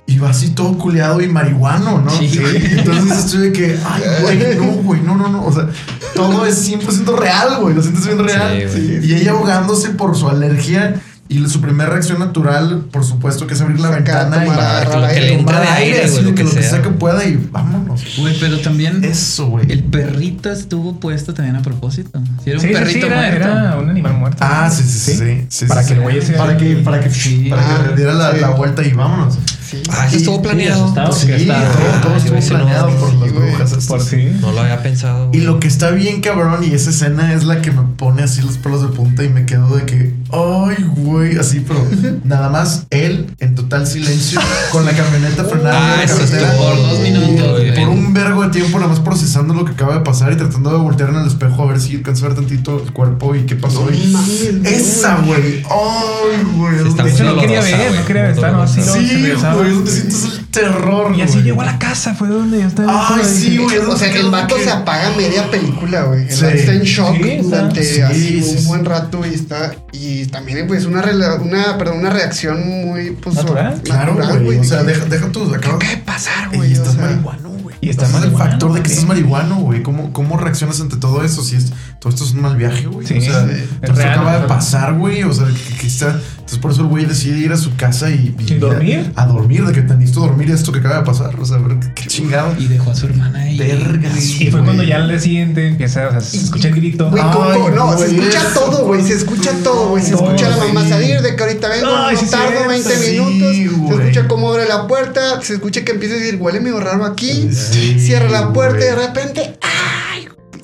Y, 0.08 0.14
y 0.14 0.18
va 0.18 0.32
así 0.32 0.50
todo 0.50 0.78
culeado 0.78 1.22
y 1.22 1.28
marihuano, 1.28 2.02
¿no? 2.02 2.10
Sí. 2.10 2.32
Entonces 2.72 3.20
estoy 3.20 3.42
de 3.50 3.52
que, 3.54 3.78
ay, 3.86 4.02
güey, 4.24 4.58
no, 4.58 4.66
güey, 4.84 5.02
no, 5.02 5.16
no, 5.16 5.28
no. 5.30 5.46
O 5.46 5.54
sea, 5.54 5.70
todo 6.16 6.46
es 6.46 6.68
100% 6.68 7.16
real, 7.16 7.62
güey. 7.62 7.76
Lo 7.76 7.82
sientes 7.82 8.06
bien 8.08 8.20
real. 8.20 8.68
Sí, 8.74 9.00
y 9.04 9.14
ella 9.14 9.32
ahogándose 9.32 9.90
por 9.92 10.18
su 10.18 10.28
alergia. 10.28 11.00
Y 11.32 11.48
su 11.48 11.62
primera 11.62 11.90
reacción 11.90 12.20
natural, 12.20 12.88
por 12.92 13.06
supuesto, 13.06 13.48
que 13.48 13.54
es 13.54 13.62
abrir 13.62 13.80
la 13.80 13.88
Sacar, 13.88 14.30
ventana 14.30 14.44
y 14.46 14.50
tomar, 14.50 14.60
agarrar 14.66 14.96
lo 15.02 15.08
que 15.08 15.14
aire. 15.14 15.30
le 15.30 15.38
tomar 15.38 15.64
aire, 15.78 16.10
güey, 16.10 16.24
lo 16.24 16.30
que 16.30 16.36
que 16.36 16.44
lo 16.44 16.50
que 16.50 16.62
sea. 16.62 16.70
sea 16.72 16.82
que 16.82 16.90
pueda 16.90 17.24
y 17.26 17.48
vámonos. 17.52 18.04
Güey, 18.18 18.38
pero 18.40 18.60
también 18.60 19.02
Eso, 19.06 19.48
güey. 19.48 19.72
el 19.72 19.82
perrito 19.86 20.52
estuvo 20.52 21.00
puesto 21.00 21.34
también 21.34 21.56
a 21.56 21.62
propósito. 21.62 22.22
Si 22.44 22.50
era 22.50 22.60
un 22.60 22.62
Sí, 22.62 22.68
sí, 22.68 22.74
sí, 22.74 22.80
perrito 22.80 23.06
era, 23.08 23.16
muerto. 23.16 23.36
era 23.48 23.78
un 23.80 23.90
animal 23.90 24.14
muerto. 24.16 24.38
Ah, 24.42 24.70
sí, 24.70 24.84
sí, 24.84 25.00
sí. 25.00 25.18
sí, 25.18 25.46
sí, 25.48 25.66
Para 25.68 25.84
sí, 25.84 25.88
que 25.88 25.94
el 25.94 26.02
güey 26.02 26.22
se- 26.22 26.34
Para 26.34 26.58
que, 26.58 26.76
para 26.76 27.00
que, 27.00 27.10
Sí. 27.10 27.48
para 27.50 27.62
que 27.66 27.72
Ah, 27.72 27.86
le 27.92 27.96
diera 27.96 28.14
la, 28.14 28.34
sí. 28.34 28.40
la 28.42 28.50
vuelta 28.50 28.84
y 28.86 28.92
vámonos. 28.92 29.38
Sí. 29.72 29.82
Ah, 29.90 30.06
eso 30.08 30.18
estuvo 30.18 30.42
planeado. 30.42 30.84
asustado. 30.84 31.12
Sí, 31.14 31.32
está- 31.32 31.64
todo, 31.72 32.02
todo 32.02 32.14
Ah, 32.14 32.18
estuvo 32.18 32.36
no. 32.40 32.48
planeado 32.64 32.90
por 32.98 33.10
Sí, 33.12 33.18
las 33.22 33.34
brujas. 33.34 33.72
estas. 33.72 33.86
Por 33.88 34.02
sí. 34.02 34.32
No 34.42 34.52
lo 34.52 34.62
había 34.62 34.84
pensado. 34.84 35.26
Y 35.32 35.38
güey. 35.38 35.42
lo 35.42 35.60
que 35.60 35.68
está 35.68 35.92
bien 35.92 36.22
cabrón 36.22 36.64
y 36.64 36.74
esa 36.74 36.90
escena 36.90 37.34
es 37.34 37.46
la 37.46 37.62
que 37.62 37.72
me 37.72 37.84
pone 37.96 38.24
así 38.24 38.42
los 38.42 38.58
pelos 38.58 38.82
de 38.82 38.90
punta 38.90 39.24
y 39.24 39.30
me 39.30 39.46
quedo 39.46 39.76
de 39.78 39.86
que, 39.86 40.14
ay, 40.32 40.84
güey, 40.98 41.38
así, 41.38 41.62
pero 41.66 41.80
nada 42.26 42.50
más 42.50 42.86
él 42.90 43.34
en 43.40 43.56
total 43.56 43.88
silencio 43.88 44.40
con 44.72 44.86
la 44.86 44.92
camioneta 44.92 45.44
frenada 45.46 45.78
Ah, 45.80 45.94
en 45.94 45.98
la 46.00 46.04
eso 46.04 46.18
carretera. 46.18 46.52
por 46.58 46.76
dos 46.78 47.00
minutos, 47.00 47.52
güey. 47.52 47.76
Por 47.76 47.90
un 47.90 48.14
vergo 48.14 48.44
de 48.44 48.50
tiempo 48.50 48.78
nada 48.78 48.90
más 48.90 49.00
procesando 49.00 49.54
lo 49.54 49.64
que 49.66 49.72
acaba 49.72 49.94
de 49.96 50.02
pasar 50.02 50.34
y 50.34 50.36
tratando 50.36 50.72
de 50.72 50.78
voltear 50.78 51.10
en 51.12 51.16
el 51.18 51.28
espejo 51.28 51.64
a 51.64 51.68
ver 51.68 51.80
si 51.80 51.96
alcanza 51.96 52.26
a 52.26 52.30
ver 52.30 52.38
tantito 52.38 52.84
el 52.86 52.92
cuerpo 52.92 53.36
y 53.36 53.42
qué 53.46 53.56
pasó. 53.56 53.86
No 53.86 53.92
Y- 53.92 54.62
esa, 54.66 55.18
güey. 55.18 55.64
Ay, 55.70 56.44
güey. 56.56 56.76
De 56.94 57.10
hecho, 57.10 57.24
no 57.24 57.40
quería 57.40 57.62
ver, 57.62 57.94
no 57.94 58.06
quería 58.06 58.30
estar, 58.30 58.52
no, 58.54 58.62
así 58.64 58.80
no, 58.82 58.94
Sí, 58.94 59.32
güey, 59.62 59.74
donde 59.76 59.92
sientes 59.92 60.24
el 60.26 60.48
terror. 60.48 61.16
Y 61.16 61.22
así 61.22 61.34
güey. 61.34 61.44
llegó 61.46 61.62
a 61.62 61.66
la 61.66 61.80
casa, 61.80 62.14
fue 62.16 62.28
donde 62.28 62.62
yo 62.62 62.68
estaba. 62.68 63.16
Ay, 63.16 63.24
sí, 63.26 63.58
güey. 63.58 63.78
O 63.78 63.98
sea, 63.98 64.12
el 64.14 64.30
vato 64.30 64.56
se 64.58 64.70
apaga 64.70 65.12
media 65.16 65.50
película, 65.50 66.04
güey. 66.04 66.24
El 66.24 66.32
Sí. 66.32 66.44
vato 66.44 66.56
está 66.56 66.74
en 66.74 66.82
shock 66.84 67.16
Sí, 67.16 67.30
está- 67.30 67.44
durante 67.44 67.84
sí, 67.84 68.02
así 68.02 68.42
sí, 68.44 68.50
un 68.52 68.58
sí. 68.60 68.68
buen 68.68 68.86
rato 68.86 69.22
y 69.26 69.34
está. 69.34 69.74
Y 69.92 70.26
también, 70.28 70.68
pues, 70.68 70.86
una, 70.86 71.02
rela- 71.02 71.40
una, 71.42 71.78
perdón, 71.78 72.00
una 72.00 72.10
reacción 72.10 72.68
muy 72.68 73.12
pues, 73.12 73.36
Natural. 73.36 73.82
Claro, 73.84 74.16
güey. 74.44 74.60
O 74.60 74.64
sea, 74.64 74.84
de 74.84 74.94
que, 74.94 75.00
deja, 75.00 75.10
deja 75.10 75.28
tus. 75.32 75.50
¿Qué 75.50 75.56
Acabas, 75.58 75.86
pasar, 76.06 76.50
y 76.54 76.58
güey? 76.58 76.70
O 76.72 76.74
estás 76.74 76.94
sea, 76.94 77.04
marihuano, 77.04 77.50
güey. 77.50 77.76
Y 77.82 77.90
está 77.90 78.04
Ese 78.06 78.12
es 78.12 78.16
el 78.18 78.22
marihuano, 78.32 78.50
factor 78.52 78.74
de 78.74 78.82
que 78.84 78.90
estás 78.90 79.06
marihuano, 79.06 79.56
güey. 79.62 79.82
¿Cómo, 79.84 80.14
¿Cómo 80.14 80.38
reaccionas 80.38 80.80
ante 80.82 80.98
todo 80.98 81.24
eso? 81.24 81.44
Si 81.44 81.56
es, 81.56 81.72
todo 82.02 82.12
esto 82.12 82.26
es 82.26 82.32
un 82.32 82.42
mal 82.42 82.58
viaje, 82.58 82.88
güey. 82.88 83.06
Sí, 83.06 83.16
o 83.16 83.22
sea, 83.22 83.42
todo 83.42 83.52
Es 83.52 83.90
esto 83.92 84.02
acaba 84.02 84.40
de 84.40 84.48
pasar, 84.48 84.96
güey. 84.96 85.22
O 85.22 85.32
sea, 85.32 85.46
que, 85.46 85.78
que 85.78 85.86
está. 85.86 86.20
Entonces, 86.32 86.58
por 86.58 86.72
eso 86.72 86.82
el 86.82 86.88
güey 86.88 87.06
decide 87.06 87.38
ir 87.38 87.52
a 87.52 87.58
su 87.58 87.76
casa 87.76 88.10
y. 88.10 88.36
¿Y 88.40 88.56
dormir? 88.56 89.12
A, 89.16 89.28
dormir, 89.28 89.64
de 89.68 89.72
que 89.72 89.84
te 89.84 89.94
necesito 89.94 90.22
dormir 90.22 90.50
esto 90.50 90.72
que 90.72 90.80
acaba 90.80 90.98
de 90.98 91.04
pasar. 91.04 91.40
O 91.40 91.46
sea, 91.46 91.58
a 91.58 91.60
ver, 91.60 91.78
qué 91.94 92.08
chingado. 92.08 92.56
Y 92.60 92.66
dejó 92.66 92.90
a 92.90 92.96
su 92.96 93.06
hermana 93.06 93.42
ahí. 93.42 93.56
Vergas. 93.56 94.18
Y 94.18 94.50
fue 94.50 94.64
cuando 94.64 94.82
ya 94.82 94.96
al 94.96 95.10
día 95.10 95.20
siguiente 95.20 95.68
empieza, 95.68 96.08
o 96.08 96.12
sea, 96.12 96.22
se 96.22 96.38
escucha 96.38 96.70
el 96.70 96.74
grito. 96.74 97.08
Güey, 97.12 97.22
¿cómo? 97.22 97.44
Ay, 97.44 97.62
no, 97.76 97.96
se 97.96 98.06
escucha 98.08 98.54
todo, 98.56 98.86
güey. 98.88 99.04
Se 99.04 99.14
escucha 99.14 99.52
todo, 99.64 99.90
güey. 99.90 100.04
Se 100.04 100.16
escucha 100.16 100.48
a 100.48 100.50
la 100.50 100.58
mamá 100.58 100.90
salir 100.90 101.22
de 101.22 101.36
que 101.36 101.44
ahorita 101.44 101.70
vengo, 101.70 101.88
Ay, 101.96 102.16
no 102.16 102.30
tardo 102.32 102.48
cierto, 102.50 102.68
20 102.68 102.98
sí, 102.98 103.12
minutos. 103.12 103.98
Se 103.98 104.02
escucha 104.02 104.28
cómo 104.28 104.50
abre 104.50 104.68
la 104.68 104.88
puerta. 104.88 105.40
Se 105.44 105.54
escucha 105.54 105.86
que 105.86 105.92
empieza 105.92 106.16
a 106.16 106.18
decir, 106.18 106.42
huele 106.42 106.62
medio 106.62 106.80
raro 106.80 107.06
aquí. 107.06 107.48
Sí, 107.54 108.00
Cierra 108.00 108.28
la 108.28 108.52
puerta 108.52 108.80
y 108.80 108.88
de 108.88 108.96
repente, 108.96 109.58
¡ay! 109.62 109.71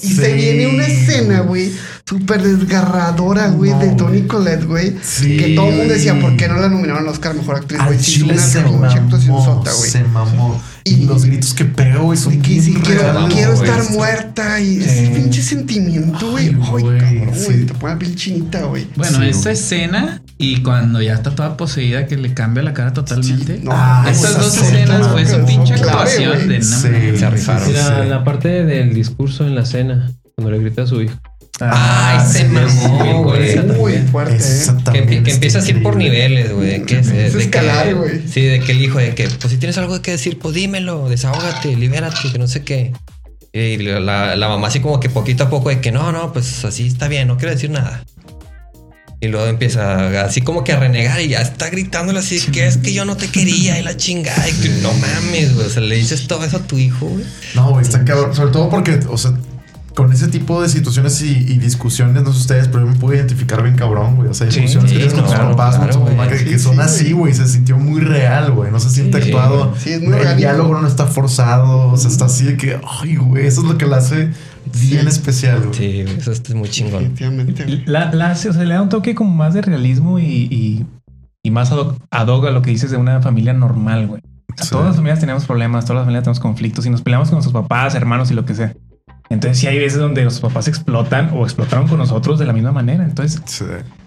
Y 0.02 0.08
Sí, 0.08 0.16
se 0.16 0.34
viene 0.34 0.68
una 0.68 0.86
escena, 0.86 1.39
güey, 1.41 1.72
súper 2.08 2.41
desgarradora, 2.41 3.48
güey, 3.50 3.72
No, 3.72 3.80
de 3.80 3.89
Tony. 3.95 4.22
Collette, 4.24 4.66
güey. 4.66 4.95
Sí. 5.04 5.38
Que 5.38 5.56
todo 5.56 5.70
el 5.70 5.76
mundo 5.78 5.93
decía, 5.93 6.20
¿por 6.20 6.36
qué 6.38 6.48
no 6.48 6.58
la 6.58 6.70
nominaron 6.70 7.04
al 7.04 7.10
Oscar 7.10 7.34
Mejor 7.36 7.58
Actriz, 7.58 7.80
güey? 7.86 7.98
Chile 8.00 8.34
una 8.34 8.41
se 8.41 8.62
mamó, 8.62 9.45
sota, 9.45 9.72
güey. 9.74 9.89
se 9.89 10.04
mamó. 10.04 10.62
Y, 10.84 10.93
Y- 10.93 11.06
los 11.06 11.26
gritos 11.26 11.54
que 11.54 11.66
pega, 11.66 11.98
güey, 11.98 12.18
son 12.18 12.41
que 12.41 12.62
sí, 12.62 12.74
quiero, 12.84 13.28
quiero 13.30 13.54
estar 13.54 13.89
muerta 13.91 14.60
y 14.62 14.76
Sí. 14.78 14.84
ese 14.84 15.08
pinche 15.16 15.41
sentimiento, 15.41 16.32
güey. 16.32 16.48
Ay, 16.48 16.56
Ay, 16.62 16.70
güey, 16.82 16.98
cabrón, 17.00 17.36
sí. 17.36 17.45
güey. 17.45 17.66
Te 17.66 17.74
pone 17.74 17.93
la 17.93 18.00
piel 18.00 18.16
chinita, 18.16 18.62
güey. 18.64 18.88
Bueno, 18.95 19.18
Sí, 19.20 19.26
esa 19.30 19.39
güey. 19.41 19.54
escena 19.54 20.22
y 20.38 20.61
cuando 20.61 21.01
ya 21.01 21.13
está 21.13 21.31
toda 21.31 21.57
poseída 21.57 22.05
que 22.07 22.15
le 22.17 22.33
cambia 22.33 22.61
la 22.63 22.73
cara 22.73 22.93
totalmente. 22.93 23.57
Sí, 23.57 23.63
no, 23.63 23.71
Ah, 23.73 24.05
Estas 24.09 24.38
dos 24.38 24.55
escena, 24.57 24.79
escenas 24.83 25.07
fue 25.07 25.25
su 25.25 25.31
son 25.31 25.45
pinche 25.45 25.73
actuación 25.73 26.47
de 26.47 26.59
no 26.59 26.65
Sí, 26.65 26.88
mames. 26.88 27.19
Se 27.19 27.29
rifaron. 27.29 27.69
Y 27.69 27.73
la, 27.73 28.03
Sí. 28.03 28.09
la 28.09 28.23
parte 28.23 28.63
del 28.65 28.93
discurso 28.93 29.45
en 29.47 29.55
la 29.55 29.65
cena, 29.65 30.11
cuando 30.35 30.51
le 30.51 30.59
grita 30.59 30.83
a 30.83 30.88
su 30.88 31.01
hijo. 31.01 31.15
Ay, 31.59 32.19
se 32.31 32.45
mamó, 32.49 33.23
güey. 33.23 33.57
Muy 33.63 33.93
fuerte, 34.11 34.35
Esa 34.35 34.77
¿eh? 34.93 35.07
Que, 35.07 35.31
empieza 35.31 35.57
así 35.57 35.73
por 35.73 35.93
increíble. 35.95 36.27
niveles, 36.29 36.53
güey. 36.53 36.83
Que, 36.83 36.99
Es 36.99 37.33
de 37.33 37.39
escalar, 37.41 37.95
güey. 37.95 38.21
Sí, 38.27 38.41
de 38.41 38.59
que 38.59 38.73
el 38.73 38.81
hijo 38.83 38.99
de 38.99 39.15
que, 39.15 39.27
pues 39.27 39.51
si 39.51 39.57
tienes 39.57 39.75
algo 39.79 39.99
que 40.03 40.11
decir, 40.11 40.38
pues 40.38 40.53
dímelo, 40.53 41.09
desahógate, 41.09 41.75
libérate, 41.75 42.31
que 42.31 42.38
no 42.38 42.47
sé 42.47 42.61
qué. 42.63 42.93
Y 43.53 43.77
la, 43.77 44.35
la 44.35 44.47
mamá 44.49 44.67
así 44.67 44.81
como 44.81 44.99
que 44.99 45.09
poquito 45.09 45.45
a 45.45 45.49
poco 45.49 45.69
de 45.69 45.81
que 45.81 45.91
no, 45.91 46.11
no, 46.11 46.31
pues 46.31 46.63
así 46.63 46.85
está 46.85 47.07
bien, 47.07 47.27
no 47.27 47.38
quiero 47.38 47.53
decir 47.55 47.71
nada. 47.71 48.03
Y 49.20 49.30
luego 49.30 49.47
empieza 49.47 50.22
así 50.24 50.41
como 50.41 50.63
que 50.63 50.74
a 50.74 50.80
renegar 50.80 51.20
y 51.22 51.30
ya 51.30 51.41
está 51.41 51.70
gritándole 51.72 52.20
así 52.20 52.39
que 52.51 52.68
es 52.68 52.78
que 52.78 52.93
yo 52.93 53.03
no 53.03 53.18
te 53.18 53.28
quería 53.30 53.80
y 53.80 53.84
la 53.84 53.97
chingada. 53.97 54.47
Y 54.47 54.53
que 54.53 54.70
no 54.82 54.93
mames, 54.93 55.55
güey. 55.55 55.65
O 55.65 55.70
sea, 55.72 55.82
le 55.82 55.95
dices 55.95 56.28
todo 56.28 56.43
eso 56.45 56.57
a 56.57 56.59
tu 56.61 56.78
hijo, 56.78 57.07
güey. 57.07 57.26
No, 57.55 57.72
güey, 57.72 57.84
está 57.84 58.05
cabrón. 58.05 58.36
Sobre 58.36 58.51
todo 58.51 58.70
porque, 58.70 58.99
o 59.09 59.18
sea, 59.18 59.32
con 59.95 60.13
ese 60.13 60.28
tipo 60.28 60.61
de 60.61 60.70
situaciones 60.70 61.20
y, 61.24 61.30
y 61.32 61.57
discusiones, 61.57 62.22
no 62.22 62.32
sé 62.32 62.41
ustedes, 62.41 62.68
pero 62.68 62.82
yo 62.86 62.91
me 62.91 62.95
puedo 62.99 63.15
identificar 63.15 63.63
bien 63.63 63.76
cabrón, 63.76 64.18
güey. 64.18 64.30
O 64.30 64.36
sea, 64.36 64.45
hay 64.45 64.53
Sí, 64.53 64.59
discusiones 64.59 64.91
sí, 64.91 64.97
que 64.97 65.03
tienes 65.05 65.15
con 65.15 65.24
tus 65.24 65.34
claro, 65.34 65.49
papás, 65.55 65.78
con 65.78 65.89
tu 65.89 65.99
mamá, 66.01 66.28
que, 66.28 66.38
Sí, 66.38 66.45
que 66.45 66.59
son 66.59 66.76
sí, 66.76 66.82
así, 66.82 67.11
güey. 67.13 67.34
Se 67.34 67.47
sintió 67.47 67.76
muy 67.80 68.01
real, 68.01 68.51
güey. 68.51 68.70
No 68.70 68.80
se 68.80 68.91
siente 68.91 69.20
Sí, 69.20 69.30
actuado. 69.30 69.74
sí, 69.84 69.93
es 69.93 70.01
muy 70.03 70.15
El 70.15 70.38
diálogo 70.38 70.80
no 70.80 70.88
está 70.88 71.07
forzado. 71.07 71.88
O 71.91 71.97
sea, 71.97 72.11
está 72.11 72.26
así 72.26 72.45
de 72.45 72.55
que, 72.55 72.80
ay, 73.01 73.15
güey, 73.15 73.47
eso 73.47 73.61
es 73.61 73.68
lo 73.68 73.80
que 73.80 73.88
la 73.88 73.97
hace 73.97 74.30
bien 74.74 75.01
Sí. 75.03 75.07
especial, 75.07 75.59
güey. 75.61 75.74
Sí, 75.74 76.03
güey, 76.03 76.18
eso 76.18 76.32
es 76.32 76.53
muy 76.55 76.70
chingón. 76.70 77.03
Definitivamente. 77.15 77.84
La, 77.86 78.11
la 78.13 78.32
o 78.32 78.36
sea, 78.36 78.51
le 78.53 78.74
da 78.74 78.82
un 78.82 78.89
toque 78.89 79.15
como 79.15 79.34
más 79.36 79.53
de 79.53 79.61
realismo 79.61 80.20
y, 80.20 80.24
y, 80.26 80.86
y 81.43 81.51
más 81.51 81.72
ad 81.72 81.78
hoc, 81.78 81.97
ad 82.11 82.28
hoc 82.28 82.45
a 82.45 82.51
lo 82.51 82.61
que 82.61 82.70
dices 82.72 82.91
de 82.91 82.97
una 82.97 83.22
familia 83.22 83.53
normal, 83.53 84.07
güey. 84.07 84.22
O 84.49 84.55
sea, 84.57 84.65
Sí. 84.65 84.72
Todas 84.72 84.88
las 84.88 84.95
familias 84.95 85.20
tenemos 85.20 85.45
problemas, 85.45 85.86
todas 85.86 85.97
las 85.97 86.05
familias 86.05 86.24
tenemos 86.24 86.39
conflictos 86.39 86.86
y 86.86 86.89
nos 86.89 87.01
peleamos 87.01 87.30
con 87.30 87.36
nuestros 87.38 87.53
papás, 87.61 87.93
hermanos 87.95 88.32
y 88.32 88.34
lo 88.34 88.43
que 88.45 88.55
sea. 88.55 88.74
Entonces 89.30 89.59
sí 89.59 89.68
hay 89.68 89.78
veces 89.78 89.99
donde 89.99 90.24
los 90.24 90.39
papás 90.39 90.68
explotan 90.68 91.32
o 91.34 91.43
explotaron 91.43 91.88
con 91.88 91.97
nosotros 91.97 92.39
de 92.39 92.45
la 92.45 92.53
misma 92.53 92.72
manera. 92.72 93.03
Entonces, 93.03 93.41
Sí. 93.45 93.65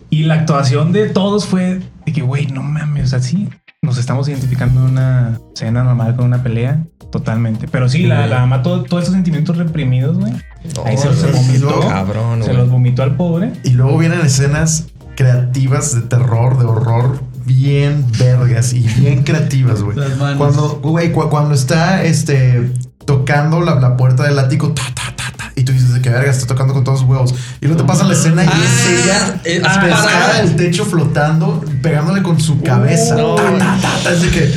y 0.09 0.23
la 0.25 0.35
actuación 0.35 0.93
de 0.93 1.09
todos 1.11 1.47
fue 1.47 1.81
de 2.07 2.13
que, 2.13 2.23
güey, 2.23 2.47
no 2.47 2.63
mames, 2.63 3.05
o 3.05 3.07
sea, 3.09 3.21
sí, 3.21 3.49
nos 3.83 3.97
estamos 3.97 4.29
identificando 4.29 4.81
en 4.81 4.87
una 4.93 5.41
cena 5.55 5.83
normal 5.83 6.15
con 6.15 6.27
una 6.27 6.43
pelea, 6.43 6.85
totalmente. 7.11 7.67
Pero 7.67 7.89
sí, 7.89 8.03
la, 8.03 8.27
la 8.27 8.41
mamá, 8.41 8.63
todo- 8.63 8.83
todos 8.83 9.05
esos 9.05 9.15
sentimientos 9.15 9.57
reprimidos, 9.57 10.19
güey, 10.19 10.35
ahí 10.85 10.99
se, 10.99 11.15
se 11.15 11.33
sí, 11.33 11.39
vomitó, 11.63 11.81
Cabrón, 11.89 12.43
se 12.45 12.53
los 12.53 12.69
vomitó 12.69 13.03
al 13.03 13.17
pobre. 13.17 13.55
Y 13.65 13.71
luego 13.71 13.97
vienen 13.97 14.21
escenas 14.21 14.89
creativas 15.17 15.95
de 15.95 16.03
terror, 16.03 16.59
de 16.59 16.67
horror, 16.67 17.21
bien 17.47 18.05
vergas 18.19 18.75
y 18.75 18.81
bien 18.81 19.23
creativas, 19.23 19.83
güey. 19.83 19.97
Cuando, 20.37 20.79
güey, 20.83 21.11
cu- 21.13 21.31
cuando 21.31 21.55
está 21.55 22.05
este 22.05 22.71
tocando 23.11 23.61
la, 23.61 23.75
la 23.75 23.97
puerta 23.97 24.23
del 24.23 24.39
ático, 24.39 24.71
ta, 24.71 24.85
ta, 24.95 25.13
ta, 25.17 25.33
ta, 25.37 25.53
y 25.57 25.65
tú 25.65 25.73
dices 25.73 25.93
de 25.93 26.01
que 26.01 26.11
verga, 26.11 26.31
está 26.31 26.47
tocando 26.47 26.73
con 26.73 26.85
todos 26.85 27.01
los 27.01 27.11
huevos. 27.11 27.35
Y 27.61 27.67
luego 27.67 27.83
te 27.83 27.85
pasa 27.89 28.05
la 28.05 28.13
escena 28.13 28.45
y 28.45 28.47
Ah, 28.47 28.53
es 28.65 29.05
ella 29.05 29.41
eh, 29.43 29.63
ah, 29.65 29.75
ah, 29.77 29.81
pescada 29.83 30.31
ah. 30.33 30.43
del 30.43 30.55
techo 30.55 30.85
flotando, 30.85 31.65
pegándole 31.83 32.23
con 32.23 32.41
su 32.41 32.63
cabeza. 32.63 33.17
no, 33.17 33.35
Ta, 33.35 33.59
ta, 33.59 33.79
ta, 33.83 33.91
ta, 34.05 34.13
es 34.13 34.23
de 34.23 34.31
que. 34.31 34.55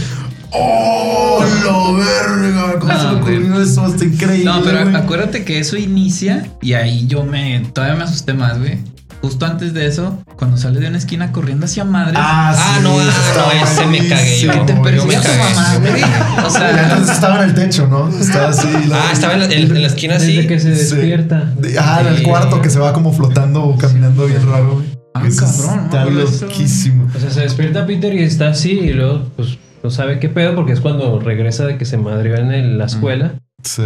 ¡Oh, 0.52 1.44
la 1.66 1.98
verga! 1.98 2.80
¿Cómo 2.80 3.00
se 3.00 3.08
ocurrió 3.08 3.60
eso? 3.60 3.88
Está 3.88 4.06
increíble. 4.06 4.46
No, 4.46 4.62
pero 4.62 4.96
acuérdate 4.96 5.44
que 5.44 5.58
eso 5.58 5.76
inicia 5.76 6.48
y 6.62 6.74
ahí 6.74 7.08
yo 7.08 7.24
me 7.24 7.60
todavía 7.74 7.96
me 7.96 8.04
asusté 8.04 8.36
más, 8.36 8.60
güey. 8.60 8.78
Justo 9.24 9.46
antes 9.46 9.74
de 9.74 9.88
eso, 9.88 10.22
cuando 10.38 10.58
sale 10.58 10.82
de 10.82 10.88
una 10.90 10.98
esquina 10.98 11.32
corriendo 11.32 11.66
hacia 11.66 11.86
madre. 11.86 12.14
Ah, 12.18 12.80
no, 12.84 12.90
ah, 13.00 13.54
no, 13.56 13.64
ese 13.66 13.86
me 13.86 14.06
cagué, 14.10 14.40
yo. 14.42 14.52
que 14.52 14.60
te 14.60 14.74
yo 14.74 14.82
me 14.82 14.84
persigue 14.84 15.16
tu 15.18 15.30
mamá, 15.56 15.76
güey. 15.80 16.04
O 16.44 16.48
Y 16.48 16.52
sea, 16.52 16.98
estaba 17.14 17.38
en 17.44 17.50
el 17.50 17.56
techo, 17.56 17.88
¿no? 17.88 18.10
Estaba 18.10 18.50
así. 18.50 18.68
la- 18.90 18.98
Ah, 18.98 19.12
estaba 19.14 19.34
en 19.36 19.40
la, 19.40 19.46
en- 19.46 19.76
en 19.76 19.82
la 19.82 19.88
esquina 19.88 20.16
Desde 20.16 20.40
así. 20.40 20.48
que 20.48 20.60
se 20.60 20.76
Sí. 20.76 20.96
despierta. 20.96 21.54
De- 21.58 21.80
ah, 21.80 22.02
en 22.02 22.08
el 22.08 22.24
cuarto 22.24 22.62
que 22.62 22.70
se 22.70 22.80
va 22.80 22.92
como 22.92 23.14
flotando 23.14 23.64
o 23.64 23.78
caminando 23.78 24.28
bien 24.28 24.46
raro, 24.46 24.74
güey. 24.76 24.86
Ah, 25.16 25.24
Eso 25.26 25.46
cabrón, 25.46 25.86
Está 25.86 26.06
loquísimo. 26.06 27.08
O 27.16 27.20
sea, 27.20 27.30
se 27.30 27.42
despierta 27.42 27.86
Peter 27.86 28.14
y 28.14 28.24
está 28.24 28.50
así 28.50 28.72
y 28.72 28.92
luego 28.94 29.30
pues 29.38 29.58
no 29.84 29.90
sabe 29.90 30.20
qué 30.20 30.28
pedo 30.28 30.54
porque 30.56 30.74
es 30.74 30.82
cuando 30.82 31.20
regresa 31.20 31.66
de 31.66 31.78
que 31.78 31.86
se 31.86 31.98
madrió 31.98 32.36
en 32.36 32.52
el- 32.52 32.78
la 32.78 32.86
escuela. 32.86 33.36
Sí. 33.64 33.84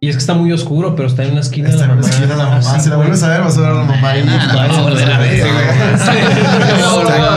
Y 0.00 0.10
es 0.10 0.14
que 0.14 0.20
está 0.20 0.34
muy 0.34 0.52
oscuro, 0.52 0.94
pero 0.94 1.08
está 1.08 1.24
en 1.24 1.32
una 1.32 1.40
esquina 1.40 1.70
Está 1.70 1.88
de 1.88 1.92
en 1.92 2.00
la 2.00 2.06
esquina 2.08 2.36
la 2.36 2.46
mamá. 2.46 2.78
Si 2.78 2.88
la 2.88 2.94
vuelves 2.94 3.20
a 3.24 3.30
ver, 3.30 3.40
vas 3.40 3.58
a 3.58 3.60
ver 3.62 3.70
a 3.70 3.74
la 3.74 3.82
mamá 3.82 4.10
ahí. 4.10 4.22
Nah, 4.22 4.36
no, 4.36 4.52
Está 4.54 4.68
no, 4.68 4.82
volver 4.84 5.10
a 5.10 5.18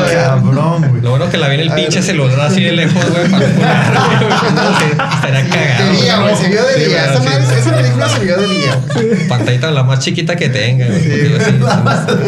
ver, 0.01 0.16
cabrón, 0.16 0.89
güey. 0.91 1.01
Lo 1.01 1.09
bueno 1.09 1.28
que 1.32 1.38
la 1.38 1.47
vi 1.47 1.55
en 1.55 1.62
el 1.62 1.72
pinche 1.72 2.03
celular 2.03 2.39
así 2.39 2.62
de 2.62 2.74
lejos, 2.74 3.03
güey, 3.09 3.28
para 3.32 3.45
sé, 4.78 4.91
estaría 5.16 5.41
De 5.41 5.49
cagado. 5.49 5.91
día, 5.91 6.20
güey, 6.20 6.36
se 6.36 6.49
vio 6.49 6.64
de 6.64 6.86
día. 6.86 7.05
Esa, 7.05 7.72
película 7.76 8.07
se 8.09 8.20
vio 8.20 8.38
de 8.38 8.47
día. 8.47 8.80
Pantallita 9.28 9.72
la 9.72 9.84
más 9.84 9.97
chiquita 9.97 10.36
que 10.36 10.49
tenga, 10.49 10.86
güey. 10.86 11.03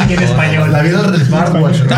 Y 0.09 0.13
en 0.13 0.23
español. 0.23 0.71
La 0.71 0.81
vida 0.81 1.03
del 1.11 1.23
smartwatch. 1.23 1.81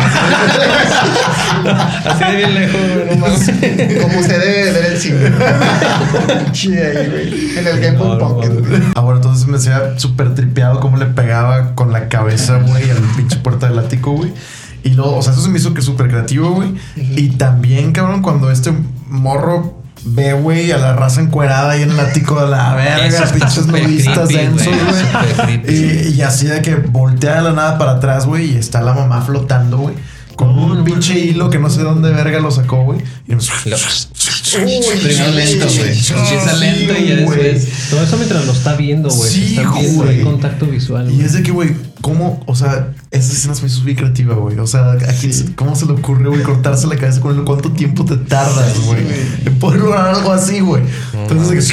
Así 2.04 2.24
de 2.24 2.36
bien 2.36 2.54
lejos, 2.54 2.80
güey. 2.82 3.98
Como 3.98 4.22
se 4.22 4.38
debe 4.38 4.72
ver 4.72 4.84
el 4.92 4.98
cine. 4.98 5.32
Sí, 6.52 6.72
ahí, 6.74 7.08
güey. 7.08 7.58
En 7.58 7.66
el 7.66 7.80
Game 7.80 7.96
Güey. 8.34 8.82
Ah, 8.94 9.00
bueno, 9.00 9.18
entonces 9.18 9.46
me 9.46 9.56
hacía 9.56 9.98
súper 9.98 10.34
tripeado 10.34 10.80
cómo 10.80 10.96
le 10.96 11.06
pegaba 11.06 11.74
con 11.74 11.92
la 11.92 12.08
cabeza, 12.08 12.58
güey, 12.58 12.90
al 12.90 12.98
pinche 13.16 13.36
puerta 13.36 13.68
del 13.68 13.78
ático, 13.78 14.12
güey. 14.12 14.32
Y 14.82 14.90
luego, 14.90 15.16
o 15.16 15.22
sea, 15.22 15.32
eso 15.32 15.42
se 15.42 15.48
me 15.48 15.58
hizo 15.58 15.74
que 15.74 15.82
súper 15.82 16.08
creativo, 16.08 16.50
güey. 16.50 16.74
Y 16.96 17.30
también, 17.30 17.92
cabrón, 17.92 18.22
cuando 18.22 18.50
este 18.50 18.72
morro 19.08 19.80
ve, 20.04 20.32
güey, 20.34 20.70
a 20.70 20.78
la 20.78 20.94
raza 20.94 21.20
encuerada 21.20 21.72
ahí 21.72 21.82
en 21.82 21.90
el 21.90 21.98
ático 21.98 22.40
de 22.40 22.48
la 22.48 22.74
verga, 22.74 23.32
pinches 23.32 23.66
nudistas 23.66 24.28
densos, 24.28 24.66
güey. 24.66 25.74
Y, 25.74 26.14
y 26.14 26.22
así 26.22 26.46
de 26.46 26.62
que 26.62 26.76
voltea 26.76 27.36
de 27.36 27.42
la 27.42 27.52
nada 27.52 27.78
para 27.78 27.92
atrás, 27.92 28.26
güey, 28.26 28.52
y 28.52 28.56
está 28.56 28.80
la 28.80 28.94
mamá 28.94 29.22
flotando, 29.22 29.78
güey. 29.78 29.94
Con 30.36 30.50
un 30.50 30.78
no 30.78 30.84
pinche 30.84 31.18
hilo 31.18 31.48
que 31.48 31.58
no 31.58 31.70
sé 31.70 31.82
dónde 31.82 32.12
verga 32.12 32.38
lo 32.40 32.50
sacó, 32.50 32.84
güey. 32.84 33.00
Y 33.26 33.34
nos... 33.34 33.50
Primero 34.64 35.30
lento, 35.32 35.66
güey. 35.66 35.88
Empieza 35.90 36.52
lento 36.54 36.94
y 36.98 37.08
ya 37.08 37.16
después. 37.16 37.68
Todo 37.90 38.02
eso 38.02 38.16
mientras 38.16 38.46
lo 38.46 38.52
está 38.52 38.74
viendo, 38.74 39.10
güey. 39.10 39.30
Sí, 39.30 39.56
está 39.56 39.72
viendo 39.72 40.04
güey. 40.04 40.18
el 40.18 40.24
contacto 40.24 40.66
visual. 40.66 41.10
Y 41.10 41.14
güey. 41.14 41.26
es 41.26 41.32
de 41.32 41.42
que, 41.42 41.52
güey, 41.52 41.74
¿cómo? 42.00 42.42
O 42.46 42.54
sea, 42.54 42.88
esa 43.10 43.32
escena 43.32 43.54
se 43.54 43.62
me 43.62 43.68
hizo 43.68 43.82
bien 43.82 43.96
creativa, 43.96 44.34
güey. 44.34 44.58
O 44.58 44.66
sea, 44.66 44.92
aquí, 44.92 45.30
¿cómo 45.54 45.76
se 45.76 45.86
le 45.86 45.92
ocurre, 45.92 46.28
güey, 46.28 46.42
cortarse 46.42 46.86
la 46.86 46.96
cabeza 46.96 47.20
con 47.20 47.36
él? 47.36 47.44
¿Cuánto 47.44 47.72
tiempo 47.72 48.04
te 48.04 48.16
tardas, 48.16 48.78
güey? 48.86 49.00
en 49.44 49.58
poder 49.58 49.80
lograr 49.80 50.14
algo 50.14 50.32
así, 50.32 50.60
güey. 50.60 50.82
Entonces, 51.14 51.72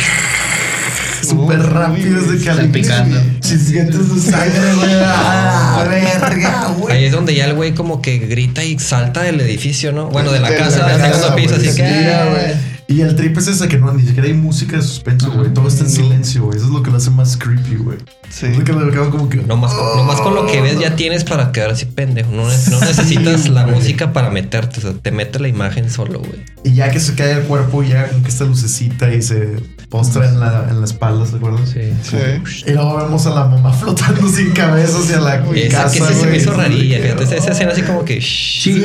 súper 1.23 1.59
rápido, 1.61 2.19
es 2.19 2.31
de 2.31 2.38
que 2.38 2.49
al 2.49 2.57
Salpicando. 2.57 3.21
Chisguetes 3.39 4.15
de 4.15 4.31
sangre, 4.31 4.73
güey. 4.75 4.91
¡Ah, 5.05 5.86
verga, 5.89 6.67
Ahí 6.67 6.73
güey! 6.79 7.05
es 7.05 7.11
donde 7.11 7.36
ya 7.36 7.45
el 7.45 7.53
güey 7.53 7.73
como 7.73 8.01
que 8.01 8.19
grita 8.19 8.63
y 8.63 8.79
salta 8.79 9.21
del 9.23 9.39
edificio, 9.41 9.91
¿no? 9.91 10.07
Bueno, 10.07 10.31
de 10.31 10.39
la 10.39 10.49
De 10.49 10.59
la 10.59 10.65
casa, 10.65 10.86
del 10.86 10.97
casa, 10.97 11.13
segundo 11.13 11.36
piso, 11.36 11.55
güey, 11.55 11.67
así 11.67 11.81
que... 11.81 11.88
sí, 11.88 12.05
ah, 12.07 12.25
güey. 12.29 12.72
Y 12.88 13.01
el 13.01 13.15
trip 13.15 13.38
es 13.38 13.47
ese 13.47 13.67
que 13.67 13.77
no, 13.77 13.91
ni 13.93 14.03
siquiera 14.05 14.27
hay 14.27 14.34
música 14.34 14.77
de 14.77 14.81
suspenso, 14.84 15.31
güey. 15.31 15.53
Todo 15.53 15.67
está 15.67 15.84
en 15.84 15.89
silencio, 15.89 16.43
güey. 16.45 16.57
Eso 16.57 16.67
es 16.67 16.71
lo 16.71 16.84
que 16.84 16.91
lo 16.91 16.97
hace 16.97 17.09
más 17.11 17.38
creepy, 17.38 17.75
güey. 17.75 17.97
Sí. 18.29 18.47
Es 18.47 18.57
lo 18.57 18.63
que 18.63 18.73
lo 18.73 18.79
acabo 18.88 19.09
como 19.11 19.29
que. 19.29 19.38
Nomás, 19.38 19.73
nomás 19.95 20.19
con 20.21 20.34
lo 20.36 20.45
que 20.47 20.59
ves 20.61 20.79
ya 20.79 20.95
tienes 20.95 21.23
para 21.23 21.51
quedar 21.51 21.71
así 21.71 21.86
pendejo. 21.86 22.31
No, 22.31 22.47
ne- 22.47 22.57
no 22.71 22.79
necesitas 22.81 23.47
la 23.49 23.67
música 23.67 24.11
para 24.13 24.29
meterte. 24.29 24.79
O 24.79 24.81
sea, 24.81 24.93
te 24.93 25.11
mete 25.11 25.39
la 25.39 25.47
imagen 25.47 25.89
solo, 25.89 26.19
güey. 26.19 26.43
Y 26.63 26.73
ya 26.75 26.89
que 26.91 26.99
se 26.99 27.13
cae 27.15 27.34
el 27.34 27.43
cuerpo, 27.43 27.84
ya 27.84 28.07
como 28.09 28.23
que 28.23 28.29
esta 28.29 28.45
lucecita 28.45 29.13
y 29.13 29.21
se 29.21 29.57
postra 29.89 30.27
en 30.27 30.39
la, 30.39 30.67
en 30.69 30.79
la 30.79 30.86
espalda, 30.86 31.25
¿se 31.27 31.36
acuerdan? 31.36 31.67
Sí. 31.67 31.81
Sí. 32.01 32.17
Y 32.67 32.71
luego 32.71 32.97
vemos 32.97 33.25
a 33.27 33.29
la 33.31 33.45
mamá 33.45 33.71
flotando 33.73 34.27
sin 34.29 34.51
cabeza 34.51 34.97
hacia 34.97 35.19
la 35.19 35.36
Esa 35.53 35.84
casa. 35.84 36.07
que 36.07 36.13
sí 36.13 36.19
se 36.21 36.27
me 36.27 36.38
hizo 36.38 36.51
rarilla. 36.51 36.99
Fíjate, 36.99 37.23
esa, 37.25 37.36
esa 37.36 37.51
escena 37.51 37.71
así 37.73 37.81
como 37.84 38.03
que... 38.03 38.19
shh. 38.19 38.63
Sí, 38.63 38.84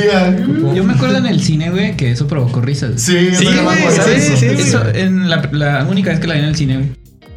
Yo 0.75 0.85
me 0.85 0.93
acuerdo 0.93 1.17
en 1.19 1.27
el 1.27 1.41
cine, 1.43 1.71
güey, 1.71 1.97
que 1.97 2.11
eso 2.11 2.27
provocó 2.27 2.61
risas. 2.61 3.01
sí, 3.01 3.31
Sí, 3.35 3.45
güey, 3.45 3.88
sí, 3.91 4.37
sí, 4.37 4.47
güey. 4.47 4.61
Eso, 4.61 4.89
en 4.95 5.29
la, 5.29 5.49
la 5.53 5.85
única 5.85 6.11
vez 6.11 6.21
que 6.21 6.27
la 6.27 6.35
vi 6.35 6.41
en 6.41 6.47
el 6.47 6.57
cine, 6.57 6.77
güey. 6.77 6.89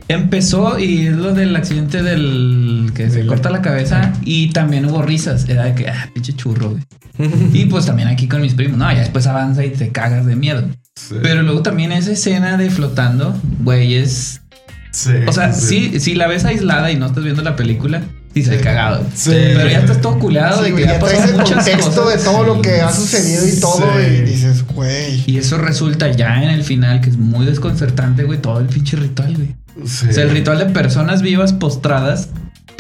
Empezó 0.08 0.78
y 0.78 1.08
es 1.08 1.16
lo 1.16 1.34
del 1.34 1.56
accidente 1.56 2.04
del 2.04 2.92
que 2.94 3.10
se 3.10 3.26
corta 3.26 3.50
la 3.50 3.62
cabeza 3.62 4.12
y 4.24 4.50
también 4.50 4.86
hubo 4.86 5.02
risas. 5.02 5.48
Era 5.48 5.64
de 5.66 5.76
que, 5.76 5.88
ah, 5.88 6.10
pinche 6.14 6.34
churro, 6.34 6.72
güey. 6.72 6.84
Y 7.54 7.66
pues 7.66 7.86
también 7.86 8.08
aquí 8.08 8.28
con 8.28 8.42
mis 8.42 8.54
primos. 8.54 8.78
No, 8.78 8.92
ya 8.92 9.00
después 9.00 9.28
avanza 9.28 9.64
y 9.64 9.70
te 9.70 9.90
cagas 9.90 10.26
de 10.26 10.36
miedo. 10.36 10.68
Sí. 10.96 11.16
Pero 11.22 11.44
luego 11.44 11.62
también 11.62 11.92
esa 11.92 12.12
escena 12.12 12.58
de 12.58 12.70
flotando, 12.70 13.40
güey, 13.64 13.96
es. 13.96 14.42
Sí, 14.92 15.12
O 15.28 15.32
sea, 15.32 15.54
sí, 15.54 16.02
si 16.02 16.16
la 16.16 16.28
ves 16.28 16.44
aislada 16.44 16.92
y 16.92 16.98
no 16.98 17.06
estás 17.06 17.24
viendo 17.24 17.42
la 17.42 17.56
película, 17.56 18.02
sí 18.34 18.44
se 18.44 18.58
Sí. 18.58 18.64
cagado. 18.64 19.06
Sí. 19.16 19.32
Pero 19.32 19.68
ya 19.70 19.80
estás 19.80 20.02
todo 20.02 20.18
culeado 20.20 20.64
Sí, 20.64 20.72
de 20.72 20.76
que 20.78 20.84
ya 20.86 20.94
ya 20.94 21.00
traes 21.00 21.26
el 21.26 21.36
contexto 21.36 22.04
cosas. 22.04 22.18
de 22.20 22.24
todo 22.30 22.44
lo 22.44 22.62
que 22.62 22.82
ha 22.82 22.92
sucedido 22.92 23.48
y 23.48 23.60
todo, 23.60 23.86
y 24.02 24.22
dices, 24.22 24.66
güey. 24.68 25.24
Y 25.26 25.38
eso 25.38 25.58
resulta 25.58 26.10
ya 26.12 26.42
en 26.44 26.50
el 26.50 26.64
final, 26.64 27.02
que 27.02 27.10
es 27.10 27.18
muy 27.18 27.46
desconcertante, 27.46 28.24
güey, 28.24 28.40
todo 28.42 28.60
el 28.60 28.68
pinche 28.68 28.98
ritual, 28.98 29.36
güey. 29.36 29.56
O 29.84 29.88
sea, 29.88 30.24
el 30.24 30.30
ritual 30.32 30.58
de 30.60 30.66
personas 30.66 31.22
vivas 31.22 31.54
postradas, 31.54 32.30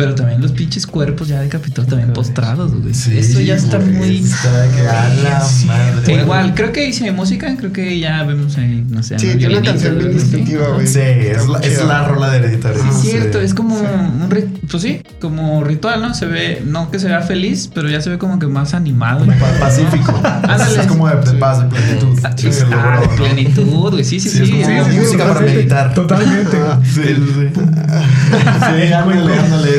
pero 0.01 0.15
también 0.15 0.41
los 0.41 0.51
pinches 0.51 0.87
cuerpos 0.87 1.27
ya 1.27 1.39
decapitados 1.41 1.87
también 1.87 2.11
postrados, 2.11 2.73
güey. 2.73 2.91
Sí, 2.95 3.15
Eso 3.19 3.39
ya 3.39 3.53
está 3.55 3.77
güey, 3.77 3.91
muy. 3.91 4.17
Está 4.17 4.61
de 4.63 4.69
que 4.75 4.81
a 4.87 5.09
la 5.09 5.47
madre. 5.67 6.05
Sí, 6.05 6.11
igual, 6.13 6.55
creo 6.55 6.71
que 6.71 6.87
hice 6.89 7.11
música, 7.11 7.55
creo 7.55 7.71
que 7.71 7.99
ya 7.99 8.23
vemos 8.23 8.57
ahí, 8.57 8.83
no 8.89 9.03
sé. 9.03 9.19
Sí, 9.19 9.35
tiene 9.37 9.57
una 9.59 9.61
canción 9.69 9.99
bien 9.99 10.11
distintiva, 10.11 10.69
güey. 10.69 10.87
Sí, 10.87 10.99
es 11.01 11.47
la, 11.47 11.59
es 11.59 11.85
la 11.85 12.07
rola 12.07 12.31
de 12.31 12.37
hereditario. 12.39 12.81
Sí, 12.81 12.87
es 12.89 12.95
Sí. 13.01 13.07
cierto, 13.11 13.39
es 13.39 13.53
como 13.53 13.75
un 13.75 14.27
rit- 14.31 14.49
pues 14.71 14.81
sí, 14.81 15.01
como 15.19 15.63
ritual, 15.63 16.01
¿no? 16.01 16.15
Se 16.15 16.25
ve, 16.25 16.63
no 16.65 16.89
que 16.89 16.97
se 16.97 17.07
vea 17.07 17.21
feliz, 17.21 17.69
pero 17.71 17.87
ya 17.89 18.01
se 18.01 18.09
ve 18.09 18.17
como 18.17 18.39
que 18.39 18.47
más 18.47 18.73
animado. 18.73 19.23
Pa- 19.27 19.59
Pacífico. 19.59 20.19
Ándale. 20.23 20.81
Es 20.81 20.87
como 20.87 21.07
de, 21.07 21.15
de 21.31 21.37
paz, 21.37 21.59
de 21.61 21.65
plenitud. 21.69 22.17
Ah, 22.23 22.29
ah, 22.33 22.99
de 23.01 23.07
¿no? 23.07 23.15
plenitud, 23.15 23.91
güey, 23.91 24.03
sí, 24.03 24.19
sí, 24.19 24.29
Sí, 24.29 24.45
sí. 24.47 24.61
es 24.63 24.87
música 24.95 25.27
para 25.27 25.41
meditar. 25.41 25.93
Totalmente. 25.93 26.57
Sí, 26.91 27.01
sí, 27.03 27.15
sí. 27.35 27.47
Sí, 27.53 28.93
ándale, 28.93 29.35
ándale. 29.37 29.71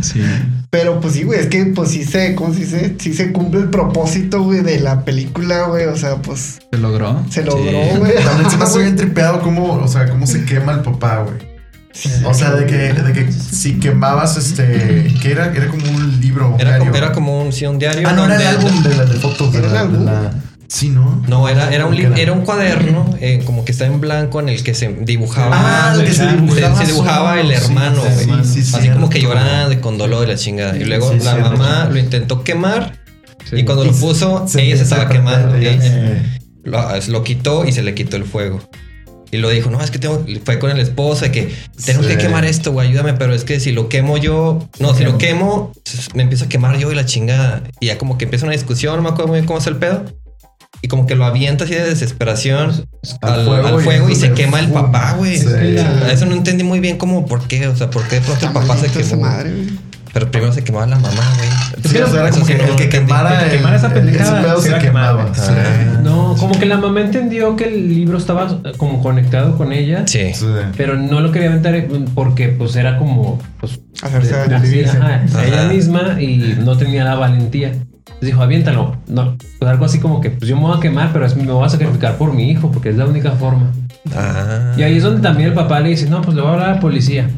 Sí. 0.00 0.20
Pero 0.70 1.00
pues 1.00 1.14
sí, 1.14 1.22
güey, 1.22 1.40
es 1.40 1.46
que 1.46 1.64
pues 1.66 1.90
sí 1.90 2.04
se, 2.04 2.34
¿cómo 2.34 2.52
se 2.52 2.60
dice? 2.60 2.96
Sí 2.98 3.14
se 3.14 3.32
cumple 3.32 3.60
el 3.60 3.70
propósito, 3.70 4.42
güey, 4.42 4.60
de 4.62 4.80
la 4.80 5.04
película, 5.04 5.62
güey. 5.68 5.86
O 5.86 5.96
sea, 5.96 6.16
pues 6.16 6.58
Se 6.70 6.78
logró. 6.78 7.22
se 7.30 7.44
logró, 7.44 7.62
Sí. 7.70 7.98
güey. 7.98 8.14
También 8.24 8.50
se 8.50 8.56
me 8.56 8.64
hace 8.64 8.78
bien 8.80 8.96
tripeado 8.96 9.40
cómo, 9.40 9.74
o 9.74 9.88
sea, 9.88 10.08
cómo 10.08 10.26
se 10.26 10.44
quema 10.44 10.72
el 10.72 10.80
papá, 10.80 11.24
güey. 11.24 11.56
O 12.26 12.34
sea, 12.34 12.50
de 12.50 12.66
que, 12.66 12.92
de 12.92 13.12
que 13.14 13.32
si 13.32 13.78
quemabas 13.78 14.36
este, 14.36 15.14
que 15.22 15.30
era, 15.32 15.46
era 15.54 15.66
como 15.68 15.82
un 15.88 16.20
libro. 16.20 16.54
Era 16.58 16.72
diario. 16.76 16.84
como, 16.92 16.96
era 16.96 17.12
como 17.12 17.42
un, 17.42 17.52
sí, 17.54 17.64
un 17.64 17.78
diario. 17.78 18.06
Ah, 18.06 18.12
no, 18.12 18.26
era 18.26 18.36
el 18.38 18.46
álbum 18.58 18.82
de, 18.82 18.94
la- 18.96 19.04
de 19.06 19.14
fotos 19.18 19.50
de 19.52 19.60
Era 19.60 19.72
de 19.72 19.78
álbum. 19.78 20.04
la- 20.04 20.30
Sí, 20.68 20.88
¿no? 20.88 21.22
No, 21.28 21.48
era, 21.48 21.72
era, 21.72 21.86
un, 21.86 21.94
¿Cómo 21.96 22.08
li- 22.08 22.14
que 22.14 22.22
era 22.22 22.32
un 22.32 22.42
cuaderno, 22.44 23.14
eh, 23.20 23.42
como 23.46 23.64
que 23.64 23.72
está 23.72 23.86
en 23.86 24.00
blanco, 24.00 24.40
en 24.40 24.48
el 24.48 24.62
que 24.64 24.74
se 24.74 24.88
dibujaba. 24.88 25.54
Ah, 25.54 25.94
el 25.94 26.04
que 26.04 26.12
se 26.12 26.28
se- 26.28 26.36
dibujaba 26.36 26.76
se 26.76 26.86
dibujaba 26.86 27.40
el 27.40 27.50
hermano, 27.52 28.02
Sí, 28.02 28.30
sí, 28.44 28.62
sí, 28.64 28.76
Así 28.76 28.88
como 28.90 29.08
que 29.08 29.20
llorando 29.20 29.72
y 29.72 29.76
con 29.76 29.96
dolor 29.96 30.26
y 30.26 30.30
la 30.32 30.36
chingada. 30.36 30.76
Y 30.76 30.84
luego 30.84 31.12
la 31.12 31.20
cierto. 31.20 31.50
mamá 31.52 31.88
lo 31.90 31.98
intentó 31.98 32.42
quemar. 32.42 32.94
Y 33.52 33.62
cuando 33.64 33.84
lo 33.84 33.92
puso, 33.92 34.44
ella 34.56 34.76
se 34.76 34.82
estaba 34.82 35.08
quemando. 35.08 35.54
Ella- 35.54 35.80
sé. 35.80 36.22
lo, 36.64 36.80
lo 37.08 37.22
quitó 37.22 37.64
y 37.64 37.70
se 37.72 37.82
le 37.82 37.94
quitó 37.94 38.16
el 38.16 38.24
fuego. 38.24 38.60
Y 39.30 39.38
lo 39.38 39.48
dijo, 39.50 39.70
no, 39.70 39.80
es 39.80 39.90
que 39.90 39.98
tengo, 39.98 40.24
fue 40.44 40.58
con 40.58 40.70
el 40.70 40.78
esposo 40.80 41.24
de 41.24 41.32
que 41.32 41.54
tengo 41.84 42.02
Sí. 42.02 42.08
que 42.08 42.16
quemar 42.18 42.44
esto, 42.44 42.72
güey, 42.72 42.88
ayúdame, 42.88 43.12
pero 43.14 43.34
es 43.34 43.42
que 43.44 43.58
si 43.60 43.72
lo 43.72 43.88
quemo 43.88 44.16
yo, 44.18 44.68
no, 44.78 44.94
si 44.94 45.02
lo 45.04 45.18
quemo, 45.18 45.72
me 46.14 46.22
empiezo 46.22 46.44
a 46.44 46.48
quemar 46.48 46.76
yo 46.78 46.90
y 46.92 46.94
la 46.94 47.06
chingada. 47.06 47.62
Y 47.80 47.86
ya 47.86 47.98
como 47.98 48.18
que 48.18 48.24
empieza 48.24 48.46
una 48.46 48.52
discusión, 48.52 48.96
no 48.96 49.02
me 49.02 49.08
acuerdo 49.08 49.28
muy 49.28 49.36
bien 49.38 49.46
cómo 49.46 49.58
es 49.58 49.66
el 49.66 49.76
pedo. 49.76 50.04
Y 50.86 50.88
como 50.88 51.04
que 51.04 51.16
lo 51.16 51.24
avienta 51.24 51.64
así 51.64 51.74
de 51.74 51.82
desesperación 51.84 52.70
al, 53.20 53.40
al 53.50 53.80
fuego, 53.80 54.08
y, 54.08 54.14
se 54.14 54.30
quema 54.30 54.60
el 54.60 54.68
papá, 54.70 55.14
güey. 55.18 55.36
Sí. 55.36 55.48
Eso 56.12 56.26
no 56.26 56.36
entendí 56.36 56.62
muy 56.62 56.78
bien 56.78 56.96
cómo, 56.96 57.26
por 57.26 57.48
qué, 57.48 57.66
o 57.66 57.74
sea, 57.74 57.90
por 57.90 58.04
qué 58.06 58.20
de 58.20 58.20
pronto 58.20 58.46
el 58.46 58.52
papá 58.52 58.76
se 58.76 58.86
quemó. 58.86 59.22
madre. 59.22 59.50
Pero 60.12 60.30
primero 60.30 60.52
se 60.52 60.62
quemaba 60.62 60.86
la 60.86 60.94
mamá, 60.96 61.10
güey. 61.36 61.48
Sí, 61.92 61.98
o 61.98 62.06
sea, 62.06 62.20
era 62.22 62.30
como 62.30 62.46
que 62.46 62.52
el 62.54 62.76
que 62.76 62.88
quemara, 62.88 63.32
El 63.32 63.38
que 63.40 63.44
el- 63.46 63.56
quemara 63.58 63.76
esa 63.76 63.92
pendejada 63.92 64.60
se 64.60 64.78
quemaba. 64.78 65.34
Sí. 65.34 65.50
No, 66.04 66.36
como 66.38 66.56
que 66.56 66.66
la 66.66 66.76
mamá 66.78 67.00
entendió 67.00 67.56
que 67.56 67.64
el 67.64 67.88
libro 67.88 68.16
estaba 68.16 68.60
como 68.76 69.02
conectado 69.02 69.58
con 69.58 69.72
ella. 69.72 70.04
Sí. 70.06 70.30
Pero 70.76 70.96
no 70.96 71.20
lo 71.20 71.32
quería 71.32 71.48
aventar 71.50 71.84
porque 72.14 72.48
pues 72.48 72.76
era 72.76 72.96
como 72.96 73.40
pues, 73.60 73.80
Hacerse 74.02 74.36
de- 74.48 74.58
Vivirse. 74.60 74.96
ajá, 74.98 75.22
Ajá. 75.26 75.44
ella 75.46 75.64
misma 75.64 76.22
y 76.22 76.56
no 76.60 76.76
tenía 76.78 77.02
la 77.02 77.16
valentía. 77.16 77.72
Dijo, 78.20 78.40
aviéntalo. 78.42 78.96
No, 79.08 79.36
pues 79.58 79.70
algo 79.70 79.84
así 79.84 79.98
como 79.98 80.20
que 80.20 80.30
pues 80.30 80.48
yo 80.48 80.56
me 80.56 80.62
voy 80.62 80.76
a 80.76 80.80
quemar, 80.80 81.12
pero 81.12 81.26
es- 81.26 81.36
me 81.36 81.50
voy 81.52 81.64
a 81.66 81.68
sacrificar 81.68 82.16
por 82.16 82.32
mi 82.32 82.50
hijo 82.50 82.70
porque 82.72 82.88
es 82.90 82.96
la 82.96 83.04
única 83.06 83.32
forma. 83.32 83.72
Ah. 84.14 84.72
Y 84.76 84.82
ahí 84.82 84.96
es 84.96 85.02
donde 85.02 85.20
también 85.20 85.48
el 85.50 85.54
papá 85.54 85.80
le 85.80 85.90
dice, 85.90 86.08
no, 86.08 86.22
pues 86.22 86.34
le 86.34 86.40
voy 86.42 86.50
a 86.50 86.54
hablar 86.54 86.70
a 86.70 86.74
la 86.74 86.80
policía. 86.80 87.28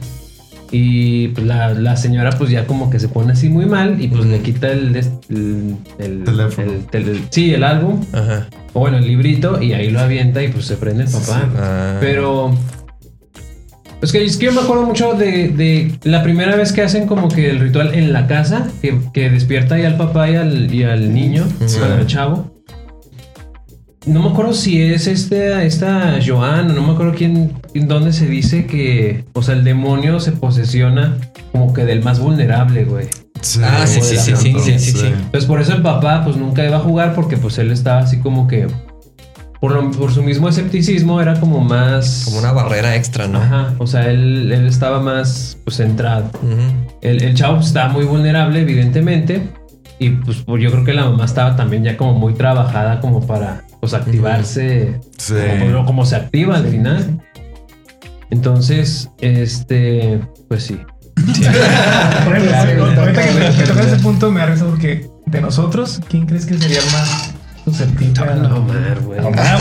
Y 0.70 1.28
pues, 1.28 1.46
la, 1.46 1.70
la 1.72 1.96
señora 1.96 2.30
pues 2.36 2.50
ya 2.50 2.66
como 2.66 2.90
que 2.90 3.00
se 3.00 3.08
pone 3.08 3.32
así 3.32 3.48
muy 3.48 3.64
mal 3.64 4.00
y 4.02 4.08
pues 4.08 4.26
le 4.26 4.40
quita 4.40 4.70
el, 4.70 4.94
el, 5.30 5.76
el- 5.98 6.24
Teléfono. 6.24 6.70
el 6.70 6.86
tel- 6.86 7.24
sí, 7.30 7.54
el 7.54 7.64
álbum, 7.64 8.04
Ajá. 8.12 8.46
o 8.74 8.80
bueno, 8.80 8.98
el 8.98 9.06
librito 9.06 9.62
y 9.62 9.72
ahí 9.72 9.88
lo 9.90 10.00
avienta 10.00 10.42
y 10.42 10.48
pues 10.48 10.66
se 10.66 10.76
prende 10.76 11.04
el 11.04 11.10
papá. 11.10 11.48
Ah. 11.56 11.96
Pero. 12.00 12.54
Es 14.00 14.12
que, 14.12 14.24
es 14.24 14.36
que 14.36 14.46
yo 14.46 14.52
me 14.52 14.60
acuerdo 14.60 14.84
mucho 14.86 15.14
de, 15.14 15.48
de 15.48 15.92
la 16.04 16.22
primera 16.22 16.54
vez 16.54 16.72
que 16.72 16.82
hacen 16.82 17.06
como 17.06 17.28
que 17.28 17.50
el 17.50 17.58
ritual 17.58 17.94
en 17.94 18.12
la 18.12 18.26
casa, 18.28 18.68
que, 18.80 18.96
que 19.12 19.28
despierta 19.28 19.74
ahí 19.74 19.84
al 19.84 19.96
papá 19.96 20.30
y 20.30 20.36
al, 20.36 20.72
y 20.72 20.84
al 20.84 21.12
niño, 21.12 21.44
Sí. 21.66 21.78
al 21.82 22.06
chavo. 22.06 22.54
No 24.06 24.22
me 24.22 24.28
acuerdo 24.30 24.54
si 24.54 24.80
es 24.80 25.06
este, 25.08 25.66
esta 25.66 26.18
Joan, 26.24 26.74
no 26.74 26.82
me 26.86 26.92
acuerdo 26.92 27.12
quién, 27.14 27.52
en 27.74 27.88
dónde 27.88 28.12
se 28.12 28.26
dice 28.26 28.64
que, 28.66 29.24
o 29.34 29.42
sea, 29.42 29.54
el 29.54 29.64
demonio 29.64 30.20
se 30.20 30.32
posesiona 30.32 31.18
como 31.52 31.74
que 31.74 31.84
del 31.84 32.02
más 32.02 32.20
vulnerable, 32.20 32.84
güey. 32.84 33.06
Ah, 33.62 33.84
sí, 33.86 34.00
sí, 34.00 34.16
sí, 34.16 34.32
sí, 34.36 34.54
sí, 34.58 34.78
sí, 34.78 34.92
sí. 34.92 35.06
Entonces 35.06 35.44
por 35.46 35.60
eso 35.60 35.72
el 35.74 35.82
papá 35.82 36.22
pues 36.24 36.36
nunca 36.36 36.64
iba 36.64 36.76
a 36.76 36.80
jugar 36.80 37.14
porque 37.14 37.36
pues 37.36 37.58
él 37.58 37.70
estaba 37.70 38.00
así 38.00 38.18
como 38.18 38.46
que 38.48 38.66
por, 39.60 39.72
lo- 39.72 39.90
por 39.90 40.12
su 40.12 40.22
mismo 40.22 40.48
escepticismo 40.48 41.20
era 41.20 41.38
como 41.40 41.60
más 41.60 42.22
Como 42.26 42.38
una 42.38 42.52
barrera 42.52 42.94
extra, 42.96 43.26
¿no? 43.28 43.38
Ajá, 43.38 43.74
o 43.78 43.86
sea, 43.86 44.08
él, 44.10 44.50
él 44.52 44.66
estaba 44.66 45.00
más 45.00 45.56
pues 45.64 45.76
centrado. 45.78 46.30
Ujú. 46.42 46.96
El, 47.02 47.22
el 47.22 47.34
chavo 47.34 47.56
pues, 47.56 47.66
estaba 47.68 47.92
muy 47.92 48.04
vulnerable, 48.04 48.60
evidentemente. 48.60 49.48
Y 50.00 50.10
pues, 50.10 50.38
pues, 50.46 50.62
yo 50.62 50.70
creo 50.70 50.84
que 50.84 50.92
la 50.94 51.04
mamá 51.06 51.24
estaba 51.24 51.56
también 51.56 51.82
ya 51.82 51.96
como 51.96 52.14
muy 52.14 52.34
trabajada 52.34 53.00
como 53.00 53.26
para 53.26 53.64
pues 53.80 53.94
activarse 53.94 55.00
Sí. 55.16 55.34
como, 55.60 55.84
como 55.84 56.06
se 56.06 56.16
activa 56.16 56.56
al 56.56 56.66
final. 56.68 57.20
Entonces, 58.30 59.10
este, 59.20 60.20
pues 60.48 60.64
sí. 60.64 60.78
Por 62.24 62.36
ejemplo, 62.36 62.84
Claro, 62.86 63.00
ahorita 63.00 63.22
que 63.22 63.56
que 63.58 63.64
tocas 63.64 63.86
ese 63.86 63.96
punto 64.02 64.30
me 64.30 64.40
da 64.40 64.46
risa 64.46 64.66
porque 64.66 65.08
de 65.26 65.40
nosotros, 65.40 66.00
¿quién 66.08 66.26
crees 66.26 66.46
que 66.46 66.56
sería 66.58 66.78
el 66.78 66.92
más 66.92 67.34
susceptible? 67.70 68.22
a- 68.22 68.34
No, 68.36 68.56
Omar, 68.58 69.00
güey. 69.04 69.20
Omar, 69.20 69.58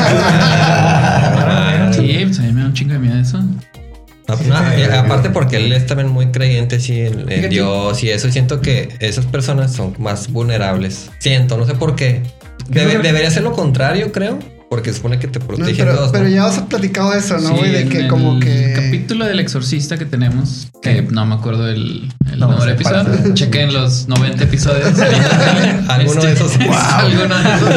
güey. 1.94 1.94
Sí, 1.94 2.26
pues 2.26 2.40
a 2.40 2.42
mí 2.44 2.52
me 2.52 2.62
da 2.62 2.68
un 2.68 2.74
chingo 2.74 2.94
de 2.94 3.00
miedo 3.00 3.20
eso. 3.20 3.40
No, 3.40 4.78
y 4.78 4.84
aparte 4.84 5.30
porque 5.30 5.56
él 5.56 5.72
es 5.72 5.86
también 5.86 6.10
muy 6.10 6.28
creyente 6.32 6.80
sí, 6.82 7.00
en. 7.00 7.50
Dios 7.50 8.04
y 8.04 8.10
eso 8.10 8.30
siento 8.30 8.60
que 8.62 8.90
esas 9.00 9.26
personas 9.26 9.72
son 9.74 9.96
más 10.00 10.30
vulnerables. 10.32 11.10
Siento, 11.20 11.58
no 11.58 11.66
sé 11.66 11.76
por 11.76 11.96
qué. 11.96 12.24
Debe- 12.68 12.98
debería 13.00 13.32
ser 13.32 13.44
lo 13.44 13.54
contrario, 13.54 14.12
creo, 14.12 14.38
porque 14.70 14.92
supone 14.94 15.18
que 15.20 15.28
te 15.28 15.40
No, 15.40 15.48
protege 15.48 15.76
pero, 15.78 15.94
Dios. 15.94 16.06
¿no? 16.08 16.12
pero 16.12 16.28
ya 16.28 16.46
os 16.46 16.58
he 16.58 16.62
platicado 16.64 17.14
eso, 17.14 17.38
¿no? 17.40 17.58
Sí, 17.58 17.64
de 17.70 17.82
en 17.82 17.90
que 17.90 18.00
el 18.00 18.08
como 18.08 18.40
que. 18.40 18.74
capítulo 18.76 19.26
del 19.26 19.40
exorcista 19.40 19.98
que 19.98 20.06
tenemos, 20.06 20.68
que 20.82 21.02
no 21.04 21.26
me 21.26 21.36
acuerdo 21.36 21.68
el, 21.70 22.12
el 22.32 22.40
No, 22.40 22.48
número 22.52 22.66
de 22.66 22.78
se 22.78 22.84
pasa. 22.84 23.02
episodio. 23.02 23.34
Chequen 23.36 23.74
los 23.74 24.08
90 24.08 24.44
episodios. 24.44 24.94
Alguno 25.88 26.22
de 26.24 26.32
esos. 26.34 26.58
Wow. 26.58 26.68
Alguno 26.98 27.36
de 27.38 27.56
esos. 27.56 27.70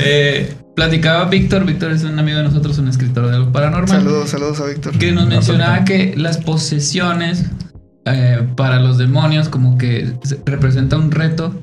Eh, 0.00 0.54
platicaba 0.76 1.24
Víctor. 1.26 1.64
Víctor 1.64 1.92
es 1.92 2.04
un 2.04 2.18
amigo 2.18 2.38
de 2.38 2.44
nosotros, 2.44 2.78
un 2.78 2.88
escritor 2.88 3.28
de 3.28 3.36
algo 3.36 3.50
paranormal. 3.52 3.88
Saludos, 3.88 4.30
saludos 4.30 4.60
a 4.60 4.66
Víctor. 4.66 4.98
Que 4.98 5.12
nos 5.12 5.26
mencionaba 5.26 5.84
que 5.84 6.14
las 6.16 6.38
posesiones 6.38 7.46
eh, 8.04 8.46
para 8.56 8.78
los 8.80 8.96
demonios 8.98 9.48
como 9.48 9.76
que 9.78 10.12
se- 10.22 10.38
representa 10.46 10.96
un 10.96 11.10
reto 11.10 11.62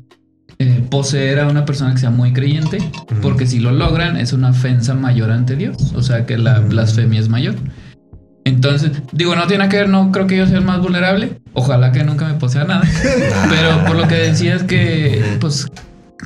eh, 0.58 0.86
poseer 0.90 1.40
a 1.40 1.48
una 1.48 1.64
persona 1.64 1.92
que 1.92 1.98
sea 1.98 2.10
muy 2.10 2.32
creyente, 2.32 2.78
porque 3.20 3.46
si 3.46 3.58
lo 3.58 3.72
logran 3.72 4.16
es 4.16 4.32
una 4.32 4.50
ofensa 4.50 4.94
mayor 4.94 5.30
ante 5.30 5.54
Dios, 5.54 5.92
o 5.94 6.02
sea 6.02 6.24
que 6.24 6.38
la 6.38 6.60
blasfemia 6.60 7.20
es 7.20 7.28
mayor. 7.28 7.56
Entonces, 8.44 8.92
digo, 9.12 9.34
no 9.34 9.46
tiene 9.46 9.68
que 9.68 9.76
ver, 9.76 9.88
no 9.88 10.12
creo 10.12 10.26
que 10.26 10.36
yo 10.36 10.46
sea 10.46 10.58
el 10.58 10.64
más 10.64 10.80
vulnerable, 10.80 11.40
ojalá 11.52 11.92
que 11.92 12.04
nunca 12.04 12.26
me 12.26 12.34
posea 12.34 12.64
nada, 12.64 12.84
pero 13.50 13.84
por 13.86 13.96
lo 13.96 14.08
que 14.08 14.14
decías 14.14 14.62
que, 14.62 15.22
pues, 15.40 15.66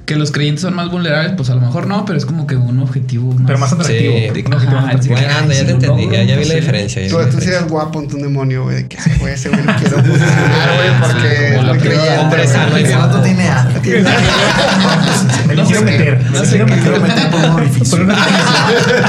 que 0.07 0.15
los 0.15 0.31
creyentes 0.31 0.63
son 0.63 0.75
más 0.75 0.89
vulnerables, 0.89 1.33
pues 1.37 1.51
a 1.51 1.55
lo 1.57 1.61
mejor 1.63 1.89
no, 1.89 2.05
pero 2.05 2.17
es 2.17 2.25
como 2.25 2.47
que 2.47 2.55
un 2.55 2.79
objetivo 2.79 3.33
más. 3.33 3.43
Pero 3.47 3.59
más 3.59 3.73
atractivo. 3.73 4.13
Sí, 4.13 4.19
Un 4.19 4.29
objetivo 4.31 4.51
más 4.51 4.65
ajá, 4.67 4.79
atractivo. 4.87 5.15
Bueno, 5.17 5.29
anda, 5.37 5.55
ya 5.55 5.61
Ay, 5.61 5.67
te 5.67 5.73
entendí, 5.73 6.07
no, 6.07 6.13
ya, 6.13 6.23
ya 6.23 6.37
vi 6.37 6.45
la 6.45 6.55
diferencia. 6.55 7.03
ya 7.03 7.09
Tú, 7.09 7.17
tú 7.31 7.39
eres 7.39 7.67
guapo 7.69 7.99
ante 7.99 8.15
un 8.15 8.23
demonio, 8.23 8.63
güey. 8.63 8.77
de 8.77 8.89
Que 8.89 8.97
ese 8.99 9.15
güey, 9.19 9.35
ese 9.35 9.49
güey 9.49 9.63
lo 9.65 9.75
quiero 9.75 9.97
posicionar, 10.03 10.77
güey, 10.77 11.01
porque 11.01 11.55
es 11.57 11.63
muy 11.65 11.79
creyente, 11.79 12.19
hombre 12.19 12.47
sano 12.47 12.71
guapo. 12.79 12.99
vato 12.99 13.23
tiene 13.23 13.49
algo. 13.49 13.81
Me 15.49 15.55
lo 15.57 15.63
No 15.65 15.69
quiero 15.69 15.83
meter. 15.83 16.23
no 16.25 16.41
me 16.41 16.47
sé 16.47 16.57
quiero 16.57 17.01
meter 17.01 17.31
por 17.31 17.41
un 17.41 17.51
orificio. 17.51 17.99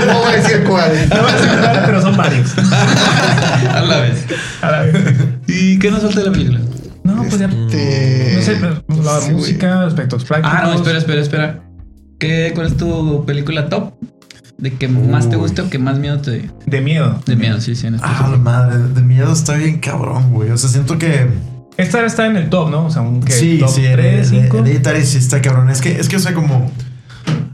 No 0.08 0.20
voy 0.20 0.34
a 0.34 0.38
decir 0.38 0.64
cuál. 0.68 0.92
No 1.10 1.22
voy 1.22 1.32
a 1.32 1.36
decir 1.36 1.50
cuál, 1.60 1.84
pero 1.86 2.02
son 2.02 2.18
varios. 2.18 2.52
A 2.58 3.82
la 3.82 4.00
vez. 4.00 4.26
A 4.62 4.72
la 4.72 4.80
vez. 4.82 4.96
¿Y 5.48 5.78
qué 5.80 5.92
nos 5.92 6.02
falta 6.02 6.20
de 6.22 6.26
la 6.26 6.32
película? 6.32 6.60
No, 7.04 7.18
pues 7.24 7.40
ya. 7.40 7.46
Este, 7.48 8.34
No 8.36 8.42
sé, 8.42 8.58
pero 8.60 9.04
la 9.04 9.20
sí, 9.22 9.32
música, 9.32 9.86
aspectos 9.86 10.24
prácticos. 10.26 10.58
Ah, 10.60 10.64
no, 10.68 10.74
espera, 10.76 10.98
espera, 10.98 11.22
espera. 11.22 11.64
¿Qué, 12.20 12.52
¿Cuál 12.54 12.68
es 12.68 12.78
tu 12.78 13.26
película 13.26 13.70
top? 13.70 13.94
¿De 14.58 14.74
que 14.74 14.88
más 14.88 15.28
te 15.28 15.38
guste 15.38 15.64
o 15.64 15.70
que 15.72 15.80
más 15.80 15.98
miedo 15.98 16.20
te 16.20 16.32
dio? 16.40 16.52
De 16.68 16.82
miedo. 16.82 17.20
De 17.26 17.36
miedo, 17.36 17.60
sí, 17.60 17.76
sí. 17.76 17.88
En 17.88 17.96
este 17.96 18.08
Ah, 18.08 18.28
la 18.32 18.38
madre, 18.38 18.78
de 18.94 19.02
miedo 19.02 19.34
está 19.34 19.56
bien 19.56 19.80
cabrón, 19.80 20.32
güey. 20.32 20.52
O 20.52 20.58
sea, 20.58 20.70
siento 20.70 21.00
que. 21.00 21.28
Esta 21.78 22.06
está 22.06 22.28
en 22.28 22.36
el 22.38 22.50
top, 22.50 22.70
¿no? 22.70 22.86
O 22.86 22.92
sea, 22.92 23.02
un 23.02 23.22
que 23.22 23.32
Sí, 23.32 23.58
top 23.60 23.70
sí, 23.70 23.82
3, 23.92 24.32
Hered- 24.32 24.44
5. 24.44 24.58
Hereditary 24.60 25.04
sí 25.04 25.18
está 25.18 25.42
cabrón. 25.42 25.72
Es 25.72 25.82
que, 25.82 26.00
es 26.00 26.08
que, 26.08 26.18
o 26.18 26.20
sea, 26.20 26.36
como. 26.36 26.70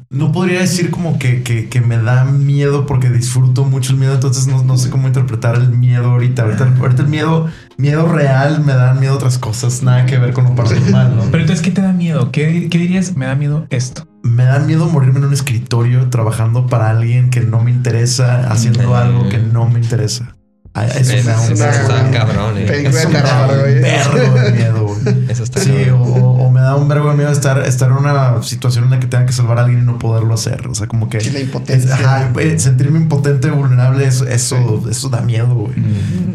No 0.09 0.31
podría 0.31 0.59
decir 0.61 0.89
como 0.89 1.19
que, 1.19 1.43
que, 1.43 1.67
que 1.69 1.81
me 1.81 1.97
da 1.97 2.23
miedo 2.25 2.85
porque 2.85 3.09
disfruto 3.09 3.65
mucho 3.65 3.91
el 3.93 3.99
miedo, 3.99 4.13
entonces 4.13 4.47
no, 4.47 4.63
no 4.63 4.77
sé 4.77 4.89
cómo 4.89 5.07
interpretar 5.07 5.55
el 5.55 5.69
miedo 5.69 6.11
ahorita. 6.11 6.43
Ahorita, 6.43 6.73
ahorita 6.79 7.01
el 7.03 7.09
miedo, 7.09 7.47
miedo 7.77 8.07
real 8.11 8.63
me 8.63 8.73
dan 8.73 8.99
miedo 8.99 9.15
otras 9.15 9.37
cosas, 9.37 9.83
nada 9.83 10.05
que 10.05 10.17
ver 10.17 10.33
con 10.33 10.45
lo 10.45 10.55
paranormal, 10.55 11.15
¿no? 11.15 11.23
Pero 11.31 11.39
entonces, 11.43 11.63
¿qué 11.63 11.71
te 11.71 11.81
da 11.81 11.93
miedo? 11.93 12.31
¿Qué, 12.31 12.67
qué 12.69 12.77
dirías? 12.77 13.15
Me 13.15 13.25
da 13.25 13.35
miedo 13.35 13.65
esto. 13.69 14.07
Me 14.23 14.43
da 14.43 14.59
miedo 14.59 14.87
morirme 14.87 15.19
en 15.19 15.25
un 15.25 15.33
escritorio 15.33 16.09
trabajando 16.09 16.67
para 16.67 16.89
alguien 16.89 17.29
que 17.29 17.41
no 17.41 17.61
me 17.63 17.71
interesa, 17.71 18.51
haciendo 18.51 18.89
Mm. 18.89 18.93
algo 18.93 19.29
que 19.29 19.37
no 19.37 19.67
me 19.69 19.79
interesa. 19.79 20.33
Ah, 20.73 20.85
Eso 20.85 21.13
me 21.13 21.23
da 21.23 21.39
un 21.41 21.51
Eso 21.53 21.65
está 21.65 22.01
una- 22.01 22.11
cabrón, 22.11 22.57
eh. 22.57 22.87
Eso 22.87 23.07
me 23.09 23.19
da 23.21 23.47
un 23.47 24.35
de 24.43 24.51
miedo, 24.51 24.85
güey. 24.85 25.25
Eso 25.29 25.43
está 25.43 25.59
Sí, 25.61 25.71
cabrón. 25.71 26.01
o, 26.01 26.45
o 26.45 26.51
me 26.51 26.56
da 26.67 26.75
un 26.75 26.87
vergo 26.87 27.09
de 27.09 27.15
miedo 27.17 27.31
estar, 27.31 27.59
estar 27.59 27.89
en 27.89 27.97
una 27.97 28.41
situación 28.43 28.83
en 28.85 28.91
la 28.91 28.99
que 28.99 29.07
tenga 29.07 29.25
que 29.25 29.33
salvar 29.33 29.57
a 29.57 29.61
alguien 29.63 29.81
y 29.81 29.85
no 29.85 29.97
poderlo 29.99 30.33
hacer. 30.33 30.67
O 30.67 30.75
sea, 30.75 30.87
como 30.87 31.09
que. 31.09 31.19
Sí, 31.21 31.31
la 31.31 31.39
impotencia. 31.39 31.93
es- 31.95 31.99
ajá, 31.99 32.31
eh, 32.39 32.59
sentirme 32.59 32.99
impotente, 32.99 33.49
vulnerable, 33.51 34.05
eso, 34.05 34.27
eso, 34.27 34.83
eso 34.89 35.09
da 35.09 35.21
miedo, 35.21 35.47
güey. 35.55 35.73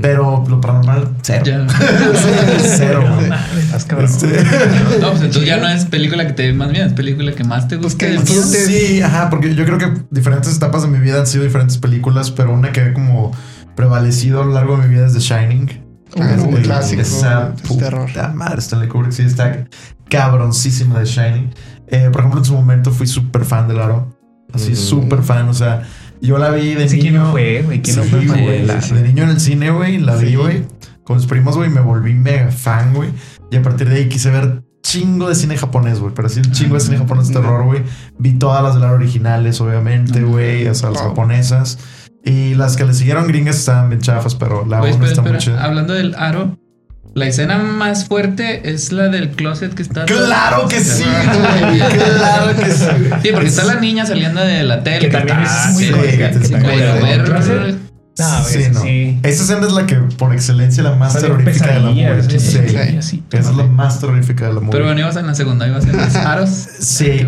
Pero 0.01 0.45
lo 0.49 0.61
paranormal, 0.61 1.09
cero. 1.23 1.43
Ya. 1.45 1.67
Cero, 2.77 3.05
güey. 3.15 3.31
Este, 4.05 4.27
No, 5.01 5.11
pues 5.11 5.23
entonces 5.23 5.45
ya 5.47 5.57
no 5.59 5.69
es 5.69 5.85
película 5.85 6.27
que 6.27 6.33
te 6.33 6.43
dé 6.45 6.53
más 6.53 6.71
miedo, 6.71 6.87
es 6.87 6.93
película 6.93 7.33
que 7.33 7.45
más 7.45 7.69
te 7.69 7.77
Pues 7.79 7.95
gusta. 7.95 8.07
que 8.07 8.13
de 8.13 8.19
disfrutes. 8.19 8.69
miedo. 8.69 8.81
sí, 8.89 9.03
ajá, 9.03 9.31
porque 9.31 9.55
yo 9.55 9.65
creo 9.65 9.79
que 9.79 9.93
diferentes 10.11 10.55
etapas 10.57 10.83
de 10.83 10.89
mi 10.89 10.99
vida 10.99 11.21
han 11.21 11.27
sido 11.27 11.45
diferentes 11.45 11.79
películas, 11.79 12.31
pero 12.31 12.53
una 12.53 12.73
que 12.73 12.81
ha 12.81 12.93
como 12.95 13.33
prevalecido 13.77 14.43
a 14.43 14.45
lo 14.45 14.53
largo 14.53 14.77
de 14.77 14.89
mi 14.89 14.95
vida 14.95 15.07
es 15.07 15.13
The 15.15 15.21
Shining. 15.21 15.83
Ah, 16.19 16.33
Es 16.37 16.43
un 16.43 16.55
el- 16.57 16.63
clásico 16.63 17.01
Esa 17.03 17.51
de 17.51 17.63
puta 17.63 17.85
terror. 17.85 18.11
madre, 18.35 18.59
Stanley 18.61 18.89
Kubrick 18.89 19.13
sí 19.13 19.23
está 19.23 19.65
cabroncísima 20.13 20.99
de 21.01 21.05
Shining. 21.07 21.51
Eh, 21.89 22.09
por 22.13 22.21
ejemplo, 22.21 22.41
en 22.41 22.45
su 22.45 22.55
momento 22.55 22.91
fui 22.91 23.07
súper 23.07 23.45
fan 23.45 23.69
de 23.69 23.75
Laro. 23.75 24.17
Así, 24.53 24.73
Mm. 24.73 24.77
súper 24.77 25.23
fan. 25.23 25.49
O 25.49 25.55
sea, 25.55 25.83
yo 26.21 26.39
la 26.39 26.51
vi 26.51 26.75
de 26.75 26.89
Sí, 26.89 26.97
niño. 26.97 27.03
¿quién 27.11 27.15
no 27.23 27.31
fue, 27.33 27.63
güey? 27.63 27.83
¿Quién 27.83 27.97
no 27.97 28.03
Sí, 28.05 28.09
fue 28.11 28.27
güey, 28.27 28.67
la- 28.67 28.75
De 28.77 29.03
niño 29.03 29.25
en 29.25 29.31
el 29.31 29.41
cine, 29.41 29.71
güey. 29.71 29.99
La 29.99 30.17
vi, 30.17 30.29
Sí. 30.31 30.37
güey. 30.37 30.65
Con 31.05 31.17
mis 31.17 31.27
primos, 31.27 31.57
güey. 31.57 31.69
Me 31.71 31.81
volví 31.81 32.15
mega 32.15 32.51
fan, 32.51 32.95
güey. 32.95 33.11
Y 33.51 33.57
a 33.57 33.63
partir 33.63 33.89
de 33.89 33.97
ahí 33.97 34.09
quise 34.09 34.31
ver 34.31 34.63
chingo 34.83 35.29
de 35.29 35.35
cine 35.35 35.57
japonés, 35.57 36.01
güey. 36.01 36.13
Pero 36.15 36.27
así 36.29 36.41
un 36.41 36.53
chingo 36.53 36.75
de 36.75 36.81
cine 36.81 36.99
japonés 36.99 37.29
de 37.29 37.35
terror, 37.35 37.65
güey. 37.65 37.83
Vi 38.19 38.33
todas 38.35 38.63
las 38.63 38.75
de 38.75 38.81
Laro 38.81 38.95
originales, 38.95 39.61
obviamente, 39.61 40.23
güey. 40.23 40.67
O 40.69 40.75
sea, 40.75 40.91
las 40.91 41.01
Wow. 41.03 41.11
japonesas. 41.11 41.79
Y 42.25 42.55
las 42.55 42.77
que 42.77 42.85
le 42.85 42.95
siguieron 42.95 43.27
gringas 43.27 43.57
estaban 43.57 43.89
bien 43.89 44.01
chafas, 44.01 44.35
pero 44.37 44.65
la 44.65 44.79
espera, 44.89 45.09
está 45.11 45.23
muy 45.23 45.33
espera. 45.33 45.39
chida. 45.39 45.65
Hablando 45.65 45.93
del 45.95 46.15
aro, 46.15 46.57
la 47.15 47.27
escena 47.27 47.59
más 47.59 48.07
fuerte 48.07 48.71
es 48.73 48.91
la 48.93 49.09
del 49.09 49.31
closet 49.31 49.75
que 49.75 49.83
está. 49.83 50.05
Claro 50.07 50.67
que 50.69 50.81
sí, 50.81 51.05
güey. 51.65 51.79
Claro 51.79 52.57
que 52.57 52.71
sí. 52.71 52.87
Sí, 53.23 53.29
porque 53.33 53.49
está 53.49 53.65
la 53.65 53.75
niña 53.77 54.07
saliendo 54.07 54.41
de 54.41 54.63
la 54.63 54.83
tele. 54.83 55.01
Que 55.01 55.09
también 55.09 55.43
está- 55.43 55.69
es 55.71 55.75
muy. 55.75 55.93
No, 58.19 58.45
sí, 58.45 58.59
ese 58.59 58.71
no. 58.71 58.81
sí. 58.83 59.19
Esa 59.23 59.43
escena 59.45 59.67
es 59.67 59.73
la 59.73 59.87
que 59.87 59.95
por 59.97 60.33
excelencia 60.35 60.83
la 60.83 60.95
más 60.97 61.19
terrorífica 61.19 61.67
de 61.73 61.81
la 61.81 61.91
movie. 61.91 62.23
sí, 62.31 62.39
Sí. 62.41 63.03
sí. 63.03 63.25
Esa 63.33 63.51
es 63.51 63.57
la 63.57 63.65
más 63.65 64.01
terrorífica 64.01 64.47
de 64.49 64.53
la 64.55 64.61
movie. 64.61 64.73
Pero 64.73 64.85
bueno, 64.85 65.01
ibas 65.01 65.17
en 65.17 65.27
la 65.27 65.35
segunda, 65.35 65.67
ibas 65.67 65.85
en 65.87 65.97
los 65.97 66.15
aros. 66.17 66.51
Sí. 66.81 67.27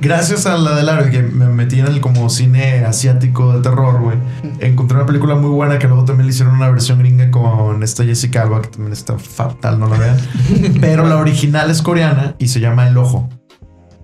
Gracias 0.00 0.46
a 0.46 0.56
la 0.58 0.74
de 0.76 0.82
Laro, 0.82 1.10
que 1.10 1.22
me 1.22 1.46
metí 1.46 1.80
en 1.80 1.86
el 1.86 2.00
como 2.00 2.28
cine 2.30 2.84
asiático 2.84 3.54
de 3.54 3.60
terror, 3.62 4.00
güey. 4.00 4.16
Encontré 4.60 4.96
una 4.98 5.06
película 5.06 5.34
muy 5.34 5.50
buena 5.50 5.78
que 5.78 5.86
luego 5.88 6.04
también 6.04 6.26
le 6.26 6.32
hicieron 6.32 6.54
una 6.54 6.68
versión 6.70 6.98
gringa 6.98 7.30
con 7.30 7.82
esta 7.82 8.04
Jessica 8.04 8.42
Alba, 8.42 8.62
que 8.62 8.68
también 8.68 8.92
está 8.92 9.18
fatal, 9.18 9.78
no 9.80 9.88
la 9.88 9.98
vean. 9.98 10.16
Pero 10.80 11.06
la 11.08 11.16
original 11.16 11.70
es 11.70 11.80
coreana 11.82 12.36
y 12.38 12.48
se 12.48 12.60
llama 12.60 12.88
El 12.88 12.96
Ojo. 12.98 13.28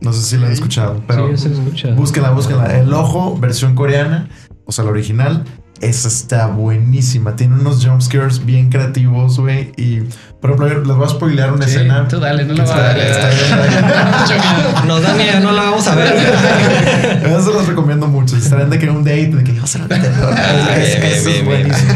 No 0.01 0.13
sé 0.13 0.23
si 0.23 0.37
la 0.37 0.47
han 0.47 0.53
escuchado, 0.53 1.01
pero 1.07 1.37
sí, 1.37 1.47
he 1.47 1.53
escuchado. 1.53 1.95
búsquenla, 1.95 2.31
búsquenla. 2.31 2.77
El 2.77 2.93
Ojo, 2.93 3.39
versión 3.39 3.77
coreana, 3.77 4.29
o 4.65 4.73
sea, 4.73 4.85
la 4.85 4.91
original. 4.91 5.45
Esa 5.83 6.07
está 6.09 6.47
buenísima. 6.47 7.35
Tiene 7.37 7.57
unos 7.57 7.85
jumpscares 7.85 8.45
bien 8.47 8.71
creativos, 8.71 9.39
güey. 9.39 9.73
Y, 9.77 10.01
por 10.41 10.53
ejemplo, 10.53 10.85
les 10.85 10.97
voy 10.97 11.05
a 11.05 11.09
spoilear 11.09 11.53
una 11.53 11.67
Sí, 11.67 11.73
escena. 11.75 12.07
tú 12.09 12.21
dale, 12.21 12.45
no 12.45 12.55
que 12.55 12.63
lo 12.63 12.69
va 12.69 12.91
a 12.91 12.95
miedo. 12.95 14.87
Nos 14.87 15.03
da 15.03 15.15
miedo, 15.15 15.41
no 15.41 15.53
la 15.53 15.63
vamos 15.63 15.87
a 15.89 15.95
ver. 15.97 16.15
Eso 17.27 17.43
se 17.43 17.53
los 17.53 17.67
recomiendo 17.67 18.07
mucho. 18.07 18.37
Si 18.37 18.43
Estarán 18.43 18.71
de 18.71 18.79
que 18.79 18.89
un 18.89 19.03
date, 19.05 19.29
de 19.35 19.45
que 19.45 19.55
yo 19.55 19.67
se 19.67 19.79
lo 19.81 19.89
terror. 19.89 20.35
Ah, 20.39 20.77
Es- 20.77 21.27
Eso 21.27 21.45
buenísimo. 21.45 21.93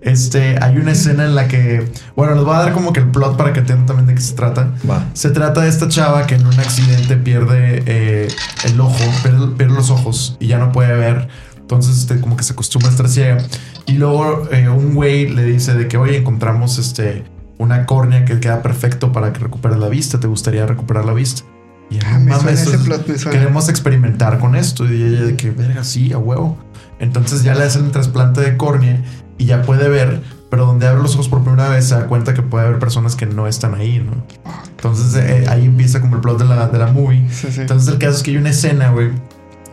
Este, 0.00 0.56
hay 0.62 0.78
una 0.78 0.92
escena 0.92 1.24
en 1.26 1.34
la 1.34 1.46
que, 1.46 1.88
bueno, 2.16 2.34
les 2.34 2.42
voy 2.42 2.54
a 2.56 2.60
dar 2.60 2.72
como 2.72 2.92
que 2.92 3.00
el 3.00 3.10
plot 3.10 3.36
para 3.36 3.52
que 3.52 3.60
entiendan 3.60 3.86
también 3.86 4.06
de 4.06 4.14
qué 4.14 4.20
se 4.22 4.34
trata. 4.34 4.72
Va. 4.90 5.04
Se 5.12 5.30
trata 5.30 5.60
de 5.60 5.68
esta 5.68 5.88
chava 5.88 6.26
que 6.26 6.36
en 6.36 6.46
un 6.46 6.58
accidente 6.58 7.16
pierde 7.16 7.82
eh, 7.86 8.28
el 8.64 8.80
ojo, 8.80 8.96
pierde, 9.22 9.48
pierde 9.56 9.74
los 9.74 9.90
ojos 9.90 10.36
y 10.40 10.46
ya 10.48 10.58
no 10.58 10.72
puede 10.72 10.94
ver. 10.94 11.28
Entonces, 11.70 11.98
este, 11.98 12.20
como 12.20 12.36
que 12.36 12.42
se 12.42 12.52
acostumbra 12.52 12.88
a 12.88 12.90
estar 12.90 13.08
ciega. 13.08 13.38
Y 13.86 13.92
luego 13.92 14.48
eh, 14.50 14.68
un 14.68 14.92
güey 14.96 15.28
le 15.28 15.44
dice 15.44 15.72
de 15.74 15.86
que, 15.86 15.96
oye, 15.98 16.16
encontramos 16.16 16.78
este, 16.78 17.22
una 17.58 17.86
córnea 17.86 18.24
que 18.24 18.40
queda 18.40 18.60
perfecto 18.60 19.12
para 19.12 19.32
que 19.32 19.38
recuperes 19.38 19.78
la 19.78 19.88
vista. 19.88 20.18
¿Te 20.18 20.26
gustaría 20.26 20.66
recuperar 20.66 21.04
la 21.04 21.12
vista? 21.12 21.42
Y 21.88 21.98
Ah, 22.04 22.18
me 22.18 22.30
"Mames, 22.32 22.38
suena 22.40 22.50
ese 22.60 22.74
es- 22.76 22.82
plot, 22.82 23.06
me 23.06 23.16
suena. 23.18 23.38
queremos 23.38 23.68
experimentar 23.68 24.40
con 24.40 24.56
esto. 24.56 24.84
Y 24.84 25.00
ella 25.00 25.22
de 25.22 25.36
que, 25.36 25.50
verga, 25.52 25.84
sí, 25.84 26.12
a 26.12 26.18
huevo. 26.18 26.58
Entonces 26.98 27.44
ya 27.44 27.54
le 27.54 27.62
hacen 27.62 27.84
el 27.84 27.92
trasplante 27.92 28.40
de 28.40 28.56
córnea 28.56 29.00
y 29.38 29.44
ya 29.46 29.62
puede 29.62 29.88
ver, 29.88 30.22
pero 30.50 30.66
donde 30.66 30.88
abre 30.88 31.00
los 31.02 31.14
ojos 31.14 31.28
por 31.28 31.44
primera 31.44 31.68
vez 31.68 31.84
se 31.86 31.94
da 31.94 32.06
cuenta 32.08 32.34
que 32.34 32.42
puede 32.42 32.66
haber 32.66 32.80
personas 32.80 33.14
que 33.14 33.26
no 33.26 33.46
están 33.46 33.76
ahí, 33.76 34.00
¿no? 34.04 34.24
Entonces 34.70 35.14
eh, 35.14 35.44
ahí 35.48 35.66
empieza 35.66 36.00
como 36.00 36.16
el 36.16 36.20
plot 36.20 36.40
de 36.40 36.44
la, 36.46 36.66
de 36.66 36.78
la 36.80 36.88
movie. 36.88 37.28
Sí, 37.30 37.46
sí. 37.52 37.60
Entonces 37.60 37.88
el 37.92 37.98
caso 37.98 38.16
es 38.16 38.22
que 38.24 38.32
hay 38.32 38.36
una 38.38 38.50
escena, 38.50 38.90
güey, 38.90 39.10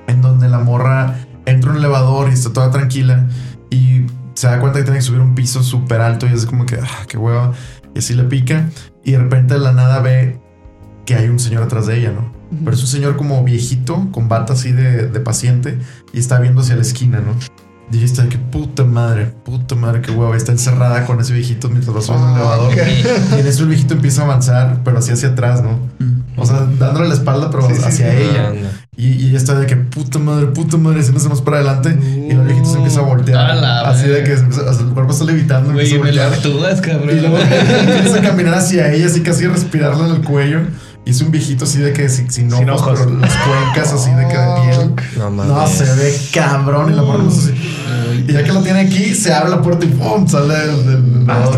en 0.08 0.22
donde 0.22 0.48
la 0.48 0.60
morra 0.60 1.20
entra 1.48 1.70
a 1.72 1.74
un 1.74 1.80
elevador 1.80 2.30
y 2.30 2.34
está 2.34 2.52
toda 2.54 2.70
tranquila 2.70 3.26
y 3.70 4.06
se 4.36 4.48
da 4.48 4.60
cuenta 4.60 4.78
que 4.80 4.84
tiene 4.86 5.00
que 5.00 5.06
subir 5.06 5.22
un 5.22 5.34
piso 5.34 5.64
súper 5.64 6.02
alto 6.02 6.28
y 6.28 6.34
es 6.34 6.46
como 6.46 6.66
que, 6.66 6.76
ah, 6.76 7.06
qué 7.08 7.18
hueva. 7.18 7.54
Y 7.96 8.00
así 8.00 8.14
le 8.14 8.24
pica 8.24 8.70
y 9.04 9.14
de 9.14 9.18
repente 9.18 9.56
de 9.56 9.60
la 9.62 9.72
nada 9.72 10.00
ve 10.02 10.40
que 11.06 11.16
hay 11.16 11.28
un 11.30 11.40
señor 11.40 11.64
atrás 11.64 11.88
de 11.88 11.98
ella, 12.00 12.12
¿no? 12.12 12.32
Pero 12.64 12.76
es 12.76 12.82
un 12.82 12.88
señor 12.88 13.18
como 13.18 13.44
viejito, 13.44 14.08
con 14.12 14.30
bata 14.30 14.54
así 14.54 14.72
de, 14.72 15.08
de 15.08 15.20
paciente 15.20 15.78
y 16.14 16.20
está 16.20 16.40
viendo 16.40 16.62
hacia 16.62 16.76
la 16.76 16.82
esquina, 16.84 17.20
¿no? 17.20 17.34
Y 17.92 18.04
está 18.04 18.28
que 18.28 18.38
puta 18.38 18.84
madre, 18.84 19.28
puta 19.46 19.76
madre, 19.76 20.02
qué 20.02 20.12
hueva. 20.12 20.36
Está 20.36 20.52
encerrada 20.52 21.06
con 21.06 21.20
ese 21.22 21.34
viejito 21.34 21.70
mientras 21.70 21.96
va 21.96 22.02
subiendo 22.02 22.28
el 22.28 22.36
elevador. 22.36 22.74
Ok. 22.74 23.38
Y 23.38 23.40
en 23.40 23.48
eso 23.48 23.64
el 23.64 23.70
viejito 23.70 23.94
empieza 23.94 24.22
a 24.22 24.26
avanzar, 24.26 24.82
pero 24.84 24.98
así 25.00 25.12
hacia 25.12 25.30
atrás, 25.30 25.64
¿no? 25.64 25.80
O 26.36 26.46
sea, 26.46 26.68
dándole 26.78 27.08
la 27.08 27.14
espalda, 27.16 27.50
pero 27.50 27.66
Sí, 27.68 27.82
hacia 27.82 28.12
sí. 28.12 28.18
ella. 28.18 28.54
Y, 28.98 29.10
y 29.14 29.30
ella 29.30 29.38
está 29.38 29.54
de 29.60 29.68
que 29.68 29.76
puta 29.76 30.18
madre, 30.18 30.48
puta 30.48 30.76
madre, 30.78 31.02
haciéndose 31.02 31.30
más 31.30 31.42
para 31.42 31.58
adelante. 31.58 31.96
Y 32.02 32.32
el 32.32 32.40
viejito 32.40 32.66
se 32.68 32.78
empieza 32.78 33.02
a 33.02 33.04
voltear. 33.04 33.56
La 33.58 33.82
así 33.82 34.08
de 34.08 34.24
que 34.24 34.36
se 34.36 34.42
empieza- 34.44 34.70
o 34.70 34.74
sea, 34.74 34.88
el 34.88 34.92
cuerpo 34.94 35.12
está 35.14 35.24
levitando. 35.26 35.72
Güey, 35.72 35.86
empieza 35.94 36.02
a 36.02 36.04
me 36.04 36.12
la 36.14 36.24
voltear. 36.30 36.42
cabrón. 36.82 37.10
Y 37.18 37.20
luego 37.22 37.38
empieza 37.98 38.18
a 38.18 38.22
caminar 38.22 38.56
hacia 38.56 38.92
ella, 38.92 39.06
así 39.06 39.22
casi 39.22 39.46
a 39.46 39.50
respirarle 39.50 40.04
en 40.10 40.16
el 40.16 40.22
cuello. 40.24 40.62
Y 41.08 41.12
es 41.12 41.22
un 41.22 41.32
viejito 41.32 41.64
así 41.64 41.80
de 41.80 41.94
que 41.94 42.10
sin, 42.10 42.30
sin 42.30 42.52
ojos, 42.52 42.60
Sin 42.60 42.70
ojos. 42.70 43.00
pero 43.00 43.18
las 43.20 43.34
cuencas 43.38 43.94
así 43.94 44.10
de 44.12 44.28
que 44.28 44.38
de 44.38 44.48
piel. 44.62 44.94
No 45.18 45.32
mames. 45.32 45.54
No, 45.54 45.68
se 45.68 45.94
ve 45.96 46.14
cabrón. 46.34 46.92
Y 46.92 46.96
la 46.98 47.02
morra 47.04 47.24
no 47.24 47.32
sé 47.32 47.54
si- 47.54 48.26
Y 48.28 48.34
ya 48.34 48.44
que 48.44 48.52
lo 48.52 48.62
tiene 48.62 48.82
aquí, 48.82 49.16
se 49.16 49.34
abre 49.34 49.52
la 49.52 49.62
puerta 49.62 49.86
y 49.86 49.90
¡pum! 49.90 50.28
Sale 50.28 50.54
del. 50.54 51.24
Ah, 51.30 51.50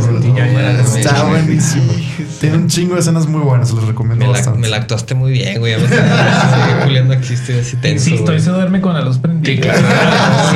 está 0.97 1.23
buenísimo. 1.23 1.91
Tiene 2.39 2.57
un 2.57 2.67
chingo 2.67 2.93
de 2.93 2.99
escenas 3.01 3.25
muy 3.27 3.41
buenas, 3.41 3.69
se 3.69 3.75
los 3.75 3.85
recomiendo 3.87 4.23
Me 4.23 4.31
la, 4.31 4.37
bastante. 4.37 4.59
me 4.59 4.69
la 4.69 4.77
actuaste 4.77 5.15
muy 5.15 5.31
bien, 5.31 5.57
güey. 5.59 5.71
Ya 5.73 5.79
me 5.79 5.85
estoy 5.85 6.83
culiando 6.83 7.13
aquí, 7.15 7.33
estoy 7.33 7.59
así 7.59 7.75
tenso. 7.77 8.09
Y 8.11 8.39
se 8.39 8.49
duerme 8.51 8.81
con 8.81 8.93
la 8.93 9.01
luz 9.01 9.17
prendida. 9.17 9.51
Sí, 9.51 9.59
claro. 9.59 9.79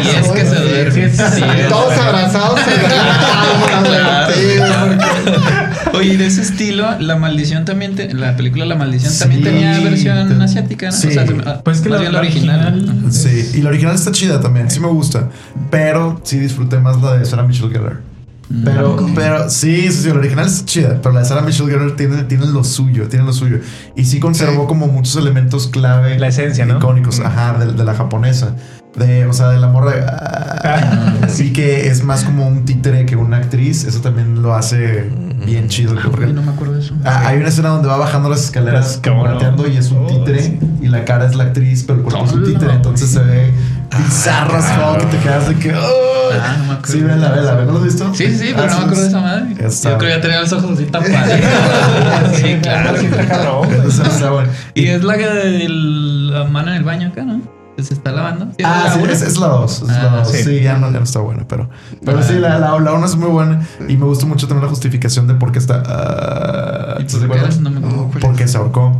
Sí, 0.03 0.09
es 0.21 0.27
que 0.29 0.45
se 0.45 0.55
duerme. 0.55 0.91
Sí, 1.09 1.17
sí, 1.17 1.23
Sí, 1.35 1.41
sí. 1.41 1.43
Todos 1.67 1.97
abrazados 1.97 2.59
en 2.67 3.89
la 3.89 4.29
Oye, 5.93 6.17
de 6.17 6.25
ese 6.27 6.41
estilo, 6.41 6.99
La 6.99 7.15
Maldición 7.15 7.65
también, 7.65 7.95
te- 7.95 8.13
la 8.13 8.35
película 8.35 8.65
La 8.65 8.75
Maldición 8.75 9.11
Sí, 9.11 9.19
también 9.19 9.43
tenía 9.43 9.79
versión 9.79 10.27
te- 10.37 10.43
asiática, 10.43 10.87
¿no? 10.87 10.91
sí. 10.91 11.07
O 11.07 11.11
sea, 11.11 11.25
ah, 11.45 11.61
Pues 11.63 11.81
que 11.81 11.89
la- 11.89 12.09
la 12.09 12.19
original- 12.19 12.85
Sí, 13.11 13.51
y 13.55 13.61
la 13.61 13.69
original 13.69 13.95
está 13.95 14.11
chida 14.11 14.39
también, 14.39 14.69
sí 14.69 14.79
me 14.79 14.87
gusta. 14.87 15.29
Pero 15.69 16.19
sí 16.23 16.39
disfruté 16.39 16.79
más 16.79 17.01
la 17.01 17.17
de 17.17 17.25
Sarah 17.25 17.43
Michelle 17.43 17.69
Gellar. 17.71 17.99
Mm. 18.49 18.63
Pero, 18.65 19.05
pero 19.15 19.49
sí, 19.49 19.89
sí, 19.91 20.03
sí, 20.03 20.07
la 20.09 20.15
original 20.15 20.45
está 20.47 20.65
chida, 20.65 20.99
pero 21.01 21.13
la 21.13 21.21
de 21.21 21.25
Sarah 21.25 21.41
Michelle 21.41 21.71
Gellar 21.71 21.95
tiene, 21.95 22.23
tiene 22.23 22.45
lo 22.47 22.63
suyo, 22.63 23.07
tiene 23.07 23.25
lo 23.25 23.33
suyo. 23.33 23.59
Y 23.95 24.05
sí 24.05 24.19
conservó 24.19 24.61
Sí. 24.63 24.67
como 24.67 24.87
muchos 24.87 25.15
elementos 25.15 25.67
clave. 25.67 26.19
La 26.19 26.27
esencia, 26.27 26.65
¿no? 26.65 26.77
Icónicos, 26.77 27.19
Mm. 27.19 27.25
ajá, 27.25 27.57
de, 27.65 27.71
de 27.73 27.83
la 27.83 27.93
japonesa. 27.93 28.55
De, 28.97 29.25
o 29.25 29.33
sea, 29.33 29.49
de 29.49 29.59
la 29.59 29.67
morra. 29.69 29.91
de, 29.95 30.01
ah, 30.05 31.13
sí 31.27 31.51
que 31.51 31.87
es 31.87 32.03
más 32.03 32.23
como 32.25 32.47
un 32.47 32.65
títere 32.65 33.05
que 33.07 33.15
una 33.15 33.37
actriz. 33.37 33.85
Eso 33.85 34.01
también 34.01 34.41
lo 34.43 34.53
hace 34.53 35.09
bien 35.45 35.67
chido. 35.67 35.95
porque- 36.09 36.27
no 36.27 36.41
me 36.41 36.51
acuerdo 36.51 36.73
de 36.73 36.79
eso. 36.81 36.93
Ah, 37.03 37.23
hay 37.27 37.37
una 37.37 37.49
escena 37.49 37.69
donde 37.69 37.87
va 37.87 37.97
bajando 37.97 38.29
las 38.29 38.43
escaleras 38.45 38.99
gateando 39.03 39.67
y 39.67 39.77
es 39.77 39.91
un 39.91 40.05
Oh, 40.05 40.07
títere 40.07 40.59
y 40.81 40.87
la 40.87 41.05
cara 41.05 41.25
es 41.25 41.35
la 41.35 41.45
actriz, 41.45 41.83
pero 41.83 41.99
el 41.99 42.03
cuerpo 42.05 42.25
es 42.25 42.31
un 42.33 42.41
Oh, 42.43 42.45
títere, 42.45 42.67
no. 42.67 42.73
entonces 42.73 43.09
se 43.09 43.19
ve 43.19 43.51
bizarro 43.97 44.57
as 44.57 44.65
Ah, 44.67 44.95
fuck 44.99 45.03
y 45.03 45.11
te 45.11 45.17
quedas 45.23 45.47
de 45.49 45.55
que 45.55 45.71
Ah, 45.71 46.55
no 46.57 46.65
me 46.65 46.73
acuerdo. 46.73 46.93
Sí, 46.93 47.01
vela, 47.01 47.29
vela, 47.31 47.53
¿no 47.65 47.71
lo 47.73 47.77
has 47.77 47.83
visto? 47.83 48.11
Sí, 48.15 48.35
sí, 48.35 48.53
pero 48.55 48.63
Ah, 48.63 48.67
no 48.71 48.77
me 48.79 48.83
acuerdo 48.85 49.01
de 49.03 49.07
esa 49.09 49.19
madre. 49.21 49.45
Está- 49.59 49.91
Yo 49.91 49.97
creo 49.99 50.09
que 50.09 50.15
ya 50.15 50.21
tenía 50.21 50.41
los 50.41 50.51
ojos 50.53 50.71
así 50.71 50.85
tapados. 50.85 51.15
sí, 52.35 52.55
claro. 52.61 52.97
Sí, 52.99 53.05
está. 53.07 54.43
Y 54.73 54.87
es 54.87 55.03
la 55.03 55.17
que 55.17 55.25
de 55.27 55.69
la 55.69 56.43
mano 56.45 56.71
en 56.71 56.77
el 56.77 56.83
baño 56.83 57.09
acá, 57.09 57.23
¿no? 57.23 57.41
Se 57.81 57.93
está 57.95 58.11
lavando. 58.11 58.45
¿Sí 58.57 58.63
Ah, 58.63 58.83
la 58.85 58.93
sí, 58.93 58.99
es, 59.09 59.21
es 59.23 59.37
la 59.39 59.47
2. 59.47 59.81
Es 59.81 59.89
Ah, 59.89 60.03
la 60.03 60.17
dos. 60.19 60.31
sí. 60.31 60.43
Sí, 60.43 60.61
ya, 60.61 60.77
no, 60.77 60.91
ya 60.91 60.99
no 60.99 61.03
está 61.03 61.19
buena, 61.19 61.45
pero. 61.47 61.69
Pero 62.05 62.21
sí, 62.21 62.33
la, 62.35 62.59
la, 62.59 62.79
la 62.79 62.93
una 62.93 63.05
es 63.05 63.15
muy 63.15 63.29
buena. 63.29 63.61
Y 63.87 63.97
me 63.97 64.05
gusta 64.05 64.25
mucho 64.25 64.47
también 64.47 64.63
la 64.65 64.69
justificación 64.69 65.27
de 65.27 65.33
por 65.33 65.51
qué 65.51 65.59
está. 65.59 65.81
ah, 65.85 66.97
¿Y. 66.99 67.13
No 67.61 67.71
me 67.71 67.77
acuerdo. 67.79 67.95
No, 67.97 68.07
¿cuál 68.09 68.19
Porque 68.21 68.47
se 68.47 68.57
ahorcó. 68.57 68.95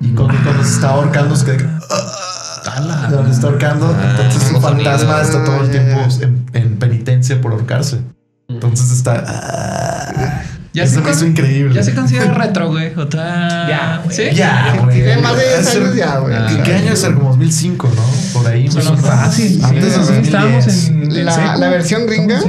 Y 0.00 0.14
cuando, 0.14 0.34
cuando 0.42 0.64
se 0.64 0.70
está 0.74 0.90
ahorcando, 0.90 1.36
se 1.36 1.44
queda. 1.44 1.56
que, 1.58 1.66
ah, 1.90 3.06
de 3.10 3.16
donde 3.16 3.30
está 3.32 3.46
ahorcando. 3.48 3.86
Ah, 3.96 4.06
entonces 4.16 4.42
su 4.42 4.52
los 4.54 4.62
fantasma 4.62 5.20
está 5.20 5.44
todo 5.44 5.56
el 5.62 5.68
Ah, 5.68 5.70
tiempo 5.70 6.00
en, 6.22 6.46
en 6.54 6.78
penitencia 6.78 7.40
por 7.40 7.52
ahorcarse. 7.52 8.00
Entonces 8.48 8.90
está. 8.90 9.22
ah, 9.26 10.42
Ya 10.74 10.84
eso 10.84 10.94
se 10.96 11.00
me 11.02 11.10
hizo 11.10 11.26
increíble. 11.26 11.74
Ya 11.74 11.82
se 11.82 11.94
considera 11.94 12.32
retro, 12.32 12.68
güey. 12.68 12.94
O 12.94 13.10
sea, 13.10 13.66
Ya, 13.68 14.00
güey. 14.04 14.16
¿Sí? 14.16 14.34
Ya, 14.34 14.76
güey. 14.82 15.02
tiene 15.02 15.20
más 15.20 15.36
de 15.36 15.42
10 15.42 15.60
Eso- 15.60 15.78
años 15.80 15.94
ya, 15.96 16.18
güey. 16.18 16.34
Ah, 16.34 16.46
¿Qué, 16.48 16.62
qué 16.62 16.74
año 16.74 16.92
es? 16.92 17.04
Era 17.04 17.14
como 17.14 17.28
2005, 17.30 17.90
¿no? 17.94 18.02
Por 18.40 18.46
ahí. 18.50 18.64
Más 18.68 18.76
o 18.86 18.94
menos. 18.94 19.00
Fácil. 19.06 19.60
Antes 19.64 19.84
de 19.84 19.90
sí, 19.90 19.96
2010. 19.98 20.26
estábamos 20.26 20.88
en, 20.88 21.24
La- 21.24 21.32
seco. 21.34 21.58
la 21.58 21.68
versión 21.68 22.06
gringa. 22.06 22.40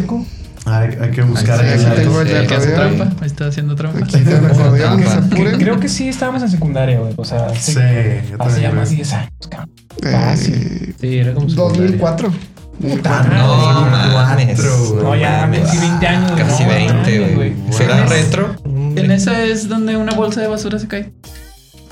Hay, 0.65 0.97
hay 1.01 1.11
que 1.11 1.21
buscar 1.23 1.59
Sí, 1.59 1.65
el 1.65 1.71
el 1.73 1.79
Sí, 1.81 2.31
el 2.31 2.47
que 2.47 2.55
hace 2.55 2.69
acordeón. 2.73 2.95
trampa. 2.97 3.15
Ahí 3.21 3.27
está 3.27 3.47
haciendo 3.47 3.75
trampa. 3.75 3.99
El 3.99 5.05
apuren. 5.25 5.57
Creo 5.59 5.77
que 5.81 5.89
sí 5.89 6.07
estábamos 6.07 6.41
en 6.43 6.49
secundaria, 6.49 6.99
güey. 6.99 7.13
O 7.17 7.25
sea, 7.25 7.49
Sí, 7.53 7.71
Hace 8.39 8.61
ya 8.61 8.69
creo. 8.69 8.73
más 8.79 8.89
de 8.89 8.95
10 8.95 9.13
años, 9.13 9.29
cabrón. 9.49 9.69
Eh, 10.05 10.93
Sí, 11.01 11.17
era 11.17 11.33
como 11.33 11.49
secundaria. 11.49 11.81
2004. 11.81 12.33
Puta 12.81 13.23
No 13.23 14.15
mames. 14.15 14.59
No, 14.95 15.15
ya 15.15 15.45
metí 15.47 15.77
20 15.77 16.07
años. 16.07 16.31
Casi 16.37 16.63
no, 16.63 16.69
20, 16.69 16.93
mames, 17.19 17.35
güey. 17.35 17.53
¿Será 17.71 18.05
retro? 18.05 18.55
En 18.65 19.11
esa 19.11 19.43
es 19.43 19.67
donde 19.69 19.95
una 19.97 20.13
bolsa 20.13 20.41
de 20.41 20.47
basura 20.47 20.79
se 20.79 20.87
cae. 20.87 21.11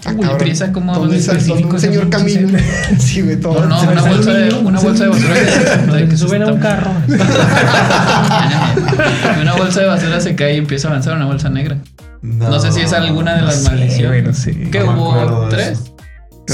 Ah, 0.03 0.13
Uy, 0.17 0.27
prisa, 0.39 0.71
¿cómo 0.73 0.95
¿Dónde 0.95 1.17
específico 1.17 1.69
un 1.75 1.79
señor 1.79 2.09
pinche 2.09 2.47
Sí, 2.99 3.21
güey, 3.21 3.39
todo. 3.39 3.65
No, 3.67 3.84
no, 3.84 3.91
una 3.91 4.01
bolsa 4.01 4.32
de, 4.34 4.53
un- 4.55 4.65
una 4.65 4.79
un 4.79 4.86
bolsa 4.86 5.03
de 5.03 5.09
basura. 5.11 5.36
Que 5.99 6.07
se 6.11 6.17
suben 6.25 6.41
a 6.43 6.47
un 6.47 6.57
carro. 6.59 6.91
Una 9.41 9.53
bolsa 9.55 9.82
de 9.82 9.88
basura 9.88 10.19
se 10.21 10.36
cae 10.36 10.55
y 10.55 10.57
empieza 10.57 10.88
a 10.88 10.91
avanzar 10.91 11.15
una 11.15 11.25
bolsa 11.25 11.49
negra. 11.49 11.77
No, 12.21 12.59
sé 12.59 12.71
si 12.71 12.82
es 12.82 12.93
alguna 12.93 13.36
de 13.36 13.41
las 13.43 13.63
No 13.63 13.71
maldiciones. 13.71 14.23
no 14.23 14.34
sé. 14.34 14.69
¿Qué 14.71 14.79
No 14.79 14.91
acuerdo 14.91 15.39
hubo? 15.41 15.49
¿Tres? 15.49 15.91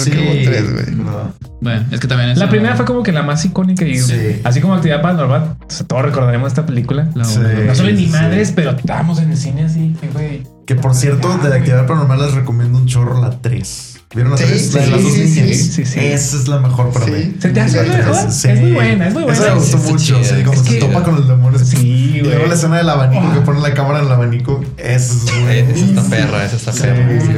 Creo 0.04 0.06
Sí, 0.06 0.12
que 0.12 0.18
hubo 0.20 0.52
tres, 0.52 0.74
güey. 0.74 0.96
no. 0.96 1.34
Bueno, 1.62 1.86
es 1.92 2.00
que 2.00 2.08
también 2.08 2.30
es. 2.32 2.38
La 2.38 2.50
primera 2.50 2.76
fue 2.76 2.86
como 2.86 3.04
que 3.04 3.12
la 3.12 3.24
más 3.24 3.44
icónica 3.46 3.86
y 3.86 3.98
Sí. 3.98 4.42
así 4.44 4.62
como 4.62 4.76
actividad 4.76 5.02
paranormal, 5.02 5.56
o 5.60 5.70
sea, 5.70 5.88
todos 5.88 6.04
recordaremos 6.04 6.48
esta 6.48 6.66
película. 6.66 7.10
La 7.16 7.26
Sí. 7.26 7.40
uno. 7.40 7.50
No 7.66 7.76
solo 7.76 7.92
ni 7.92 8.06
sí. 8.06 8.12
madres, 8.12 8.52
pero 8.56 8.72
estábamos 8.72 9.20
en 9.22 9.32
el 9.32 9.38
cine 9.38 9.64
así, 9.66 9.96
que 10.00 10.08
güey. 10.10 10.44
Que 10.66 10.76
por 10.76 10.94
cierto, 10.94 11.38
de 11.38 11.50
la 11.50 11.56
actividad 11.56 11.86
paranormal 11.88 12.20
les 12.22 12.34
recomiendo 12.34 12.78
un 12.78 12.86
chorro 12.88 13.20
la 13.22 13.32
3. 13.42 13.97
¿Vieron 14.16 14.32
la 14.32 14.38
Sí, 14.38 14.46
3? 14.48 14.74
la 14.74 14.80
de 14.80 14.86
sí, 14.86 14.92
las 14.92 15.04
dos 15.04 15.12
sí, 15.14 15.20
niñas. 15.22 15.36
sí, 15.58 15.64
sí, 15.72 15.86
sí. 15.86 16.00
Esa 16.00 16.38
es 16.38 16.48
la 16.48 16.60
mejor 16.60 16.92
para 16.94 17.06
Sí. 17.06 17.12
mí. 17.12 17.36
¿Se 17.40 17.50
te 17.50 17.60
hace 17.60 17.84
La 17.86 17.98
mejor? 17.98 18.16
tres, 18.18 18.34
sí. 18.36 18.48
Es 18.50 18.62
muy 18.62 18.72
buena, 18.72 19.08
es 19.08 19.14
muy 19.14 19.24
buena. 19.24 19.38
Esa 19.38 19.50
me 19.54 19.60
gustó 19.60 19.78
mucho. 19.80 20.24
Sí, 20.24 20.44
como 20.44 20.54
Es 20.54 20.60
se 20.62 20.70
que- 20.74 20.80
topa 20.80 21.04
con 21.04 21.16
los 21.18 21.28
demonios. 21.28 21.62
Sí, 21.68 21.78
Y 22.16 22.20
luego 22.22 22.38
güey. 22.38 22.48
la 22.50 22.56
escena 22.56 22.78
del 22.78 22.90
abanico 22.90 23.34
que 23.34 23.42
pone 23.42 23.60
la 23.60 23.74
cámara 23.74 24.00
en 24.00 24.06
el 24.06 24.12
abanico. 24.12 24.62
Esa 24.78 24.96
es 24.96 25.12
Eh, 25.12 25.60
Esa 25.60 25.74
buena. 25.74 26.02
está 26.02 26.04
perra, 26.10 26.46
esa 26.46 26.56
está 26.56 26.72
Sí, 26.72 26.82
perra. 26.84 26.96
esa 26.96 27.04
me 27.04 27.22
Sí, 27.22 27.34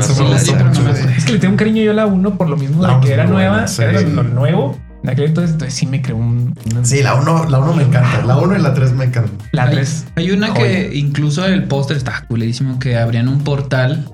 gustó 0.52 0.66
mucho. 0.66 0.90
Es 1.18 1.26
que 1.26 1.32
le 1.34 1.40
tengo 1.40 1.52
un 1.54 1.58
cariño 1.58 1.82
yo 1.82 1.92
a 1.92 1.96
la 1.96 2.06
1 2.06 2.38
por 2.38 2.48
lo 2.48 2.56
mismo 2.56 2.84
La 2.84 3.00
de 3.00 3.08
que 3.08 3.14
era 3.14 3.26
nueva, 3.26 3.52
buena, 3.52 3.68
sí. 3.68 3.82
era 3.82 4.02
lo 4.02 4.24
nuevo. 4.24 4.78
En 5.02 5.10
aquel 5.10 5.26
entonces, 5.26 5.54
entonces 5.54 5.74
sí 5.74 5.88
me 5.88 6.02
creó 6.04 6.18
un. 6.18 6.54
Sí, 6.84 7.02
la 7.02 7.16
1 7.16 7.46
la 7.50 7.60
uno 7.60 7.74
me 7.74 7.84
encanta. 7.84 8.22
La 8.26 8.38
1 8.38 8.56
y 8.58 8.62
la 8.62 8.74
3 8.76 8.92
me 8.94 9.06
encantan. 9.06 9.32
La 9.54 9.64
Hay- 9.64 9.72
3. 9.76 10.06
Hay 10.18 10.30
una 10.32 10.54
que 10.54 10.92
incluso 10.94 11.46
el 11.46 11.64
póster 11.64 11.98
está 11.98 12.26
culerísimo 12.28 12.78
que 12.80 12.98
abrían 12.98 13.28
un 13.28 13.44
portal 13.44 14.12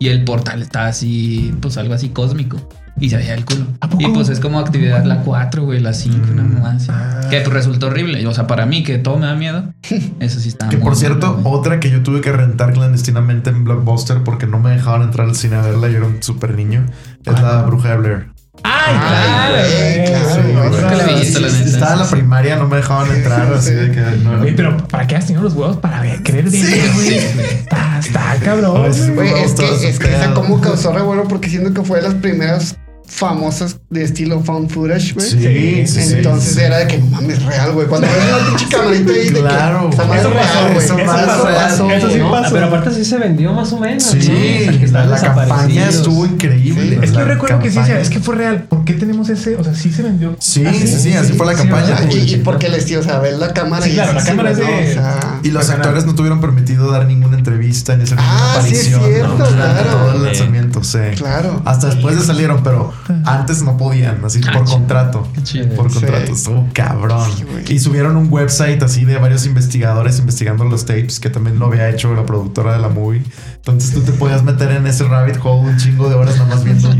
y 0.00 0.08
el 0.08 0.24
portal 0.24 0.62
está 0.62 0.86
así, 0.86 1.54
pues 1.60 1.76
algo 1.76 1.92
así 1.92 2.08
cósmico. 2.08 2.56
Y 2.98 3.10
se 3.10 3.18
veía 3.18 3.34
el 3.34 3.44
culo. 3.44 3.66
Y 3.98 4.08
pues 4.08 4.30
es 4.30 4.40
como 4.40 4.58
actividad 4.58 5.04
la 5.04 5.20
4, 5.20 5.64
güey, 5.64 5.78
la 5.78 5.92
5, 5.92 6.32
una 6.32 6.42
mamá 6.42 6.72
así. 6.72 6.88
Ah. 6.90 7.20
Que 7.30 7.40
pues 7.40 7.52
resultó 7.52 7.86
horrible. 7.86 8.26
O 8.26 8.32
sea, 8.32 8.46
para 8.46 8.66
mí, 8.66 8.82
que 8.82 8.98
todo 8.98 9.18
me 9.18 9.26
da 9.26 9.34
miedo. 9.34 9.72
Eso 10.20 10.40
sí 10.40 10.48
está 10.48 10.68
Que 10.68 10.78
por 10.78 10.96
cierto, 10.96 11.40
otra 11.44 11.80
que 11.80 11.90
yo 11.90 12.02
tuve 12.02 12.22
que 12.22 12.32
rentar 12.32 12.72
clandestinamente 12.72 13.50
en 13.50 13.64
Blockbuster 13.64 14.22
porque 14.24 14.46
no 14.46 14.58
me 14.58 14.70
dejaban 14.70 15.02
entrar 15.02 15.28
al 15.28 15.34
cine 15.34 15.56
a 15.56 15.62
verla, 15.62 15.88
yo 15.88 15.98
era 15.98 16.06
un 16.06 16.22
súper 16.22 16.54
niño, 16.54 16.86
es 17.24 17.40
la 17.40 17.62
bruja 17.62 17.90
de 17.90 17.96
Blair. 17.98 18.39
¡Ay, 18.62 18.96
Ay, 18.98 19.96
güey, 19.96 20.80
claro, 20.80 20.96
la. 20.96 21.20
Estaba 21.20 21.92
en 21.94 21.98
la 22.00 22.10
primaria, 22.10 22.56
no 22.56 22.68
me 22.68 22.76
dejaban 22.76 23.10
entrar, 23.14 23.52
así 23.52 23.72
de 23.72 23.90
que 23.90 24.00
no. 24.22 24.40
Oye, 24.40 24.52
pero 24.52 24.76
¿para 24.88 25.06
qué 25.06 25.16
has 25.16 25.26
tenido 25.26 25.42
los 25.42 25.54
huevos 25.54 25.76
para 25.78 26.00
ver, 26.00 26.20
Sí, 26.50 26.82
güey? 26.94 27.14
Está, 27.14 27.98
está 27.98 28.36
cabrón. 28.44 28.86
Es 28.86 29.00
que, 29.00 29.88
es 29.88 29.98
que 29.98 30.14
esa 30.14 30.34
como 30.34 30.60
causó 30.60 30.92
revuelo 30.92 31.24
porque 31.24 31.48
siento 31.48 31.72
que 31.72 31.86
fue 31.86 31.98
de 31.98 32.08
las 32.08 32.14
primeras 32.14 32.76
famosas 33.10 33.78
de 33.90 34.04
estilo 34.04 34.40
found 34.40 34.70
footage, 34.70 35.12
güey. 35.14 35.26
Sí, 35.28 35.86
sí, 35.86 36.02
sí, 36.02 36.14
Entonces 36.18 36.54
sí. 36.54 36.60
era 36.60 36.78
de 36.78 36.86
que 36.86 36.98
no 36.98 37.06
mames 37.06 37.42
real, 37.44 37.72
güey. 37.72 37.86
Cuando 37.88 38.06
ves 38.06 38.16
una 38.38 38.48
pinche 38.56 38.76
camarita 38.76 39.12
ahí 39.12 39.28
de 39.30 39.40
Claro, 39.40 39.90
que 39.90 39.96
Eso 39.96 40.30
real, 40.30 40.72
güey. 40.72 40.84
eso 40.84 40.96
pasó, 40.96 41.44
pasó. 41.44 41.90
eso 41.90 42.10
sí 42.10 42.18
No, 42.18 42.30
pasó. 42.30 42.54
pero 42.54 42.66
aparte 42.66 42.94
sí 42.94 43.04
se 43.04 43.18
vendió 43.18 43.52
más 43.52 43.72
o 43.72 43.80
menos. 43.80 44.04
Sí, 44.04 44.16
¿no? 44.16 44.22
O 44.22 44.28
sea, 44.88 45.02
que 45.02 45.08
la 45.08 45.20
campaña 45.20 45.88
estuvo 45.88 46.24
increíble. 46.24 46.94
Es 47.02 47.10
que 47.10 47.16
yo 47.16 47.20
La 47.20 47.24
recuerdo 47.26 47.58
que 47.58 47.70
sí 47.70 47.78
decía, 47.78 48.00
es 48.00 48.10
que 48.10 48.20
fue 48.20 48.36
real. 48.36 48.62
¿Por 48.68 48.84
qué 48.84 48.94
tenemos 48.94 49.28
ese? 49.28 49.56
O 49.56 49.64
sea, 49.64 49.74
sí 49.74 49.92
se 49.92 50.02
vendió. 50.02 50.36
Sí, 50.38 50.64
sí, 50.64 50.86
sí, 50.86 51.12
así 51.14 51.32
fue 51.32 51.46
la 51.46 51.52
sí, 51.52 51.58
campaña. 51.58 51.98
Y, 52.10 52.34
y 52.34 52.36
porque 52.38 52.68
les 52.68 52.84
tío, 52.86 53.00
o 53.00 53.02
sea, 53.02 53.18
ver 53.18 53.34
la 53.34 53.52
cámara 53.52 53.84
Sí, 53.84 53.90
y 53.90 53.94
claro, 53.94 54.12
la 54.12 54.24
cámara 54.24 54.50
es 54.52 54.58
de- 54.58 54.98
Y 55.42 55.50
los 55.50 55.68
actores 55.68 56.06
no 56.06 56.14
tuvieron 56.14 56.40
permitido 56.40 56.90
dar 56.90 57.06
ninguna 57.06 57.36
entrevista 57.36 57.59
hacer 57.70 58.18
ninguna 58.18 58.18
Ah, 58.18 58.60
sí, 58.62 58.74
es 58.74 58.94
aparición 58.94 59.02
cierto, 59.04 59.36
claro. 59.36 59.90
todo 59.90 60.10
el 60.12 60.18
Sí. 60.18 60.24
lanzamiento, 60.26 60.84
sí. 60.84 60.98
claro. 61.16 61.62
Hasta 61.64 61.86
después 61.88 62.16
de 62.18 62.24
salieron, 62.24 62.62
pero 62.62 62.92
antes 63.24 63.62
no 63.62 63.76
podían, 63.76 64.24
así 64.24 64.40
por 64.40 64.64
contrato. 64.64 65.28
Qué 65.34 65.42
chido. 65.42 65.68
Por 65.76 65.90
Sí. 65.90 66.00
contrato, 66.00 66.32
estuvo 66.32 66.68
cabrón. 66.72 67.28
Sí, 67.66 67.74
y 67.74 67.78
subieron 67.78 68.16
un 68.16 68.28
website 68.30 68.82
así 68.82 69.04
de 69.04 69.16
varios 69.18 69.46
investigadores 69.46 70.18
investigando 70.18 70.64
los 70.64 70.84
tapes, 70.86 71.20
que 71.20 71.30
también 71.30 71.58
lo 71.58 71.66
había 71.66 71.88
hecho 71.88 72.14
la 72.14 72.24
productora 72.26 72.72
de 72.72 72.78
la 72.80 72.88
movie. 72.88 73.22
Entonces 73.60 73.92
tú 73.92 74.00
te 74.00 74.12
podías 74.12 74.42
meter 74.42 74.70
en 74.70 74.86
ese 74.86 75.04
rabbit 75.04 75.36
hole 75.44 75.68
un 75.68 75.76
chingo 75.76 76.08
de 76.08 76.14
horas 76.14 76.34
nada 76.38 76.54
más 76.54 76.64
viendo 76.64 76.90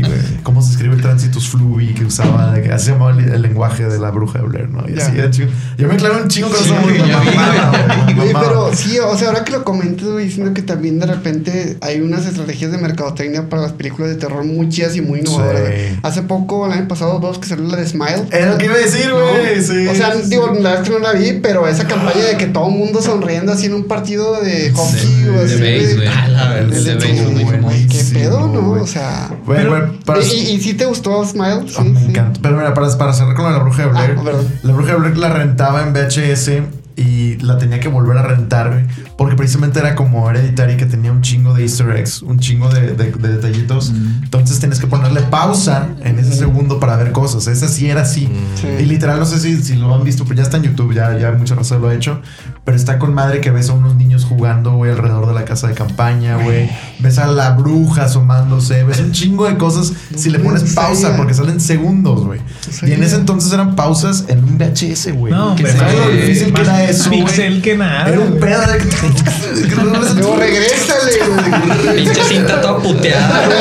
cómo 0.43 0.61
se 0.61 0.71
escribe 0.73 0.93
el 0.93 1.01
transitus 1.01 1.49
fluvi 1.49 1.95
que 1.95 2.05
usaba, 2.05 2.53
que 2.61 2.71
así 2.71 2.85
se 2.85 2.91
llamaba 2.91 3.11
el, 3.11 3.33
el 3.33 3.41
lenguaje 3.41 3.85
de 3.87 3.97
la 3.97 4.11
bruja 4.11 4.39
de 4.39 4.45
Blair, 4.45 4.69
¿no? 4.69 4.87
Y 4.87 4.99
así 4.99 5.17
era 5.17 5.31
chingo. 5.31 5.51
Yo 5.77 5.87
me 5.87 5.95
clavé 5.97 6.21
un 6.21 6.27
chingo 6.27 6.49
con 6.49 6.57
Sí, 6.57 6.71
eso, 6.71 8.39
pero 8.39 8.71
sí, 8.75 8.99
o 8.99 9.17
sea, 9.17 9.29
ahora 9.29 9.43
que 9.43 9.53
lo 9.53 9.63
comentas, 9.63 10.07
güey, 10.07 10.25
diciendo 10.25 10.53
que 10.53 10.61
también 10.61 10.99
de 10.99 11.07
repente 11.07 11.77
hay 11.81 12.01
unas 12.01 12.25
estrategias 12.25 12.71
de 12.71 12.77
mercadotecnia 12.77 13.49
para 13.49 13.63
las 13.63 13.73
películas 13.73 14.09
de 14.09 14.17
terror 14.17 14.43
muy 14.43 14.69
chidas 14.69 14.95
y 14.95 15.01
muy 15.01 15.19
innovadoras. 15.19 15.63
Sí. 15.67 15.99
Hace 16.03 16.21
poco, 16.23 16.67
el 16.67 16.73
año 16.73 16.87
pasado, 16.87 17.19
dos 17.19 17.39
que 17.39 17.47
salió 17.47 17.67
la 17.67 17.77
de 17.77 17.87
Smile. 17.87 18.27
Era 18.31 18.51
lo 18.51 18.57
que 18.57 18.65
iba 18.65 18.75
a 18.75 18.77
decir, 18.77 19.07
¿no? 19.09 19.15
güey. 19.31 19.61
Sí. 19.63 19.87
o 19.87 19.95
sea, 19.95 20.13
sí, 20.13 20.29
digo, 20.29 20.47
la 20.47 20.53
verdad 20.53 20.83
es 20.83 20.89
que 20.89 20.89
no 20.91 20.99
la 20.99 21.13
vi, 21.13 21.39
pero 21.41 21.67
esa 21.67 21.87
campaña 21.87 22.23
de 22.23 22.37
que 22.37 22.47
todo 22.47 22.67
el 22.67 22.75
mundo 22.75 23.01
sonriendo 23.01 23.51
así 23.51 23.65
en 23.65 23.73
un 23.73 23.85
partido 23.85 24.39
de 24.41 24.71
hockey 24.71 24.99
Sí, 24.99 25.27
o 25.27 25.41
así. 25.43 25.55
de 25.55 25.79
base, 25.79 25.95
güey. 25.95 26.07
Ah, 26.51 26.63
de 26.63 26.81
de- 26.83 26.95
base 26.95 27.15
fue 27.23 27.33
muy 27.33 27.45
famoso. 27.45 27.77
¿Qué 27.89 28.03
pedo, 28.13 28.47
no? 28.47 28.71
O 28.81 28.87
sea. 28.87 29.29
Güey, 29.45 29.65
güey, 29.67 29.81
para- 30.05 30.21
¿Y, 30.23 30.31
y, 30.31 30.51
y 30.55 30.61
sí 30.61 30.73
te 30.73 30.85
gustó 30.85 31.23
Smile? 31.25 31.63
Sí, 31.67 31.75
Ah, 31.77 31.83
me 31.83 31.99
sí. 31.99 32.05
encanta. 32.07 32.39
Pero 32.43 32.57
mira, 32.57 32.73
para, 32.73 32.97
para 32.97 33.13
cerrar 33.13 33.35
con 33.35 33.51
la 33.51 33.59
bruja 33.59 33.83
de 33.83 33.89
Blair, 33.89 34.15
Ah, 34.19 34.31
la 34.63 34.73
bruja 34.73 34.93
de 34.93 34.99
Blair 34.99 35.17
la 35.17 35.29
rentaba 35.29 35.81
en 35.83 35.93
VHS 35.93 36.63
y 36.97 37.37
la 37.37 37.57
tenía 37.57 37.79
que 37.79 37.87
volver 37.87 38.17
a 38.17 38.21
rentar, 38.21 38.85
porque 39.17 39.35
precisamente 39.35 39.79
era 39.79 39.95
como 39.95 40.29
hereditaria 40.29 40.75
que 40.75 40.85
tenía 40.85 41.11
un 41.11 41.21
chingo 41.21 41.53
de 41.53 41.63
easter 41.63 41.89
eggs, 41.95 42.21
un 42.21 42.37
chingo 42.37 42.69
de, 42.69 42.91
de- 42.93 43.11
de 43.13 43.27
detallitos. 43.29 43.91
Entonces 44.23 44.59
tienes 44.59 44.77
que 44.79 44.87
ponerle 44.87 45.21
pausa 45.21 45.87
en 46.03 46.19
ese 46.19 46.33
segundo 46.33 46.79
para 46.79 46.97
ver 46.97 47.11
cosas. 47.13 47.47
Esa 47.47 47.69
sí 47.69 47.89
era 47.89 48.01
así. 48.01 48.29
Sí. 48.55 48.67
Y 48.81 48.85
literal, 48.85 49.19
no 49.19 49.25
sé 49.25 49.39
si, 49.39 49.63
si 49.63 49.75
lo 49.77 49.95
han 49.95 50.03
visto, 50.03 50.25
pero 50.25 50.35
ya 50.35 50.43
está 50.43 50.57
en 50.57 50.63
YouTube, 50.63 50.93
ya, 50.93 51.17
ya 51.17 51.31
mucha 51.31 51.55
raza 51.55 51.77
lo 51.77 51.87
ha 51.87 51.95
hecho. 51.95 52.21
Pero 52.63 52.77
está 52.77 52.99
con 52.99 53.13
madre 53.15 53.41
que 53.41 53.49
ves 53.49 53.69
a 53.69 53.73
unos 53.73 53.95
niños 53.95 54.23
jugando, 54.23 54.73
güey, 54.73 54.91
alrededor 54.91 55.27
de 55.27 55.33
la 55.33 55.45
casa 55.45 55.67
de 55.67 55.73
campaña, 55.73 56.37
güey. 56.37 56.69
Ves 56.99 57.17
a 57.17 57.25
la 57.25 57.49
bruja 57.51 58.03
asomándose, 58.03 58.83
ves 58.83 58.99
un 58.99 59.11
chingo 59.11 59.47
de 59.47 59.57
cosas 59.57 59.91
si 60.15 60.29
le 60.29 60.37
pones 60.37 60.61
¿En 60.61 60.75
pausa, 60.75 61.17
porque 61.17 61.33
salen 61.33 61.59
segundos, 61.59 62.23
güey. 62.23 62.39
Y 62.83 62.91
en 62.91 63.01
ese 63.03 63.15
entonces 63.15 63.51
eran 63.51 63.75
pausas 63.75 64.25
en 64.27 64.43
un 64.43 64.59
VHS, 64.59 65.11
güey. 65.15 65.33
No, 65.33 65.55
que 65.55 65.65
sabes 65.67 65.95
lo 65.95 66.09
difícil 66.11 66.53
que 66.53 66.61
era 66.61 66.83
eso, 66.83 67.09
güey. 67.09 67.23
Pixel 67.23 67.61
que 67.63 67.77
nada. 67.77 68.07
Era 68.09 68.19
un 68.19 68.29
güey. 68.37 68.39
pedo 68.39 68.61
de 68.71 68.77
que- 68.77 70.15
Luego 70.21 70.35
regrésale, 70.37 71.11
güey. 71.27 71.95
Pinche 71.95 72.23
cinta 72.23 72.61
toda 72.61 72.77
puteada. 72.77 73.47
Güey. 73.47 73.57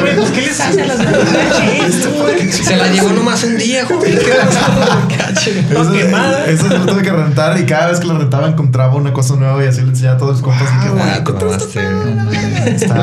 Güey, 0.00 0.16
pues, 0.16 0.30
¿qué 0.30 0.40
les 0.42 0.60
hace 0.60 0.82
a 0.82 0.86
las 0.86 0.98
VHS? 0.98 2.64
Se 2.66 2.76
la 2.76 2.88
llevó 2.88 3.10
nomás 3.10 3.42
un 3.44 3.56
día, 3.56 3.84
joven. 3.84 4.16
¿Qué. 5.08 5.16
Eso, 5.72 5.92
quemada. 5.92 6.46
eso 6.46 6.68
se 6.68 6.78
lo 6.78 6.96
que 6.96 7.12
rentar 7.16 7.58
y 7.60 7.64
cada 7.66 7.88
vez 7.88 8.00
que 8.00 8.06
lo 8.06 8.16
rentaba 8.18 8.48
encontraba 8.48 8.94
una 8.94 9.12
cosa 9.12 9.34
nueva 9.36 9.62
y 9.64 9.66
así 9.66 9.80
le 9.82 9.88
enseñaba 9.88 10.16
a 10.16 10.18
todos 10.18 10.32
los 10.32 10.42
compas. 10.42 10.68
y 10.70 10.82
que, 10.84 10.88
Wow. 10.88 10.98
güey, 10.98 11.08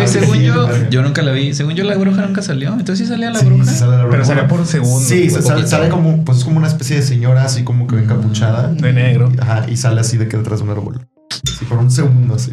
Ah, 0.03 0.07
según 0.07 0.39
yo, 0.41 0.67
yo 0.89 1.01
nunca 1.01 1.21
la 1.21 1.31
vi. 1.31 1.53
Según 1.53 1.73
yo, 1.73 1.83
la 1.83 1.95
bruja 1.97 2.21
nunca 2.25 2.41
salió. 2.41 2.69
Entonces 2.73 2.99
sí 2.99 3.05
salía 3.05 3.29
la 3.31 3.39
Sí, 3.39 3.45
bruja. 3.45 3.65
sí 3.65 3.75
sale 3.75 3.91
la 3.91 3.97
Pero 4.03 4.09
bruja. 4.09 4.25
sale 4.25 4.43
por 4.43 4.65
segundo. 4.65 4.99
Sí, 4.99 5.29
se 5.29 5.41
sale, 5.41 5.67
sale 5.67 5.89
como, 5.89 6.23
pues 6.25 6.39
es 6.39 6.43
como 6.45 6.57
una 6.57 6.67
especie 6.67 6.95
de 6.97 7.01
señora 7.01 7.43
así 7.43 7.63
como 7.63 7.87
que 7.87 7.97
encapuchada. 7.97 8.67
De 8.69 8.93
negro. 8.93 9.31
Ajá, 9.41 9.65
y 9.69 9.77
sale 9.77 10.01
así 10.01 10.17
de 10.17 10.27
que 10.27 10.37
detrás 10.37 10.59
de 10.59 10.65
un 10.65 10.71
árbol. 10.71 11.01
Sí, 11.57 11.65
por 11.65 11.77
un 11.79 11.89
segundo 11.91 12.35
así. 12.35 12.51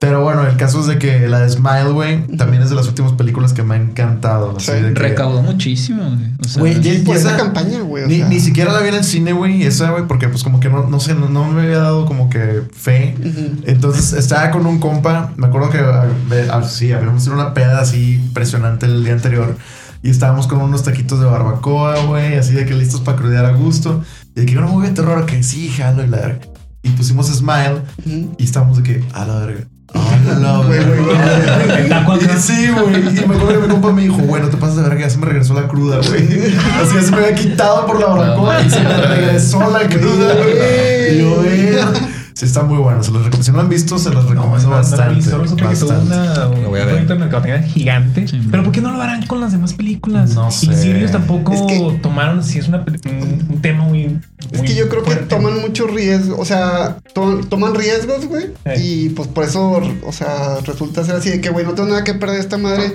Pero 0.00 0.22
bueno, 0.22 0.46
el 0.46 0.56
caso 0.56 0.78
es 0.80 0.86
de 0.86 0.96
que 0.96 1.26
la 1.26 1.40
de 1.40 1.50
Smile, 1.50 1.90
güey, 1.90 2.24
también 2.36 2.62
es 2.62 2.70
de 2.70 2.76
las 2.76 2.86
últimas 2.86 3.12
películas 3.14 3.52
que 3.52 3.64
me 3.64 3.74
ha 3.74 3.78
encantado. 3.78 4.54
así 4.56 4.66
Sí. 4.70 4.72
de 4.80 4.94
que- 4.94 5.00
Recaudó 5.00 5.42
muchísimo, 5.42 6.04
güey. 6.04 6.32
O 6.40 6.44
sea, 6.48 6.60
Güey, 6.60 6.80
ya- 6.80 7.14
esa 7.14 7.36
campaña, 7.36 7.80
güey. 7.80 8.06
Ni, 8.06 8.18
sea. 8.18 8.28
ni 8.28 8.38
siquiera 8.38 8.72
la 8.72 8.78
vi 8.80 8.90
en 8.90 8.94
el 8.94 9.02
cine, 9.04 9.32
güey, 9.32 9.64
esa, 9.64 9.90
güey, 9.90 10.06
porque 10.06 10.28
pues 10.28 10.44
como 10.44 10.60
que 10.60 10.68
no, 10.68 10.86
no 10.88 11.00
sé, 11.00 11.16
no, 11.16 11.28
no 11.28 11.48
me 11.50 11.62
había 11.62 11.78
dado 11.78 12.06
como 12.06 12.30
que 12.30 12.62
fe. 12.72 13.16
Entonces 13.66 14.12
estaba 14.12 14.52
con 14.52 14.66
un 14.66 14.78
compa, 14.78 15.32
me 15.36 15.48
acuerdo 15.48 15.70
que 15.70 15.78
ah, 15.78 16.06
ve- 16.28 16.48
ah, 16.48 16.62
sí, 16.62 16.92
habíamos 16.92 17.24
tenido 17.24 17.42
una 17.42 17.52
peda 17.52 17.80
así 17.80 18.14
impresionante 18.24 18.86
el 18.86 19.02
día 19.02 19.14
anterior 19.14 19.56
y 20.04 20.10
estábamos 20.10 20.46
con 20.46 20.60
unos 20.60 20.84
taquitos 20.84 21.18
de 21.18 21.26
barbacoa, 21.26 22.04
güey, 22.04 22.36
así 22.36 22.52
de 22.54 22.64
que 22.66 22.74
listos 22.74 23.00
para 23.00 23.16
crudear 23.18 23.44
a 23.46 23.50
gusto. 23.52 24.04
Y 24.36 24.40
de 24.42 24.46
que 24.46 24.56
una 24.58 24.68
movie 24.68 24.90
de 24.90 24.94
terror, 24.94 25.26
que 25.26 25.42
sí, 25.42 25.68
jalo 25.70 26.04
y 26.04 26.06
la 26.06 26.18
verga. 26.18 26.38
Y 26.84 26.90
pusimos 26.90 27.26
Smile 27.26 27.82
y 28.38 28.44
estábamos 28.44 28.76
de 28.76 28.82
que, 28.84 29.04
a 29.12 29.24
la 29.26 29.40
verga. 29.40 29.64
La 29.94 30.58
Güey, 30.58 30.84
güey, 30.84 32.38
Sí, 32.38 32.68
güey. 32.68 32.96
Y 32.96 33.26
me 33.26 33.36
acuerdo 33.36 33.48
que 33.48 33.66
mi 33.66 33.68
compa 33.68 33.92
me 33.92 34.02
dijo, 34.02 34.16
güey, 34.18 34.42
no 34.42 34.48
te 34.48 34.56
pases 34.56 34.76
de 34.76 34.82
verga, 34.82 35.00
ya 35.00 35.10
se 35.10 35.18
me 35.18 35.26
regresó 35.26 35.54
la 35.54 35.66
cruda, 35.66 35.98
güey. 36.06 36.54
Así 36.82 36.94
que 36.94 37.02
se 37.02 37.10
me 37.10 37.18
había 37.18 37.34
quitado 37.34 37.86
por 37.86 37.98
la 37.98 38.06
barbacoa 38.06 38.60
y 38.62 38.70
se 38.70 38.80
me 38.80 38.96
regresó 38.96 39.70
la 39.70 39.88
cruda, 39.88 40.34
güey. 40.34 41.14
Y 41.14 41.18
yo, 41.20 41.36
güey. 41.36 42.17
Sí, 42.38 42.44
está 42.44 42.62
muy 42.62 42.78
bueno. 42.78 43.02
Se 43.02 43.10
los 43.10 43.24
recomiendo. 43.24 43.44
Si 43.44 43.50
no 43.50 43.56
lo 43.56 43.62
han 43.64 43.68
visto, 43.68 43.98
se 43.98 44.10
los 44.10 44.24
recomiendo 44.28 44.68
no, 44.68 44.76
bastante. 44.76 45.22
solo 45.22 45.48
supe 45.48 45.66
que 45.66 45.74
tuvo 45.74 45.88
bastante. 45.88 46.14
una, 46.14 46.46
un 46.48 46.62
Lo 46.62 46.68
voy 46.68 46.78
a 46.80 46.84
ver. 46.84 46.88
proyecto 46.90 47.12
de 47.14 47.18
mercadotecnia 47.18 47.62
gigante. 47.64 48.28
Sí. 48.28 48.40
Pero 48.48 48.62
¿por 48.62 48.72
qué 48.72 48.80
no 48.80 48.92
lo 48.92 49.02
harán 49.02 49.26
con 49.26 49.40
las 49.40 49.50
demás 49.50 49.72
películas? 49.72 50.34
No 50.36 50.46
Y 50.48 50.52
sé. 50.52 50.76
Sirius 50.82 51.10
tampoco 51.10 51.52
Es 51.52 51.62
que- 51.62 51.98
tomaron, 52.00 52.44
si 52.44 52.60
es 52.60 52.68
una, 52.68 52.78
un, 52.78 53.46
un 53.50 53.60
tema 53.60 53.82
muy. 53.82 54.20
Es 54.52 54.58
muy 54.58 54.68
que 54.68 54.76
yo 54.76 54.88
creo 54.88 55.02
que 55.02 55.16
toman 55.16 55.60
mucho 55.60 55.88
riesgo, 55.88 56.38
o 56.38 56.44
sea, 56.44 56.98
to- 57.12 57.40
toman 57.48 57.74
riesgos, 57.74 58.26
güey. 58.26 58.52
Eh. 58.66 58.80
Y 58.80 59.08
pues 59.08 59.26
por 59.26 59.42
eso, 59.42 59.82
o 60.06 60.12
sea, 60.12 60.60
resulta 60.64 61.02
ser 61.02 61.16
así 61.16 61.30
de 61.30 61.40
que, 61.40 61.50
güey, 61.50 61.66
no 61.66 61.74
tengo 61.74 61.88
nada 61.88 62.04
que 62.04 62.14
perder 62.14 62.38
esta 62.38 62.56
madre. 62.56 62.92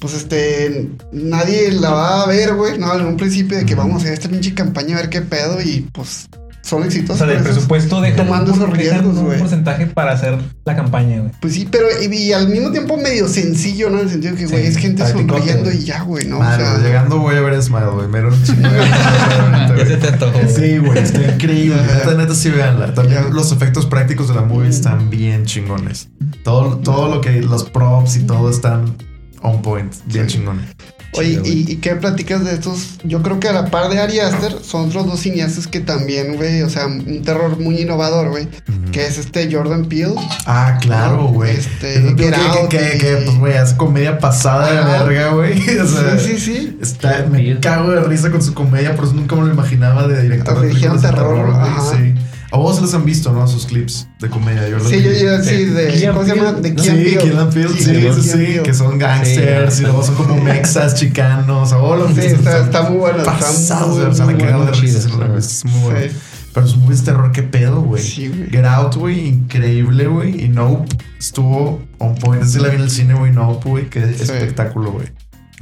Pues 0.00 0.14
este, 0.14 0.90
nadie 1.12 1.70
la 1.70 1.90
va 1.90 2.22
a 2.24 2.26
ver, 2.26 2.56
güey, 2.56 2.76
no, 2.76 2.92
en 2.98 3.06
un 3.06 3.16
principio 3.16 3.56
de 3.56 3.64
que 3.64 3.76
vamos 3.76 3.94
a 3.94 3.98
hacer 3.98 4.14
esta 4.14 4.28
pinche 4.28 4.52
campaña 4.52 4.96
a 4.96 5.02
ver 5.02 5.08
qué 5.10 5.20
pedo 5.20 5.62
y 5.62 5.86
pues 5.92 6.28
son 6.62 6.82
O 6.82 6.84
exitosos. 6.86 7.18
sea, 7.18 7.26
del 7.26 7.42
presupuesto 7.42 8.00
dejan 8.00 8.26
tomando 8.26 8.52
un, 8.52 8.58
esos 8.58 8.70
riesgos, 8.72 9.16
un 9.18 9.24
güey. 9.26 9.38
porcentaje 9.38 9.86
para 9.86 10.12
hacer 10.12 10.38
la 10.64 10.76
campaña, 10.76 11.18
güey. 11.20 11.32
Pues 11.40 11.54
sí, 11.54 11.68
pero 11.70 11.86
y, 12.00 12.14
y 12.14 12.32
al 12.32 12.48
mismo 12.48 12.70
tiempo 12.70 12.96
medio 12.96 13.26
sencillo, 13.28 13.90
¿no? 13.90 13.98
En 13.98 14.04
el 14.04 14.10
sentido 14.10 14.36
que, 14.36 14.46
güey, 14.46 14.62
Sí, 14.62 14.68
es 14.68 14.76
gente 14.78 15.06
sonriendo 15.06 15.72
y 15.72 15.84
ya, 15.84 16.02
güey, 16.02 16.26
¿no? 16.26 16.38
Mano, 16.38 16.62
o 16.62 16.76
sea, 16.76 16.78
llegando 16.78 17.18
voy 17.18 17.34
a 17.36 17.40
ver 17.40 17.60
Smile, 17.62 17.86
güey. 17.92 18.06
Me 18.08 18.20
dieron 18.20 18.34
un 18.34 18.42
chingo 18.44 18.68
de 18.68 18.76
ganas 18.78 19.70
de 19.70 19.76
Ya 19.78 19.86
se 19.86 19.96
te 19.96 20.08
antojó. 20.08 20.32
güey. 20.38 20.48
Sí, 20.54 20.78
güey, 20.78 20.98
está 20.98 21.22
increíble. 21.34 21.76
Neta, 21.82 22.14
neta, 22.14 22.34
sí 22.34 22.50
veanla. 22.50 22.94
También 22.94 23.32
los 23.34 23.50
efectos 23.52 23.86
prácticos 23.86 24.28
de 24.28 24.34
la 24.34 24.42
movie 24.42 24.68
están 24.70 25.10
bien 25.10 25.44
chingones. 25.46 26.08
Todo, 26.44 26.78
todo 26.78 27.08
lo 27.12 27.20
que, 27.20 27.42
los 27.42 27.64
props 27.64 28.16
y 28.16 28.20
todo 28.20 28.48
están 28.50 28.94
on 29.42 29.60
point, 29.62 29.92
bien 30.06 30.28
Sí. 30.30 30.36
chingón. 30.38 30.60
Oye, 31.14 31.40
¿y, 31.44 31.70
¿y 31.72 31.76
qué 31.76 31.94
platicas 31.96 32.42
de 32.44 32.54
estos? 32.54 32.98
Yo 33.04 33.22
creo 33.22 33.38
que 33.38 33.48
a 33.48 33.52
la 33.52 33.66
par 33.66 33.90
de 33.90 34.00
Ari 34.00 34.20
Aster 34.20 34.56
son 34.64 34.88
otros 34.88 35.06
dos 35.06 35.20
cineastas 35.20 35.66
que 35.66 35.80
también, 35.80 36.36
güey, 36.36 36.62
o 36.62 36.70
sea, 36.70 36.86
un 36.86 37.22
terror 37.22 37.58
muy 37.60 37.80
innovador, 37.82 38.30
güey, 38.30 38.48
que 38.92 39.06
es 39.06 39.18
este 39.18 39.52
Jordan 39.52 39.86
Peele. 39.86 40.14
Ah, 40.46 40.78
claro, 40.80 41.26
güey. 41.28 41.56
Este, 41.56 42.14
que, 42.16 42.30
que, 42.30 42.68
que, 42.70 42.94
y- 42.94 42.98
que, 42.98 43.16
pues, 43.26 43.38
güey, 43.38 43.54
hace 43.58 43.76
comedia 43.76 44.18
pasada 44.18 44.70
de 44.72 45.04
verga, 45.06 45.32
güey. 45.32 45.52
O 45.82 45.86
sea, 45.86 46.18
sí, 46.18 46.38
sí, 46.38 46.38
sí. 46.38 46.78
Está, 46.80 47.26
me 47.30 47.58
cago 47.60 47.90
de 47.90 48.00
risa 48.04 48.30
con 48.30 48.42
su 48.42 48.54
comedia, 48.54 48.94
por 48.96 49.04
eso 49.04 49.14
nunca 49.14 49.36
me 49.36 49.42
lo 49.42 49.52
imaginaba 49.52 50.06
de 50.08 50.22
director 50.22 50.54
de 50.54 50.60
Religión, 50.68 50.92
películas 50.92 51.02
de 51.02 51.08
terror, 51.08 51.34
terror, 51.46 51.60
ajá. 51.60 51.82
Sí. 51.96 52.14
A 52.52 52.58
vos 52.58 52.76
se 52.76 52.82
los 52.82 52.92
han 52.92 53.06
visto, 53.06 53.32
¿no? 53.32 53.48
Sus 53.48 53.64
clips 53.64 54.06
de 54.20 54.28
comedia. 54.28 54.68
Yo 54.68 54.78
Sí, 54.80 55.02
yo, 55.02 55.10
yo, 55.10 55.42
sí, 55.42 55.64
de. 55.64 56.08
¿Cómo 56.12 56.22
se 56.24 56.36
llama? 56.36 56.52
De 56.52 56.68
Sí, 56.68 56.74
Peele, 56.74 57.72
sí, 57.78 57.92
de 57.92 58.12
sí, 58.22 58.60
que 58.62 58.74
son 58.74 58.98
gangsters 58.98 59.80
y 59.80 59.82
luego 59.84 60.02
son 60.02 60.16
como 60.16 60.36
mexas, 60.36 60.94
chicanos. 60.94 61.72
O 61.72 61.96
los 61.96 62.14
Sí, 62.14 62.20
está- 62.20 62.64
está 62.64 62.82
muy 62.82 62.98
bueno, 62.98 63.18
está 63.20 63.32
Pasados, 63.32 63.96
muy, 63.96 64.14
se 64.14 64.20
van 64.20 64.28
a 64.28 64.32
muy 64.32 64.40
cagar 64.42 64.66
de 64.66 64.72
risa, 64.80 64.98
Es 65.38 65.64
muy 65.64 65.80
bueno. 65.80 66.12
Pero 66.52 66.66
sus 66.66 66.76
movies 66.76 67.00
de 67.00 67.12
terror, 67.12 67.32
qué 67.32 67.42
pedo, 67.42 67.80
güey. 67.80 68.02
Sí, 68.02 68.28
güey. 68.28 68.50
Get 68.50 68.66
Out, 68.66 68.96
güey, 68.96 69.28
increíble, 69.28 70.06
güey. 70.06 70.44
Y 70.44 70.48
Nope 70.48 70.94
estuvo 71.18 71.80
on 71.96 72.14
point. 72.16 72.42
Ese 72.42 72.60
la 72.60 72.68
vi 72.68 72.76
en 72.76 72.82
el 72.82 72.90
cine, 72.90 73.14
güey. 73.14 73.32
Nope, 73.32 73.66
güey, 73.66 73.88
qué 73.88 74.00
espectáculo, 74.04 74.92
güey. 74.92 75.06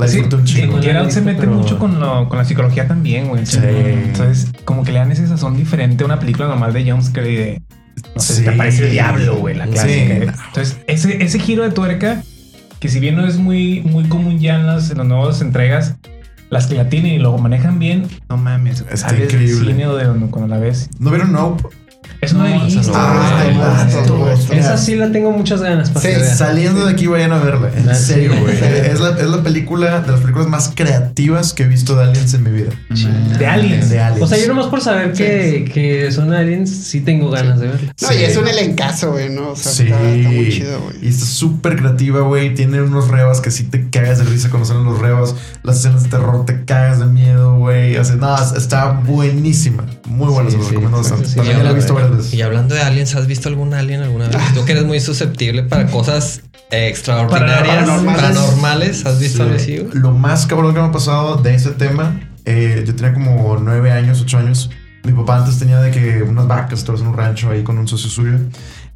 La 0.01 0.09
Sí, 0.09 0.15
disfruté 0.19 0.37
un 0.37 0.45
chingo. 0.45 0.77
en 0.79 0.83
Get 0.83 0.97
Out 0.97 1.11
se 1.11 1.23
Pero- 1.23 1.35
mete 1.37 1.47
mucho 1.47 1.79
con, 1.79 2.01
lo- 2.01 2.29
con 2.29 2.39
la 2.39 2.45
psicología 2.45 2.89
también, 2.89 3.29
güey. 3.29 3.45
Sí. 3.47 3.59
Entonces, 3.63 4.51
como 4.65 4.83
que 4.85 4.93
le 4.93 4.99
dan 4.99 5.13
ese 5.13 5.27
sazón 5.27 5.57
diferente 5.57 6.03
a 6.03 6.07
una 6.07 6.19
película 6.19 6.49
normal 6.49 6.73
de 6.73 6.91
jumpscare 6.91 7.31
y 7.31 7.37
de. 7.37 7.63
No 8.15 8.21
sé, 8.23 8.35
Sí. 8.37 8.43
te 8.45 8.51
aparece 8.51 8.85
el 8.87 8.93
diablo, 8.93 9.37
güey, 9.37 9.55
la 9.55 9.67
Sí, 9.67 9.73
clásica. 9.73 10.15
no. 10.15 10.33
Entonces, 10.49 10.79
ese, 10.87 11.23
ese 11.23 11.39
giro 11.39 11.63
de 11.65 11.71
tuerca, 11.71 12.23
que 12.79 12.89
si 12.89 12.99
bien 12.99 13.17
no 13.17 13.27
es 13.27 13.37
muy, 13.37 13.83
muy 13.83 14.05
común 14.05 14.39
ya 14.41 14.57
en 14.59 14.67
las, 14.67 14.91
en 14.91 14.99
las 14.99 15.07
nuevas 15.07 15.41
entregas, 15.43 15.97
las 16.49 16.67
que 16.67 16.75
la 16.77 16.89
tienen 16.89 17.13
y 17.13 17.19
lo 17.19 17.37
manejan 17.39 17.79
bien, 17.79 18.07
no 18.29 18.37
mames. 18.37 18.85
Está 18.91 19.15
increíble. 19.15 19.49
cine 19.73 19.87
o 19.87 19.97
de 19.97 20.05
donde 20.05 20.27
cuando 20.27 20.49
la 20.49 20.59
ves. 20.61 20.89
¿No 20.99 21.11
vieron 21.11 21.33
Nope? 21.33 21.69
Eso 22.21 22.37
no, 22.37 22.45
No, 22.45 22.47
he 22.49 22.57
esa 22.69 22.79
visto. 22.81 22.93
no. 22.93 22.99
Ah, 22.99 23.87
güey. 24.49 24.59
Esa 24.59 24.77
sí 24.77 24.95
la 24.95 25.11
tengo 25.11 25.31
muchas 25.33 25.63
ganas 25.63 25.91
para 25.91 26.01
Sí, 26.07 26.15
que. 26.15 26.25
Saliendo 26.25 26.85
de 26.85 26.93
aquí 26.93 27.07
vayan 27.07 27.33
a 27.33 27.39
verla. 27.39 27.71
En 27.75 27.95
serio, 27.97 28.33
güey. 28.41 28.57
Sí. 28.57 28.65
Es 28.91 29.01
la, 29.01 29.11
es 29.11 29.27
la 29.29 29.43
película 29.43 30.01
de 30.01 30.11
las 30.13 30.21
películas 30.21 30.49
más 30.49 30.73
creativas 30.75 31.53
que 31.55 31.63
he 31.63 31.67
visto 31.67 31.95
de 31.97 32.03
aliens 32.05 32.35
en 32.35 32.43
mi 32.43 32.51
vida. 32.51 32.71
De 33.39 33.47
Aliens. 33.47 33.89
De 33.89 34.01
aliens. 34.01 34.23
O 34.23 34.27
sea, 34.27 34.39
yo 34.39 34.49
nomás 34.49 34.67
por 34.67 34.81
saber 34.81 35.13
que, 35.13 35.71
que 35.73 36.11
son 36.13 36.33
aliens, 36.33 36.69
sí 36.71 37.01
tengo 37.01 37.31
ganas 37.31 37.61
de 37.61 37.69
verla. 37.69 37.93
No, 38.01 38.09
Sí. 38.09 38.15
y 38.19 38.25
es 38.25 38.37
un 38.37 38.49
elencazo, 38.49 39.13
güey, 39.13 39.31
¿no? 39.31 39.51
O 39.51 39.57
sea, 39.57 39.71
Sí. 39.73 39.85
está, 39.85 40.11
está 40.11 40.29
muy 40.31 40.49
chido, 40.51 40.81
güey. 40.81 40.97
Y 41.03 41.09
está 41.09 41.25
súper 41.25 41.77
creativa, 41.77 42.21
güey. 42.21 42.55
Tiene 42.55 42.83
unos 42.83 43.09
rebas 43.09 43.41
que 43.41 43.51
sí 43.51 43.65
te 43.65 43.89
cagas 43.91 44.19
de 44.19 44.25
risa 44.25 44.51
cuando 44.51 44.67
salen 44.69 44.85
los 44.85 44.99
rebas. 44.99 45.35
Las 45.63 45.79
escenas 45.79 46.03
de 46.05 46.09
terror 46.11 46.45
te 46.45 46.65
cagas 46.65 46.99
de 46.99 47.07
miedo, 47.07 47.57
güey. 47.57 47.97
O 47.97 48.05
sea, 48.05 48.17
no, 48.17 48.37
está 48.57 48.91
buenísima. 48.91 49.85
Muy 50.07 50.29
buena, 50.29 50.51
Sí, 50.51 50.57
se 50.57 50.59
los 50.63 50.69
recomiendo 50.69 50.97
sí, 51.03 51.11
bastante. 51.11 51.29
sí, 51.31 51.37
También 51.37 51.59
ya 51.59 51.65
la 51.65 51.71
he 51.71 51.75
visto 51.75 51.95
sí. 51.97 52.03
Veces. 52.17 52.35
Y 52.35 52.43
hablando 52.43 52.75
de 52.75 52.83
aliens, 52.83 53.15
¿has 53.15 53.27
visto 53.27 53.49
algún 53.49 53.75
alien 53.75 54.03
alguna 54.03 54.29
vez? 54.29 54.37
Tú 54.55 54.65
que 54.65 54.73
eres 54.73 54.85
muy 54.85 55.01
susceptible 55.01 55.63
para 55.63 55.87
cosas 55.87 56.43
extraordinarias, 56.71 57.85
Paranormales. 57.85 58.23
paranormales, 58.23 59.07
¿has 59.07 59.21
visto 59.21 59.43
algo 59.43 59.57
así? 59.57 59.87
Lo 59.93 60.13
más 60.13 60.47
cabrón 60.47 60.75
que 60.75 60.81
me 60.81 60.87
ha 60.87 60.93
pasado 60.93 61.37
de 61.37 61.55
ese 61.55 61.71
tema, 61.71 62.21
eh, 62.45 62.85
yo 62.87 62.95
tenía 62.95 63.13
como 63.13 63.59
nueve 63.61 63.91
años, 63.91 64.21
ocho 64.21 64.39
años. 64.39 64.71
Mi 65.03 65.13
papá 65.13 65.39
antes 65.39 65.59
tenía 65.59 65.81
de 65.81 65.91
que 65.91 66.23
unas 66.23 66.47
vacas, 66.47 66.85
todo 66.85 66.99
en 66.99 67.07
un 67.07 67.17
rancho 67.17 67.51
ahí 67.51 67.63
con 67.63 67.79
un 67.79 67.89
socio 67.89 68.11
suyo. 68.11 68.39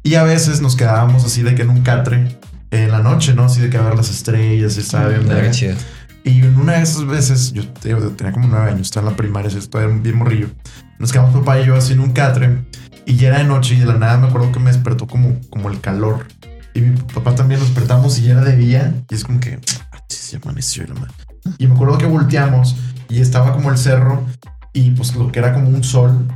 Y 0.03 0.15
a 0.15 0.23
veces 0.23 0.61
nos 0.61 0.75
quedábamos 0.75 1.25
así 1.25 1.41
de 1.41 1.55
que 1.55 1.63
en 1.63 1.69
un 1.71 1.81
catre 1.81 2.37
en 2.71 2.91
la 2.91 2.99
noche, 2.99 3.33
¿no? 3.33 3.45
Así 3.45 3.61
de 3.61 3.69
que 3.69 3.77
a 3.77 3.81
ver 3.81 3.95
las 3.95 4.09
estrellas 4.09 4.77
y 4.77 4.81
qué 4.81 5.51
chido. 5.51 5.75
Y 6.23 6.39
en 6.39 6.57
una 6.57 6.73
de 6.73 6.81
esas 6.81 7.05
veces, 7.05 7.53
yo 7.53 7.67
tenía 7.69 8.31
como 8.33 8.47
nueve 8.47 8.71
años, 8.71 8.81
estaba 8.81 9.07
en 9.07 9.13
la 9.13 9.17
primaria, 9.17 9.55
estaba 9.55 9.85
bien 9.85 10.17
morrillo. 10.17 10.49
Nos 10.97 11.11
quedamos 11.11 11.33
papá 11.33 11.59
y 11.59 11.65
yo 11.65 11.75
así 11.75 11.93
en 11.93 11.99
un 11.99 12.13
catre 12.13 12.63
y 13.05 13.15
ya 13.15 13.29
era 13.29 13.37
de 13.39 13.43
noche 13.45 13.75
y 13.75 13.79
de 13.79 13.85
la 13.85 13.97
nada 13.97 14.17
me 14.17 14.27
acuerdo 14.27 14.51
que 14.51 14.59
me 14.59 14.71
despertó 14.71 15.07
como, 15.07 15.39
como 15.49 15.69
el 15.69 15.79
calor. 15.81 16.27
Y 16.73 16.81
mi 16.81 16.97
papá 17.13 17.35
también 17.35 17.59
nos 17.59 17.69
despertamos 17.69 18.17
y 18.19 18.23
ya 18.23 18.33
era 18.33 18.41
de 18.43 18.57
día 18.57 18.93
y 19.09 19.15
es 19.15 19.23
como 19.23 19.39
que 19.39 19.59
ah, 19.91 19.99
se 20.09 20.37
amaneció 20.37 20.83
y 20.83 20.87
la 20.87 20.95
madre. 20.95 21.13
Y 21.57 21.67
me 21.67 21.75
acuerdo 21.75 21.97
que 21.97 22.05
volteamos 22.05 22.75
y 23.09 23.21
estaba 23.21 23.53
como 23.53 23.69
el 23.71 23.77
cerro 23.77 24.25
y 24.73 24.91
pues 24.91 25.15
lo 25.15 25.31
que 25.31 25.39
era 25.39 25.53
como 25.53 25.69
un 25.69 25.83
sol. 25.83 26.27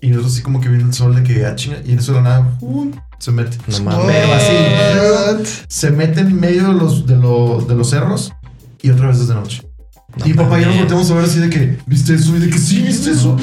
Y 0.00 0.08
nosotros 0.08 0.32
así 0.32 0.42
como 0.42 0.60
que 0.60 0.68
viene 0.68 0.84
el 0.84 0.94
sol 0.94 1.14
de 1.14 1.22
que 1.22 1.44
ah, 1.46 1.54
chinga, 1.54 1.76
y 1.84 1.92
en 1.92 1.98
eso 1.98 2.12
de 2.12 2.18
la 2.22 2.24
nada 2.24 2.58
¡pum! 2.58 2.90
se 3.18 3.30
mete. 3.32 3.56
No 3.68 3.80
mames. 3.84 4.06
Pero 4.06 4.34
así, 4.34 5.62
se 5.68 5.90
mete 5.90 6.20
en 6.20 6.40
medio 6.40 6.68
de 6.68 6.74
los, 6.74 7.06
de, 7.06 7.16
lo- 7.16 7.60
de 7.68 7.74
los 7.74 7.90
cerros 7.90 8.32
y 8.80 8.90
otra 8.90 9.08
vez 9.08 9.18
desde 9.20 9.34
noche. 9.34 9.62
No 10.16 10.26
y 10.26 10.34
papá 10.34 10.58
y 10.58 10.62
yo 10.62 10.68
nos 10.68 10.78
volteamos 10.78 11.10
a 11.10 11.14
ver 11.14 11.24
así 11.24 11.38
de 11.38 11.48
que, 11.50 11.78
¿viste 11.86 12.14
eso? 12.14 12.36
Y 12.36 12.40
de 12.40 12.50
que 12.50 12.58
sí, 12.58 12.82
¿viste 12.82 13.10
eso? 13.12 13.36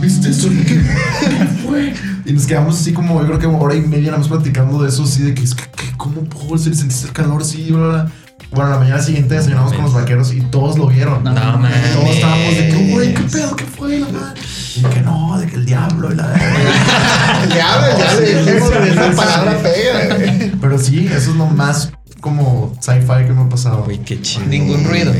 ¿Viste 0.00 0.30
eso? 0.30 0.46
Y 0.50 0.54
de 0.56 0.64
que, 0.64 0.74
¿qué 0.74 1.46
fue? 1.66 1.94
Y 2.26 2.32
nos 2.32 2.46
quedamos 2.46 2.80
así 2.80 2.92
como, 2.92 3.20
yo 3.20 3.26
creo 3.26 3.38
que 3.38 3.46
hora 3.46 3.76
y 3.76 3.82
media 3.82 4.06
nada 4.06 4.18
más 4.18 4.28
platicando 4.28 4.82
de 4.82 4.88
eso, 4.88 5.04
así 5.04 5.22
de 5.22 5.32
que, 5.32 5.44
es 5.44 5.54
que, 5.54 5.62
que 5.62 5.96
¿cómo 5.96 6.22
puedo 6.22 6.58
ser? 6.58 6.74
¿Sentiste 6.74 7.06
el 7.06 7.12
calor? 7.12 7.44
Sí, 7.44 7.70
bla, 7.70 7.86
bla. 7.86 8.12
Bueno, 8.50 8.70
la 8.70 8.78
mañana 8.78 9.00
siguiente 9.00 9.34
desayunamos 9.34 9.72
con 9.72 9.84
los 9.84 9.94
vaqueros 9.94 10.32
y 10.32 10.40
todos 10.40 10.76
lo 10.76 10.88
vieron. 10.88 11.22
No, 11.22 11.32
No 11.32 11.58
mames. 11.58 11.94
Todos 11.94 12.10
estábamos 12.10 12.56
de 12.56 12.68
que, 12.68 12.92
güey, 12.92 13.14
¿qué 13.14 13.22
pedo? 13.22 13.56
¿Qué 13.56 13.64
fue? 13.64 14.00
La 14.00 14.08
madre? 14.08 14.40
Y 14.76 14.80
de 14.82 14.90
que 14.90 15.00
no, 15.02 15.38
de 15.38 15.46
que 15.46 15.54
el 15.54 15.66
diablo 15.66 16.12
y 16.12 16.16
la 16.16 16.34
El 17.44 17.50
diablo, 17.50 17.86
el 18.20 18.44
diablo, 18.44 18.84
esa 18.84 19.10
palabra 19.12 19.58
pega. 19.62 20.52
Pero 20.60 20.78
sí, 20.78 21.06
eso 21.06 21.30
es 21.30 21.36
lo 21.36 21.46
más 21.46 21.92
como 22.20 22.72
sci-fi 22.80 23.24
que 23.26 23.32
me 23.32 23.42
ha 23.42 23.48
pasado. 23.48 23.84
Uy, 23.86 23.98
qué 23.98 24.20
chido. 24.20 24.46
Ningún 24.46 24.84
ruido. 24.84 25.12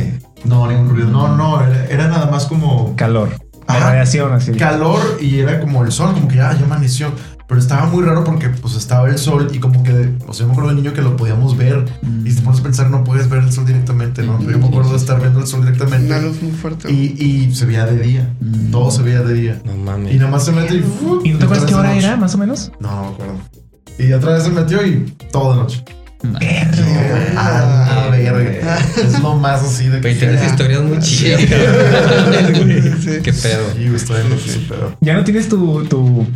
No, 0.44 0.66
ningún 0.66 0.88
ruido. 0.90 1.08
No, 1.08 1.36
no, 1.36 1.62
era 1.62 2.08
nada 2.08 2.26
más 2.26 2.46
como 2.46 2.96
Calor. 2.96 3.30
La 3.68 3.74
Ajá. 3.74 3.90
radiación, 3.90 4.32
así. 4.32 4.52
calor 4.52 5.00
y 5.20 5.38
era 5.40 5.60
como 5.60 5.84
el 5.84 5.90
sol, 5.92 6.14
como 6.14 6.28
que 6.28 6.36
ya, 6.36 6.52
ya 6.56 6.64
amaneció. 6.64 7.10
Pero 7.48 7.60
estaba 7.60 7.86
muy 7.86 8.02
raro 8.04 8.24
porque 8.24 8.48
pues 8.48 8.74
estaba 8.74 9.08
el 9.08 9.18
sol 9.18 9.48
y 9.52 9.58
como 9.60 9.84
que, 9.84 9.92
o 10.26 10.32
sea, 10.32 10.40
yo 10.42 10.46
me 10.46 10.52
acuerdo 10.52 10.70
de 10.70 10.74
niño 10.76 10.92
que 10.92 11.00
lo 11.00 11.16
podíamos 11.16 11.56
ver 11.56 11.84
y 12.24 12.30
si 12.30 12.38
te 12.38 12.42
pones 12.42 12.58
a 12.58 12.62
pensar 12.64 12.90
no 12.90 13.04
puedes 13.04 13.28
ver 13.28 13.44
el 13.44 13.52
sol 13.52 13.64
directamente, 13.64 14.24
¿no? 14.24 14.36
Pero 14.40 14.50
yo 14.50 14.58
me 14.58 14.66
acuerdo 14.66 14.90
de 14.90 14.96
estar 14.96 15.20
viendo 15.20 15.38
el 15.38 15.46
sol 15.46 15.60
Una 15.60 15.70
directamente 15.70 16.20
luz 16.22 16.42
muy 16.42 16.50
fuerte. 16.50 16.90
y, 16.92 17.14
y 17.22 17.54
se 17.54 17.64
veía 17.66 17.86
de 17.86 18.00
día, 18.00 18.34
todo 18.72 18.90
se 18.90 19.02
veía 19.02 19.22
de 19.22 19.34
día. 19.34 19.62
No 19.64 19.74
Y 19.74 19.78
mames. 19.78 20.16
nada 20.16 20.30
más 20.30 20.44
se 20.44 20.50
mete 20.50 20.74
y... 20.74 20.84
¿Y 21.22 21.30
no 21.30 21.38
te 21.38 21.44
acuerdas 21.44 21.66
qué 21.66 21.74
hora 21.76 21.94
era, 21.96 22.16
más 22.16 22.34
o 22.34 22.38
menos? 22.38 22.72
No, 22.80 22.90
no 22.90 23.02
me 23.02 23.08
acuerdo. 23.14 23.34
Y 23.98 24.12
otra 24.12 24.32
vez 24.34 24.42
se 24.42 24.50
metió 24.50 24.84
y 24.84 25.14
todo 25.30 25.52
de 25.54 25.58
noche. 25.60 25.84
Ah, 27.36 28.08
verga. 28.10 28.78
Es 28.96 29.20
lo 29.20 29.34
más 29.36 29.62
así 29.62 29.88
de 29.88 30.00
Güey, 30.00 30.18
tienes 30.18 30.40
ya. 30.40 30.46
historias 30.46 30.82
muy 30.82 30.98
chidas. 30.98 31.40
Sí. 33.06 33.10
Qué 33.22 33.32
pedo. 33.32 33.72
Sí, 33.74 33.84
güey, 33.84 33.96
estoy 33.96 34.20
en 34.22 34.32
ese 34.32 34.58
pedo. 34.60 34.96
Ya 35.00 35.14
no 35.14 35.24
tienes 35.24 35.48
tu, 35.48 35.84
tu, 35.84 36.26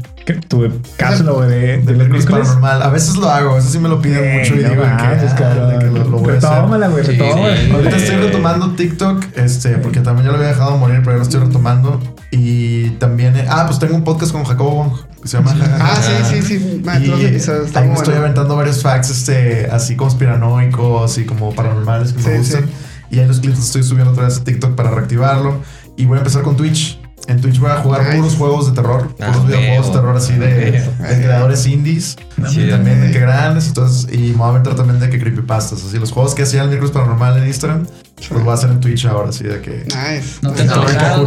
tu 0.49 0.71
cápsula 0.97 1.47
de, 1.47 1.79
De 1.79 2.25
paranormal. 2.25 2.83
A 2.83 2.91
veces 2.91 3.17
lo 3.17 3.29
hago, 3.29 3.55
veces 3.55 3.73
sí 3.73 3.79
me 3.79 3.89
lo 3.89 4.01
piden 4.01 4.39
mucho 4.39 4.55
y 4.55 4.59
digo 4.59 4.83
que, 4.83 4.89
ah, 4.89 5.35
cabrón. 5.37 5.71
de 5.71 5.79
que 5.79 5.87
lo, 5.87 6.05
lo 6.05 6.19
voy 6.19 6.35
a 6.35 6.39
hacer. 6.39 6.51
Retómala, 6.51 6.89
güey, 6.89 7.05
retómala. 7.05 7.57
Ahorita 7.73 7.97
estoy 7.97 8.17
retomando 8.17 8.71
TikTok, 8.73 9.25
este, 9.37 9.71
porque 9.79 10.01
también 10.01 10.27
ya 10.27 10.33
lo 10.33 10.37
había 10.39 10.49
dejado 10.49 10.77
morir, 10.77 10.99
pero 10.99 11.13
ya 11.13 11.17
lo 11.19 11.23
estoy 11.23 11.41
retomando. 11.41 12.01
Y 12.33 12.91
también, 12.91 13.35
eh, 13.37 13.47
ah, 13.49 13.65
pues 13.67 13.79
tengo 13.81 13.97
un 13.97 14.05
podcast 14.05 14.31
con 14.33 14.45
Jacobo 14.45 14.71
Wong, 14.71 14.93
que 15.21 15.29
se 15.29 15.37
llama 15.37 15.53
Ah, 15.81 16.01
sí, 16.01 16.43
sí, 16.43 16.59
sí. 16.59 16.83
Y 17.03 17.25
episodios 17.27 17.71
estoy 17.75 18.15
aventando 18.15 18.55
varios 18.57 18.83
facts, 18.83 19.11
este, 19.11 19.67
así 19.71 19.97
conspiranoicos 19.97 21.19
y 21.19 21.25
como 21.25 21.53
paranormales 21.53 22.13
que 22.13 22.19
me 22.23 22.25
Sí, 22.33 22.39
gustan. 22.39 22.71
Y 23.11 23.19
ahí 23.19 23.27
los 23.27 23.41
clips 23.41 23.57
los 23.59 23.67
estoy 23.67 23.83
subiendo 23.83 24.13
otra 24.13 24.27
vez 24.27 24.39
a 24.39 24.45
TikTok 24.45 24.77
para 24.77 24.91
reactivarlo. 24.93 25.61
Y 25.97 26.07
voy 26.07 26.17
a 26.17 26.19
empezar 26.21 26.43
con 26.43 26.57
Twitch. 26.57 27.00
En 27.31 27.41
Twitch 27.41 27.59
voy 27.61 27.71
a 27.71 27.77
jugar 27.77 28.03
Nice. 28.03 28.17
puros 28.17 28.35
juegos 28.37 28.67
de 28.67 28.73
terror, 28.73 29.09
Ah, 29.21 29.27
puros 29.29 29.47
videojuegos 29.47 29.87
de 29.87 29.93
terror 29.93 30.17
así 30.17 30.33
de, 30.35 30.49
de 30.49 31.23
creadores 31.23 31.67
indies. 31.67 32.17
Sí, 32.49 32.63
y 32.63 32.71
también 32.71 33.01
de 33.03 33.11
que 33.13 33.21
grandes, 33.21 33.69
entonces, 33.69 34.13
y 34.13 34.31
me 34.31 34.37
voy 34.39 34.47
a 34.47 34.51
aventar 34.51 34.75
también 34.75 34.99
de 34.99 35.09
que 35.11 35.19
creepypastas, 35.21 35.85
así 35.85 35.99
los 35.99 36.11
juegos 36.11 36.35
que 36.35 36.43
hacía 36.43 36.63
el 36.63 36.69
miércoles 36.69 36.91
paranormal 36.93 37.37
en 37.39 37.47
Instagram, 37.47 37.87
los 38.31 38.43
voy 38.43 38.51
a 38.51 38.55
hacer 38.55 38.71
en 38.71 38.81
Twitch 38.81 39.05
ahora, 39.07 39.29
así 39.29 39.45
de 39.45 39.61
que 39.61 39.85
Nice. 39.85 40.39
No 40.43 40.51
te 40.53 40.63
has 40.63 40.71
alejado, 40.71 41.27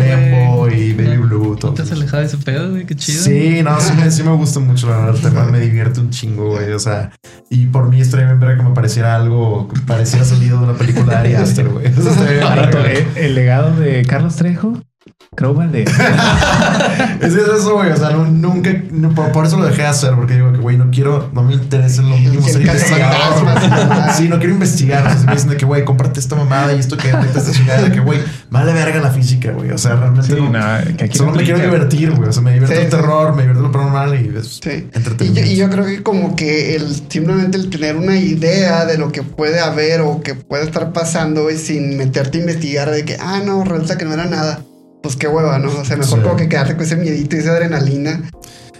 y 0.70 0.93
Baby 0.93 1.18
Blue, 1.18 1.56
todo. 1.56 1.72
¿No 1.72 1.76
te 1.76 1.84
has 1.84 1.91
alejado 1.91 2.22
de 2.22 2.28
ese 2.28 2.38
pedo, 2.38 2.72
güey? 2.72 2.86
Qué 2.86 2.95
chido. 2.95 3.24
Sí, 3.24 3.62
no, 3.64 3.80
sí 3.80 3.93
me, 3.93 4.12
sí 4.12 4.24
me 4.24 4.32
gusta 4.36 4.60
mucho, 4.60 4.89
la 4.89 4.97
verdad, 4.97 5.16
el 5.16 5.22
tema 5.22 5.45
me 5.45 5.60
divierte 5.62 5.99
un 5.99 6.10
chingo, 6.10 6.49
güey, 6.49 6.72
o 6.74 6.80
sea, 6.80 7.12
y 7.49 7.68
por 7.68 7.88
mí 7.89 8.01
estaría 8.01 8.26
bien 8.26 8.39
ver 8.39 8.58
que 8.58 8.64
me 8.64 8.72
pareciera 8.72 9.16
algo, 9.16 9.70
que 9.70 9.80
pareciera 9.82 10.26
salido 10.26 10.58
de 10.58 10.64
una 10.66 10.74
película 10.74 11.06
de 11.14 11.16
Ari 11.16 11.36
Aster, 11.36 11.70
güey. 11.70 11.86
Eso 11.88 12.10
estaría 12.10 12.49
bien 12.49 12.70
eh, 12.88 13.08
el 13.16 13.36
legado 13.36 13.76
de 13.76 14.04
Carlos 14.06 14.36
Trejo, 14.36 14.82
Crowbar 15.36 15.72
de. 15.72 15.84
Es 17.22 17.34
eso, 17.34 17.74
güey. 17.76 17.91
O 17.91 17.97
sea, 17.97 18.12
no- 18.12 18.26
nunca. 18.28 18.72
no, 18.91 19.10
por, 19.16 19.32
por 19.32 19.45
eso 19.45 19.58
lo 19.58 19.66
dejé 19.66 19.82
de 19.82 19.88
hacer, 19.88 20.14
porque 20.14 20.36
digo 20.36 20.51
que, 20.51 20.60
güey, 20.60 20.78
no 20.78 20.91
quiero, 20.91 21.30
no 21.34 21.41
me 21.43 21.54
interesa 21.54 22.01
en 22.01 22.10
lo 22.12 22.18
mínimo 22.18 22.45
El 22.45 22.54
ser 22.54 22.62
investigador. 22.62 24.14
Sí, 24.16 24.28
no 24.30 24.38
quiero 24.38 24.54
investigar. 24.54 25.06
O 25.08 25.10
sea, 25.10 25.26
me 25.26 25.34
dicen 25.34 25.49
de 25.49 25.58
que, 25.58 25.66
güey, 25.66 25.84
cómprate 25.86 26.20
esta 26.20 26.36
mamada 26.36 26.74
y 26.74 26.80
esto 26.80 26.97
que 26.97 27.08
detecta 27.12 27.39
esta 27.39 27.51
chingada, 27.51 27.82
de 27.82 27.91
que, 27.91 27.99
güey, 27.99 28.20
vale 28.51 28.74
verga 28.74 28.99
la 29.01 29.10
física, 29.12 29.51
güey. 29.51 29.72
O 29.72 29.78
sea, 29.78 29.95
realmente. 29.95 30.28
Sí, 30.28 30.39
no- 30.39 30.49
nada, 30.51 30.84
que 30.84 31.06
aquí 31.06 31.18
solo 31.18 31.32
me 31.32 31.43
quiero 31.43 31.60
divertir, 31.60 32.12
güey. 32.12 32.30
O 32.30 32.34
sea, 32.34 32.43
me 32.43 32.54
divierte 32.54 32.76
Sí, 32.76 32.82
el 32.86 32.91
sí. 32.91 32.95
terror, 32.97 33.36
me 33.36 33.41
divierte 33.43 33.64
lo 33.64 33.72
paranormal 33.72 34.16
y 34.16 34.38
es 34.38 34.60
Sí. 34.62 34.70
Y 34.70 34.82
yo, 34.82 34.88
entretenimiento. 34.93 35.51
y 35.51 35.56
yo 35.56 35.70
creo 35.70 35.86
que 35.86 36.04
como 36.04 36.36
que 36.36 36.76
el 36.76 36.93
simplemente 37.10 37.58
el 37.58 37.70
tener 37.70 37.95
una 37.95 38.18
idea 38.18 38.86
de 38.86 38.97
lo 38.97 39.12
que 39.12 39.24
puede 39.24 39.60
haber 39.60 40.01
o 40.01 40.22
que 40.22 40.36
puede 40.36 40.64
estar 40.64 40.93
pasando 40.93 41.49
y 41.49 41.58
sin 41.58 41.97
meterte 41.97 42.38
a 42.38 42.41
investigar 42.41 42.91
de 42.91 43.04
que, 43.06 43.18
ah, 43.20 43.41
no, 43.43 43.64
resulta 43.64 43.97
que 43.97 44.06
no 44.06 44.14
era 44.14 44.26
nada. 44.26 44.60
Pues 45.04 45.16
qué 45.18 45.28
hueva, 45.28 45.60
¿no? 45.60 45.70
O 45.70 45.86
sea, 45.86 45.97
mejor 45.97 46.20
Sí. 46.20 46.24
como 46.24 46.36
que 46.38 46.49
quedarte 46.49 46.76
con 46.76 46.86
ese 46.86 46.95
miedito 46.95 47.36
y 47.36 47.39
esa 47.39 47.51
adrenalina. 47.51 48.22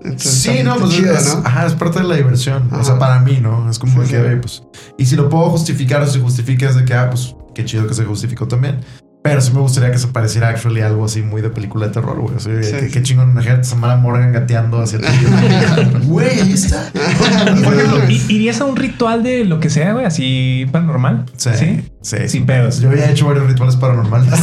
Entonces, 0.04 0.32
Sí, 0.34 0.64
no, 0.64 0.78
pues 0.78 0.92
chido, 0.96 1.14
es, 1.14 1.36
¿no? 1.36 1.42
ajá, 1.46 1.66
es 1.68 1.74
parte 1.74 2.00
de 2.00 2.06
la 2.06 2.16
diversión. 2.16 2.70
O 2.74 2.84
sea, 2.84 2.98
para 2.98 3.20
mí, 3.20 3.40
¿no? 3.42 3.70
Es 3.70 3.78
como 3.80 3.94
Sí, 3.94 4.00
de 4.00 4.06
que, 4.08 4.16
sí. 4.16 4.22
güey, 4.24 4.42
pues. 4.42 4.64
Y 4.98 5.06
si 5.06 5.16
lo 5.16 5.30
puedo 5.30 5.50
justificar 5.50 6.02
o 6.02 6.08
si 6.08 6.20
justifica 6.20 6.68
es 6.70 6.76
de 6.76 6.86
que, 6.86 6.94
ah, 6.94 7.10
pues 7.10 7.36
qué 7.54 7.64
chido 7.66 7.88
que 7.88 7.94
se 7.94 8.04
justificó 8.06 8.48
también. 8.48 8.80
Pero 9.22 9.40
sí 9.40 9.54
me 9.54 9.62
gustaría 9.62 9.90
que 9.90 9.98
se 9.98 10.08
pareciera 10.08 10.50
actually 10.50 10.82
algo 10.82 11.06
así 11.06 11.22
muy 11.22 11.42
de 11.42 11.50
película 11.50 11.88
de 11.88 11.94
terror, 11.94 12.20
güey. 12.20 12.36
O 12.36 12.40
sea, 12.42 12.62
Sí, 12.62 12.72
qué, 12.72 12.80
sí. 12.82 12.92
qué 12.92 13.02
chingón, 13.04 13.30
imagínate 13.32 13.64
Samara 13.64 13.96
Morgan 13.96 14.34
gateando 14.34 14.82
hacia 14.82 15.00
ti. 15.00 15.08
Güey, 16.04 16.28
ahí 16.42 16.52
está. 16.54 16.92
Por 17.64 17.74
ejemplo, 17.74 18.10
¿i- 18.10 18.26
¿irías 18.28 18.60
a 18.60 18.66
un 18.66 18.76
ritual 18.76 19.24
de 19.24 19.46
lo 19.46 19.62
que 19.62 19.70
sea, 19.70 19.94
güey? 19.94 20.06
Así 20.06 20.66
paranormal. 20.74 21.26
Sí, 21.38 21.50
Sí. 21.58 21.84
Sí. 22.04 22.18
Sin 22.20 22.30
sí. 22.30 22.40
pedos. 22.42 22.80
Yo 22.80 22.90
había 22.90 23.10
hecho 23.10 23.26
varios 23.26 23.48
rituales 23.48 23.76
paranormales. 23.76 24.30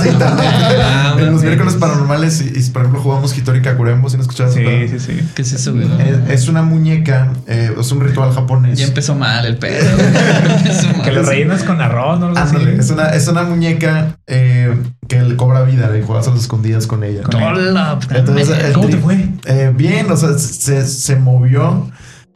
Ah, 0.82 1.16
en 1.18 1.32
los 1.32 1.42
miércoles 1.42 1.74
paranormales, 1.74 2.40
y, 2.42 2.58
y, 2.58 2.70
por 2.70 2.82
ejemplo, 2.82 3.00
jugamos 3.02 3.36
Hitori 3.36 3.62
Kakurembo, 3.62 4.08
si 4.08 4.16
no 4.16 4.22
escuchabas 4.22 4.54
Sí, 4.54 4.64
sí, 4.88 4.98
sí. 4.98 5.20
¿Qué 5.34 5.42
es 5.42 5.52
eso, 5.52 5.72
güey? 5.72 5.86
Es, 6.00 6.42
es 6.42 6.48
una 6.48 6.62
muñeca, 6.62 7.32
eh, 7.46 7.72
es 7.78 7.92
un 7.92 8.00
ritual 8.00 8.32
japonés. 8.32 8.78
Ya 8.78 8.86
empezó 8.86 9.14
mal 9.14 9.44
el 9.46 9.56
pedo. 9.58 9.84
mal. 10.96 11.02
Que 11.02 11.12
lo 11.12 11.22
rellenas 11.22 11.62
con 11.62 11.80
arroz, 11.80 12.18
¿no? 12.20 12.26
Algo 12.26 12.38
así. 12.38 12.56
Ándale, 12.56 12.76
es 12.76 12.90
una, 12.90 13.08
es 13.10 13.28
una 13.28 13.42
muñeca 13.44 14.16
eh, 14.26 14.74
que 15.08 15.20
le 15.22 15.36
cobra 15.36 15.62
vida 15.62 15.90
y 15.96 16.02
juegas 16.02 16.26
a 16.28 16.30
las 16.30 16.40
escondidas 16.40 16.86
con 16.86 17.04
ella. 17.04 17.22
Con 17.22 17.42
Hola, 17.42 17.98
Entonces, 18.10 18.50
el 18.64 18.72
¿Cómo 18.72 18.88
te 18.88 18.96
tri- 18.96 19.00
fue? 19.00 19.28
Eh, 19.46 19.72
bien, 19.74 20.10
o 20.10 20.16
sea, 20.16 20.38
se, 20.38 20.86
se 20.86 21.16
movió, 21.16 21.90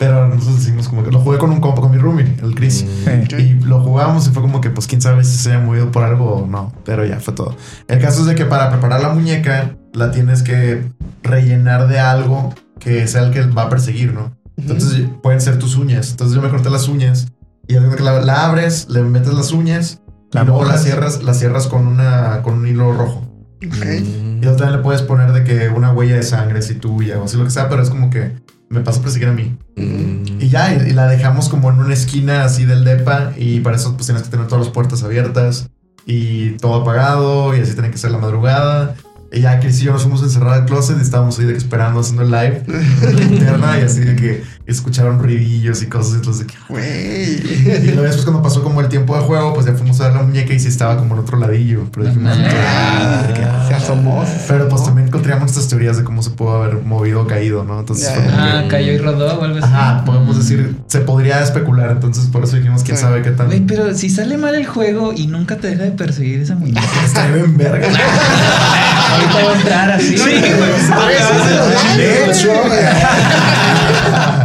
pero 0.05 0.29
nosotros 0.29 0.59
decimos 0.59 0.89
como 0.89 1.03
que 1.03 1.11
lo 1.11 1.19
jugué 1.19 1.39
con 1.39 1.51
un 1.51 1.61
compa, 1.61 1.81
con 1.81 1.91
mi 1.91 1.97
roomie, 1.97 2.37
el 2.43 2.55
Chris. 2.55 2.85
Eh, 3.07 3.27
Y 3.39 3.65
lo 3.65 3.81
jugamos 3.81 4.27
y 4.27 4.31
fue 4.31 4.43
como 4.43 4.61
que, 4.61 4.69
pues, 4.69 4.87
quién 4.87 5.01
sabe 5.01 5.25
si 5.25 5.37
se 5.37 5.51
haya 5.51 5.61
movido 5.61 5.91
por 5.91 6.05
algo 6.05 6.35
o 6.35 6.47
no. 6.47 6.73
Pero 6.85 7.07
ya 7.07 7.21
fue 7.21 7.33
todo. 7.33 7.57
El 7.89 8.01
caso 8.01 8.21
es 8.21 8.27
de 8.27 8.35
que 8.35 8.45
para 8.45 8.71
preparar 8.71 9.01
la 9.01 9.11
muñeca, 9.11 9.77
la 9.95 10.11
tienes 10.11 10.43
que 10.43 10.83
rellenar 11.23 11.89
de 11.89 12.01
algo 12.01 12.55
que 12.79 13.07
sea 13.09 13.23
el 13.23 13.31
que 13.31 13.47
va 13.47 13.63
a 13.63 13.69
perseguir, 13.71 14.13
¿no? 14.13 14.37
Entonces 14.59 15.07
pueden 15.23 15.41
ser 15.41 15.59
tus 15.59 15.77
uñas. 15.77 16.11
Entonces 16.11 16.37
yo 16.37 16.43
me 16.43 16.51
corté 16.51 16.69
las 16.69 16.87
uñas 16.87 17.29
y 17.67 17.75
la, 17.75 18.21
la 18.21 18.45
abres, 18.47 18.89
le 18.91 19.01
metes 19.03 19.33
las 19.33 19.53
uñas 19.53 20.03
La 20.33 20.43
y 20.43 20.47
luego 20.47 20.65
la 20.65 20.77
cierras, 20.77 21.23
la 21.23 21.33
cierras 21.33 21.67
con 21.67 21.87
una 21.87 22.43
con 22.43 22.55
un 22.55 22.67
hilo 22.67 22.93
rojo. 22.93 23.27
Ok. 23.67 23.85
Y 23.85 24.41
luego 24.43 24.57
también 24.57 24.77
le 24.77 24.83
puedes 24.83 25.01
poner 25.03 25.33
de 25.33 25.45
que 25.45 25.71
una 25.71 25.93
huella 25.93 26.17
de 26.17 26.23
sangre 26.23 26.61
si 26.61 26.75
tuya 26.75 27.19
o 27.19 27.25
así 27.25 27.39
lo 27.39 27.45
que 27.45 27.51
sea, 27.51 27.69
pero 27.69 27.83
es 27.83 27.89
como 27.89 28.11
que 28.11 28.37
me 28.75 28.81
pasó 28.81 29.01
a 29.01 29.03
perseguir 29.05 29.29
a 29.29 29.33
mí. 29.33 29.57
Mm. 29.77 30.41
Y 30.41 30.49
ya, 30.49 30.75
y, 30.75 30.91
y 30.91 30.93
la 30.93 31.07
dejamos 31.07 31.49
como 31.49 31.71
en 31.71 31.79
una 31.79 31.95
esquina 31.95 32.45
así 32.45 32.65
del 32.65 32.85
depa 32.85 33.33
y 33.37 33.61
para 33.61 33.77
eso 33.77 33.95
pues 33.95 34.07
tienes 34.07 34.25
que 34.25 34.29
tener 34.29 34.47
todas 34.47 34.67
las 34.67 34.75
puertas 34.75 35.03
abiertas 35.03 35.71
y 36.07 36.51
todo 36.59 36.83
apagado 36.83 37.57
y 37.57 37.61
así 37.61 37.73
tiene 37.73 37.91
que 37.91 37.99
ser 37.99 38.11
la 38.11 38.19
madrugada. 38.19 38.97
Y 39.33 39.41
ya 39.41 39.59
Chris 39.59 39.81
y 39.81 39.85
yo 39.85 39.93
nos 39.93 40.03
fuimos 40.03 40.23
a 40.23 40.27
encerrar 40.27 40.55
al 40.55 40.65
closet 40.65 40.97
y 40.99 41.03
estábamos 41.03 41.39
ahí 41.39 41.47
de 41.47 41.53
que 41.53 41.59
esperando 41.59 42.01
haciendo 42.01 42.23
el 42.23 42.31
live 42.31 42.63
la 43.03 43.11
linterna 43.11 43.79
y 43.81 43.83
así 43.83 44.01
de 44.01 44.15
que 44.15 44.45
escucharon 44.67 45.19
ruidillos 45.23 45.83
y 45.83 45.87
cosas 45.87 46.13
y 46.13 46.17
entonces 46.17 46.47
de 46.47 46.53
que 46.53 46.59
Güey. 46.69 47.83
y 47.85 47.87
luego 47.89 48.03
después 48.03 48.25
cuando 48.25 48.43
pasó 48.43 48.63
como 48.63 48.81
el 48.81 48.89
tiempo 48.89 49.15
de 49.17 49.23
juego, 49.23 49.53
pues 49.53 49.67
ya 49.67 49.75
fuimos 49.75 50.01
a 50.01 50.05
ver 50.09 50.17
la 50.17 50.23
muñeca 50.23 50.55
y 50.55 50.59
sí 50.61 50.69
estaba 50.69 50.97
como 50.97 51.15
en 51.15 51.21
otro 51.21 51.39
ladillo. 51.39 51.87
Pero 51.93 52.07
dijimos, 52.07 52.33
Ah. 52.35 53.21
"Ah, 53.23 53.27
de 53.29 53.35
que, 53.35 53.43
ah". 53.45 53.65
Se 53.69 53.75
asomó. 53.75 54.25
Pero 54.49 54.69
pues 54.69 54.83
también 54.85 55.09
encontramos 55.09 55.51
estas 55.51 55.69
teorías 55.69 55.97
de 55.99 56.05
cómo 56.05 56.23
se 56.23 56.31
pudo 56.31 56.63
haber 56.63 56.83
movido 56.83 57.23
o 57.23 57.27
caído, 57.27 57.63
¿no? 57.65 57.81
Entonces 57.81 58.07
Ya. 58.09 58.15
fue 58.15 58.25
como 58.25 58.37
que- 58.37 58.43
Ah, 58.43 58.65
cayó 58.69 58.93
y 58.93 58.99
rodó 58.99 59.39
o 59.39 59.45
algo 59.45 59.59
así. 59.59 59.67
Ajá, 59.67 60.03
podemos 60.07 60.39
decir, 60.39 60.77
se 60.87 61.01
podría 61.01 61.41
especular, 61.43 61.91
entonces 61.91 62.25
por 62.27 62.45
eso 62.45 62.57
dijimos 62.57 62.83
quién 62.85 62.97
Sí. 62.97 63.03
sabe 63.03 63.21
qué. 63.23 63.31
Güey, 63.31 63.61
pero 63.67 63.95
si 63.95 64.09
sale 64.09 64.37
mal 64.39 64.55
el 64.55 64.67
juego 64.67 65.13
y 65.15 65.27
nunca 65.27 65.57
te 65.57 65.69
deja 65.69 65.83
de 65.83 65.91
perseguir 65.91 66.41
esa 66.41 66.55
muñeca. 66.55 66.81
Está 67.05 67.27
bien 67.29 67.55
verga. 67.57 67.87
Ahorita 67.87 69.33
voy 69.33 69.53
a 69.55 69.57
entrar 69.59 69.91
así. 69.93 70.17
Sí, 70.17 70.25
güey. 70.25 70.45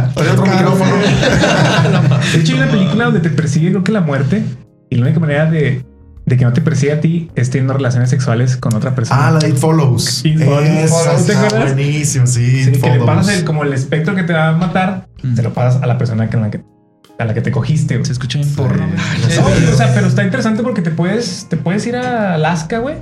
De 0.22 0.30
hecho, 0.30 0.42
Hay 0.44 0.48
otro 0.48 0.56
micrófono. 0.56 0.92
De 2.32 2.40
hecho, 2.40 2.52
hay 2.54 2.58
una 2.60 2.70
película 2.70 3.04
donde 3.06 3.20
te 3.20 3.30
persigue, 3.30 3.70
creo 3.70 3.84
que 3.84 3.92
la 3.92 4.00
muerte. 4.00 4.42
Y 4.90 4.96
la 4.96 5.02
única 5.02 5.20
manera 5.20 5.50
de, 5.50 5.84
de 6.26 6.36
que 6.36 6.44
no 6.44 6.52
te 6.52 6.60
persiga 6.60 6.94
a 6.94 7.00
ti 7.00 7.30
es 7.34 7.50
teniendo 7.50 7.74
relaciones 7.74 8.10
sexuales 8.10 8.56
con 8.56 8.74
otra 8.74 8.94
persona. 8.94 9.28
Ah, 9.28 9.30
la 9.32 9.38
de 9.38 9.50
It 9.50 9.56
Follows. 9.56 10.24
It 10.24 10.38
Follows. 10.42 11.26
¿Te 11.26 11.34
acuerdas? 11.34 11.74
buenísimo, 11.74 12.26
sí. 12.26 12.64
Sí, 12.64 12.72
que 12.72 12.90
le 12.90 13.04
pasas 13.04 13.38
el, 13.38 13.44
como 13.44 13.62
el 13.64 13.72
espectro 13.72 14.14
que 14.14 14.22
te 14.24 14.32
va 14.32 14.48
a 14.48 14.52
matar, 14.52 15.06
Mm. 15.22 15.36
se 15.36 15.42
lo 15.42 15.52
pasas 15.52 15.82
a 15.82 15.86
la 15.86 15.98
persona 15.98 16.30
que, 16.30 16.36
en 16.36 16.42
la 16.42 16.50
que, 16.50 16.62
a 17.18 17.24
la 17.26 17.34
que 17.34 17.42
te 17.42 17.50
cogiste. 17.52 17.96
güey. 17.96 18.06
Se 18.06 18.12
escucha 18.12 18.38
bien 18.38 18.50
porno. 18.54 18.86
güey. 18.86 19.36
No, 19.66 19.72
o 19.72 19.76
sea, 19.76 19.92
pero 19.94 20.06
está 20.06 20.24
interesante 20.24 20.62
porque 20.62 20.80
te 20.82 20.90
puedes, 20.90 21.46
te 21.50 21.56
puedes 21.58 21.86
ir 21.86 21.96
a 21.96 22.34
Alaska, 22.36 22.78
güey. 22.78 22.96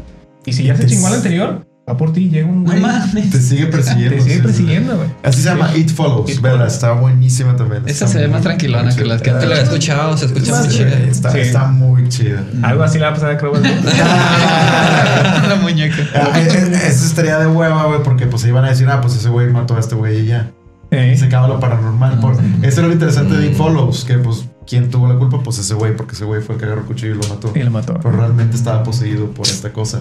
Y 0.45 0.53
si 0.53 0.65
ya 0.65 0.77
se 0.77 0.87
chingó 0.87 1.07
al 1.07 1.15
anterior, 1.15 1.67
va 1.89 1.97
por 1.97 2.13
ti, 2.13 2.29
llega 2.29 2.47
un 2.47 2.65
No 2.65 2.71
güey. 2.71 2.83
mames. 2.83 3.31
Te 3.31 3.41
sigue 3.41 3.67
persiguiendo. 3.67 4.17
Te 4.17 4.23
sigue 4.23 4.43
persiguiendo, 4.43 4.97
güey. 4.97 5.09
Así 5.23 5.41
se 5.43 5.49
llama 5.49 5.71
It 5.77 5.91
Follows. 5.91 6.31
It 6.31 6.41
Vela, 6.41 6.67
está 6.67 6.93
buenísima 6.93 7.57
también. 7.57 7.83
Esa 7.87 8.07
se 8.07 8.19
ve 8.19 8.29
más 8.29 8.43
tranquilona 8.43 8.95
que 8.95 9.05
las 9.05 9.23
que 9.23 9.31
chida. 9.31 9.39
Te 9.41 9.47
lo 9.47 9.55
he 9.55 9.63
escuchado, 9.63 10.17
se 10.17 10.27
escucha 10.27 10.55
muy 10.61 10.69
Sí, 10.71 10.77
chido. 10.77 10.89
Está, 10.89 11.31
Sí. 11.33 11.39
está 11.39 11.67
muy 11.67 12.09
chida. 12.09 12.45
Algo 12.63 12.83
así 12.83 12.99
le 12.99 13.05
va 13.05 13.11
a 13.11 13.15
pasar 13.15 13.31
a 13.31 13.39
Crow. 13.39 13.55
La 15.49 15.57
muñeca. 15.61 15.97
Ah, 16.15 16.33
eh, 16.39 16.49
eh, 16.51 16.71
Esa 16.87 17.07
estaría 17.07 17.39
de 17.39 17.47
hueva, 17.47 17.85
güey, 17.87 18.03
porque 18.03 18.27
pues 18.27 18.43
se 18.43 18.49
iban 18.49 18.65
a 18.65 18.69
decir, 18.69 18.89
ah, 18.89 19.01
pues 19.01 19.17
ese 19.17 19.29
güey 19.29 19.49
mató 19.51 19.77
a 19.77 19.81
este 19.81 19.95
güey 19.95 20.21
y 20.21 20.27
ya. 20.27 20.51
Eh, 20.91 21.15
se 21.19 21.27
acaba 21.27 21.49
lo 21.49 21.61
paranormal. 21.61 22.19
Por... 22.21 22.37
Sí. 22.37 22.43
Eso 22.63 22.81
era 22.81 22.89
lo 22.89 22.95
interesante 22.95 23.37
de 23.37 23.47
It 23.49 23.55
Follows, 23.57 24.05
que 24.05 24.19
pues, 24.19 24.47
¿quién 24.67 24.91
tuvo 24.91 25.07
la 25.09 25.17
culpa? 25.19 25.43
Pues 25.43 25.59
ese 25.59 25.75
güey, 25.75 25.95
porque 25.97 26.15
ese 26.15 26.25
güey 26.25 26.41
fue 26.43 26.55
el 26.55 26.59
que 26.61 26.67
agarró 26.67 26.81
el 26.83 26.87
cuchillo 26.87 27.15
y 27.15 27.19
lo 27.23 27.29
mató. 27.29 27.53
y 27.55 27.63
lo 27.63 27.71
mató. 27.71 27.95
Pero 28.03 28.17
realmente 28.17 28.57
estaba 28.57 28.83
poseído 28.83 29.27
por 29.33 29.47
esta 29.47 29.73
cosa. 29.73 30.01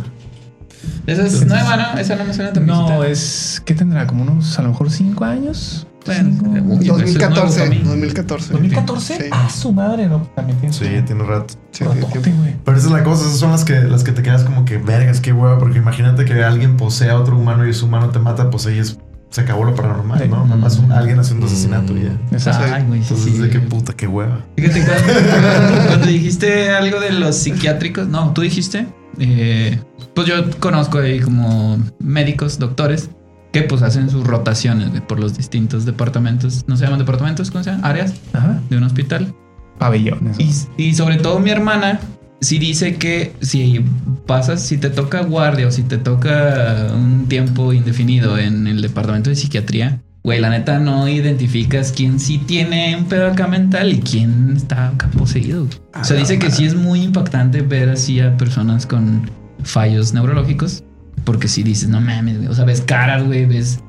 Esa 1.06 1.26
es 1.26 1.46
nueva, 1.46 1.78
¿no? 1.94 2.00
Esa 2.00 2.16
no 2.16 2.26
me 2.26 2.34
suena 2.34 2.54
tan 2.54 2.66
No, 2.66 3.04
es. 3.04 3.62
¿Qué 3.66 3.74
tendrá? 3.74 4.06
¿Como 4.08 4.24
unos, 4.24 4.58
a 4.60 4.62
lo 4.62 4.70
mejor, 4.70 4.90
cinco 4.92 5.26
años? 5.26 5.88
Bueno, 6.06 6.30
Cinco- 6.30 6.46
uy, 6.52 6.58
eso 6.58 6.64
es 6.64 6.68
nuevo 6.88 6.98
2014. 6.98 7.58
para 7.60 7.70
mí. 7.70 7.82
2014. 7.84 8.54
¿2014? 8.54 9.00
Sí. 9.18 9.24
Ah, 9.32 9.50
su 9.50 9.74
madre, 9.74 10.08
no. 10.08 10.20
También 10.36 10.58
tiene 10.60 10.74
Sí, 10.74 10.86
tiene 11.06 11.24
rato. 11.24 11.54
Sí, 11.72 11.84
sí, 11.84 11.84
ratote, 11.84 12.24
sí. 12.24 12.32
güey. 12.38 12.56
Pero 12.64 12.78
esa 12.78 12.88
es 12.88 12.94
la 12.94 13.04
cosa, 13.04 13.26
esas 13.26 13.38
son 13.40 13.52
las 13.52 13.66
que, 13.66 13.80
las 13.82 14.04
que 14.06 14.14
te 14.14 14.22
quedas 14.24 14.44
como 14.44 14.64
que 14.64 14.78
vergas, 14.78 15.20
qué 15.20 15.34
hueva, 15.34 15.60
porque 15.60 15.80
imagínate 15.80 16.24
que 16.24 16.44
alguien 16.46 16.78
posea 16.78 17.14
a 17.14 17.20
otro 17.20 17.38
humano 17.38 17.68
y 17.68 17.72
ese 17.72 17.84
humano 17.84 18.10
te 18.12 18.20
mata, 18.20 18.50
pues 18.50 18.66
ahí 18.68 18.80
es, 18.80 18.98
se 19.32 19.42
acabó 19.42 19.66
lo 19.66 19.76
paranormal, 19.76 20.20
Sí. 20.20 20.28
¿no? 20.30 20.46
Nada 20.46 20.56
más 20.56 20.78
un, 20.78 20.94
alguien 20.94 21.20
haciendo 21.20 21.46
asesinato 21.46 21.92
y 21.98 22.04
ya. 22.04 22.12
Exacto. 22.32 22.74
Ay, 22.74 22.84
güey, 22.88 23.04
sí, 23.04 23.08
Entonces, 23.14 23.36
sí. 23.36 23.42
de 23.42 23.50
qué 23.50 23.60
puta, 23.60 23.94
qué 23.94 24.08
hueva. 24.08 24.46
Fíjate, 24.56 24.86
cuando, 24.86 25.84
cuando 25.88 26.06
dijiste 26.08 26.70
algo 26.70 27.02
de 27.02 27.12
los 27.12 27.36
psiquiátricos, 27.36 28.08
no, 28.08 28.32
tú 28.32 28.42
dijiste, 28.42 28.88
eh, 29.20 29.80
pues 30.14 30.28
yo 30.28 30.36
conozco 30.60 31.00
ahí 31.00 31.20
como 31.20 31.78
médicos, 32.00 32.60
doctores, 32.60 33.10
que 33.52 33.62
pues 33.62 33.82
hacen 33.82 34.10
sus 34.10 34.26
rotaciones 34.26 34.90
güey, 34.90 35.02
por 35.06 35.20
los 35.20 35.38
distintos 35.38 35.86
departamentos, 35.86 36.66
no 36.68 36.78
se 36.78 36.84
llaman 36.84 37.00
departamentos, 37.00 37.52
¿cómo 37.52 37.64
se 37.64 37.72
llaman? 37.72 37.86
Áreas 37.86 38.14
Ajá. 38.34 38.62
de 38.70 38.78
un 38.78 38.84
hospital. 38.84 39.34
Pabellones. 39.78 40.38
Y, 40.40 40.84
y 40.84 40.94
sobre 40.96 41.18
todo 41.18 41.40
mi 41.40 41.52
hermana 41.52 42.00
sí 42.42 42.60
dice 42.60 42.96
que 42.96 43.34
si 43.42 43.84
pasas, 44.26 44.62
si 44.62 44.78
te 44.78 44.90
toca 44.90 45.22
guardia 45.22 45.68
o 45.68 45.72
si 45.72 45.84
te 45.84 45.98
toca 45.98 46.92
un 46.94 47.28
tiempo 47.28 47.74
indefinido 47.74 48.38
en 48.38 48.68
el 48.68 48.82
departamento 48.82 49.30
de 49.30 49.36
psiquiatría, 49.36 50.02
güey, 50.28 50.42
la 50.42 50.50
neta 50.50 50.78
no 50.78 51.08
identificas 51.08 51.94
quién 51.94 52.20
sí 52.20 52.38
tiene 52.38 52.94
un 52.98 53.06
pedo 53.06 53.28
acá 53.28 53.48
mental 53.48 53.94
y 53.94 54.00
quién 54.02 54.56
está 54.58 54.90
acá 54.90 55.08
poseído. 55.18 55.64
güey. 55.68 55.78
O 56.02 56.04
sea, 56.04 56.18
dice 56.18 56.38
que 56.38 56.52
sí 56.52 56.66
es 56.66 56.76
muy 56.76 57.02
impactante 57.02 57.62
ver 57.62 57.88
así 57.88 58.20
a 58.20 58.36
personas 58.36 58.86
con 58.86 59.32
fallos 59.64 60.14
neurológicos, 60.14 60.84
porque 61.24 61.48
si 61.48 61.64
dices, 61.64 61.88
no 61.88 62.02
mames, 62.02 62.40
güey, 62.40 62.50
o 62.50 62.54
sea, 62.54 62.66
ves 62.66 62.82
caras, 62.82 63.24
güey, 63.24 63.46
ves... 63.46 63.80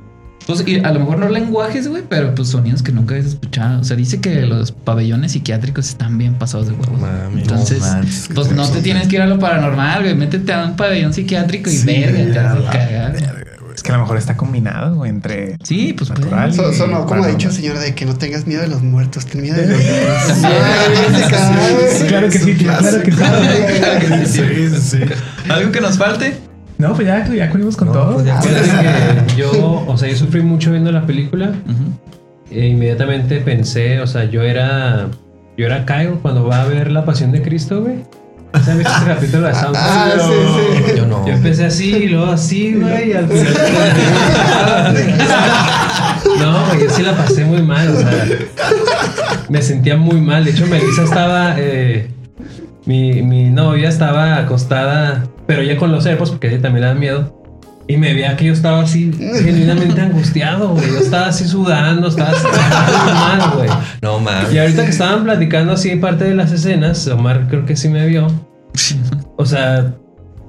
Pues 0.46 0.62
y 0.64 0.78
a 0.78 0.92
lo 0.92 1.00
mejor 1.00 1.18
no 1.18 1.28
lenguajes, 1.28 1.88
güey, 1.88 2.04
pero 2.08 2.32
pues 2.36 2.50
sonidos 2.50 2.84
que 2.84 2.92
nunca 2.92 3.16
habías 3.16 3.30
escuchado. 3.32 3.80
O 3.80 3.84
sea, 3.84 3.96
dice 3.96 4.20
que 4.20 4.46
los 4.46 4.70
pabellones 4.70 5.32
psiquiátricos 5.32 5.88
están 5.88 6.18
bien 6.18 6.34
pasados 6.34 6.68
de 6.68 6.74
huevos. 6.74 7.00
Mami. 7.00 7.40
Entonces, 7.42 7.80
No 7.80 7.86
manches, 7.94 8.28
pues 8.32 8.52
no 8.52 8.66
te 8.68 8.80
tienes 8.80 9.08
que 9.08 9.16
ir 9.16 9.22
a 9.22 9.26
lo 9.26 9.40
paranormal, 9.40 10.02
güey. 10.04 10.14
Métete 10.14 10.52
a 10.52 10.64
un 10.66 10.76
pabellón 10.76 11.12
psiquiátrico 11.12 11.68
y 11.68 11.72
Sí, 11.72 11.84
verga, 11.84 12.32
te 12.32 12.38
vas 12.38 12.64
a 12.66 12.70
cagar. 12.70 13.12
verga. 13.12 13.48
Es 13.78 13.82
que 13.84 13.92
a 13.92 13.94
lo 13.94 14.00
mejor 14.02 14.16
está 14.16 14.36
combinado, 14.36 15.06
entre. 15.06 15.56
Sí, 15.62 15.92
pues 15.96 16.10
puede. 16.10 16.22
Natural. 16.22 16.52
So- 16.52 16.72
sonó 16.72 17.06
como 17.06 17.22
ha 17.22 17.28
dicho 17.28 17.46
el 17.48 17.54
señor 17.54 17.78
de 17.78 17.94
que 17.94 18.06
no 18.06 18.16
tengas 18.16 18.44
miedo 18.44 18.60
de 18.62 18.66
los 18.66 18.82
muertos, 18.82 19.24
ten 19.26 19.40
miedo 19.40 19.54
de 19.56 19.68
los 19.68 19.78
Sí, 19.78 20.42
Sí, 21.98 22.04
claro 22.08 22.28
que 22.28 22.38
sí, 22.40 22.54
claro 22.56 23.02
que 23.02 23.10
sí. 23.12 23.16
Claro 23.16 24.00
que 24.00 24.26
sí. 24.26 24.70
Sí. 24.80 24.98
¿Algo 25.48 25.70
que 25.70 25.80
nos 25.80 25.96
falte? 25.96 26.36
No, 26.78 26.92
pues 26.94 27.06
ya, 27.06 27.24
ya 27.32 27.50
cubrimos 27.50 27.76
con 27.76 27.86
No, 27.88 27.92
todo. 27.94 28.14
pues 28.14 28.26
ya. 28.26 28.42
Fíjate 28.42 29.26
que 29.28 29.36
yo, 29.36 29.84
o 29.86 29.96
sea, 29.96 30.08
yo 30.08 30.16
sufrí 30.16 30.42
mucho 30.42 30.72
viendo 30.72 30.90
la 30.90 31.06
película. 31.06 31.52
E 32.50 32.66
inmediatamente 32.66 33.38
pensé, 33.38 34.00
o 34.00 34.08
sea, 34.08 34.24
yo 34.24 34.42
era. 34.42 35.06
Yo 35.56 35.66
era 35.66 35.86
Kyle 35.86 36.18
cuando 36.20 36.44
va 36.46 36.62
a 36.62 36.64
ver 36.66 36.90
La 36.90 37.04
Pasión 37.04 37.30
de 37.30 37.42
Cristo, 37.42 37.80
güey. 37.82 37.98
¿Sabes 38.64 38.86
este 38.86 39.06
capítulo 39.06 39.46
de 39.46 39.54
Sound? 39.54 39.76
Ah, 39.78 40.10
sí, 40.18 40.32
sí. 40.86 40.92
Yo 40.96 41.06
no. 41.06 41.26
Yo 41.26 41.32
empecé 41.34 41.66
así 41.66 41.94
y 41.94 42.08
luego 42.08 42.32
así, 42.32 42.74
güey, 42.74 43.10
y 43.10 43.12
al 43.12 43.28
final. 43.28 43.46
No, 46.38 46.66
güey, 46.66 46.82
yo 46.84 46.90
sí 46.90 47.02
la 47.02 47.16
pasé 47.16 47.44
muy 47.44 47.62
mal, 47.62 47.88
o 47.88 47.96
sea. 48.00 48.26
Me 49.48 49.62
sentía 49.62 49.96
muy 49.96 50.20
mal. 50.20 50.44
De 50.44 50.50
hecho, 50.52 50.66
Melissa 50.66 51.04
estaba. 51.04 51.54
eh, 51.58 52.10
mi, 52.86 53.22
mi 53.22 53.50
novia 53.50 53.88
estaba 53.88 54.36
acostada, 54.38 55.24
pero 55.46 55.62
ya 55.62 55.76
con 55.76 55.92
los 55.92 56.06
AirPods, 56.06 56.30
porque 56.30 56.46
a 56.48 56.50
ella 56.50 56.62
también 56.62 56.82
le 56.82 56.88
da 56.88 56.94
miedo. 56.94 57.37
Y 57.90 57.96
me 57.96 58.12
veía 58.12 58.36
que 58.36 58.44
yo 58.44 58.52
estaba 58.52 58.82
así, 58.82 59.10
genuinamente 59.18 59.98
angustiado, 60.00 60.68
güey. 60.74 60.86
Yo 60.88 60.98
estaba 60.98 61.28
así 61.28 61.48
sudando, 61.48 62.08
estaba 62.08 62.30
así 62.32 62.46
mal, 62.46 63.50
güey. 63.56 63.68
No 64.02 64.20
mames. 64.20 64.52
Y 64.52 64.58
ahorita 64.58 64.84
que 64.84 64.90
estaban 64.90 65.24
platicando 65.24 65.72
así 65.72 65.96
parte 65.96 66.24
de 66.24 66.34
las 66.34 66.52
escenas, 66.52 67.06
Omar 67.08 67.46
creo 67.48 67.64
que 67.64 67.76
sí 67.76 67.88
me 67.88 68.06
vio. 68.06 68.26
O 69.36 69.46
sea, 69.46 69.94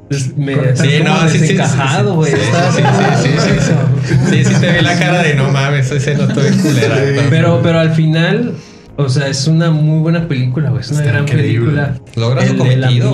es- 0.10 0.36
me 0.38 0.53
Sí, 0.76 0.99
como 0.99 1.10
no, 1.16 1.22
sí, 1.30 1.30
sí, 1.30 1.34
sí, 1.34 1.40
desencajado, 1.53 2.10
sí, 2.11 2.16
güey. 2.18 2.32
sí, 2.32 2.38
sí, 2.76 2.82
sí, 3.22 3.30
sí, 3.40 3.49
sí, 3.61 4.16
Sí, 4.30 4.45
sí, 4.45 4.60
te 4.60 4.72
vi 4.74 4.82
la 4.82 4.98
cara 4.99 5.24
de 5.24 5.36
no 5.36 5.49
mames, 5.49 5.90
ese 5.91 6.16
no 6.16 6.24
estoy 6.24 6.52
culera. 6.57 6.98
Pero, 7.30 7.61
pero 7.64 7.80
al 7.80 7.91
final, 7.91 8.53
o 8.98 9.07
sea, 9.07 9.28
es 9.28 9.48
una 9.48 9.72
muy 9.72 9.99
buena 9.99 10.28
película, 10.28 10.72
güey. 10.72 10.82
Es 10.82 10.90
una 10.91 10.99
Está 10.99 11.11
gran 11.11 11.24
increíble. 11.24 11.72
película. 11.72 11.94
Logra 12.18 12.45
su 12.45 12.57
cometido, 12.57 13.14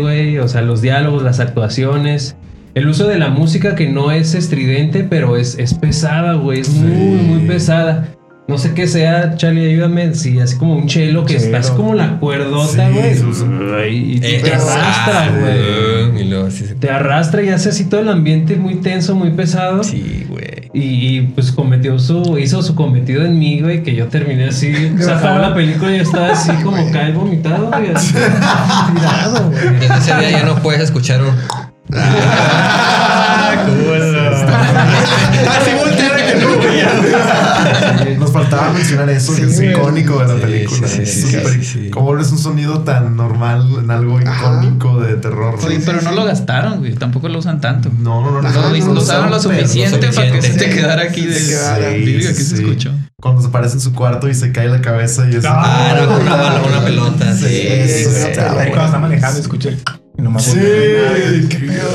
güey. 0.00 0.38
O 0.38 0.48
sea, 0.48 0.62
los 0.62 0.80
diálogos, 0.80 1.22
las 1.22 1.38
actuaciones. 1.40 2.34
El 2.78 2.88
uso 2.88 3.06
de 3.08 3.18
la 3.18 3.28
música 3.30 3.74
que 3.74 3.88
no 3.88 4.10
es 4.12 4.34
estridente, 4.34 5.04
pero 5.04 5.36
es, 5.36 5.58
es 5.58 5.74
pesada, 5.74 6.34
güey. 6.34 6.60
Es 6.60 6.68
muy, 6.70 7.16
muy 7.22 7.46
pesada. 7.48 8.08
No 8.46 8.56
sé 8.56 8.72
qué 8.72 8.86
sea, 8.86 9.34
Charlie, 9.36 9.66
ayúdame. 9.72 10.14
Si 10.14 10.38
así 10.40 10.56
como 10.56 10.74
un 10.76 10.86
chelo 10.86 11.24
que 11.26 11.34
Chelo. 11.34 11.44
está 11.46 11.58
así 11.58 11.72
como 11.76 11.94
la 11.94 12.18
cuerdota, 12.18 12.88
Sí, 12.88 12.94
güey. 12.94 13.14
sus- 13.18 13.44
y 13.90 13.94
y 13.94 14.20
Eh, 14.22 14.40
te 14.42 14.54
arrastra, 14.54 15.24
ah, 15.24 15.28
güey. 15.38 16.50
Se- 16.50 16.74
Te 16.76 16.88
arrastra 16.90 17.42
y 17.42 17.48
hace 17.50 17.68
así 17.70 17.84
todo 17.84 18.00
el 18.00 18.08
ambiente 18.08 18.56
muy 18.56 18.76
tenso, 18.76 19.14
muy 19.14 19.30
pesado. 19.32 19.84
Sí, 19.84 20.24
güey. 20.30 20.46
Y, 20.72 20.80
y, 21.18 21.20
pues 21.34 21.50
cometió 21.52 21.98
su, 21.98 22.38
hizo 22.38 22.62
su 22.62 22.74
cometido 22.74 23.24
en 23.24 23.38
mí, 23.38 23.60
güey, 23.60 23.82
que 23.82 23.94
yo 23.94 24.06
terminé 24.08 24.46
así, 24.46 24.72
se 24.98 25.10
acabó 25.10 25.38
la 25.40 25.54
película 25.54 25.92
y 25.92 25.96
yo 25.96 26.02
estaba 26.04 26.30
así 26.32 26.52
como 26.62 26.90
cae 26.90 27.12
vomitado, 27.12 27.66
güey, 27.70 27.90
así, 27.94 28.14
tirado, 28.94 29.50
güey. 29.50 29.76
Ese 29.98 30.14
día 30.18 30.30
ya 30.30 30.42
no 30.44 30.56
puedes 30.62 30.82
escuchar 30.82 31.22
un. 31.22 31.34
Ah, 31.94 33.64
que 33.64 33.72
no, 33.72 33.88
güey. 33.88 33.98
Nos 38.18 38.32
faltaba 38.32 38.72
mencionar 38.72 39.08
eso, 39.10 39.34
que 39.34 39.42
es 39.42 39.56
Sí, 39.56 39.66
icónico 39.66 40.18
de 40.18 40.26
la 40.28 40.34
sí, 40.34 40.40
película. 40.40 40.88
sí, 40.88 41.02
Es 41.02 41.12
sí, 41.14 41.38
sí, 41.40 41.64
sí. 41.64 41.90
¿Cómo 41.90 42.16
es 42.18 42.30
un 42.32 42.38
sonido 42.38 42.80
tan 42.80 43.16
normal 43.16 43.66
en 43.82 43.90
algo 43.90 44.18
Ajá. 44.18 44.60
icónico 44.60 45.00
de 45.00 45.14
terror? 45.16 45.54
Sí, 45.58 45.66
güey? 45.66 45.78
pero 45.84 46.02
no 46.02 46.12
lo 46.12 46.24
gastaron, 46.24 46.78
güey. 46.78 46.94
Tampoco 46.94 47.28
lo 47.28 47.38
usan 47.38 47.60
tanto. 47.60 47.90
No, 47.98 48.22
no, 48.22 48.30
no. 48.30 48.42
no, 48.42 48.48
Ajá, 48.48 48.60
Lo, 48.60 48.70
no, 48.70 48.76
lo 48.86 48.94
no 48.94 49.00
usaron 49.00 49.30
lo 49.30 49.40
suficiente 49.40 50.08
para 50.12 50.32
que 50.32 50.42
se 50.42 50.54
te 50.54 50.70
quedara 50.70 51.02
aquí 51.02 51.26
de. 51.26 51.34
Sí, 51.38 51.54
¿qué 51.54 52.34
sí, 52.34 52.44
se 52.44 52.56
sí. 52.56 52.62
escuchó? 52.62 52.92
Cuando 53.20 53.42
se 53.42 53.48
aparece 53.48 53.74
en 53.74 53.80
su 53.80 53.92
cuarto 53.94 54.28
y 54.28 54.34
se 54.34 54.52
cae 54.52 54.68
la 54.68 54.80
cabeza 54.80 55.26
y 55.30 55.36
es. 55.36 55.44
Ah, 55.46 55.94
no, 56.00 56.06
con 56.06 56.22
una, 56.22 56.36
bala- 56.36 56.62
una 56.66 56.84
pelota. 56.84 57.34
Sí, 57.36 57.46
Sí, 57.46 57.88
sí, 57.88 57.88
sí, 57.88 58.04
sí. 58.04 58.10
sí. 58.34 58.40
Cuando 58.70 58.84
está 58.84 58.98
manejando. 58.98 59.40
Y 59.40 59.42
nomás 60.22 60.44
Sí, 60.44 60.60
qué 60.60 61.58
miedo. 61.60 61.90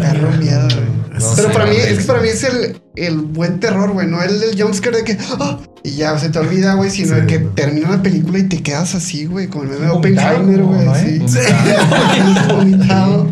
Perro 0.00 0.30
miedo, 0.32 0.68
güey. 0.68 0.98
No 1.20 1.32
Pero 1.34 1.52
para 1.52 1.66
mí, 1.66 1.76
es 1.76 1.98
que 1.98 2.04
para 2.04 2.20
mí 2.20 2.28
es 2.28 2.44
el, 2.44 2.80
el 2.96 3.18
buen 3.18 3.60
terror, 3.60 3.90
güey. 3.90 4.06
No 4.06 4.22
el 4.22 4.40
del 4.40 4.60
jumpscare 4.60 4.98
de 4.98 5.04
que. 5.04 5.18
¡ah! 5.40 5.58
Y 5.84 5.90
ya 5.92 6.18
se 6.18 6.28
te 6.30 6.38
olvida, 6.38 6.74
güey. 6.74 6.90
Sino 6.90 7.14
Sí. 7.14 7.20
el 7.20 7.26
que 7.26 7.38
termina 7.38 7.90
la 7.90 8.02
película 8.02 8.38
y 8.38 8.44
te 8.44 8.62
quedas 8.62 8.94
así, 8.94 9.26
güey. 9.26 9.48
Como 9.48 9.64
el 9.72 9.90
Oppenheimer, 9.90 10.62
güey. 10.62 10.84
¿no, 10.84 10.94
Sí. 10.94 11.20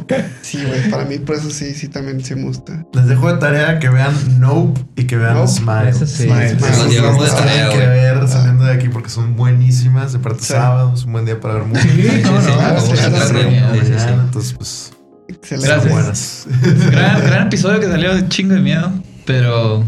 eh? 0.08 0.24
Sí, 0.42 0.58
güey. 0.66 0.90
Para 0.90 1.04
mí, 1.04 1.18
por 1.18 1.36
eso 1.36 1.50
sí, 1.50 1.74
sí, 1.74 1.88
también 1.88 2.22
se 2.24 2.36
me 2.36 2.44
gusta. 2.44 2.84
Les 2.92 3.06
dejo 3.06 3.32
de 3.32 3.38
tarea 3.38 3.78
que 3.78 3.88
vean 3.88 4.14
Nope 4.40 4.80
y 4.96 5.04
que 5.04 5.16
vean 5.16 5.34
Nope. 5.34 5.48
Smile. 5.50 5.88
Esa 5.90 6.06
sí. 6.06 6.24
Smile. 6.24 6.54
Dos 6.54 6.90
llevamos 6.90 7.24
de 7.24 7.30
tarea, 7.36 7.68
tienen 7.70 7.80
que 7.80 7.86
ver 7.86 8.28
saliendo 8.28 8.64
de 8.64 8.72
aquí 8.72 8.88
porque 8.88 9.10
son 9.10 9.36
buenísimas. 9.36 10.12
De 10.12 10.18
parte 10.18 10.40
Sí. 10.42 10.52
sábado, 10.52 10.92
es 10.94 11.04
un 11.04 11.12
buen 11.12 11.24
día 11.24 11.40
para 11.40 11.54
ver 11.54 11.64
música. 11.64 11.92
Sí, 11.92 12.22
no, 12.24 12.40
sí, 12.40 12.50
no. 12.50 12.80
sí, 12.80 12.90
Sí, 12.90 12.96
sí, 12.96 13.86
sí, 13.86 13.92
sí. 13.98 14.06
Entonces, 14.08 14.52
pues, 14.54 14.92
Excelente. 15.28 15.68
Gracias. 15.68 15.92
buenas. 15.92 16.46
Gran, 16.90 17.20
gran 17.26 17.46
episodio 17.48 17.80
que 17.80 17.86
salió 17.86 18.14
de 18.14 18.28
chingo 18.28 18.54
de 18.54 18.60
miedo, 18.60 18.92
pero 19.24 19.82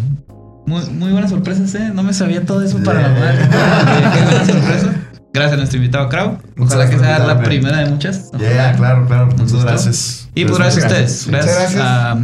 muy, 0.69 0.85
muy 0.91 1.11
buenas 1.13 1.31
sorpresas, 1.31 1.75
¿eh? 1.75 1.91
No 1.93 2.03
me 2.03 2.13
sabía 2.13 2.45
todo 2.45 2.63
eso 2.63 2.79
para 2.85 3.03
la 3.03 3.09
madre. 3.09 3.39
Qué 4.15 4.23
buena 4.25 4.45
sorpresa. 4.45 4.95
Gracias 5.33 5.53
a 5.55 5.57
nuestro 5.57 5.77
invitado 5.79 6.09
Krau. 6.09 6.39
Ojalá 6.59 6.89
que 6.89 6.97
gracias 6.97 7.19
sea 7.19 7.27
la 7.27 7.43
primera 7.43 7.79
de 7.79 7.91
muchas. 7.91 8.31
Ya, 8.33 8.39
Ojalá. 8.39 8.77
claro, 8.77 9.07
claro. 9.07 9.27
Muchas 9.27 9.53
gustó. 9.53 9.67
gracias. 9.67 10.29
Y 10.35 10.45
pues 10.45 10.59
gracias 10.59 10.85
a 10.85 10.89
ustedes. 10.89 11.27
Gracias. 11.29 11.77
Ah, 11.79 12.17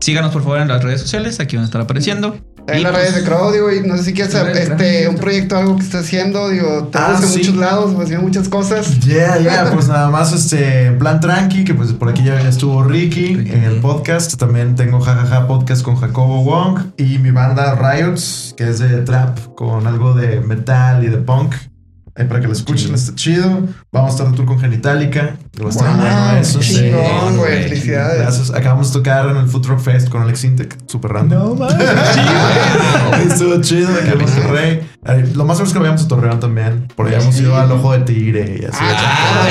síganos 0.00 0.32
por 0.32 0.42
favor 0.42 0.60
en 0.60 0.68
las 0.68 0.82
redes 0.82 1.00
sociales. 1.00 1.40
Aquí 1.40 1.56
van 1.56 1.64
a 1.64 1.66
estar 1.66 1.80
apareciendo. 1.80 2.36
En 2.68 2.82
las 2.82 2.92
pues, 2.92 3.04
redes 3.04 3.14
de 3.16 3.30
Crow, 3.30 3.52
digo, 3.52 3.72
y 3.72 3.86
no 3.86 3.96
sé 3.96 4.04
si 4.04 4.12
quieres 4.12 4.34
este, 4.34 5.08
un 5.08 5.16
proyecto, 5.16 5.56
algo 5.56 5.76
que 5.76 5.82
estés 5.82 6.04
haciendo, 6.04 6.48
digo, 6.48 6.88
te 6.90 6.98
Ah, 6.98 7.16
en 7.20 7.28
sí. 7.28 7.38
muchos 7.38 7.56
lados, 7.56 7.94
haciendo 8.00 8.22
muchas 8.24 8.48
cosas. 8.48 8.98
Ya, 9.00 9.38
ya, 9.38 9.70
pues 9.74 9.86
nada 9.88 10.10
más 10.10 10.32
este 10.32 10.86
en 10.86 10.98
plan 10.98 11.20
tranqui, 11.20 11.64
que 11.64 11.74
pues 11.74 11.92
por 11.92 12.08
aquí 12.08 12.24
ya 12.24 12.40
estuvo 12.40 12.82
Ricky 12.82 13.32
en 13.32 13.62
el 13.64 13.80
podcast. 13.80 14.34
También 14.36 14.74
tengo 14.74 15.00
Jajaja 15.00 15.46
Podcast 15.46 15.82
con 15.82 15.96
Jacobo 15.96 16.42
Wong 16.42 16.80
y 16.96 17.18
mi 17.18 17.30
banda 17.30 17.74
Riots, 17.76 18.54
que 18.56 18.68
es 18.68 18.78
de 18.80 19.02
trap 19.02 19.38
con 19.54 19.86
algo 19.86 20.14
de 20.14 20.40
metal 20.40 21.04
y 21.04 21.08
de 21.08 21.18
punk. 21.18 21.54
Ahí 22.18 22.24
para 22.24 22.40
que 22.40 22.46
lo 22.46 22.54
escuchen, 22.54 22.94
está 22.94 23.14
chido. 23.14 23.64
Vamos 23.92 24.10
a 24.10 24.14
estar 24.14 24.30
de 24.30 24.36
tour 24.36 24.46
con 24.46 24.58
Genitalica. 24.58 25.36
Va 25.62 25.66
a 25.66 25.68
estar 25.68 25.88
Wow, 25.88 25.96
bueno 25.98 26.36
eso. 26.40 26.60
chingón, 26.60 27.36
güey. 27.36 27.64
Felicidades. 27.64 28.22
Gracias. 28.22 28.50
Acabamos 28.54 28.90
de 28.90 28.98
tocar 28.98 29.28
en 29.28 29.36
el 29.36 29.46
Food 29.46 29.60
Truck 29.62 29.80
Fest 29.80 30.08
con 30.08 30.22
Alex 30.22 30.44
Intec, 30.44 30.78
super 30.86 31.12
random. 31.12 31.38
No 31.38 31.54
mames. 31.56 31.76
Estuvo 33.32 33.60
chido 33.60 33.92
de 33.92 34.00
que 34.04 34.10
a 34.10 34.14
Monterrey. 34.14 34.88
Lo 35.34 35.44
más 35.44 35.58
seguro 35.58 35.68
es 35.68 35.72
que 35.74 35.78
vayamos 35.78 36.04
a 36.04 36.08
Torreón 36.08 36.40
también. 36.40 36.88
Por 36.96 37.06
allá 37.06 37.18
hemos 37.18 37.38
ido 37.38 37.54
al 37.54 37.70
Ojo 37.70 37.92
de 37.92 38.00
Tigre 38.00 38.60
y 38.62 38.64
así. 38.64 38.78
Ah, 38.80 39.50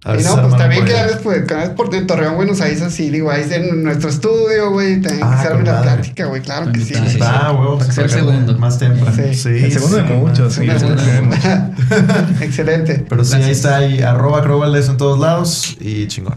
Sí, 0.00 0.24
no, 0.24 0.40
pues 0.42 0.56
también 0.56 0.84
que 0.84 0.92
pues, 0.92 1.16
pues 1.24 1.44
canales 1.44 1.70
por 1.70 1.90
de 1.90 2.02
Torreón, 2.02 2.36
güey, 2.36 2.46
nos 2.46 2.60
avisas 2.60 2.92
sí, 2.92 3.10
digo, 3.10 3.32
ahí 3.32 3.44
en 3.50 3.82
nuestro 3.82 4.08
estudio, 4.08 4.70
güey, 4.70 5.00
también 5.00 5.26
ah, 5.26 5.42
que 5.42 5.64
la 5.64 5.82
plática, 5.82 6.26
güey, 6.26 6.40
claro 6.40 6.70
que 6.72 6.80
sí. 6.80 6.94
Está, 6.94 7.50
güey, 7.50 7.80
sí, 7.80 7.86
pues, 7.86 7.98
el 7.98 8.10
segundo. 8.10 8.58
Más 8.58 8.78
temprano. 8.78 9.16
Sí. 9.32 9.48
el 9.48 9.72
segundo 9.72 9.96
de 9.96 10.02
muchos, 10.04 10.54
sí. 10.54 10.62
El. 10.68 12.42
Excelente. 12.42 13.04
Pero 13.08 13.24
sí, 13.24 13.34
ahí 13.34 13.50
está, 13.50 13.78
ahí 13.78 14.00
arroba 14.00 14.42
Crowbales 14.42 14.88
en 14.88 14.98
todos 14.98 15.18
lados 15.18 15.76
y 15.80 16.06
chingón. 16.06 16.36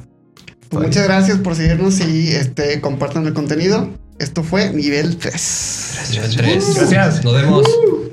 Pues 0.70 0.88
muchas 0.88 1.04
gracias 1.04 1.38
por 1.38 1.56
seguirnos 1.56 2.00
y 2.00 2.30
este, 2.30 2.82
compartan 2.82 3.28
el 3.28 3.34
contenido. 3.34 3.90
Esto 4.18 4.44
fue 4.44 4.72
nivel 4.72 5.18
3. 5.18 6.10
Nivel 6.12 6.36
3. 6.36 6.76
Gracias. 6.76 7.24
Nos 7.24 7.34
vemos. 7.34 7.68
Uh. 7.68 8.10